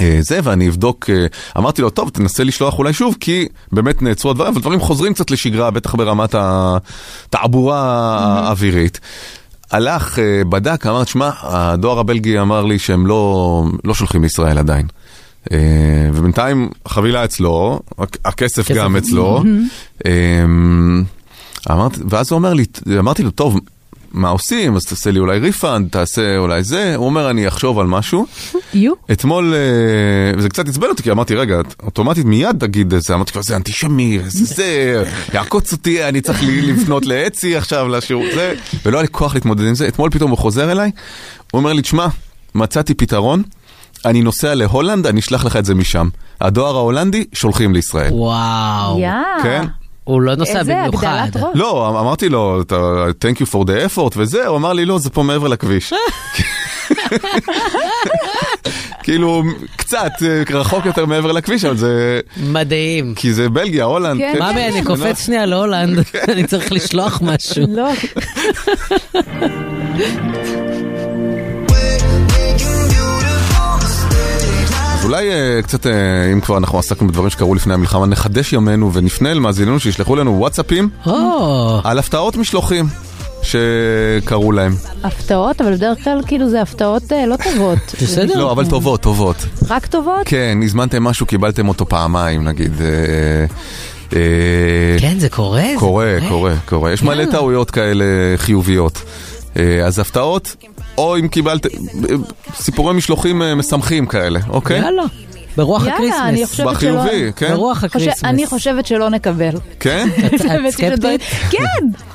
אה, 0.00 0.18
זה, 0.20 0.40
ואני 0.42 0.68
אבדוק, 0.68 1.10
אה, 1.10 1.26
אמרתי 1.58 1.82
לו, 1.82 1.90
טוב, 1.90 2.08
תנסה 2.08 2.44
לשלוח 2.44 2.78
אולי 2.78 2.92
שוב, 2.92 3.16
כי 3.20 3.48
באמת 3.72 4.02
נעצרו 4.02 4.30
הדברים, 4.30 4.52
אבל 4.52 4.60
דברים 4.60 4.80
חוזרים 4.80 5.14
קצת 5.14 5.30
לשגרה, 5.30 5.70
בטח 5.70 5.94
ברמת 5.94 6.34
התעבורה 6.38 7.80
האווירית. 8.46 9.00
הלך, 9.70 10.18
אה, 10.18 10.44
בדק, 10.48 10.86
אמר, 10.86 11.04
שמע, 11.04 11.30
הדואר 11.42 11.98
הבלגי 11.98 12.40
אמר 12.40 12.64
לי 12.64 12.78
שהם 12.78 13.06
לא, 13.06 13.64
לא 13.84 13.94
שולחים 13.94 14.22
לישראל 14.22 14.58
עדיין. 14.58 14.86
אה, 15.52 15.58
ובינתיים 16.14 16.68
החבילה 16.86 17.24
אצלו, 17.24 17.80
הכ- 17.98 18.04
הכסף 18.24 18.62
כסף. 18.68 18.74
גם 18.74 18.96
אצלו. 18.96 19.42
אה, 20.06 20.12
אמרתי, 21.70 22.00
ואז 22.08 22.30
הוא 22.32 22.36
אומר 22.38 22.54
לי, 22.54 22.64
אמרתי 22.98 23.22
לו, 23.22 23.30
טוב, 23.30 23.58
מה 24.12 24.28
עושים? 24.28 24.76
אז 24.76 24.84
תעשה 24.84 25.10
לי 25.10 25.18
אולי 25.18 25.38
refund, 25.38 25.88
תעשה 25.90 26.36
אולי 26.36 26.62
זה. 26.62 26.94
הוא 26.96 27.06
אומר, 27.06 27.30
אני 27.30 27.48
אחשוב 27.48 27.78
על 27.78 27.86
משהו. 27.86 28.26
יו. 28.74 28.92
אתמול, 29.12 29.54
אה, 29.54 30.38
וזה 30.38 30.48
קצת 30.48 30.68
עצבן 30.68 30.86
אותי, 30.88 31.02
כי 31.02 31.10
אמרתי, 31.10 31.34
רגע, 31.34 31.60
אוטומטית 31.82 32.24
מיד 32.24 32.56
תגיד 32.60 32.94
את 32.94 33.02
זה, 33.02 33.14
אמרתי 33.14 33.32
זה 33.40 33.56
אנטישמי, 33.56 34.18
זה 34.26 34.44
זה, 34.44 35.02
יעקוץ 35.34 35.72
אותי, 35.72 36.04
אני 36.04 36.20
צריך 36.20 36.42
לפנות 36.68 37.06
ל 37.06 37.16
Etsy 37.16 37.56
עכשיו, 37.56 37.88
לשירות 37.88 38.26
זה, 38.34 38.54
ולא 38.84 38.96
היה 38.96 39.02
לי 39.02 39.08
כוח 39.08 39.34
להתמודד 39.34 39.64
עם 39.64 39.74
זה. 39.74 39.88
אתמול 39.88 40.10
פתאום 40.10 40.30
הוא 40.30 40.38
חוזר 40.38 40.72
אליי, 40.72 40.90
הוא 41.52 41.58
אומר 41.58 41.72
לי, 41.72 41.82
תשמע, 41.82 42.06
מצאתי 42.54 42.94
פתרון, 42.94 43.42
אני 44.06 44.22
נוסע 44.22 44.54
להולנד, 44.54 45.06
אני 45.06 45.20
אשלח 45.20 45.44
לך 45.44 45.56
את 45.56 45.64
זה 45.64 45.74
משם. 45.74 46.08
הדואר 46.40 46.76
ההולנדי, 46.76 47.24
שולחים 47.32 47.74
לישראל. 47.74 48.12
וואו. 48.12 48.98
יא. 49.00 49.10
כן. 49.42 49.64
הוא 50.04 50.22
לא 50.22 50.34
נוסע 50.34 50.58
איזה 50.60 50.74
במיוחד. 50.86 51.06
הגדלת 51.06 51.36
ראש. 51.36 51.50
לא, 51.54 51.88
אמ- 51.90 51.96
אמרתי 51.96 52.28
לו, 52.28 52.60
"אתה- 52.60 52.76
Thank 53.24 53.36
you 53.36 53.52
for 53.52 53.64
the 53.64 53.96
effort 53.96 54.12
וזה, 54.16 54.46
הוא 54.46 54.56
אמר 54.56 54.72
לי, 54.72 54.84
לא, 54.84 54.98
זה 54.98 55.10
פה 55.10 55.22
מעבר 55.22 55.48
לכביש. 55.48 55.92
כאילו, 59.02 59.42
קצת 59.76 60.10
אה, 60.22 60.42
רחוק 60.58 60.86
יותר 60.86 61.06
מעבר 61.06 61.32
לכביש, 61.32 61.64
אבל 61.64 61.76
זה... 61.76 62.20
מדהים. 62.42 63.12
כי 63.16 63.32
זה 63.32 63.48
בלגיה, 63.48 63.84
הולנד. 63.84 64.20
כן, 64.20 64.38
ממי, 64.42 64.68
אני 64.68 64.84
קופץ 64.84 65.26
שנייה 65.26 65.46
להולנד, 65.46 65.98
אני 66.32 66.46
צריך 66.46 66.72
לשלוח 66.72 67.20
משהו. 67.24 67.64
לא, 67.68 67.88
אולי 75.08 75.30
אה, 75.30 75.62
קצת, 75.62 75.86
אה, 75.86 75.92
אם 76.32 76.40
כבר 76.40 76.56
אנחנו 76.58 76.78
עסקנו 76.78 77.08
בדברים 77.08 77.30
שקרו 77.30 77.54
לפני 77.54 77.74
המלחמה, 77.74 78.06
נחדש 78.06 78.52
ימינו 78.52 78.92
ונפנה 78.92 79.30
אל 79.30 79.38
מאזיננו 79.38 79.80
שישלחו 79.80 80.16
לנו 80.16 80.38
וואטסאפים 80.38 80.88
או, 81.06 81.80
על 81.84 81.98
הפתעות 81.98 82.36
משלוחים 82.36 82.86
שקרו 83.42 84.52
להם. 84.52 84.74
הפתעות, 85.04 85.60
אבל 85.60 85.74
בדרך 85.74 86.04
כלל 86.04 86.20
כאילו 86.26 86.50
זה 86.50 86.62
הפתעות 86.62 87.12
אה, 87.12 87.26
לא 87.26 87.36
טובות. 87.36 87.78
בסדר. 88.02 88.38
לא, 88.38 88.52
אבל 88.52 88.66
טובות, 88.66 89.00
טובות. 89.00 89.36
רק 89.68 89.86
טובות? 89.86 90.20
כן, 90.24 90.58
הזמנתם 90.64 91.04
משהו, 91.04 91.26
קיבלתם 91.26 91.68
אותו 91.68 91.86
פעמיים, 91.88 92.44
נגיד. 92.44 92.72
כן, 94.98 95.18
זה 95.18 95.28
קורה? 95.28 95.64
קורה, 95.78 96.18
קורה, 96.28 96.54
קורה. 96.64 96.92
יש 96.92 97.02
מלא. 97.02 97.24
טעויות 97.24 97.70
כאלה 97.70 98.04
חיוביות. 98.36 99.02
אז 99.86 99.98
הפתעות, 99.98 100.56
או 100.98 101.18
אם 101.18 101.28
קיבלתם, 101.28 101.68
אה, 102.10 102.14
סיפורי 102.54 102.94
משלוחים 102.94 103.42
אה, 103.42 103.54
משמחים 103.54 104.06
כאלה, 104.06 104.40
אוקיי? 104.48 104.78
יאללה. 104.80 105.02
ברוח 105.58 105.86
יאללה, 105.86 105.98
אני 105.98 106.08
הקריסמס. 106.08 106.50
חושבת 106.50 106.80
שלא... 106.80 107.02
בחיובי, 107.02 107.32
כן? 107.36 107.54
ברוח 107.54 107.84
הקריסמס. 107.84 108.24
אני 108.24 108.46
חושבת 108.46 108.86
שלא 108.86 109.10
נקבל. 109.10 109.50
כן? 109.80 110.08
את 110.26 110.70
סקפטית? 110.70 111.20
כן, 111.50 111.58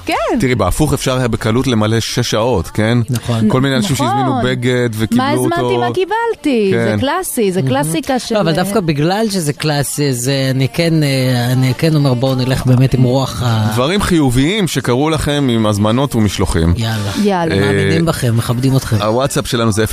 כן. 0.06 0.40
תראי, 0.40 0.56
בהפוך 0.56 0.94
אפשר 0.94 1.18
היה 1.18 1.28
בקלות 1.28 1.68
למלא 1.68 2.00
שש 2.00 2.20
שעות, 2.20 2.68
כן? 2.68 2.98
נכון. 3.10 3.50
כל 3.50 3.62
מיני 3.62 3.76
אנשים 3.76 3.94
נכון. 3.94 4.08
שהזמינו 4.08 4.42
בגד 4.44 4.90
וקיבלו 4.94 5.24
מה 5.24 5.34
אותו. 5.34 5.56
הזמנתי, 5.56 5.78
מה 5.78 5.94
קיבלתי? 5.94 6.72
כן. 6.74 6.86
זה 6.92 6.96
קלאסי, 7.00 7.52
זה 7.52 7.62
קלאסיקה 7.62 8.20
של... 8.20 8.36
לא, 8.36 8.42
אבל 8.42 8.52
דווקא 8.52 8.80
בגלל 8.80 9.26
שזה 9.30 9.54
קלאסי, 9.54 10.10
אז 10.10 10.30
אה, 10.30 10.50
אני 10.50 10.68
כן, 10.74 11.04
אה, 11.04 11.52
אני 11.52 11.74
כן 11.78 11.96
אומר 11.96 12.14
בואו 12.14 12.36
נלך 12.36 12.66
באמת 12.66 12.94
עם 12.94 13.04
רוח 13.04 13.44
ה... 13.46 13.72
דברים 13.74 14.02
חיוביים 14.02 14.68
שקרו 14.68 15.10
לכם 15.10 15.48
עם 15.52 15.66
הזמנות 15.66 16.16
ומשלוחים. 16.16 16.74
יאללה. 16.78 17.12
יאללה. 17.24 17.56
אה, 17.56 17.60
מאמינים 17.60 18.06
בכם, 18.06 18.38
מכבדים 18.38 18.78
אתכם. 18.78 18.96
הוואטסאפ 19.02 19.48
שלנו 19.48 19.72
זה 19.72 19.84
054-999-4399. 19.84 19.88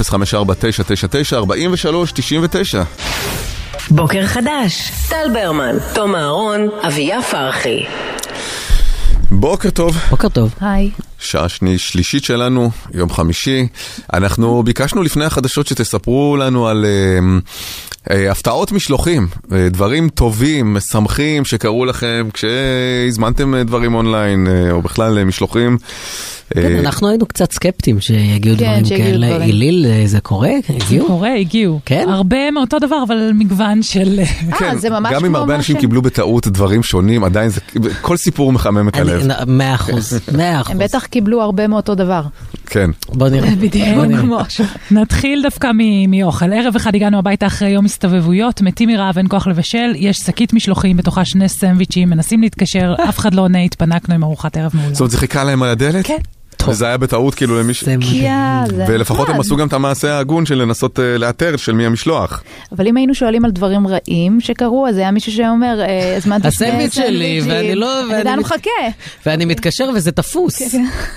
בוקר 3.91 4.27
חדש, 4.27 4.91
טל 5.09 5.29
ברמן, 5.33 5.77
תום 5.95 6.15
אהרון, 6.15 6.69
אביה 6.87 7.23
פרחי. 7.23 7.85
בוקר 9.31 9.71
טוב. 9.71 9.97
בוקר 10.11 10.29
טוב. 10.29 10.55
היי. 10.61 10.91
שעה 11.19 11.49
שני, 11.49 11.79
שלישית 11.79 12.25
שלנו, 12.25 12.71
יום 12.95 13.11
חמישי. 13.11 13.67
אנחנו 14.13 14.63
ביקשנו 14.63 15.03
לפני 15.03 15.25
החדשות 15.25 15.67
שתספרו 15.67 16.37
לנו 16.37 16.69
על 16.69 16.85
אה, 16.85 17.19
אה, 18.11 18.31
הפתעות 18.31 18.73
משלוחים, 18.73 19.29
אה, 19.53 19.69
דברים 19.69 20.09
טובים, 20.09 20.75
משמחים 20.75 21.45
שקרו 21.45 21.85
לכם 21.85 22.29
כשהזמנתם 22.33 23.55
אה, 23.55 23.65
דברים 23.65 23.95
אונליין, 23.95 24.47
אה, 24.47 24.71
או 24.71 24.83
בכלל 24.83 25.19
אה, 25.19 25.25
משלוחים. 25.25 25.79
כן, 26.55 26.61
אה, 26.75 26.79
אנחנו 26.81 27.09
היינו 27.09 27.27
קצת 27.27 27.53
סקפטיים 27.53 28.01
שיגיעו 28.01 28.57
כן, 28.59 28.65
דברים 28.65 28.85
שיגיעו 28.85 29.07
כאלה. 29.11 29.27
דברים. 29.29 29.43
איליל, 29.49 29.87
אה, 29.87 30.03
זה 30.07 30.21
קורה? 30.21 30.51
זה 30.69 30.75
הגיעו? 30.85 31.07
קורה, 31.07 31.35
הגיעו. 31.35 31.81
כן? 31.85 32.07
הרבה 32.09 32.51
מאותו 32.51 32.79
דבר, 32.79 33.03
אבל 33.07 33.31
מגוון 33.35 33.83
של... 33.83 34.21
כן, 34.59 34.79
זה 34.79 34.91
ממש 34.91 35.13
גם 35.15 35.25
אם 35.25 35.31
כמו 35.31 35.39
הרבה 35.39 35.55
אנשים 35.55 35.77
ש- 35.77 35.81
קיבלו 35.81 36.03
בטעות 36.03 36.47
דברים 36.49 36.83
שונים, 36.83 37.25
עדיין 37.25 37.49
זה, 37.49 37.61
כל 38.01 38.17
סיפור 38.17 38.53
מחמם 38.53 38.89
את 38.89 38.97
הלב. 38.97 39.23
מאה 39.47 39.75
אחוז, 39.75 40.21
מאה 40.37 40.61
אחוז. 40.61 40.73
הם 40.73 40.79
בטח 40.79 41.07
קיבלו 41.07 41.43
הרבה 41.43 41.67
מאותו 41.67 41.95
דבר. 41.95 42.23
כן. 42.67 42.91
בוא 43.09 43.29
נראה. 43.29 43.51
בוא 43.97 44.05
נראה. 44.07 44.45
נתחיל 44.91 45.43
דווקא 45.43 45.71
מ- 45.75 46.11
מאוכל. 46.11 46.53
ערב 46.53 46.77
אחד 46.77 46.95
הגענו 46.95 47.19
הביתה 47.19 47.47
אחרי 47.47 47.69
יום 47.69 47.85
הסתובבויות, 47.85 48.63
מתים 48.63 48.89
מרעב, 48.89 49.19
אין 49.19 49.27
כוח 49.31 49.47
לבשל, 49.47 49.93
יש 49.97 50.17
שקית 50.19 50.53
משלוחים, 50.53 50.97
בתוכה 50.97 51.25
שני 51.25 51.49
סנדוויצ'ים, 51.49 52.11
מנסים 52.11 52.43
להתקשר, 52.43 52.95
אף 53.09 53.19
אחד 53.19 53.35
לא 53.35 53.43
עונה, 53.43 53.63
התפנקנו 53.63 54.15
עם 54.15 54.25
ארוחת 54.25 54.57
ערב 54.57 54.71
מעולה. 54.75 54.93
זאת 54.95 55.01
אומרת, 55.01 55.11
זה 55.11 55.19
חיכה 55.19 55.45
להם 55.45 55.63
על 55.63 55.69
הדלת? 55.69 56.07
כן. 56.07 56.17
וזה 56.69 56.87
היה 56.87 56.97
בטעות 56.97 57.35
כאילו 57.35 57.61
למי 57.61 57.75
ש... 57.75 57.85
זה 57.85 57.97
מדהים. 57.97 58.25
יאללה. 58.25 58.85
ולפחות 58.89 59.29
הם 59.29 59.35
נחמד. 59.35 59.45
עשו 59.45 59.57
גם 59.57 59.69
את 59.69 59.73
המעשה 59.73 60.15
ההגון 60.15 60.47
של 60.47 60.55
לנסות 60.55 61.01
אה, 61.01 61.19
לאתר 61.19 61.57
של 61.57 61.73
מי 61.73 61.87
המשלוח. 61.87 62.43
אבל 62.73 62.87
אם 62.87 62.97
היינו 62.97 63.15
שואלים 63.15 63.45
על 63.45 63.51
דברים 63.51 63.87
רעים 63.87 64.41
שקרו, 64.41 64.87
אז 64.89 64.97
היה 64.97 65.11
מישהו 65.11 65.33
שאומר, 65.33 65.81
אה, 65.81 66.17
הזמנתי 66.17 66.51
שני 66.51 66.67
הסנדוויץ' 66.67 66.95
שלי. 66.95 67.41
ואני 67.47 67.75
לא- 67.75 68.05
אני 68.05 68.15
ואני 68.25 68.41
מחכה. 68.41 68.71
ואני 69.27 69.45
מתקשר 69.45 69.91
וזה 69.95 70.13
תפוס. 70.13 70.63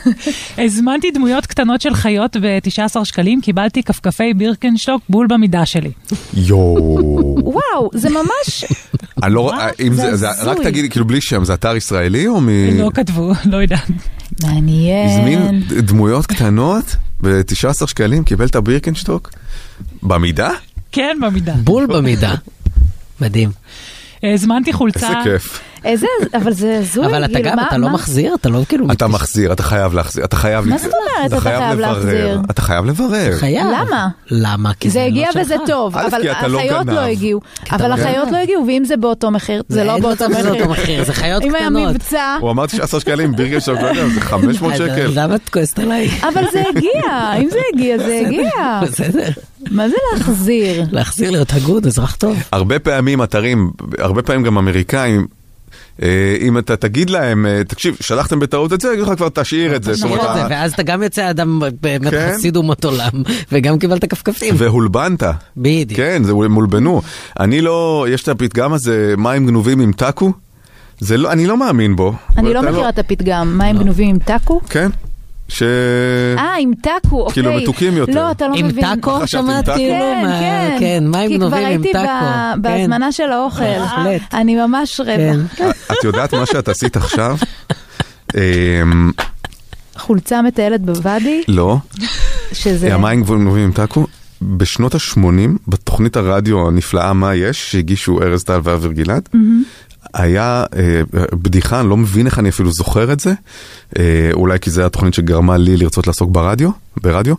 הזמנתי 0.57 1.11
דמויות 1.11 1.45
קטנות 1.45 1.81
של 1.81 1.93
חיות 1.93 2.37
ב-19 2.41 3.05
שקלים, 3.05 3.41
קיבלתי 3.41 3.83
כפכפי 3.83 4.33
בירקנשטוק 4.33 5.01
בול 5.09 5.27
במידה 5.27 5.65
שלי. 5.65 5.91
יואו. 6.33 7.35
וואו, 7.43 7.89
זה 7.93 8.09
ממש... 8.09 8.65
אני 9.23 9.33
לא... 9.33 9.51
אם 9.79 9.93
זה 9.93 10.15
זה... 10.15 10.15
זה- 10.15 10.43
רק. 10.43 10.57
תגידי, 10.63 10.89
כאילו 10.89 11.05
בלי 11.07 11.21
שם, 11.21 11.45
זה 11.45 11.53
אתר 11.53 11.75
ישראלי 11.75 12.27
או 12.27 12.41
מ... 12.41 12.49
לא 12.79 12.89
כתבו, 12.93 13.33
לא 13.51 13.57
יודעת. 13.57 13.87
מעניין. 14.43 15.09
הזמין 15.09 15.63
דמויות 15.85 16.25
קטנות 16.25 16.85
ב-19 17.21 17.87
שקלים, 17.87 18.23
קיבל 18.23 18.45
את 18.45 18.55
הבירקנשטוק? 18.55 19.29
במידה? 20.03 20.49
כן, 20.91 21.17
במידה. 21.21 21.53
בול 21.53 21.85
במידה. 21.85 22.33
מדהים. 23.21 23.51
הזמנתי 24.23 24.73
חולצה. 24.73 25.07
איזה 25.07 25.17
כיף. 25.23 25.59
איזה, 25.85 26.07
אבל 26.33 26.53
זה 26.53 26.77
הזוי. 26.79 27.05
אבל 27.05 27.25
אתה 27.25 27.33
כאילו, 27.33 27.49
גם, 27.49 27.59
אתה 27.59 27.77
לא 27.77 27.89
מחזיר? 27.89 28.35
אתה 28.35 28.49
לא 28.49 28.61
כאילו... 28.69 28.91
אתה 28.91 29.07
מחזיר, 29.07 29.53
אתה 29.53 29.63
חייב 29.63 29.93
להחזיר, 29.93 30.23
אתה 30.25 30.35
חייב... 30.35 30.65
מה 30.65 30.77
זאת 30.77 30.91
אומרת 30.93 31.33
אתה 31.33 31.41
חייב. 31.41 31.79
להחזיר? 31.79 32.39
אתה 32.51 32.61
חייב 32.61 32.85
לברר. 32.85 33.37
חייב. 33.37 33.67
למה? 33.67 34.07
למה? 34.31 34.73
כי 34.79 34.89
זה 34.89 34.99
לא 34.99 35.05
הגיע 35.05 35.31
שלך. 35.31 35.41
וזה 35.41 35.55
טוב, 35.67 35.97
א', 35.97 36.07
אבל 36.07 36.21
לא 36.51 36.59
החיות 36.59 36.85
גנב. 36.85 36.95
לא 36.95 36.99
הגיעו. 36.99 37.41
אבל 37.71 37.87
לא 37.87 37.93
החיות 37.93 38.25
גנב. 38.25 38.33
לא 38.33 38.37
הגיעו, 38.37 38.67
ואם 38.67 38.83
זה 38.85 38.97
באותו 38.97 39.31
מחיר, 39.31 39.63
זה 39.69 39.83
לא 39.83 39.97
באותו 39.99 40.29
מחיר. 40.29 40.49
אותו 40.53 40.69
מחיר, 40.69 41.03
זה 41.03 41.13
חיות 41.13 41.43
אם 41.43 41.55
היה 41.55 41.65
קטנות. 41.65 41.89
מבצע, 41.89 42.37
הוא 42.41 42.51
אמר 42.51 42.65
19 42.65 42.99
שקלים, 42.99 43.33
לא 43.37 43.43
יודע, 43.43 44.07
זה 44.09 44.21
500 44.31 44.73
אז 44.73 44.77
שקל. 44.77 45.11
למה 45.13 45.35
את 45.35 45.49
כועסת 45.49 45.79
עליי? 45.79 46.09
אבל 46.21 46.43
זה 46.51 46.63
הגיע, 46.69 47.33
אם 47.41 47.49
זה 47.49 47.59
הגיע, 47.73 47.97
זה 47.97 48.21
הגיע. 48.25 48.79
בסדר. 48.81 49.29
מה 49.71 49.89
זה 49.89 49.95
להחזיר? 50.13 50.83
להחזיר 50.91 51.31
להיות 51.31 51.53
הגון, 51.53 51.85
אזרח 51.85 52.15
טוב. 52.15 52.37
הרבה 52.51 52.79
פעמים 52.79 53.23
אתרים, 53.23 53.71
הרבה 53.99 54.21
פעמים 54.21 54.43
גם 54.43 54.57
אמריקאים, 54.57 55.19
אה, 55.21 55.25
אם 56.41 56.57
אתה 56.57 56.75
תגיד 56.75 57.09
להם, 57.09 57.45
אה, 57.45 57.63
תקשיב, 57.63 57.97
שלחתם 58.01 58.39
בטעות 58.39 58.73
את 58.73 58.81
זה, 58.81 58.93
יגידו 58.93 59.11
לך 59.11 59.17
כבר 59.17 59.29
תשאיר 59.29 59.75
את 59.75 59.83
זה. 59.83 59.91
ואז 60.49 60.73
אתה 60.73 60.83
גם 60.83 61.03
יוצא 61.03 61.29
אדם 61.29 61.61
באמת 61.81 62.11
כן. 62.11 62.31
חסיד 62.33 62.55
אומות 62.55 62.85
עולם, 62.85 63.11
וגם 63.51 63.79
קיבלת 63.79 64.05
כפכפים. 64.05 64.55
והולבנת. 64.57 65.23
בדיוק. 65.57 65.99
כן, 65.99 66.23
זה 66.23 66.31
הם 66.31 66.53
הולבנו. 66.53 67.01
אני 67.39 67.61
לא, 67.61 68.05
יש 68.09 68.23
את 68.23 68.27
הפתגם 68.27 68.73
הזה, 68.73 69.13
מים 69.17 69.47
גנובים 69.47 69.79
עם 69.79 69.91
טאקו? 69.91 70.33
זה 70.99 71.17
לא, 71.17 71.31
אני 71.31 71.47
לא 71.47 71.57
מאמין 71.57 71.95
בו. 71.95 72.13
אני 72.37 72.53
לא 72.53 72.59
אתה 72.59 72.71
מכירה 72.71 72.89
את 72.89 72.99
הפתגם, 72.99 73.57
מים 73.57 73.77
גנובים 73.77 74.09
עם 74.09 74.19
טאקו? 74.19 74.61
כן? 74.69 74.89
ש... 75.47 75.63
אה, 76.37 76.55
עם 76.59 76.71
טאקו, 76.81 77.19
אוקיי. 77.21 77.33
כאילו 77.33 77.53
מתוקים 77.57 77.97
יותר. 77.97 78.11
לא, 78.11 78.31
אתה 78.31 78.47
לא 78.47 78.53
עם 78.55 78.65
מבין. 78.67 78.85
עם 78.85 78.95
טאקו. 78.95 79.11
כאילו? 79.19 79.47
כן, 79.75 80.21
מה- 80.23 80.39
כן. 80.39 80.75
כן, 80.79 81.03
מים 81.07 81.29
כי 81.29 81.37
כבר 81.37 81.47
גנובים 81.47 81.59
עם 81.59 81.65
הייתי 81.65 81.91
טאקו. 81.93 82.07
ב- 82.07 82.53
כן. 82.55 82.61
בהזמנה 82.61 83.11
של 83.11 83.31
האוכל. 83.31 83.63
בהחלט. 83.79 84.21
אני 84.33 84.55
ממש 84.55 85.01
כן. 85.01 85.39
רבע. 85.59 85.71
את 85.91 86.03
יודעת 86.03 86.33
מה 86.33 86.45
שאת 86.45 86.67
עשית 86.69 86.95
עכשיו? 86.97 87.37
אמ, 88.35 89.11
חולצה 89.97 90.41
מטיילת 90.41 90.81
בוואדי, 90.81 91.41
לא, 91.47 91.77
שזה... 92.53 92.93
המים 92.93 93.23
גנובים 93.23 93.63
עם 93.63 93.71
טאקו. 93.71 94.05
בשנות 94.41 94.95
ה-80, 94.95 95.17
בתוכנית 95.67 96.17
הרדיו 96.17 96.67
הנפלאה 96.67 97.13
מה 97.13 97.35
יש, 97.35 97.71
שהגישו 97.71 98.21
ארז 98.21 98.43
טל 98.43 98.59
ואבר 98.63 98.91
גלעד, 98.91 99.29
היה 100.13 100.63
אה, 100.75 101.01
בדיחה, 101.33 101.79
אני 101.79 101.89
לא 101.89 101.97
מבין 101.97 102.25
איך 102.25 102.39
אני 102.39 102.49
אפילו 102.49 102.71
זוכר 102.71 103.13
את 103.13 103.19
זה, 103.19 103.33
אה, 103.99 104.03
אולי 104.33 104.59
כי 104.59 104.69
זו 104.69 104.85
התוכנית 104.85 105.13
שגרמה 105.13 105.57
לי 105.57 105.77
לרצות 105.77 106.07
לעסוק 106.07 106.29
ברדיו, 106.31 106.69
ברדיו. 107.03 107.35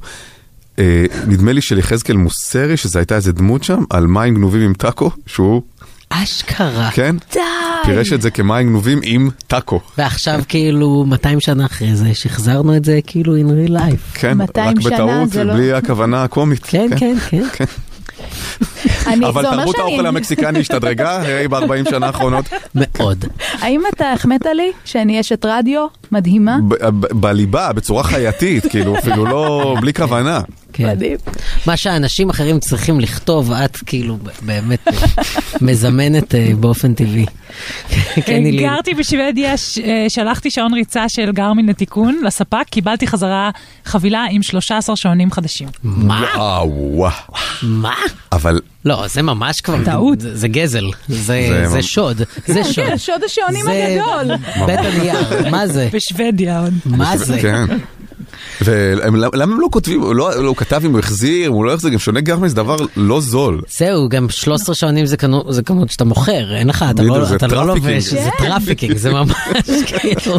אה, 0.78 1.05
נדמה 1.26 1.52
לי 1.52 1.60
של 1.60 1.78
יחזקאל 1.78 2.16
מוסרי, 2.16 2.76
שזו 2.76 2.98
הייתה 2.98 3.16
איזה 3.16 3.32
דמות 3.32 3.64
שם, 3.64 3.84
על 3.90 4.06
מים 4.06 4.34
גנובים 4.34 4.62
עם 4.62 4.74
טאקו, 4.74 5.10
שהוא, 5.26 5.62
אשכרה. 6.10 6.90
כן, 6.92 7.16
די! 7.34 7.40
פירש 7.84 8.12
את 8.12 8.22
זה 8.22 8.30
כמים 8.30 8.66
גנובים 8.68 9.01
עם 9.02 9.28
טאקו. 9.46 9.80
ועכשיו 9.98 10.40
כאילו 10.48 11.05
200 11.09 11.40
שנה 11.40 11.66
אחרי 11.66 11.96
זה 11.96 12.14
שחזרנו 12.14 12.76
את 12.76 12.84
זה 12.84 13.01
כאילו 13.06 13.36
in 13.36 13.68
real 13.68 13.72
life. 13.72 14.14
כן, 14.14 14.36
200 14.38 14.68
רק 14.68 14.84
בטעות, 14.84 15.34
לא- 15.34 15.55
בלי 15.55 15.72
הכוונה 15.72 16.24
הקומית. 16.24 16.60
כן, 16.64 16.88
כן, 16.96 17.16
כן. 17.28 17.42
אני- 17.60 17.66
אבל 19.28 19.42
תרבות 19.42 19.78
האוכל 19.78 20.06
המקסיקני 20.06 20.59
השתדרגה, 20.60 21.20
היי, 21.22 21.48
ב-40 21.48 21.90
שנה 21.90 22.06
האחרונות. 22.06 22.44
מאוד. 22.74 23.24
האם 23.60 23.82
אתה 23.94 24.12
החמאת 24.12 24.46
לי 24.55 24.72
שאני 24.84 25.20
אשת 25.20 25.44
רדיו 25.44 25.86
מדהימה? 26.12 26.56
ב- 26.68 26.74
ב- 26.88 27.20
בליבה, 27.20 27.72
בצורה 27.72 28.02
חייתית, 28.05 28.66
כאילו, 28.66 28.98
אפילו 28.98 29.24
לא, 29.24 29.76
בלי 29.80 29.94
כוונה. 29.94 30.40
כן. 30.76 30.86
מדהים. 30.90 31.16
מה 31.66 31.76
שאנשים 31.76 32.30
אחרים 32.30 32.60
צריכים 32.60 33.01
לכתוב, 33.01 33.52
את 33.52 33.76
כאילו 33.76 34.18
באמת 34.42 34.88
מזמנת 35.60 36.34
אה, 36.34 36.51
באופן 36.60 36.94
טבעי. 36.94 37.26
כן. 38.14 38.42
גרתי 38.59 38.94
בשוודיה, 38.94 39.55
שלחתי 40.09 40.51
שעון 40.51 40.74
ריצה 40.74 41.09
של 41.09 41.32
גרמין 41.32 41.66
לתיקון 41.66 42.20
לספק, 42.26 42.64
קיבלתי 42.70 43.06
חזרה 43.06 43.51
חבילה 43.84 44.24
עם 44.30 44.42
13 44.42 44.96
שעונים 44.96 45.30
חדשים. 45.30 45.68
מה? 45.82 46.24
וואו. 46.64 47.10
מה? 47.62 47.94
אבל 48.32 48.60
לא, 48.84 49.05
זה 49.09 49.22
ממש 49.22 49.60
כבר... 49.60 49.84
טעות. 49.84 50.20
זה 50.20 50.36
זה 50.36 50.48
גזל. 50.48 50.84
זה 51.09 51.16
זה 51.22 51.66
זה 51.68 51.76
ממ- 51.76 51.82
שוד. 51.82 52.22
זה 52.46 52.64
שוד. 52.64 52.84
כן, 52.86 52.98
שוד 52.98 53.22
השעונים 53.24 53.64
הגדול. 53.68 54.36
בית 54.66 54.78
הנייר. 54.78 55.51
מה 55.51 55.66
זה? 55.66 55.88
בשוודיה 55.92 56.60
עוד. 56.60 56.74
מה 56.84 57.16
זה? 57.16 57.40
כן. 58.59 58.65
ולמה 58.65 59.55
הם 59.55 59.61
לא 59.61 59.69
כותבים, 59.70 60.02
לא 60.02 60.15
לא, 60.15 60.47
הוא 60.48 60.56
כתב 60.56 60.82
אם 60.85 60.90
הוא 60.93 60.98
החזיר, 60.98 61.47
אם 61.48 61.52
הוא 61.52 61.65
לא 61.65 61.74
החזיר, 61.74 61.90
גם 61.90 61.98
שעוני 61.98 62.20
גרמי 62.20 62.48
זה 62.48 62.55
דבר 62.56 62.77
לא 62.97 63.20
זול. 63.20 63.61
זהו, 63.78 64.09
גם 64.09 64.27
13 64.31 64.74
שעונים 64.74 65.06
זה 65.06 65.16
כנו- 65.16 65.52
זה 65.52 65.62
כמות 65.62 65.90
שאתה 65.90 66.05
מוכר, 66.05 66.55
אין 66.56 66.69
לך, 66.69 66.85
אתה 66.90 67.02
לא 67.02 67.24
זה 67.24 67.36
אתה 67.36 67.47
לא. 67.47 67.66
לובש, 67.66 68.02
זה 68.05 68.28
trafficking, 68.39 68.97
זה 68.97 69.11
ממש 69.12 69.32
כאילו 69.86 70.39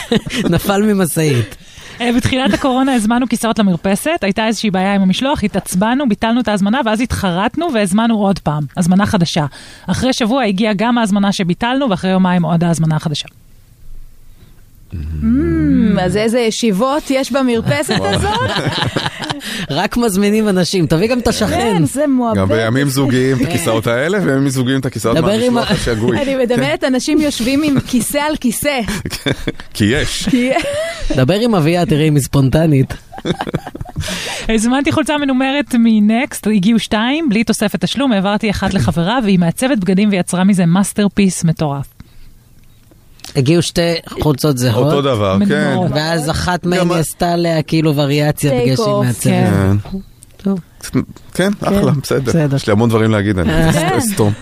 נפל 0.54 0.82
ממשאית. 0.82 1.56
אה, 2.00 2.10
בתחילת 2.16 2.54
הקורונה 2.54 2.94
הזמנו 2.94 3.26
כיסאות 3.28 3.58
למרפסת, 3.58 4.18
הייתה 4.22 4.46
איזושהי 4.46 4.70
בעיה 4.70 4.94
עם 4.94 5.02
המשלוח, 5.02 5.44
התעצבנו, 5.44 6.08
ביטלנו 6.08 6.40
את 6.40 6.48
ההזמנה 6.48 6.80
ואז 6.84 7.00
התחרטנו 7.00 7.66
והזמנו 7.74 8.18
עוד 8.18 8.38
פעם, 8.38 8.62
הזמנה 8.76 9.06
חדשה. 9.06 9.46
אחרי 9.86 10.12
שבוע 10.12 10.42
הגיעה 10.42 10.72
גם 10.76 10.98
ההזמנה 10.98 11.32
שביטלנו 11.32 11.90
ואחרי 11.90 12.10
יומיים 12.10 12.44
עוד 12.44 12.64
ההזמנה 12.64 12.96
החדשה. 12.96 13.28
אז 16.00 16.16
איזה 16.16 16.40
ישיבות 16.40 17.02
יש 17.10 17.32
במרפסת 17.32 18.00
הזאת? 18.00 18.50
רק 19.70 19.96
מזמינים 19.96 20.48
אנשים, 20.48 20.86
תביא 20.86 21.08
גם 21.08 21.18
את 21.18 21.28
השכן. 21.28 21.48
כן, 21.48 21.84
זה 21.84 22.06
מועבד. 22.06 22.40
גם 22.40 22.48
בימים 22.48 22.88
זוגיים 22.88 23.36
את 23.36 23.42
הכיסאות 23.42 23.86
האלה, 23.86 24.18
ובימים 24.22 24.48
זוגיים 24.48 24.80
את 24.80 24.86
הכיסאות 24.86 25.18
מהמשלוח 25.18 25.70
השגוי. 25.70 26.22
אני 26.22 26.34
מדמיינת 26.34 26.84
אנשים 26.84 27.20
יושבים 27.20 27.62
עם 27.62 27.80
כיסא 27.80 28.18
על 28.18 28.36
כיסא. 28.36 28.80
כי 29.74 29.84
יש. 29.84 30.28
דבר 31.16 31.34
עם 31.34 31.54
אביה, 31.54 31.86
תראי 31.86 32.08
אם 32.08 32.14
היא 32.14 32.22
ספונטנית. 32.22 32.94
הזמנתי 34.54 34.92
חולצה 34.92 35.18
מנומרת 35.18 35.74
מ 35.78 35.89
Next, 35.89 36.46
הגיעו 36.46 36.78
שתיים, 36.78 37.28
בלי 37.28 37.44
תוספת 37.44 37.80
תשלום, 37.80 38.12
העברתי 38.12 38.50
אחת 38.50 38.74
לחברה 38.74 39.18
והיא 39.24 39.38
מעצבת 39.38 39.78
בגדים 39.78 40.08
ויצרה 40.12 40.44
מזה 40.44 40.66
masterpiece 40.66 41.44
מטורף. 41.44 41.95
הגיעו 43.36 43.62
שתי 43.62 43.94
חולצות 44.20 44.58
זהות. 44.58 44.86
אותו 44.86 45.02
דבר, 45.02 45.38
כן. 45.48 45.76
ואז 45.90 46.30
אחת 46.30 46.66
מהן 46.66 46.90
עשתה 46.90 47.32
עליה 47.32 47.62
כאילו 47.62 47.96
וריאציה 47.96 48.60
בגלל 48.62 48.76
שהיא 48.76 48.86
off, 48.86 49.04
מעצבת. 49.04 50.56
כן. 50.80 51.00
כן, 51.34 51.50
אחלה, 51.62 51.92
בסדר. 52.02 52.56
יש 52.56 52.66
לי 52.66 52.72
המון 52.72 52.88
דברים 52.88 53.10
להגיד, 53.10 53.38
אני 53.38 53.72
כן. 53.72 53.96
אסתום. 53.98 54.32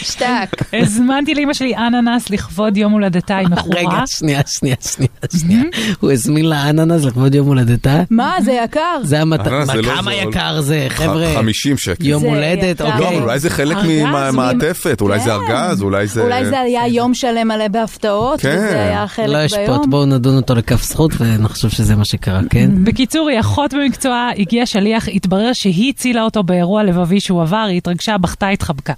שטק. 0.00 0.62
הזמנתי 0.72 1.34
לאמא 1.34 1.52
שלי 1.54 1.76
אננס 1.76 2.30
לכבוד 2.30 2.76
יום 2.76 2.92
הולדתה, 2.92 3.36
היא 3.36 3.48
מכורה. 3.48 3.78
רגע, 3.80 4.06
שנייה, 4.06 4.40
שנייה, 4.46 4.76
שנייה, 4.80 5.10
שנייה. 5.40 5.62
הוא 6.00 6.12
הזמין 6.12 6.44
לה 6.44 6.70
אננס 6.70 7.04
לכבוד 7.04 7.34
יום 7.34 7.46
הולדתה? 7.46 8.02
מה, 8.10 8.34
זה 8.44 8.52
יקר? 8.52 9.00
זה 9.02 9.16
זה 9.64 9.82
לא 9.82 9.92
כמה. 9.96 10.14
יקר 10.14 10.60
זה, 10.60 10.86
חבר'ה? 10.88 11.34
50 11.34 11.78
שקל. 11.78 12.06
יום 12.06 12.22
הולדת. 12.22 12.80
לא, 12.80 12.86
אוקיי. 12.86 13.08
אבל 13.08 13.22
אולי 13.22 13.38
זה 13.38 13.50
חלק 13.50 13.76
ממעטפת, 13.88 15.00
אולי 15.00 15.20
זה 15.20 15.24
כן. 15.24 15.30
ארגז, 15.30 15.82
אולי 15.82 16.06
זה... 16.06 16.22
אולי 16.22 16.46
זה 16.46 16.60
היה 16.60 16.86
יום 16.86 17.14
שלם 17.14 17.48
מלא 17.48 17.68
בהפתעות, 17.68 18.40
כן. 18.40 18.48
וזה 18.48 18.82
היה 18.82 19.06
חלק 19.06 19.28
לא 19.28 19.38
ישפוט, 19.44 19.66
ביום. 19.66 19.90
בואו 19.90 20.06
נדון 20.06 20.36
אותו 20.36 20.54
לכף 20.54 20.82
זכות 20.82 21.12
ונחשוב 21.18 21.70
שזה 21.70 21.96
מה 21.96 22.04
שקרה, 22.04 22.40
כן? 22.50 22.84
בקיצור, 22.84 23.28
היא 23.28 23.40
אחות 23.40 23.74
במקצועה, 23.74 24.30
הגיע 24.36 24.66
שליח, 24.66 25.08
התברר 25.08 25.52
שהיא 25.52 25.92
הצילה 25.92 26.22
אותו 26.22 26.42
באירוע 26.42 26.82
לבבי 26.82 27.20
שהוא 27.20 27.42
עבר, 27.42 27.66
היא 27.68 27.76
התרגשה, 27.76 28.18
בכתה, 28.18 28.48
התחבקה. 28.48 28.92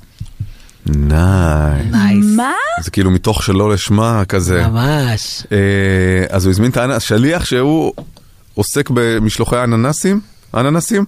נייס. 0.87 2.27
מה? 2.37 2.53
זה 2.83 2.91
כאילו 2.91 3.11
מתוך 3.11 3.43
שלא 3.43 3.73
לשמה 3.73 4.23
כזה. 4.25 4.67
ממש. 4.69 5.43
אה, 5.53 5.57
אז 6.31 6.45
הוא 6.45 6.51
הזמין 6.51 6.71
את 6.71 6.77
האננס, 6.77 7.03
שליח 7.03 7.45
שהוא 7.45 7.93
עוסק 8.55 8.91
במשלוחי 8.95 9.65
אננסים, 9.65 10.21
אננסים. 10.55 11.05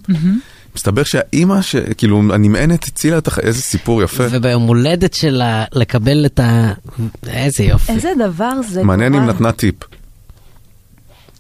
מסתבר 0.76 1.02
שהאימא, 1.02 1.60
כאילו, 1.96 2.22
הנמענת 2.34 2.84
הצילה 2.84 3.18
את. 3.18 3.28
איזה 3.42 3.62
סיפור 3.62 4.02
יפה. 4.02 4.24
וביום 4.30 4.62
הולדת 4.62 5.14
שלה 5.14 5.64
לקבל 5.72 6.26
את 6.26 6.40
ה... 6.40 6.72
איזה 7.26 7.64
יופי. 7.64 7.92
איזה 7.92 8.12
דבר 8.28 8.62
זה. 8.68 8.82
מעניין 8.84 9.14
אם. 9.14 9.26
נתנה 9.26 9.52
טיפ. 9.52 9.74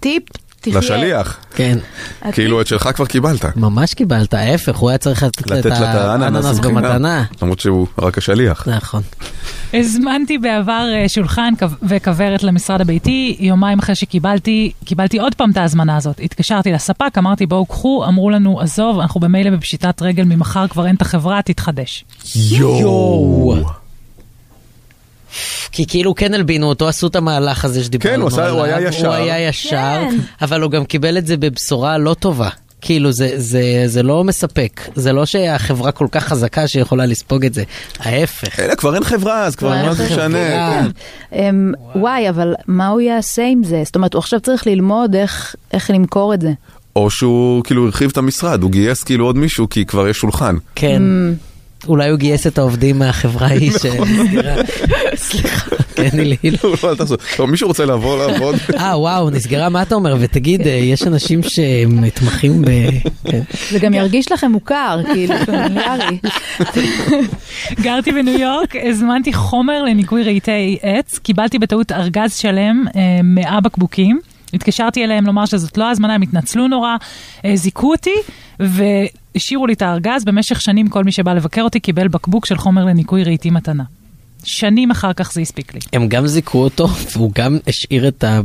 טיפ, 0.00 0.22
תחיה. 0.60 0.78
לשליח. 0.78 1.36
כן, 1.54 1.78
כאילו, 2.32 2.60
את 2.60 2.66
שלך 2.66 2.88
כבר 2.94 3.06
קיבלת. 3.06 3.56
ממש 3.56 3.94
קיבלת, 3.94 4.34
ההפך, 4.34 4.76
הוא 4.76 4.88
היה 4.88 4.98
צריך 4.98 5.22
לתת 5.22 5.40
את 5.40 5.50
לה 5.50 5.58
את 5.60 5.66
האננס 5.66 6.58
בחינם. 6.58 6.74
במתנה. 6.74 7.24
למרות 7.42 7.60
שהוא 7.60 7.86
רק 7.98 8.18
השליח. 8.18 8.68
נכון. 8.68 9.02
הזמנתי 9.74 10.38
בעבר 10.38 10.86
אה, 10.94 11.08
שולחן 11.08 11.54
וכוורת 11.82 12.42
למשרד 12.42 12.80
הביתי, 12.80 13.36
יומיים 13.40 13.78
אחרי 13.78 13.94
שקיבלתי, 13.94 14.72
קיבלתי 14.84 15.18
עוד 15.18 15.34
פעם 15.34 15.50
את 15.50 15.56
ההזמנה 15.56 15.96
הזאת. 15.96 16.20
התקשרתי 16.22 16.72
לספק, 16.72 17.18
אמרתי 17.18 17.46
בואו 17.46 17.66
קחו, 17.66 18.04
אמרו 18.08 18.30
לנו 18.30 18.60
עזוב, 18.60 19.00
אנחנו 19.00 19.20
במילא 19.20 19.50
בפשיטת 19.50 20.02
רגל, 20.02 20.24
ממחר 20.24 20.68
כבר 20.68 20.86
אין 20.86 20.94
את 20.94 21.02
החברה, 21.02 21.42
תתחדש. 21.42 22.04
יואו. 22.34 23.79
כי 25.72 25.86
כאילו 25.86 26.14
כן 26.14 26.34
הלבינו 26.34 26.66
אותו, 26.68 26.88
עשו 26.88 27.06
את 27.06 27.16
המהלך 27.16 27.64
הזה 27.64 27.84
שדיברנו 27.84 28.14
כן, 28.16 28.20
הוא 28.20 28.28
עשה- 28.28 28.42
עליו. 28.42 28.54
הוא 28.54 28.64
היה 28.64 28.80
ישר. 28.88 29.06
הוא 29.06 29.14
היה 29.14 29.48
ישר, 29.48 29.70
כן. 30.10 30.16
אבל 30.42 30.60
הוא 30.62 30.70
גם 30.70 30.84
קיבל 30.84 31.18
את 31.18 31.26
זה 31.26 31.36
בבשורה 31.36 31.98
לא 31.98 32.14
טובה. 32.14 32.48
כאילו 32.82 33.12
זה, 33.12 33.30
זה, 33.36 33.62
זה 33.86 34.02
לא 34.02 34.24
מספק, 34.24 34.80
זה 34.94 35.12
לא 35.12 35.26
שהחברה 35.26 35.92
כל 35.92 36.06
כך 36.12 36.24
חזקה 36.28 36.68
שיכולה 36.68 37.06
לספוג 37.06 37.44
את 37.44 37.54
זה, 37.54 37.62
ההפך. 37.98 38.60
אלא 38.60 38.74
כבר 38.74 38.94
אין 38.94 39.04
חברה, 39.04 39.44
אז 39.44 39.56
כבר 39.56 39.68
מה 39.68 39.94
זה. 39.94 40.04
משנה? 40.06 40.80
אמ, 41.32 41.72
וואי, 41.94 42.28
אבל 42.28 42.54
מה 42.66 42.88
הוא 42.88 43.00
יעשה 43.00 43.42
עם 43.46 43.64
זה? 43.64 43.82
זאת 43.84 43.96
אומרת, 43.96 44.14
הוא 44.14 44.18
עכשיו 44.20 44.40
צריך 44.40 44.66
ללמוד 44.66 45.14
איך- 45.16 45.54
איך 45.72 45.90
למכור 45.90 46.34
את 46.34 46.40
זה. 46.40 46.52
או 46.96 47.10
שהוא 47.10 47.64
כאילו 47.64 47.84
הרחיב 47.86 48.10
את 48.10 48.16
המשרד, 48.16 48.62
הוא 48.62 48.70
גייס 48.70 49.02
כאילו 49.02 49.24
עוד 49.26 49.36
מישהו 49.38 49.68
כי 49.68 49.84
כבר 49.86 50.08
יש 50.08 50.16
שולחן. 50.16 50.56
כן, 50.74 51.02
אולי 51.88 52.08
הוא 52.10 52.18
גייס 52.18 52.46
את 52.46 52.58
העובדים 52.58 52.98
מהחברה 52.98 53.46
ההיא 53.46 53.72
שנסגרה. 53.72 54.54
סליחה, 55.14 55.76
כן, 55.94 56.08
היליל. 56.12 56.56
לא, 56.84 56.94
תעשו. 56.94 57.14
טוב, 57.36 57.50
מישהו 57.50 57.68
רוצה 57.68 57.84
לבוא 57.84 58.26
לעבוד? 58.26 58.54
אה, 58.78 58.98
וואו, 58.98 59.30
נסגרה, 59.30 59.68
מה 59.68 59.82
אתה 59.82 59.94
אומר? 59.94 60.16
ותגיד, 60.20 60.66
אה, 60.66 60.72
יש 60.72 61.02
אנשים 61.02 61.42
שמתמחים 61.42 62.62
ב... 62.62 62.70
כן. 63.24 63.40
זה 63.70 63.78
גם 63.78 63.94
ירגיש 63.94 64.32
לכם 64.32 64.50
מוכר, 64.50 65.00
כאילו, 65.12 65.34
פמיליארי. 65.46 66.18
גרתי 67.82 68.12
בניו 68.12 68.40
יורק, 68.40 68.74
הזמנתי 68.82 69.32
חומר 69.32 69.82
לניקוי 69.82 70.22
רהיטי 70.22 70.78
עץ, 70.82 71.18
קיבלתי 71.18 71.58
בטעות 71.58 71.92
ארגז 71.92 72.34
שלם, 72.36 72.84
אה, 72.96 73.20
100 73.22 73.60
בקבוקים. 73.60 74.20
התקשרתי 74.54 75.04
אליהם 75.04 75.26
לומר 75.26 75.44
שזאת 75.46 75.78
לא 75.78 75.90
הזמנה, 75.90 76.14
הם 76.14 76.22
התנצלו 76.22 76.68
נורא, 76.68 76.96
אה, 77.44 77.56
זיכו 77.56 77.90
אותי 77.92 78.14
והשאירו 78.60 79.66
לי 79.66 79.72
את 79.72 79.82
הארגז. 79.82 80.24
במשך 80.24 80.60
שנים 80.60 80.88
כל 80.88 81.04
מי 81.04 81.12
שבא 81.12 81.32
לבקר 81.34 81.62
אותי 81.62 81.80
קיבל 81.80 82.08
בקבוק 82.08 82.46
של 82.46 82.56
חומר 82.58 82.84
לניקוי 82.84 83.24
רהיטי 83.24 83.50
מתנה. 83.50 83.84
שנים 84.44 84.90
אחר 84.90 85.12
כך 85.12 85.32
זה 85.32 85.40
הספיק 85.40 85.74
לי. 85.74 85.80
הם 85.92 86.08
גם 86.08 86.26
זיכו 86.26 86.58
אותו, 86.64 86.88
והוא 87.12 87.30
גם 87.34 87.58
השאיר 87.66 88.08
את 88.08 88.24
ה... 88.24 88.40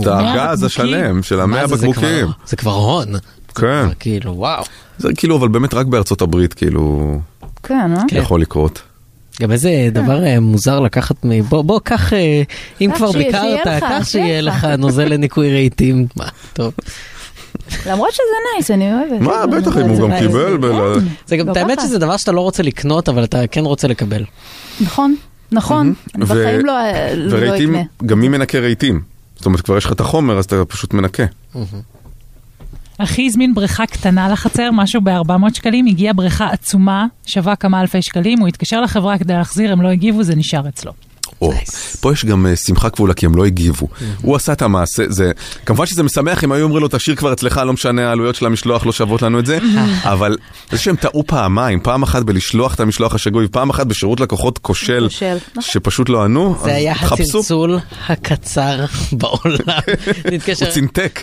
את 0.00 0.06
הארגז 0.06 0.62
השלם 0.62 1.22
של 1.22 1.40
המאה 1.40 1.60
מה 1.62 1.66
זה, 1.68 1.76
זה 1.76 1.86
בקבוקים. 1.88 2.24
כבר- 2.26 2.32
זה 2.46 2.56
כבר 2.56 2.72
הון. 2.74 3.08
כן. 3.54 3.86
כאילו, 4.00 4.32
וואו. 4.36 4.64
זה 4.98 5.08
כאילו, 5.16 5.36
אבל 5.36 5.48
באמת 5.48 5.74
רק 5.74 5.86
בארצות 5.86 6.22
הברית 6.22 6.54
כאילו 6.54 7.18
כן, 7.62 7.90
אה? 7.96 8.02
יכול 8.18 8.40
לקרות. 8.40 8.82
גם 9.40 9.52
איזה 9.52 9.70
דבר 9.92 10.24
אה, 10.24 10.40
מוזר 10.40 10.80
לקחת 10.80 11.24
מ... 11.24 11.40
בוא, 11.42 11.62
בוא, 11.62 11.80
קח, 11.84 12.12
אה, 12.12 12.42
אם 12.80 12.90
כבר 12.96 13.12
ביקרת, 13.12 13.60
קח 13.80 14.04
שיהיה 14.08 14.40
לך. 14.40 14.64
נוזל 14.78 15.04
לניקוי 15.04 15.52
רהיטים. 15.52 16.06
מה, 16.16 16.24
טוב. 16.52 16.72
למרות 17.86 18.12
שזה 18.12 18.22
נייס, 18.54 18.70
אני 18.70 18.92
אוהבת. 18.94 19.20
מה, 19.20 19.44
אני 19.44 19.52
בטח, 19.60 19.76
אם 19.76 19.82
הוא 19.88 20.08
גם. 20.10 20.18
קיבל 20.18 20.56
בל- 20.56 21.00
כן, 21.00 21.06
זה 21.26 21.36
גם, 21.36 21.46
לא 21.46 21.52
את 21.52 21.56
האמת. 21.56 21.80
שזה 21.80 21.98
דבר 21.98 22.16
שאתה 22.16 22.32
לא 22.32 22.40
רוצה 22.40 22.62
לקנות, 22.62 23.08
אבל 23.08 23.24
אתה 23.24 23.46
כן 23.46 23.64
רוצה 23.64 23.88
לקבל. 23.88 24.24
נכון, 24.80 25.14
נכון. 25.52 25.94
אני 26.14 26.24
בחיים 26.24 26.66
לא 26.66 26.72
לא 27.14 27.36
ורהיטים, 27.36 27.74
אקנה. 27.74 27.84
גם 28.06 28.20
מי 28.20 28.28
מנקה 28.28 28.58
רהיטים? 28.58 29.00
זאת 29.36 29.46
אומרת, 29.46 29.60
כבר 29.60 29.76
יש 29.76 29.84
לך 29.84 29.92
את 29.92 30.00
החומר, 30.00 30.38
אז 30.38 30.44
אתה 30.44 30.64
פשוט 30.64 30.94
מנקה. 30.94 31.24
אחי 33.02 33.26
הזמין 33.26 33.54
בריכה 33.54 33.86
קטנה 33.86 34.28
לחצר, 34.28 34.70
משהו 34.72 35.00
ב-400 35.00 35.54
שקלים, 35.54 35.86
הגיעה 35.86 36.12
בריכה 36.12 36.50
עצומה, 36.50 37.06
שווה 37.26 37.56
כמה 37.56 37.80
אלפי 37.80 38.02
שקלים, 38.02 38.40
הוא 38.40 38.48
התקשר 38.48 38.80
לחברה 38.80 39.18
כדי 39.18 39.32
להחזיר, 39.32 39.72
הם 39.72 39.82
לא 39.82 39.88
הגיבו, 39.88 40.22
זה 40.22 40.36
נשאר 40.36 40.68
אצלו. 40.68 40.92
או, 41.42 41.52
פה 42.00 42.12
יש 42.12 42.24
גם 42.24 42.46
אה, 42.46 42.56
שמחה 42.56 42.90
כפולה 42.90 43.14
כי 43.14 43.26
הם 43.26 43.36
לא 43.36 43.46
הגיבו. 43.46 43.88
הוא 44.22 44.36
עשה 44.36 44.52
את 44.52 44.62
המעשה, 44.62 45.02
זה, 45.08 45.32
כמובן 45.66 45.86
שזה 45.86 46.02
משמח 46.02 46.44
אם 46.44 46.52
היו 46.52 46.64
אומרים 46.64 46.82
לו 46.82 46.88
תשאיר 46.90 47.16
כבר 47.16 47.32
אצלך, 47.32 47.60
לא 47.66 47.72
משנה, 47.72 48.08
העלויות 48.08 48.34
של 48.34 48.46
המשלוח 48.46 48.86
לא 48.86 48.92
שוות 48.92 49.22
לנו 49.22 49.38
את 49.38 49.46
זה, 49.46 49.58
אבל 50.02 50.36
זה 50.70 50.78
שהם 50.78 50.96
טעו 50.96 51.24
פעמיים, 51.26 51.80
פעם 51.80 52.02
אחת 52.02 52.22
בלשלוח 52.22 52.74
את 52.74 52.80
המשלוח 52.80 53.14
השגוי, 53.14 53.44
ופעם 53.44 53.70
אחת 53.70 53.86
בשירות 53.86 54.20
לקוחות 54.20 54.58
כושל, 54.58 55.08
נכון. 55.50 55.62
שפשוט 55.62 56.08
לא 56.08 56.24
ענו, 56.24 56.56
זה 56.64 56.74
היה. 56.74 56.94
הצלצול 57.40 57.78
הקצר 58.08 58.84
בעולם. 59.12 59.80
הוא 60.60 60.72
צינתק. 60.72 61.20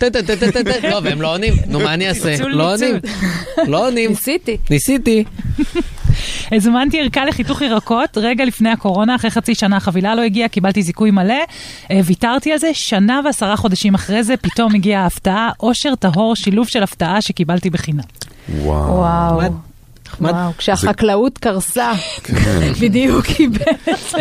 לא, 0.84 1.00
והם 1.04 1.22
לא 1.22 1.34
עונים. 1.34 1.54
נו, 1.68 1.80
מה 1.80 1.94
אני 1.94 2.10
אעשה? 2.10 2.38
לא. 2.48 2.72
עונים. 2.72 2.96
לא 3.68 3.88
עונים. 3.88 4.10
ניסיתי. 4.10 4.58
ניסיתי. 4.70 5.24
הזמנתי 6.52 7.02
ערכה 7.02 7.26
לחיתוך 7.26 7.62
ירקות 7.62 8.18
רגע 8.18 8.46
לפני 8.46 8.70
הקורונה, 8.70 9.16
אחרי 9.16 9.32
חצי 9.32 9.56
שנה 9.56 9.78
החבילה 9.78 10.16
לא 10.16 10.22
הגיעה, 10.22 10.50
קיבלתי 10.50 10.82
זיכוי 10.82 11.12
מלא, 11.12 11.44
אה, 11.92 12.00
ויתרתי 12.06 12.52
על 12.52 12.58
זה, 12.58 12.74
שנה 12.74 13.22
ועשרה 13.26 13.56
חודשים 13.56 13.96
אחרי 13.96 14.24
זה, 14.24 14.38
פתאום 14.38 14.76
הגיעה 14.76 15.04
ההפתעה, 15.04 15.50
אושר 15.60 15.96
טהור, 15.96 16.36
שילוב 16.36 16.68
של 16.68 16.84
הפתעה 16.84 17.22
שקיבלתי 17.22 17.70
בחינם. 17.70 18.04
וואו. 18.50 18.94
וואו. 18.94 19.67
נחמד. 20.14 20.32
וואו, 20.32 20.52
כשהחקלאות 20.58 21.38
קרסה, 21.38 21.92
כן. 22.24 22.72
בדיוק 22.82 23.26
קיבל. 23.26 23.62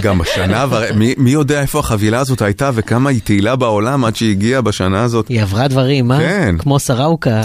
גם 0.02 0.18
בשנה, 0.18 0.66
מי- 0.94 1.14
מי 1.18 1.30
יודע 1.30 1.60
איפה 1.60 1.78
החבילה 1.78 2.18
הזאת 2.18 2.42
הייתה 2.42 2.70
וכמה 2.74 3.10
היא 3.10 3.20
תהילה 3.24 3.56
בעולם 3.56 4.04
עד 4.04 4.16
שהיא 4.16 4.30
הגיעה 4.30 4.60
בשנה 4.60 5.02
הזאת? 5.02 5.28
היא 5.28 5.42
עברה 5.42 5.68
דברים, 5.68 6.12
אה? 6.12 6.18
כן. 6.18 6.54
כמו 6.58 6.78
סראוקה. 6.78 7.42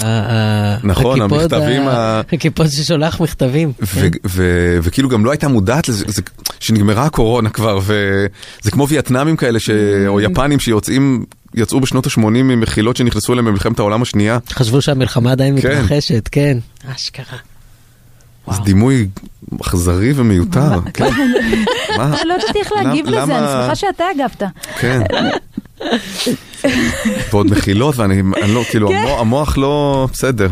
נכון, 0.83 1.21
המכתבים 1.21 1.87
ה- 1.87 1.91
ה- 1.91 2.21
הקיפוד 2.33 2.67
ששולח 2.67 3.21
מכתבים. 3.21 3.71
ו- 3.81 4.07
ו- 4.27 4.77
וכאילו 4.83 5.09
גם 5.09 5.25
לא 5.25 5.31
הייתה 5.31 5.47
מודעת 5.47 5.89
לזה, 5.89 6.05
זה- 6.07 6.21
שנגמרה 6.59 7.05
הקורונה 7.05 7.49
כבר, 7.49 7.79
וזה 7.83 8.71
כמו 8.71 8.87
וייטנאמים 8.87 9.37
כאלה, 9.37 9.59
ש- 9.59 9.69
או 10.07 10.21
יפנים 10.21 10.59
שיוצאים, 10.59 11.25
יצאו 11.55 11.79
בשנות 11.79 12.05
ה-80 12.05 12.19
ממחילות 12.43 12.97
שנכנסו 12.97 13.33
אליהם 13.33 13.45
במלחמת 13.45 13.79
העולם 13.79 14.01
השנייה. 14.01 14.37
חשבו 14.53 14.81
שהמלחמה 14.81 15.31
עדיין 15.31 15.61
כן. 15.61 15.81
מתרחשת, 15.83 16.29
כן. 16.31 16.57
אשכרה. 16.95 17.37
אז 18.47 18.59
דימוי 18.59 19.07
אכזרי 19.61 20.13
ומיותר. 20.15 20.79
כן. 20.93 21.09
מה? 21.97 22.15
לא 22.25 22.33
ידעתי 22.33 22.59
איך 22.59 22.71
להגיב 22.71 23.05
לזה, 23.07 23.23
אני 23.23 23.47
שמחה 23.47 23.75
שאתה 23.75 24.03
הגבת. 24.15 24.43
כן. 24.79 25.01
ועוד 27.31 27.51
מחילות, 27.51 27.97
ואני 27.97 28.21
אני 28.43 28.53
לא, 28.53 28.63
כאילו, 28.69 28.89
המוח- 28.93 29.19
המוח 29.19 29.57
לא, 29.57 30.07
בסדר. 30.13 30.49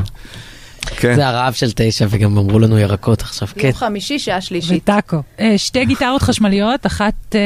כן. 0.86 1.16
זה 1.16 1.28
הרעב 1.28 1.54
של 1.54 1.72
תשע, 1.76 2.06
וגם 2.10 2.38
אמרו 2.38 2.60
לנו 2.60 2.80
ירקות 2.80 3.22
עכשיו, 3.22 3.48
כן. 3.56 3.68
יום 3.68 3.74
חמישי, 3.76 4.20
שעה 4.20 4.42
שלישית. 4.42 4.84
וטאקו. 4.84 5.18
אה, 5.40 5.58
שתי 5.58 5.86
גיטרות 5.86 6.22
חשמליות, 6.22 6.86
אחת 6.86 7.14
אה, 7.36 7.40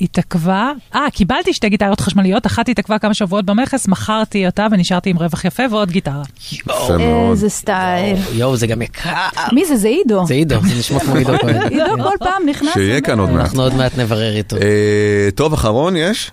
התעכבה, 0.00 0.72
אה, 0.94 1.06
קיבלתי 1.12 1.52
שתי 1.52 1.68
גיטרות 1.68 2.00
חשמליות, 2.00 2.46
אחת 2.46 2.68
התעכבה 2.68 2.98
כמה 2.98 3.14
שבועות 3.14 3.44
במכס, 3.44 3.88
מכרתי 3.88 4.46
אותה 4.46 4.66
ונשארתי 4.70 5.10
עם 5.10 5.16
רווח 5.16 5.44
יפה 5.44 5.62
ועוד 5.70 5.90
גיטרה. 5.90 6.22
מאוד. 6.66 7.00
איזה 7.30 7.48
סטייל. 7.48 8.16
יואו, 8.32 8.56
זה 8.56 8.66
גם 8.66 8.82
יקר. 8.82 9.10
מי 9.52 9.64
זה? 9.64 9.76
זה 9.76 9.88
עידו. 9.88 10.26
זה 10.26 10.34
עידו, 10.34 10.56
זה 10.62 10.78
נשמע 10.78 11.00
כמו 11.00 11.14
עידו 11.14 11.32
כהן. 11.42 11.62
עידו 11.62 12.02
כל 12.02 12.16
פעם 12.18 12.42
נכנס. 12.46 12.72
שיהיה 12.74 13.00
כאן 13.00 13.18
עוד 13.18 13.30
מעט. 13.30 13.44
אנחנו 13.44 13.62
עוד 13.62 13.74
מעט 13.74 13.98
נברר 13.98 14.36
איתו. 14.36 14.56
אה, 14.56 15.28
טוב, 15.34 15.52
אחרון 15.52 15.96
יש? 15.96 16.30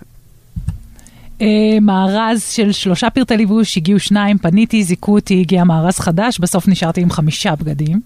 אה, 1.41 1.47
מארז 1.81 2.43
של 2.43 2.71
שלושה 2.71 3.09
פרטי 3.09 3.37
לבוש, 3.37 3.77
הגיעו 3.77 3.99
שניים, 3.99 4.37
פניתי, 4.37 4.83
זיכו 4.83 5.15
אותי, 5.15 5.39
הגיע 5.39 5.63
מארז 5.63 5.99
חדש, 5.99 6.39
בסוף 6.39 6.67
נשארתי 6.67 7.01
עם 7.01 7.11
חמישה 7.11 7.55
בגדים. 7.55 7.99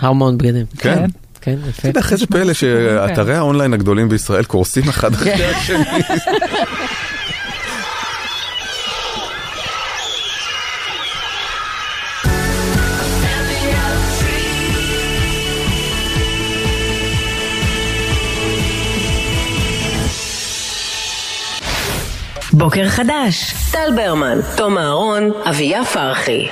המון 0.00 0.38
בגדים. 0.38 0.66
כן. 0.78 1.06
כן, 1.40 1.56
יפה. 1.68 1.80
אתה 1.80 1.88
יודע, 1.88 2.00
אחרי 2.00 2.16
זה 2.16 2.26
פלא 2.26 2.52
שאתרי 2.52 3.34
האונליין 3.34 3.74
הגדולים 3.74 4.08
בישראל 4.08 4.44
קורסים 4.44 4.88
אחד 4.88 5.12
אחרי 5.12 5.44
השני. 5.44 5.84
בוקר 22.60 22.88
חדש, 22.88 23.54
טל 23.72 23.90
ברמן, 23.96 24.38
תום 24.56 24.78
אהרון, 24.78 25.30
אביה 25.44 25.84
פרחי. 25.84 26.48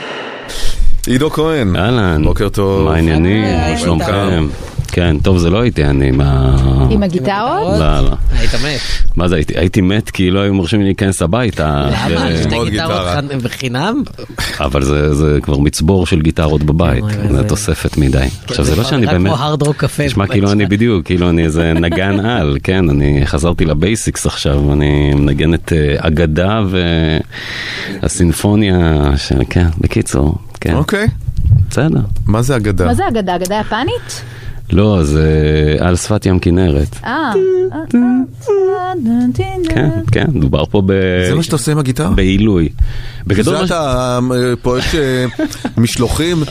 עידו 1.06 1.30
כהן, 1.30 1.76
אהלן. 1.76 2.24
בוקר 2.24 2.48
טוב. 2.48 2.84
מה 2.84 2.94
העניינים? 2.94 3.44
מה 3.44 3.78
שלומכם? 3.78 4.48
כן, 4.92 5.16
טוב, 5.22 5.38
זה 5.38 5.50
לא 5.50 5.60
הייתי 5.60 5.84
אני, 5.84 6.10
מה... 6.10 6.56
עם 6.90 7.02
הגיטרות? 7.02 7.78
לא, 7.78 8.00
לא. 8.00 8.16
היית 8.32 8.54
מת. 8.54 8.80
מה 9.16 9.28
זה, 9.28 9.34
הייתי- 9.36 9.58
הייתי 9.58 9.80
מת 9.80 10.10
כי 10.10 10.30
לא 10.30 10.40
היו 10.40 10.54
מרשים 10.54 10.78
לי 10.80 10.84
להיכנס 10.86 11.22
הביתה. 11.22 11.90
למה? 11.90 12.26
ו- 12.34 12.42
שתי 12.42 12.70
גיטרות 12.70 12.96
בחינם? 13.44 14.02
אבל 14.60 14.82
זה 14.82 15.14
זה 15.14 15.38
כבר 15.42 15.58
מצבור 15.58 16.06
של 16.06 16.20
גיטרות 16.22 16.62
בבית, 16.62 17.04
זה 17.30 17.42
תוספת 17.44 17.96
מדי. 17.96 18.26
עכשיו, 18.44 18.64
זה 18.64 18.76
לא 18.76 18.84
שאני 18.84 19.06
באמת... 19.06 19.32
כמו 19.32 19.54
hard 19.56 19.68
rock 19.68 19.72
קפה. 19.76 20.04
נשמע 20.06 20.26
כאילו 20.26 20.52
אני 20.52 20.66
בדיוק, 20.66 21.04
כאילו 21.06 21.28
אני 21.30 21.44
איזה 21.44 21.72
נגן 21.84 22.20
על, 22.26 22.58
כן, 22.62 22.90
אני 22.90 23.22
חזרתי 23.26 23.64
לבייסיקס 23.64 24.26
עכשיו, 24.26 24.72
אני 24.72 25.14
מנגן 25.14 25.54
את 25.54 25.72
אה, 25.72 25.94
אגדה 25.98 26.62
והסינפוניה 28.02 28.76
של, 29.16 29.38
כן, 29.50 29.66
בקיצור, 29.78 30.34
כן, 30.60 30.74
אוקיי, 30.74 31.06
בסדר. 31.70 32.00
מה 32.26 32.42
זה 32.42 32.56
אגדה? 32.56 32.86
מה 32.86 32.94
זה 32.94 33.08
אגדה? 33.08 33.36
אגדה 33.36 33.60
יפנית? 33.60 34.22
לא, 34.72 35.02
זה 35.02 35.26
על 35.80 35.96
שפת 35.96 36.26
ים 36.26 36.38
כנרת. 36.38 36.96
אה. 37.04 37.32
כן, 39.34 39.60
כן, 40.12 40.26
מדובר 40.32 40.64
פה 40.64 40.82
ב... 40.86 40.92
זה 41.28 41.34
מה 41.34 41.42
שאתה 41.42 41.54
עושה 41.56 41.72
עם 41.72 41.78
הגיטרה? 41.78 42.10
בעילוי. 42.10 42.68
בגדול, 43.26 43.56
זה 43.56 43.64
אתה, 43.64 44.18
אה, 44.32 44.56
פה 44.62 44.78
יש 44.78 44.94
אה, 44.94 45.24
משלוחים, 45.76 46.42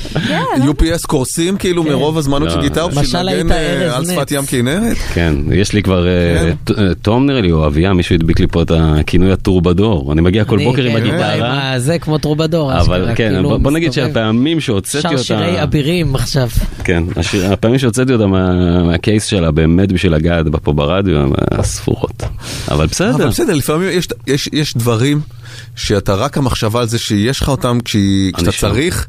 UPS 0.55 1.07
קורסים 1.07 1.57
כאילו 1.57 1.83
מרוב 1.83 2.17
הזמנות 2.17 2.47
לא. 2.47 2.53
של 2.53 2.61
גיטרה 2.61 2.87
בשביל 2.87 3.03
משל 3.03 3.21
לנגן 3.21 3.51
אה, 3.51 3.95
על. 3.97 4.05
שפת 4.05 4.31
ים 4.31 4.45
כנרת? 4.45 4.97
כן, 5.13 5.33
יש 5.51 5.73
לי 5.73 5.83
כבר, 5.83 6.07
אה, 6.07 6.51
כן. 6.65 6.73
אה, 6.77 6.93
תום 7.01 7.25
נראה 7.25 7.41
לי, 7.41 7.51
או 7.51 7.67
אביה, 7.67 7.93
מישהו 7.93 8.15
הדביק 8.15 8.39
לי 8.39 8.47
פה 8.47 8.61
את 8.61 8.71
הכינוי 8.75 9.31
הטורבדור. 9.31 10.13
אני 10.13 10.21
מגיע 10.21 10.43
כל 10.45 10.63
בוקר 10.63 10.83
עם 10.83 10.91
כן, 10.91 10.97
הגיטרה, 10.97 11.73
זה 11.77 11.99
כמו 11.99 12.17
טרובדור. 12.17 12.79
אבל 12.79 13.09
כן, 13.15 13.29
כאילו 13.33 13.59
בוא- 13.59 13.71
נגיד. 13.71 13.93
שהפעמים 13.93 14.59
שהוצאתי 14.59 15.07
אותה... 15.07 15.17
שר 15.17 15.37
שירי 15.39 15.63
אבירים 15.63 16.15
עכשיו. 16.15 16.49
כן, 16.83 17.03
הפעמים 17.51 17.77
שהוצאתי 17.79 18.06
אותה 18.13 18.27
מה, 18.27 18.53
מהקייס 18.83 19.25
שלה 19.25 19.51
באמת 19.51 19.91
בשביל 19.91 20.13
לגעת 20.13 20.47
בה 20.47 20.59
פה 20.59 20.73
ברדיו 20.73 21.17
הם 21.17 21.31
אה. 21.33 21.57
אבל 22.71 22.85
בסדר. 22.85 23.15
אבל 23.15 23.27
בסדר, 23.27 23.53
לפעמים 23.53 23.89
יש- 23.91 24.07
יש- 24.27 24.49
יש 24.53 24.77
דברים 24.77 25.21
שאתה 25.75 26.15
רק 26.15 26.37
המחשבה 26.37 26.79
על 26.81 26.87
זה 26.87 26.99
שיש 26.99 27.41
לך 27.41 27.49
אותם 27.49 27.77
כשאתה. 27.85 28.37
צריך, 28.59 29.07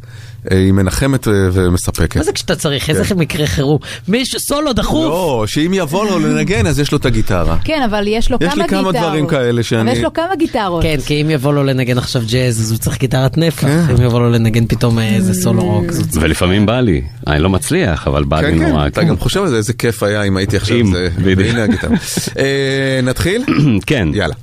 היא 0.51 0.73
מנחמת 0.73 1.28
אה, 1.28 1.32
ומספקת. 1.52 2.16
מה 2.16 2.23
זה 2.23 2.32
כשאתה 2.32 2.56
צריך? 2.56 2.90
איזה 2.90 3.05
כן. 3.05 3.19
מקרה 3.19 3.47
חירום? 3.47 3.78
מישהו, 4.09 4.40
סולו 4.40 4.73
דחוף? 4.73 5.05
לא, 5.05 5.44
שאם 5.47 5.70
יבוא 5.74 6.05
לו 6.10 6.19
לנגן 6.19 6.66
אז 6.66 6.81
יש 6.81 6.93
לו 6.93 6.98
את 6.98 7.06
הגיטרה. 7.06 7.56
כן, 7.65 7.82
אבל 7.90 8.05
יש 8.06 8.31
לו 8.31 8.39
יש 8.40 8.52
כמה 8.52 8.62
לי 8.62 8.69
כמה 8.69 8.78
גיטרות. 8.78 8.94
דברים 8.94 9.27
כאלה 9.27 9.62
שאני- 9.62 9.81
אבל 9.90 9.98
יש 9.98 10.05
לו 10.05 10.12
כמה 10.12 10.36
גיטרות. 10.39 10.82
כן, 10.82 10.97
כי 11.06 11.23
אם 11.23 11.31
יבוא 11.31 11.52
לו 11.52 11.65
לנגן 11.65 11.98
עכשיו 11.98 12.23
ג'אז, 12.31 12.60
אז 12.60 12.70
הוא 12.70 12.78
צריך 12.78 12.98
גיטרת 12.98 13.39
נפח. 13.39 13.60
כן. 13.60 13.85
אם 13.98 14.02
יבוא 14.02 14.20
לו 14.20 14.31
לנגן 14.31 14.66
פתאום 14.66 14.98
אה, 14.98 15.15
איזה 15.15 15.35
סולו 15.43 15.62
רוק, 15.62 15.85
אז 15.89 15.98
הוא 15.98 16.06
צריך... 16.06 16.24
ולפעמים 16.24 16.66
בא 16.66 16.81
לי, 16.81 17.02
אני 17.27 17.40
לא 17.43 17.51
מצליח, 17.51 18.06
אבל 18.06 18.24
בא 18.24 18.40
לי 18.40 18.52
כן, 18.52 18.59
כן, 18.59 18.69
נורא. 18.70 18.86
אתה 18.86 19.02
גם 19.02 19.19
חושב 19.19 19.43
על 19.43 19.48
זה, 19.48 19.56
איזה 19.56 19.73
כיף 19.73 20.02
היה 20.02 20.23
אם 20.23 20.36
הייתי 20.36 20.56
עכשיו, 20.56 20.77
אם, 20.81 20.93
זה- 20.93 21.09
בדיוק. 21.19 21.39
והנה 21.39 21.62
הגיטרה. 21.65 21.90
אה, 22.39 23.01
נתחיל? 23.02 23.44
כן. 23.86 24.09
יאללה. 24.15 24.35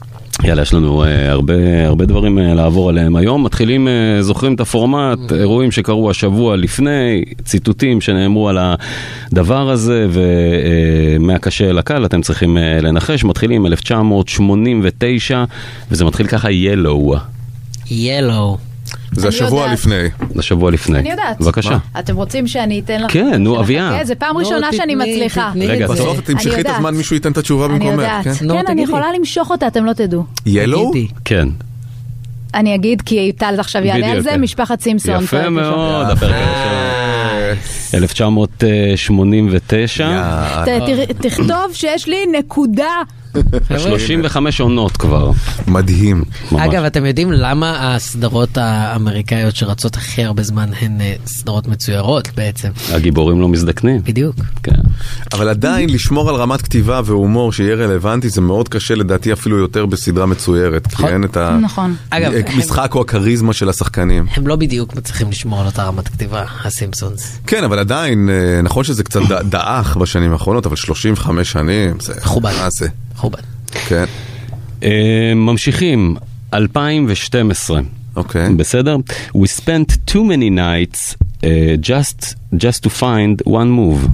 יאללה, 0.43 0.61
יש 0.61 0.73
לנו 0.73 1.03
uh, 1.03 1.07
הרבה, 1.27 1.87
הרבה 1.87 2.05
דברים 2.05 2.37
uh, 2.37 2.41
לעבור 2.41 2.89
עליהם 2.89 3.15
היום. 3.15 3.43
מתחילים, 3.43 3.87
uh, 3.87 4.21
זוכרים 4.21 4.55
את 4.55 4.59
הפורמט, 4.59 5.31
אירועים 5.31 5.71
שקרו 5.71 6.09
השבוע 6.09 6.55
לפני, 6.55 7.23
ציטוטים 7.43 8.01
שנאמרו 8.01 8.49
על 8.49 8.57
הדבר 9.31 9.69
הזה, 9.69 10.07
ומהקשה 10.09 11.69
אל 11.69 11.77
הקל, 11.77 12.05
אתם 12.05 12.21
צריכים 12.21 12.57
uh, 12.57 12.81
לנחש. 12.81 13.23
מתחילים 13.23 13.65
1989, 13.65 15.43
וזה 15.91 16.05
מתחיל 16.05 16.27
ככה 16.27 16.51
ילו, 16.51 17.15
ילו. 17.91 18.57
זה 19.11 19.27
השבוע 19.27 19.61
יודעת. 19.61 19.79
לפני. 19.79 19.95
השבוע 20.39 20.71
לפני. 20.71 20.99
אני 20.99 21.11
יודעת. 21.11 21.41
בבקשה. 21.41 21.77
אתם 21.99 22.15
רוצים 22.15 22.47
שאני 22.47 22.79
אתן 22.79 23.01
לכם? 23.01 23.13
כן, 23.31 23.43
נו? 23.43 23.59
אביה. 23.59 23.99
זה 24.03 24.15
פעם 24.15 24.37
ראשונה 24.37 24.73
שאני 24.73 24.95
מצליחה. 24.95 25.51
רגע, 25.55 25.87
זה. 25.87 25.93
בסוף 25.93 26.19
תמשכי 26.19 26.61
את. 26.61 26.65
הזמן, 26.69 26.95
מישהו 26.95 27.13
ייתן 27.15 27.31
את 27.31 27.37
התשובה 27.37 27.65
אני 27.65 27.73
במקומך. 27.73 27.91
יודעת. 27.91 28.23
כן? 28.23 28.33
כן, 28.33 28.67
אני. 28.71 28.81
יכולה 28.83 29.05
למשוך 29.19 29.51
אותה, 29.51 29.67
אתם 29.67 29.85
לא 29.85 29.93
תדעו. 29.93 30.23
ילו? 30.45 30.91
כן. 31.25 31.47
אני 32.53 32.75
אגיד, 32.75 33.01
כי 33.01 33.31
טל 33.37 33.55
עכשיו 33.59 33.85
יעלה 33.85 34.07
על 34.11 34.21
זה, 34.21 34.29
כן. 34.29 34.41
משפחת 34.41 34.81
סימפסון. 34.81 35.23
יפה 35.23 35.49
מאוד. 35.49 36.05
הפרק 36.09 36.35
הראשון. 36.35 36.75
1989, 37.93 40.23
ת- 40.65 40.67
תר- 40.67 41.05
תכתוב 41.29 41.73
שיש 41.73 42.07
לי 42.07 42.17
נקודה. 42.39 42.91
35 43.77 44.61
עונות 44.61 44.97
כבר. 44.97 45.31
מדהים. 45.67 46.23
ממש. 46.51 46.61
אגב, 46.61 46.83
אתם 46.83 47.05
יודעים 47.05 47.31
למה 47.31 47.95
הסדרות 47.95 48.57
האמריקאיות 48.57 49.55
שרצות 49.55 49.95
הכי 49.95 50.23
הרבה 50.23 50.43
זמן 50.43 50.69
הן 50.81 51.01
אה, 51.01 51.13
סדרות 51.25 51.67
מצוירות 51.67 52.29
בעצם? 52.35 52.69
הגיבורים 52.91 53.41
לא 53.41 53.49
מזדקנים. 53.49 54.01
בדיוק. 54.03 54.35
כן. 54.63 54.81
אבל 55.33 55.49
עדיין 55.49 55.89
לשמור 55.89 56.29
על 56.29 56.35
רמת 56.35 56.61
כתיבה 56.61 57.01
והומור 57.05 57.51
שיהיה 57.53 57.75
רלוונטי 57.75 58.29
זה 58.29 58.41
מאוד 58.41 58.69
קשה 58.69 58.95
לדעתי 58.95 59.33
אפילו 59.33 59.57
יותר 59.57 59.85
בסדרה 59.85 60.25
מצוירת. 60.25 60.87
כי 60.87 60.93
נכון. 60.93 61.09
אין 61.09 61.23
את 61.23 61.37
נכון. 61.37 61.95
אגב, 62.09 62.31
המשחק 62.47 62.95
או 62.95 63.01
הכריזמה 63.01 63.53
של 63.53 63.69
השחקנים. 63.69 64.25
הם 64.35 64.47
לא 64.47 64.55
בדיוק 64.55 64.95
מצליחים 64.95 65.29
לשמור 65.29 65.61
על 65.61 65.65
אותה 65.65 65.83
רמת 65.83 66.07
כתיבה, 66.07 66.43
הסימפסונס. 66.63 67.39
כן, 67.47 67.63
אבל 67.63 67.79
עדיין, 67.79 68.29
אה, 68.29 68.61
נכון 68.61 68.83
שזה 68.83 69.03
קצת 69.03 69.21
דעך 69.49 69.97
בשנים 69.97 70.31
האחרונות, 70.31 70.65
אבל 70.65 70.75
35 70.75 71.51
שנים, 71.51 71.99
זה... 71.99 72.13
מכובד. 72.21 72.53
מה 72.59 72.69
זה? 72.69 72.87
מכובד. 73.15 73.39
כן, 73.71 74.05
אה, 74.83 74.89
ממשיכים, 75.35 76.15
2012. 76.53 77.79
אוקיי. 78.15 78.53
בסדר? 78.53 78.97
We 79.37 79.47
spent 79.61 80.11
too 80.11 80.23
many 80.23 80.49
nights 80.49 81.15
uh, 81.41 81.45
just, 81.81 82.35
just 82.55 82.83
to 82.83 82.89
find 82.89 83.41
one 83.47 83.69
move. 83.79 84.09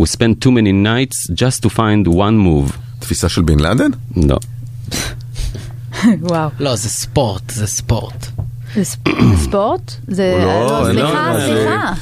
We 0.00 0.06
spent 0.06 0.40
too 0.44 0.50
many 0.50 0.72
nights 0.72 1.18
just 1.34 1.62
to 1.62 1.68
find 1.76 2.06
one 2.08 2.36
move. 2.46 2.72
תפיסה 2.98 3.28
של 3.28 3.42
בן 3.42 3.60
לאדן? 3.60 3.90
לא. 4.16 4.36
וואו. 6.20 6.48
לא, 6.60 6.76
זה 6.76 6.88
ספורט, 6.88 7.50
זה 7.50 7.66
ספורט. 7.66 8.26
זה 8.74 8.84
ספ- 8.84 9.22
זה 9.30 9.36
ספורט? 9.44 9.92
זה... 10.08 10.34
לא, 10.38 10.66
לא, 10.66 10.80
לא, 10.80 10.92
סליחה, 10.92 11.32
לא, 11.32 11.40
סליחה. 11.46 11.92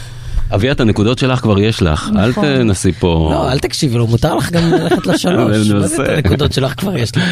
אביה, 0.54 0.72
את 0.72 0.80
הנקודות 0.80 1.18
שלך 1.18 1.40
כבר 1.40 1.58
יש 1.58 1.82
לך, 1.82 2.10
אל 2.16 2.30
נכון. 2.30 2.44
תנסי 2.44 2.92
פה... 2.92 3.28
לא, 3.32 3.52
אל 3.52 3.58
תקשיבי 3.58 3.98
לו, 3.98 4.06
מותר 4.06 4.34
לך 4.34 4.50
גם 4.50 4.62
ללכת 4.70 5.06
לשלוש. 5.06 5.70
מה 5.70 5.86
זה 5.86 6.04
את. 6.04 6.08
הנקודות 6.26 6.52
שלך 6.52 6.74
כבר 6.80 6.96
יש 6.96 7.16
לך? 7.16 7.24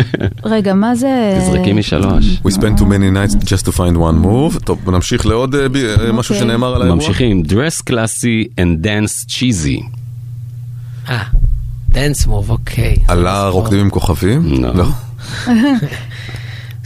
רגע, 0.44 0.74
מה 0.74 0.94
זה... 0.94 1.38
תזרקי 1.40 1.72
משלוש. 1.72 2.40
We 2.46 2.50
spent 2.50 2.78
too 2.78 2.84
many 2.84 3.10
nights 3.10 3.34
just 3.44 3.64
to 3.68 3.72
find 3.72 3.96
one 3.96 4.24
move. 4.24 4.64
טוב, 4.64 4.90
נמשיך 4.90 5.26
לעוד 5.26 5.54
אה, 5.54 5.60
אה, 5.60 6.12
משהו 6.12 6.34
אוקיי. 6.34 6.48
שנאמר 6.48 6.74
על 6.74 6.82
האירוע. 6.82 6.96
ממשיכים, 6.96 7.42
dress 7.48 7.90
classy 7.90 8.60
and 8.60 8.84
dance 8.84 9.26
cheesy. 9.28 9.82
אה, 11.08 11.22
dance 11.88 12.26
move, 12.26 12.50
אוקיי. 12.50 12.96
עלה 13.08 13.48
רוקדים 13.48 13.80
עם 13.80 13.90
כוכבים? 13.90 14.64
לא. 14.74 14.84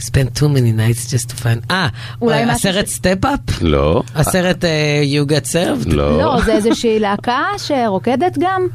לא. 0.03 0.21
spend 0.21 0.39
too 0.39 0.47
many 0.47 0.71
nights 0.77 1.09
just 1.13 1.29
to 1.29 1.43
find... 1.43 1.71
אה, 1.71 1.87
אולי 2.21 2.43
הסרט 2.43 2.87
Step 2.87 3.17
Up? 3.17 3.39
לא, 3.61 4.03
הסרט 4.15 4.65
אה, 4.65 5.01
You 5.03 5.29
Got 5.29 5.45
Served? 5.49 5.89
לא. 5.93 6.17
לא, 6.17 6.41
זה 6.45 6.53
איזושהי 6.53 6.99
להקה 6.99 7.43
שרוקדת 7.57 8.37
גם? 8.39 8.67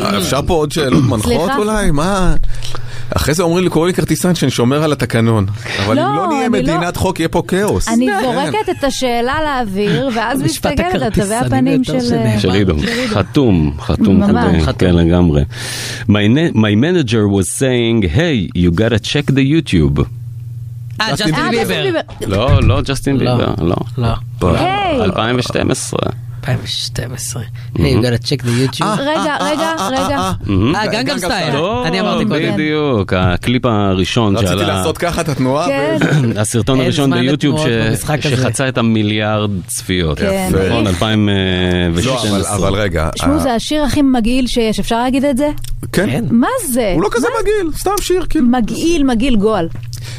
אה, 0.00 0.18
אפשר 0.18 0.40
פה 0.46 0.54
עוד 0.54 0.72
שאלות 0.72 1.04
מנחות. 1.04 1.50
אולי? 1.58 1.90
מה? 1.90 2.34
אחרי 3.16 3.34
זה 3.34 3.42
אומרים 3.42 3.64
לי, 3.64 3.70
קוראים 3.70 3.86
לי 3.88 3.94
כרטיסן 3.94 4.34
שאני 4.34 4.50
שומר 4.50 4.82
על 4.84 4.92
התקנון. 4.92 5.46
אבל 5.86 5.96
לא, 5.96 6.10
אם 6.10 6.16
לא 6.16 6.26
נהיה 6.26 6.46
אני 6.46 6.62
לא- 6.62 6.74
מדינת 6.74 6.96
חוק, 6.96 7.20
יהיה 7.20 7.28
פה 7.28 7.42
כאוס. 7.48 7.88
אני 7.88 8.06
כן. 8.06 8.18
זורקת 8.22 8.68
את 8.78 8.84
השאלה 8.84 9.34
לאוויר, 9.44 10.08
ואז 10.14 10.42
מסתכלת 10.42 11.02
על 11.02 11.10
תווי 11.10 11.34
הפנים 11.34 11.82
יותר 11.86 12.00
של... 12.38 12.50
עידו. 12.50 12.74
חתום, 13.08 13.72
חתום. 13.80 14.22
כן 14.78 14.94
לגמרי. 14.94 15.44
My 16.08 16.74
manager 16.74 17.28
was 17.28 17.48
saying, 17.48 18.02
hey, 18.02 18.48
you 18.54 18.70
gotta 18.70 18.98
check 18.98 19.26
the 19.26 19.44
YouTube. 19.52 20.06
אה, 21.00 21.10
ג'סטין 21.12 21.34
אה, 21.34 21.50
ביבר. 21.50 21.62
ג'סטין 21.62 21.82
ביבר. 22.20 22.36
לא, 22.36 22.62
לא 22.62 22.80
ג'סטין 22.82 23.16
לא. 23.16 23.36
ביבר, 23.36 23.54
לא. 23.64 23.76
לא. 23.98 24.08
פה, 24.38 24.58
היי. 24.58 25.02
2012. 25.02 25.98
2012. 26.48 27.42
Hey, 27.42 27.78
you 27.78 28.02
gotta 28.02 28.18
check 28.28 28.42
the 28.42 28.48
YouTube. 28.80 28.84
רגע, 28.98 29.36
רגע, 29.40 29.72
רגע. 29.90 30.32
אה, 30.74 30.86
גנגם 30.86 31.18
סטייל. 31.18 31.54
לא, 31.54 31.86
אני 31.86 32.00
אמרתי 32.00 32.24
קודם. 32.24 32.54
בדיוק, 32.54 33.12
הקליפ 33.12 33.66
הראשון 33.66 34.36
רציתי 34.36 34.50
שעלה, 34.50 34.66
לעשות 34.66 34.98
ככה 34.98 35.20
את 35.20 35.28
התנועה. 35.28 35.66
כן. 35.66 35.98
הסרטון 36.40 36.80
הראשון 36.80 37.10
ביוטיוב. 37.20 37.60
שחצה 38.20 38.68
את 38.68 38.78
המיליארד 38.78 39.50
צפיות. 39.66 40.18
כן. 40.18 40.48
נכון, 40.52 40.84
לא, 40.84 40.88
2012. 40.88 42.56
אבל- 42.56 42.74
רגע. 42.74 43.10
תשמעו, 43.14 43.34
אה, 43.34 43.38
זה 43.38 43.54
השיר 43.54 43.82
הכי 43.82 44.02
מגעיל 44.02 44.46
שיש, 44.46 44.80
אפשר 44.80 44.98
להגיד 44.98 45.24
את 45.24 45.36
זה? 45.36 45.48
כן. 45.92 46.24
מה 46.30 46.48
זה? 46.68 46.92
הוא 46.94 47.02
לא 47.02 47.08
כזה 47.12 47.26
מגעיל, 47.40 47.72
סתם 47.78 47.90
שיר, 48.00 48.26
כאילו. 48.30 48.46
מגעיל, 48.46 49.04
מגעיל 49.04 49.36
גועל. 49.36 49.68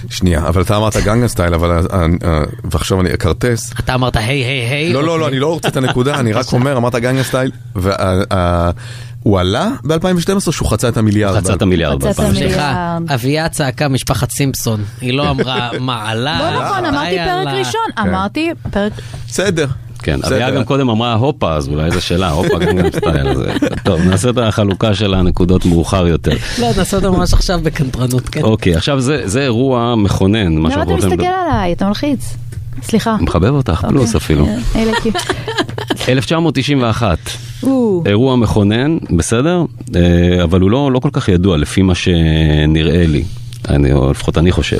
שנייה, 0.10 0.48
אבל 0.48 0.62
אתה 0.62 0.78
אמרת 0.78 0.98
גנגם 0.98 1.28
סטייל, 1.28 1.54
אבל... 1.54 1.72
אה, 1.72 2.06
אה, 2.24 2.42
ועכשיו 2.64 3.02
אני 3.02 3.14
אכרטס. 3.14 3.74
אתה 3.80 3.94
אמרת 3.94 4.16
היי 4.16 4.26
היי 4.26 4.70
היי. 4.70 4.94
לא, 4.94 5.04
לא, 5.04 5.20
לא, 5.20 5.28
אני 5.28 5.40
לא 5.40 5.48
רוצה 5.48 5.68
את 5.68 5.78
הנקודה, 5.78 6.20
אני 6.20 6.34
רק 6.34 6.46
אומר, 6.54 6.78
אמרת 6.78 6.96
גנגם 6.96 7.24
סטייל, 7.24 7.52
והוא 7.76 9.40
עלה 9.40 9.70
ב-2012 9.84 10.52
שהוא 10.52 10.70
חצה 10.70 10.90
את 10.90 10.98
המיליארד. 10.98 11.38
חצה 11.38 11.54
את 11.54 11.62
המיליארד 11.62 12.04
חצה 12.04 12.12
את 12.12 12.16
ב-2012. 12.16 12.24
המיליארד. 12.24 12.52
סליחה, 12.52 12.98
אביה 13.14 13.50
צעקה 13.50 13.88
משפחת 13.88 14.32
סימפסון. 14.32 14.84
היא 15.02 15.14
לא 15.14 15.30
אמרה 15.30 15.70
מעלה. 15.80 16.52
לא 16.52 16.64
נכון, 16.64 16.86
אמרתי 16.86 17.18
פרק 17.18 17.48
ראשון, 17.48 17.82
אמרתי 18.00 18.50
פרק... 18.72 18.94
בסדר. 19.28 19.68
כן. 20.04 20.20
אביה 20.28 20.52
גם 20.52 20.64
קודם 20.64 20.90
אמרה 20.90 21.14
הופה, 21.14 21.54
אז 21.56 21.68
אולי 21.68 21.92
זו 21.92 22.02
שאלה, 22.02 22.30
הופה 22.30 22.60
גנגנם 22.60 22.92
סטייל. 22.92 23.28
אז, 23.28 23.44
טוב, 23.84 24.02
נעשה 24.02 24.30
את 24.30 24.38
החלוקה 24.38 24.94
של 24.96 25.14
הנקודות 25.14 25.66
מאוחר 25.66 26.08
יותר. 26.08 26.32
לא, 26.60 26.68
נעשה 26.78 26.98
אותו 26.98 27.14
ממש 27.14 27.34
עכשיו 27.34 27.60
בקנטרנות, 27.64 28.30
כן. 28.30 28.42
אוקיי, 28.42 28.76
עכשיו 28.76 29.02
זה 29.02 29.22
זה 29.26 29.42
אירוע 29.42 29.96
מכונן, 29.96 30.56
מה 30.56 30.60
למה 30.60 30.70
שאנחנו 30.70 30.84
אתה 30.84 31.06
רוצים... 31.06 31.10
מסתכל 31.10 31.26
עליי? 31.50 31.74
אתה 31.74 31.88
מלחיץ. 31.88 32.36
סליחה. 32.84 33.18
מחבב 33.22 33.54
אותך, 33.54 33.86
פלוס 33.90 34.16
אפילו. 34.16 34.46
אה, 34.46 34.58
אלה 34.76 34.92
כאילו. 35.02 35.20
1991, 36.10 37.18
או, 37.64 38.04
אירוע 38.06 38.36
מכונן, 38.36 38.98
בסדר? 39.18 39.64
אה, 39.96 40.44
אבל 40.44 40.62
הוא 40.62 40.72
לא, 40.72 40.92
לא 40.92 41.00
כל 41.00 41.10
כך 41.14 41.30
ידוע 41.30 41.58
לפי 41.58 41.82
מה 41.82 41.96
שנראה 41.96 43.08
לי. 43.08 43.24
אני, 43.70 43.94
או 43.94 44.12
לפחות 44.12 44.38
אני 44.38 44.52
חושב. 44.52 44.80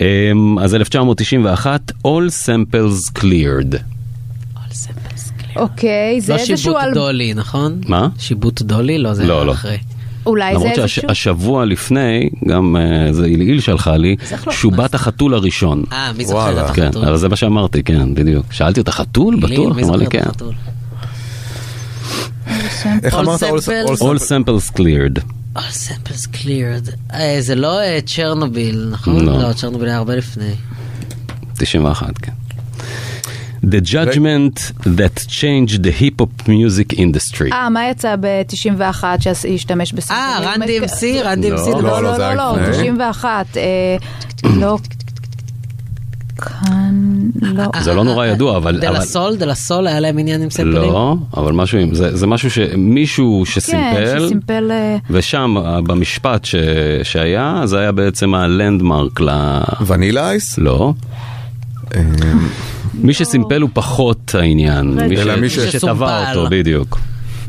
אה, 0.00 0.32
אז 0.60 0.74
1991, 0.74 1.92
All 2.06 2.30
Samples 2.46 3.20
Cleared. 3.20 3.76
אוקיי, 5.58 6.20
זה 6.20 6.32
לא 6.32 6.38
איזשהו... 6.38 6.58
שיבוט 6.58 6.76
אל- 6.82 6.94
דולי, 6.94 7.34
נכון? 7.34 7.80
מה? 7.88 8.08
שיבוט 8.18 8.62
דולי? 8.62 8.98
לא, 8.98 9.14
זה 9.14 9.26
לא, 9.26 9.34
היה 9.34 9.44
לא. 9.44 9.52
אחרי. 9.52 9.78
אולי 10.26 10.52
זה 10.52 10.58
למרות 10.64 10.78
איזשהו... 10.78 11.02
שהשבוע 11.08 11.64
לפני, 11.64 12.30
גם 12.48 12.76
אה, 12.76 13.12
זה 13.12 13.24
עילעיל 13.24 13.60
שלחה 13.60 13.96
לי, 13.96 14.16
לא 14.46 14.52
שובת 14.52 14.94
החתול 14.94 15.34
הראשון. 15.34 15.84
אה, 15.92 16.12
מי 16.12 16.24
זוכר. 16.24 16.66
את 16.66 16.70
כן, 16.70 16.82
החתול? 16.82 17.04
אבל 17.04 17.16
זה 17.16 17.28
מה 17.28 17.36
שאמרתי, 17.36 17.82
כן, 17.82 18.14
בדיוק. 18.14 18.52
שאלתי 18.52 18.80
אותה, 18.80 18.92
חתול? 18.92 19.36
בטוח? 19.36 19.50
מי 19.50 19.82
אמרה 19.82 19.82
זוכר 19.82 19.96
לי 19.96 20.06
את 20.06 20.10
כן. 20.12 20.22
החתול? 20.26 20.54
איך 23.02 23.14
אמרת? 23.14 23.42
All 23.42 24.18
Samples 24.18 24.70
Cleared. 24.78 25.20
All 25.56 25.72
samples 25.88 26.26
cleared. 26.36 27.14
אה, 27.14 27.36
זה 27.40 27.54
לא 27.54 27.80
אה, 27.80 27.98
צ'רנוביל, 28.06 28.88
נכון? 28.90 29.24
לא. 29.26 29.42
לא, 29.42 29.52
צ'רנוביל 29.52 29.88
היה 29.88 29.96
הרבה 29.96 30.16
לפני. 30.16 30.54
91, 31.58 32.18
כן. 32.18 32.32
The 33.64 33.80
judgment 33.80 34.56
that 34.98 35.26
changed 35.28 35.82
the 35.82 35.90
hip 36.00 36.20
hop 36.20 36.48
music 36.48 36.92
industry. 36.98 37.52
אה, 37.52 37.68
מה 37.70 37.88
יצא 37.90 38.14
ב-91 38.20 39.04
שהשתמש 39.20 39.92
בסרטונים? 39.92 40.48
אה, 40.48 40.54
רן 40.54 40.62
DMC, 40.62 41.24
רן 41.24 41.40
DMC. 41.42 41.70
לא, 41.70 41.82
לא, 41.82 42.02
לא, 42.02 42.18
לא, 42.18 42.34
לא, 42.34 42.56
לפני. 42.62 42.72
91. 42.92 43.46
אה, 43.56 43.96
לא. 44.60 44.78
כאן, 46.42 46.94
לא. 47.42 47.64
זה 47.80 47.94
לא 47.94 48.04
נורא 48.04 48.26
ידוע, 48.26 48.56
אבל... 48.56 48.80
דה 48.80 48.90
לה 48.90 49.00
סול, 49.00 49.36
דה 49.36 49.46
לה 49.46 49.54
סול, 49.54 49.86
היה 49.86 50.00
להם 50.00 50.18
עניין 50.18 50.42
עם 50.42 50.50
סמפלים? 50.50 50.74
לא, 50.92 51.16
אבל 51.36 51.52
משהו, 51.52 51.78
עם- 51.78 51.94
זה 51.94 52.16
זה 52.16 52.26
משהו 52.26 52.50
שמישהו 52.50 53.42
כן, 53.46 53.50
שסימפל, 53.52 54.24
שסימפל... 54.26 54.68
אה, 54.70 54.96
ושם 55.10 55.54
אה, 55.58 55.80
במשפט 55.80 56.44
ש- 56.44 56.54
שהיה, 57.02 57.62
זה 57.64 57.78
היה 57.78 57.92
בעצם 57.92 58.34
הלנדמרק 58.34 59.20
ל... 59.20 59.28
ונילה 59.86 60.30
אייס? 60.30 60.58
לא. 60.58 60.92
מי 63.02 63.14
שסימפל 63.14 63.60
הוא 63.60 63.70
פחות 63.72 64.34
העניין, 64.38 64.98
מי 65.40 65.48
שטבע. 65.50 66.30
אותו, 66.30 66.46
בדיוק. 66.50 66.98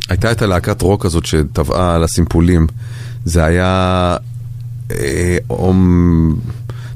הייתה 0.09 0.31
את 0.31 0.41
הלהקת 0.41 0.81
רוק 0.81 1.05
הזאת 1.05 1.25
שטבעה 1.25 1.95
על 1.95 2.03
הסימפולים. 2.03 2.67
זה 3.25 3.43
היה... 3.45 4.17
אה. 4.91 5.37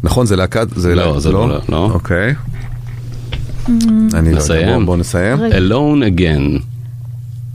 נכון, 0.03 0.25
זה 0.25 0.35
להקת... 0.35 0.67
זה 0.75 0.95
לא, 0.95 1.19
זה 1.19 1.31
לא, 1.31 1.59
לא. 1.69 1.89
אוקיי. 1.93 2.33
אני 3.67 3.79
לא 4.13 4.17
יודע, 4.17 4.31
נסיים? 4.31 4.77
בוא- 4.77 4.85
בוא 4.85 4.97
נסיים. 4.97 5.37
Alone 5.39 6.17
again. 6.19 6.61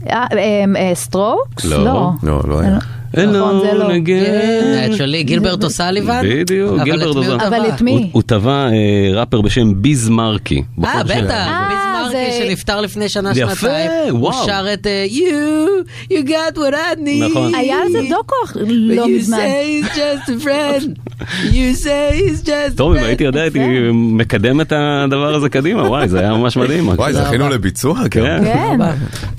אה, 0.09 0.25
אה, 0.33 0.65
אה, 0.75 0.91
סטרוקס? 0.95 1.65
לא. 1.65 1.83
לא. 1.85 2.11
לא, 2.23 2.41
לא 2.47 2.59
היה. 2.59 2.77
נכון, 3.13 3.29
זה 3.59 3.73
לא. 3.73 3.87
Alone 3.89 4.07
again. 4.07 4.91
Actually, 4.93 5.23
גילברט 5.23 5.63
אוסליבן? 5.63 6.21
בדיוק, 6.23 6.71
אבל 6.79 6.83
גילברט 6.83 7.11
את 7.11 7.15
מי 7.17 7.25
הוא 7.25 7.33
אוסליבן. 7.35 7.53
אבל? 7.55 7.69
את 7.69 7.81
מי? 7.81 7.91
הוא- 7.91 8.01
הוא 8.11 8.21
תבע 8.25 8.51
אה, 8.67 8.71
ראפר 9.19 9.41
בשם 9.41 9.81
ביז 9.81 10.09
מרקי. 10.09 10.63
אה, 10.85 11.03
בטח, 11.03 11.13
אה, 11.29 11.67
ביז 11.69 11.77
מרקי 12.15 12.31
שנפטר 12.39 12.81
לפני 12.81 13.09
שנה, 13.09 13.31
יפה, 13.35 13.55
שנתיים. 13.55 13.91
הוא 14.09 14.19
וואו. 14.19 14.45
שר 14.45 14.65
את 14.73 14.87
אה, 14.87 15.05
You, 15.09 15.83
you 16.11 16.27
got 16.29 16.57
what 16.57 16.73
I 16.73 16.97
need. 16.99 17.29
נכון. 17.29 17.55
היה 17.55 17.75
על 17.81 17.91
זה 17.91 17.99
דוקו 18.09 18.35
לא 18.65 19.05
You 19.05 19.09
מזמן. 19.09 19.37
say 19.37 19.85
it's 19.85 19.95
just 19.95 20.29
a 20.29 20.45
friend. 20.45 21.13
You 21.51 21.83
say 21.83 22.13
it's 22.29 22.45
just 22.45 22.73
a 22.73 22.77
טוב, 22.77 22.95
אם. 22.95 23.03
הייתי 23.03 23.23
יודע, 23.23 23.41
הייתי 23.41 23.59
מקדם 23.93 24.61
את 24.61 24.73
הדבר 24.75 25.35
הזה 25.35 25.49
קדימה, 25.49 25.81
וואי, 25.89 26.09
זה 26.09 26.19
היה 26.19 26.33
ממש 26.33 26.57
מדהים. 26.57 26.87
וואי, 26.87 27.13
זכינו. 27.13 27.49
לביצוע 27.49 27.99
גם. 28.01 28.07
כן, 28.09 28.43
כן. 28.43 28.79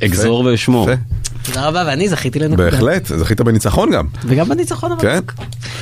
אגזור 0.07 0.41
ואשמור. 0.45 0.89
תודה 1.43 1.69
רבה, 1.69 1.85
ואני 1.87 2.09
זכיתי 2.09 2.39
לנקודה. 2.39 2.71
בהחלט, 2.71 3.07
זכית 3.07 3.41
בניצחון 3.41 3.91
גם. 3.91 4.07
וגם 4.25 4.49
בניצחון 4.49 4.93
אבל. 4.93 5.03
כן. 5.03 5.21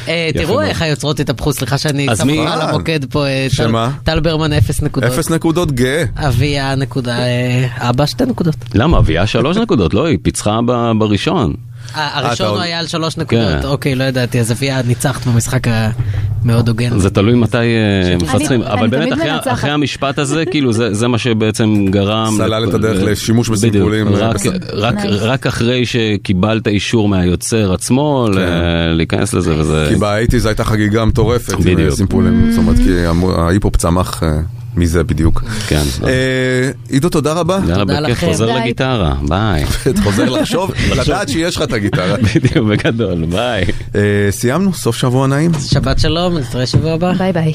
אה, 0.08 0.30
יפה 0.34 0.38
תראו. 0.46 0.60
איך 0.60 0.82
היוצרות 0.82 1.20
התהפכו, 1.20 1.52
סליחה 1.52 1.78
שאני 1.78 2.10
אז 2.10 2.18
שם 2.18 2.28
על 2.48 2.60
המוקד 2.60 3.04
פה. 3.10 3.26
אה, 3.26 3.46
טל- 4.04 4.20
ברמן 4.20 4.52
אפס 4.52 4.82
נקודות. 4.82 5.10
אפס 5.12 5.30
נקודות 5.30 5.72
גאה. 5.72 6.04
אביה 6.16 6.74
נקודה, 6.74 7.18
אה, 7.18 7.66
אבא 7.76 8.06
שתי 8.06 8.24
נקודות. 8.24 8.54
למה? 8.74 8.98
אביה 8.98 9.26
שלוש 9.26 9.56
נקודות, 9.56 9.94
לא? 9.94 10.06
היא 10.06 10.18
פיצחה 10.22 10.60
בראשון. 10.98 11.52
אה, 11.94 12.18
הראשון 12.18 12.46
הוא 12.48 12.58
היה 12.58 12.78
על 12.78 12.86
שלוש 12.86 13.16
נקודות, 13.16 13.44
כן. 13.62 13.66
אוקיי, 13.68 13.94
לא 13.94 14.04
ידעתי, 14.04 14.40
אז 14.40 14.52
אביה 14.52 14.82
ניצחת 14.82 15.26
במשחק 15.26 15.60
המאוד 16.44 16.68
הוגן. 16.68 16.98
זה 16.98 17.10
תלוי 17.10 17.34
מתי 17.34 17.56
אה, 17.58 18.16
מפצחים, 18.16 18.62
אבל 18.62 18.88
באמת 18.88 19.12
אחרי- 19.52 19.70
המשפט 19.70 20.18
הזה, 20.18 20.44
כאילו 20.50 20.72
זה 20.72 20.94
זה 20.94 21.08
מה 21.08 21.18
שבעצם 21.18 21.84
גרם... 21.90 22.34
סלל 22.36 22.68
את 22.68 22.74
הדרך 22.74 23.02
לשימוש 23.02 23.48
בדיוק, 23.48 23.64
בסימפולים. 23.74 24.08
רק- 25.22 25.46
אחרי 25.46 25.86
שקיבלת 25.86 26.68
אישור 26.68 27.08
מהיוצר 27.08 27.72
עצמו 27.72 28.26
ל- 28.34 28.38
להיכנס 28.96 29.34
לזה 29.34 29.54
וזה... 29.58 29.84
כן. 29.88 29.94
כי 29.94 30.00
באייטיז 30.00 30.46
הייתה 30.46 30.64
חגיגה 30.64 31.04
מטורפת. 31.04 31.52
עם 31.52 31.60
בדיוק. 31.60 31.94
סימפולים. 31.94 32.50
זאת 32.50 32.58
אומרת, 32.58 32.76
כי 32.76 32.90
ההיפ-הופ 33.38 33.76
צמח 33.76 34.22
אה, 34.76 34.80
מזה 34.80 35.04
בדיוק. 35.04 35.42
כן. 35.68 35.82
אה, 36.06 36.70
עידו, 36.88 37.08
תודה 37.08 37.32
רבה. 37.32 37.58
יאללה, 37.68 37.78
תודה 37.78 38.00
בכיף, 38.00 38.16
לכם. 38.16 38.26
חוזר. 38.26 38.56
לגיטרה, 38.56 39.14
ביי. 39.28 39.64
חוזר 40.04 40.24
לחשוב, 40.40 40.70
לדעת 40.96 41.28
שיש 41.28 41.56
לך 41.56 41.62
את 41.62 41.72
הגיטרה. 41.72 42.16
בדיוק, 42.34 42.66
בגדול, 42.68 43.24
ביי. 43.24 43.64
אה, 43.94 44.00
סיימנו, 44.30 44.74
סוף 44.74 44.96
שבוע 44.96 45.26
נעים. 45.26 45.50
שבת 45.66 46.00
שלום, 46.00 46.38
נתראה 46.38 46.66
שבוע 46.66 46.92
הבא. 46.92 47.12
ביי 47.12 47.32
ביי. 47.32 47.52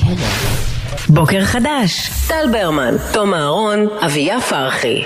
בוקר 1.10 1.46
חדש, 1.46 2.10
טל 2.28 2.46
ברמן, 2.52 2.96
תום 3.14 3.34
אהרון, 3.34 3.88
אביה 4.06 4.42
פרחי. 4.42 5.04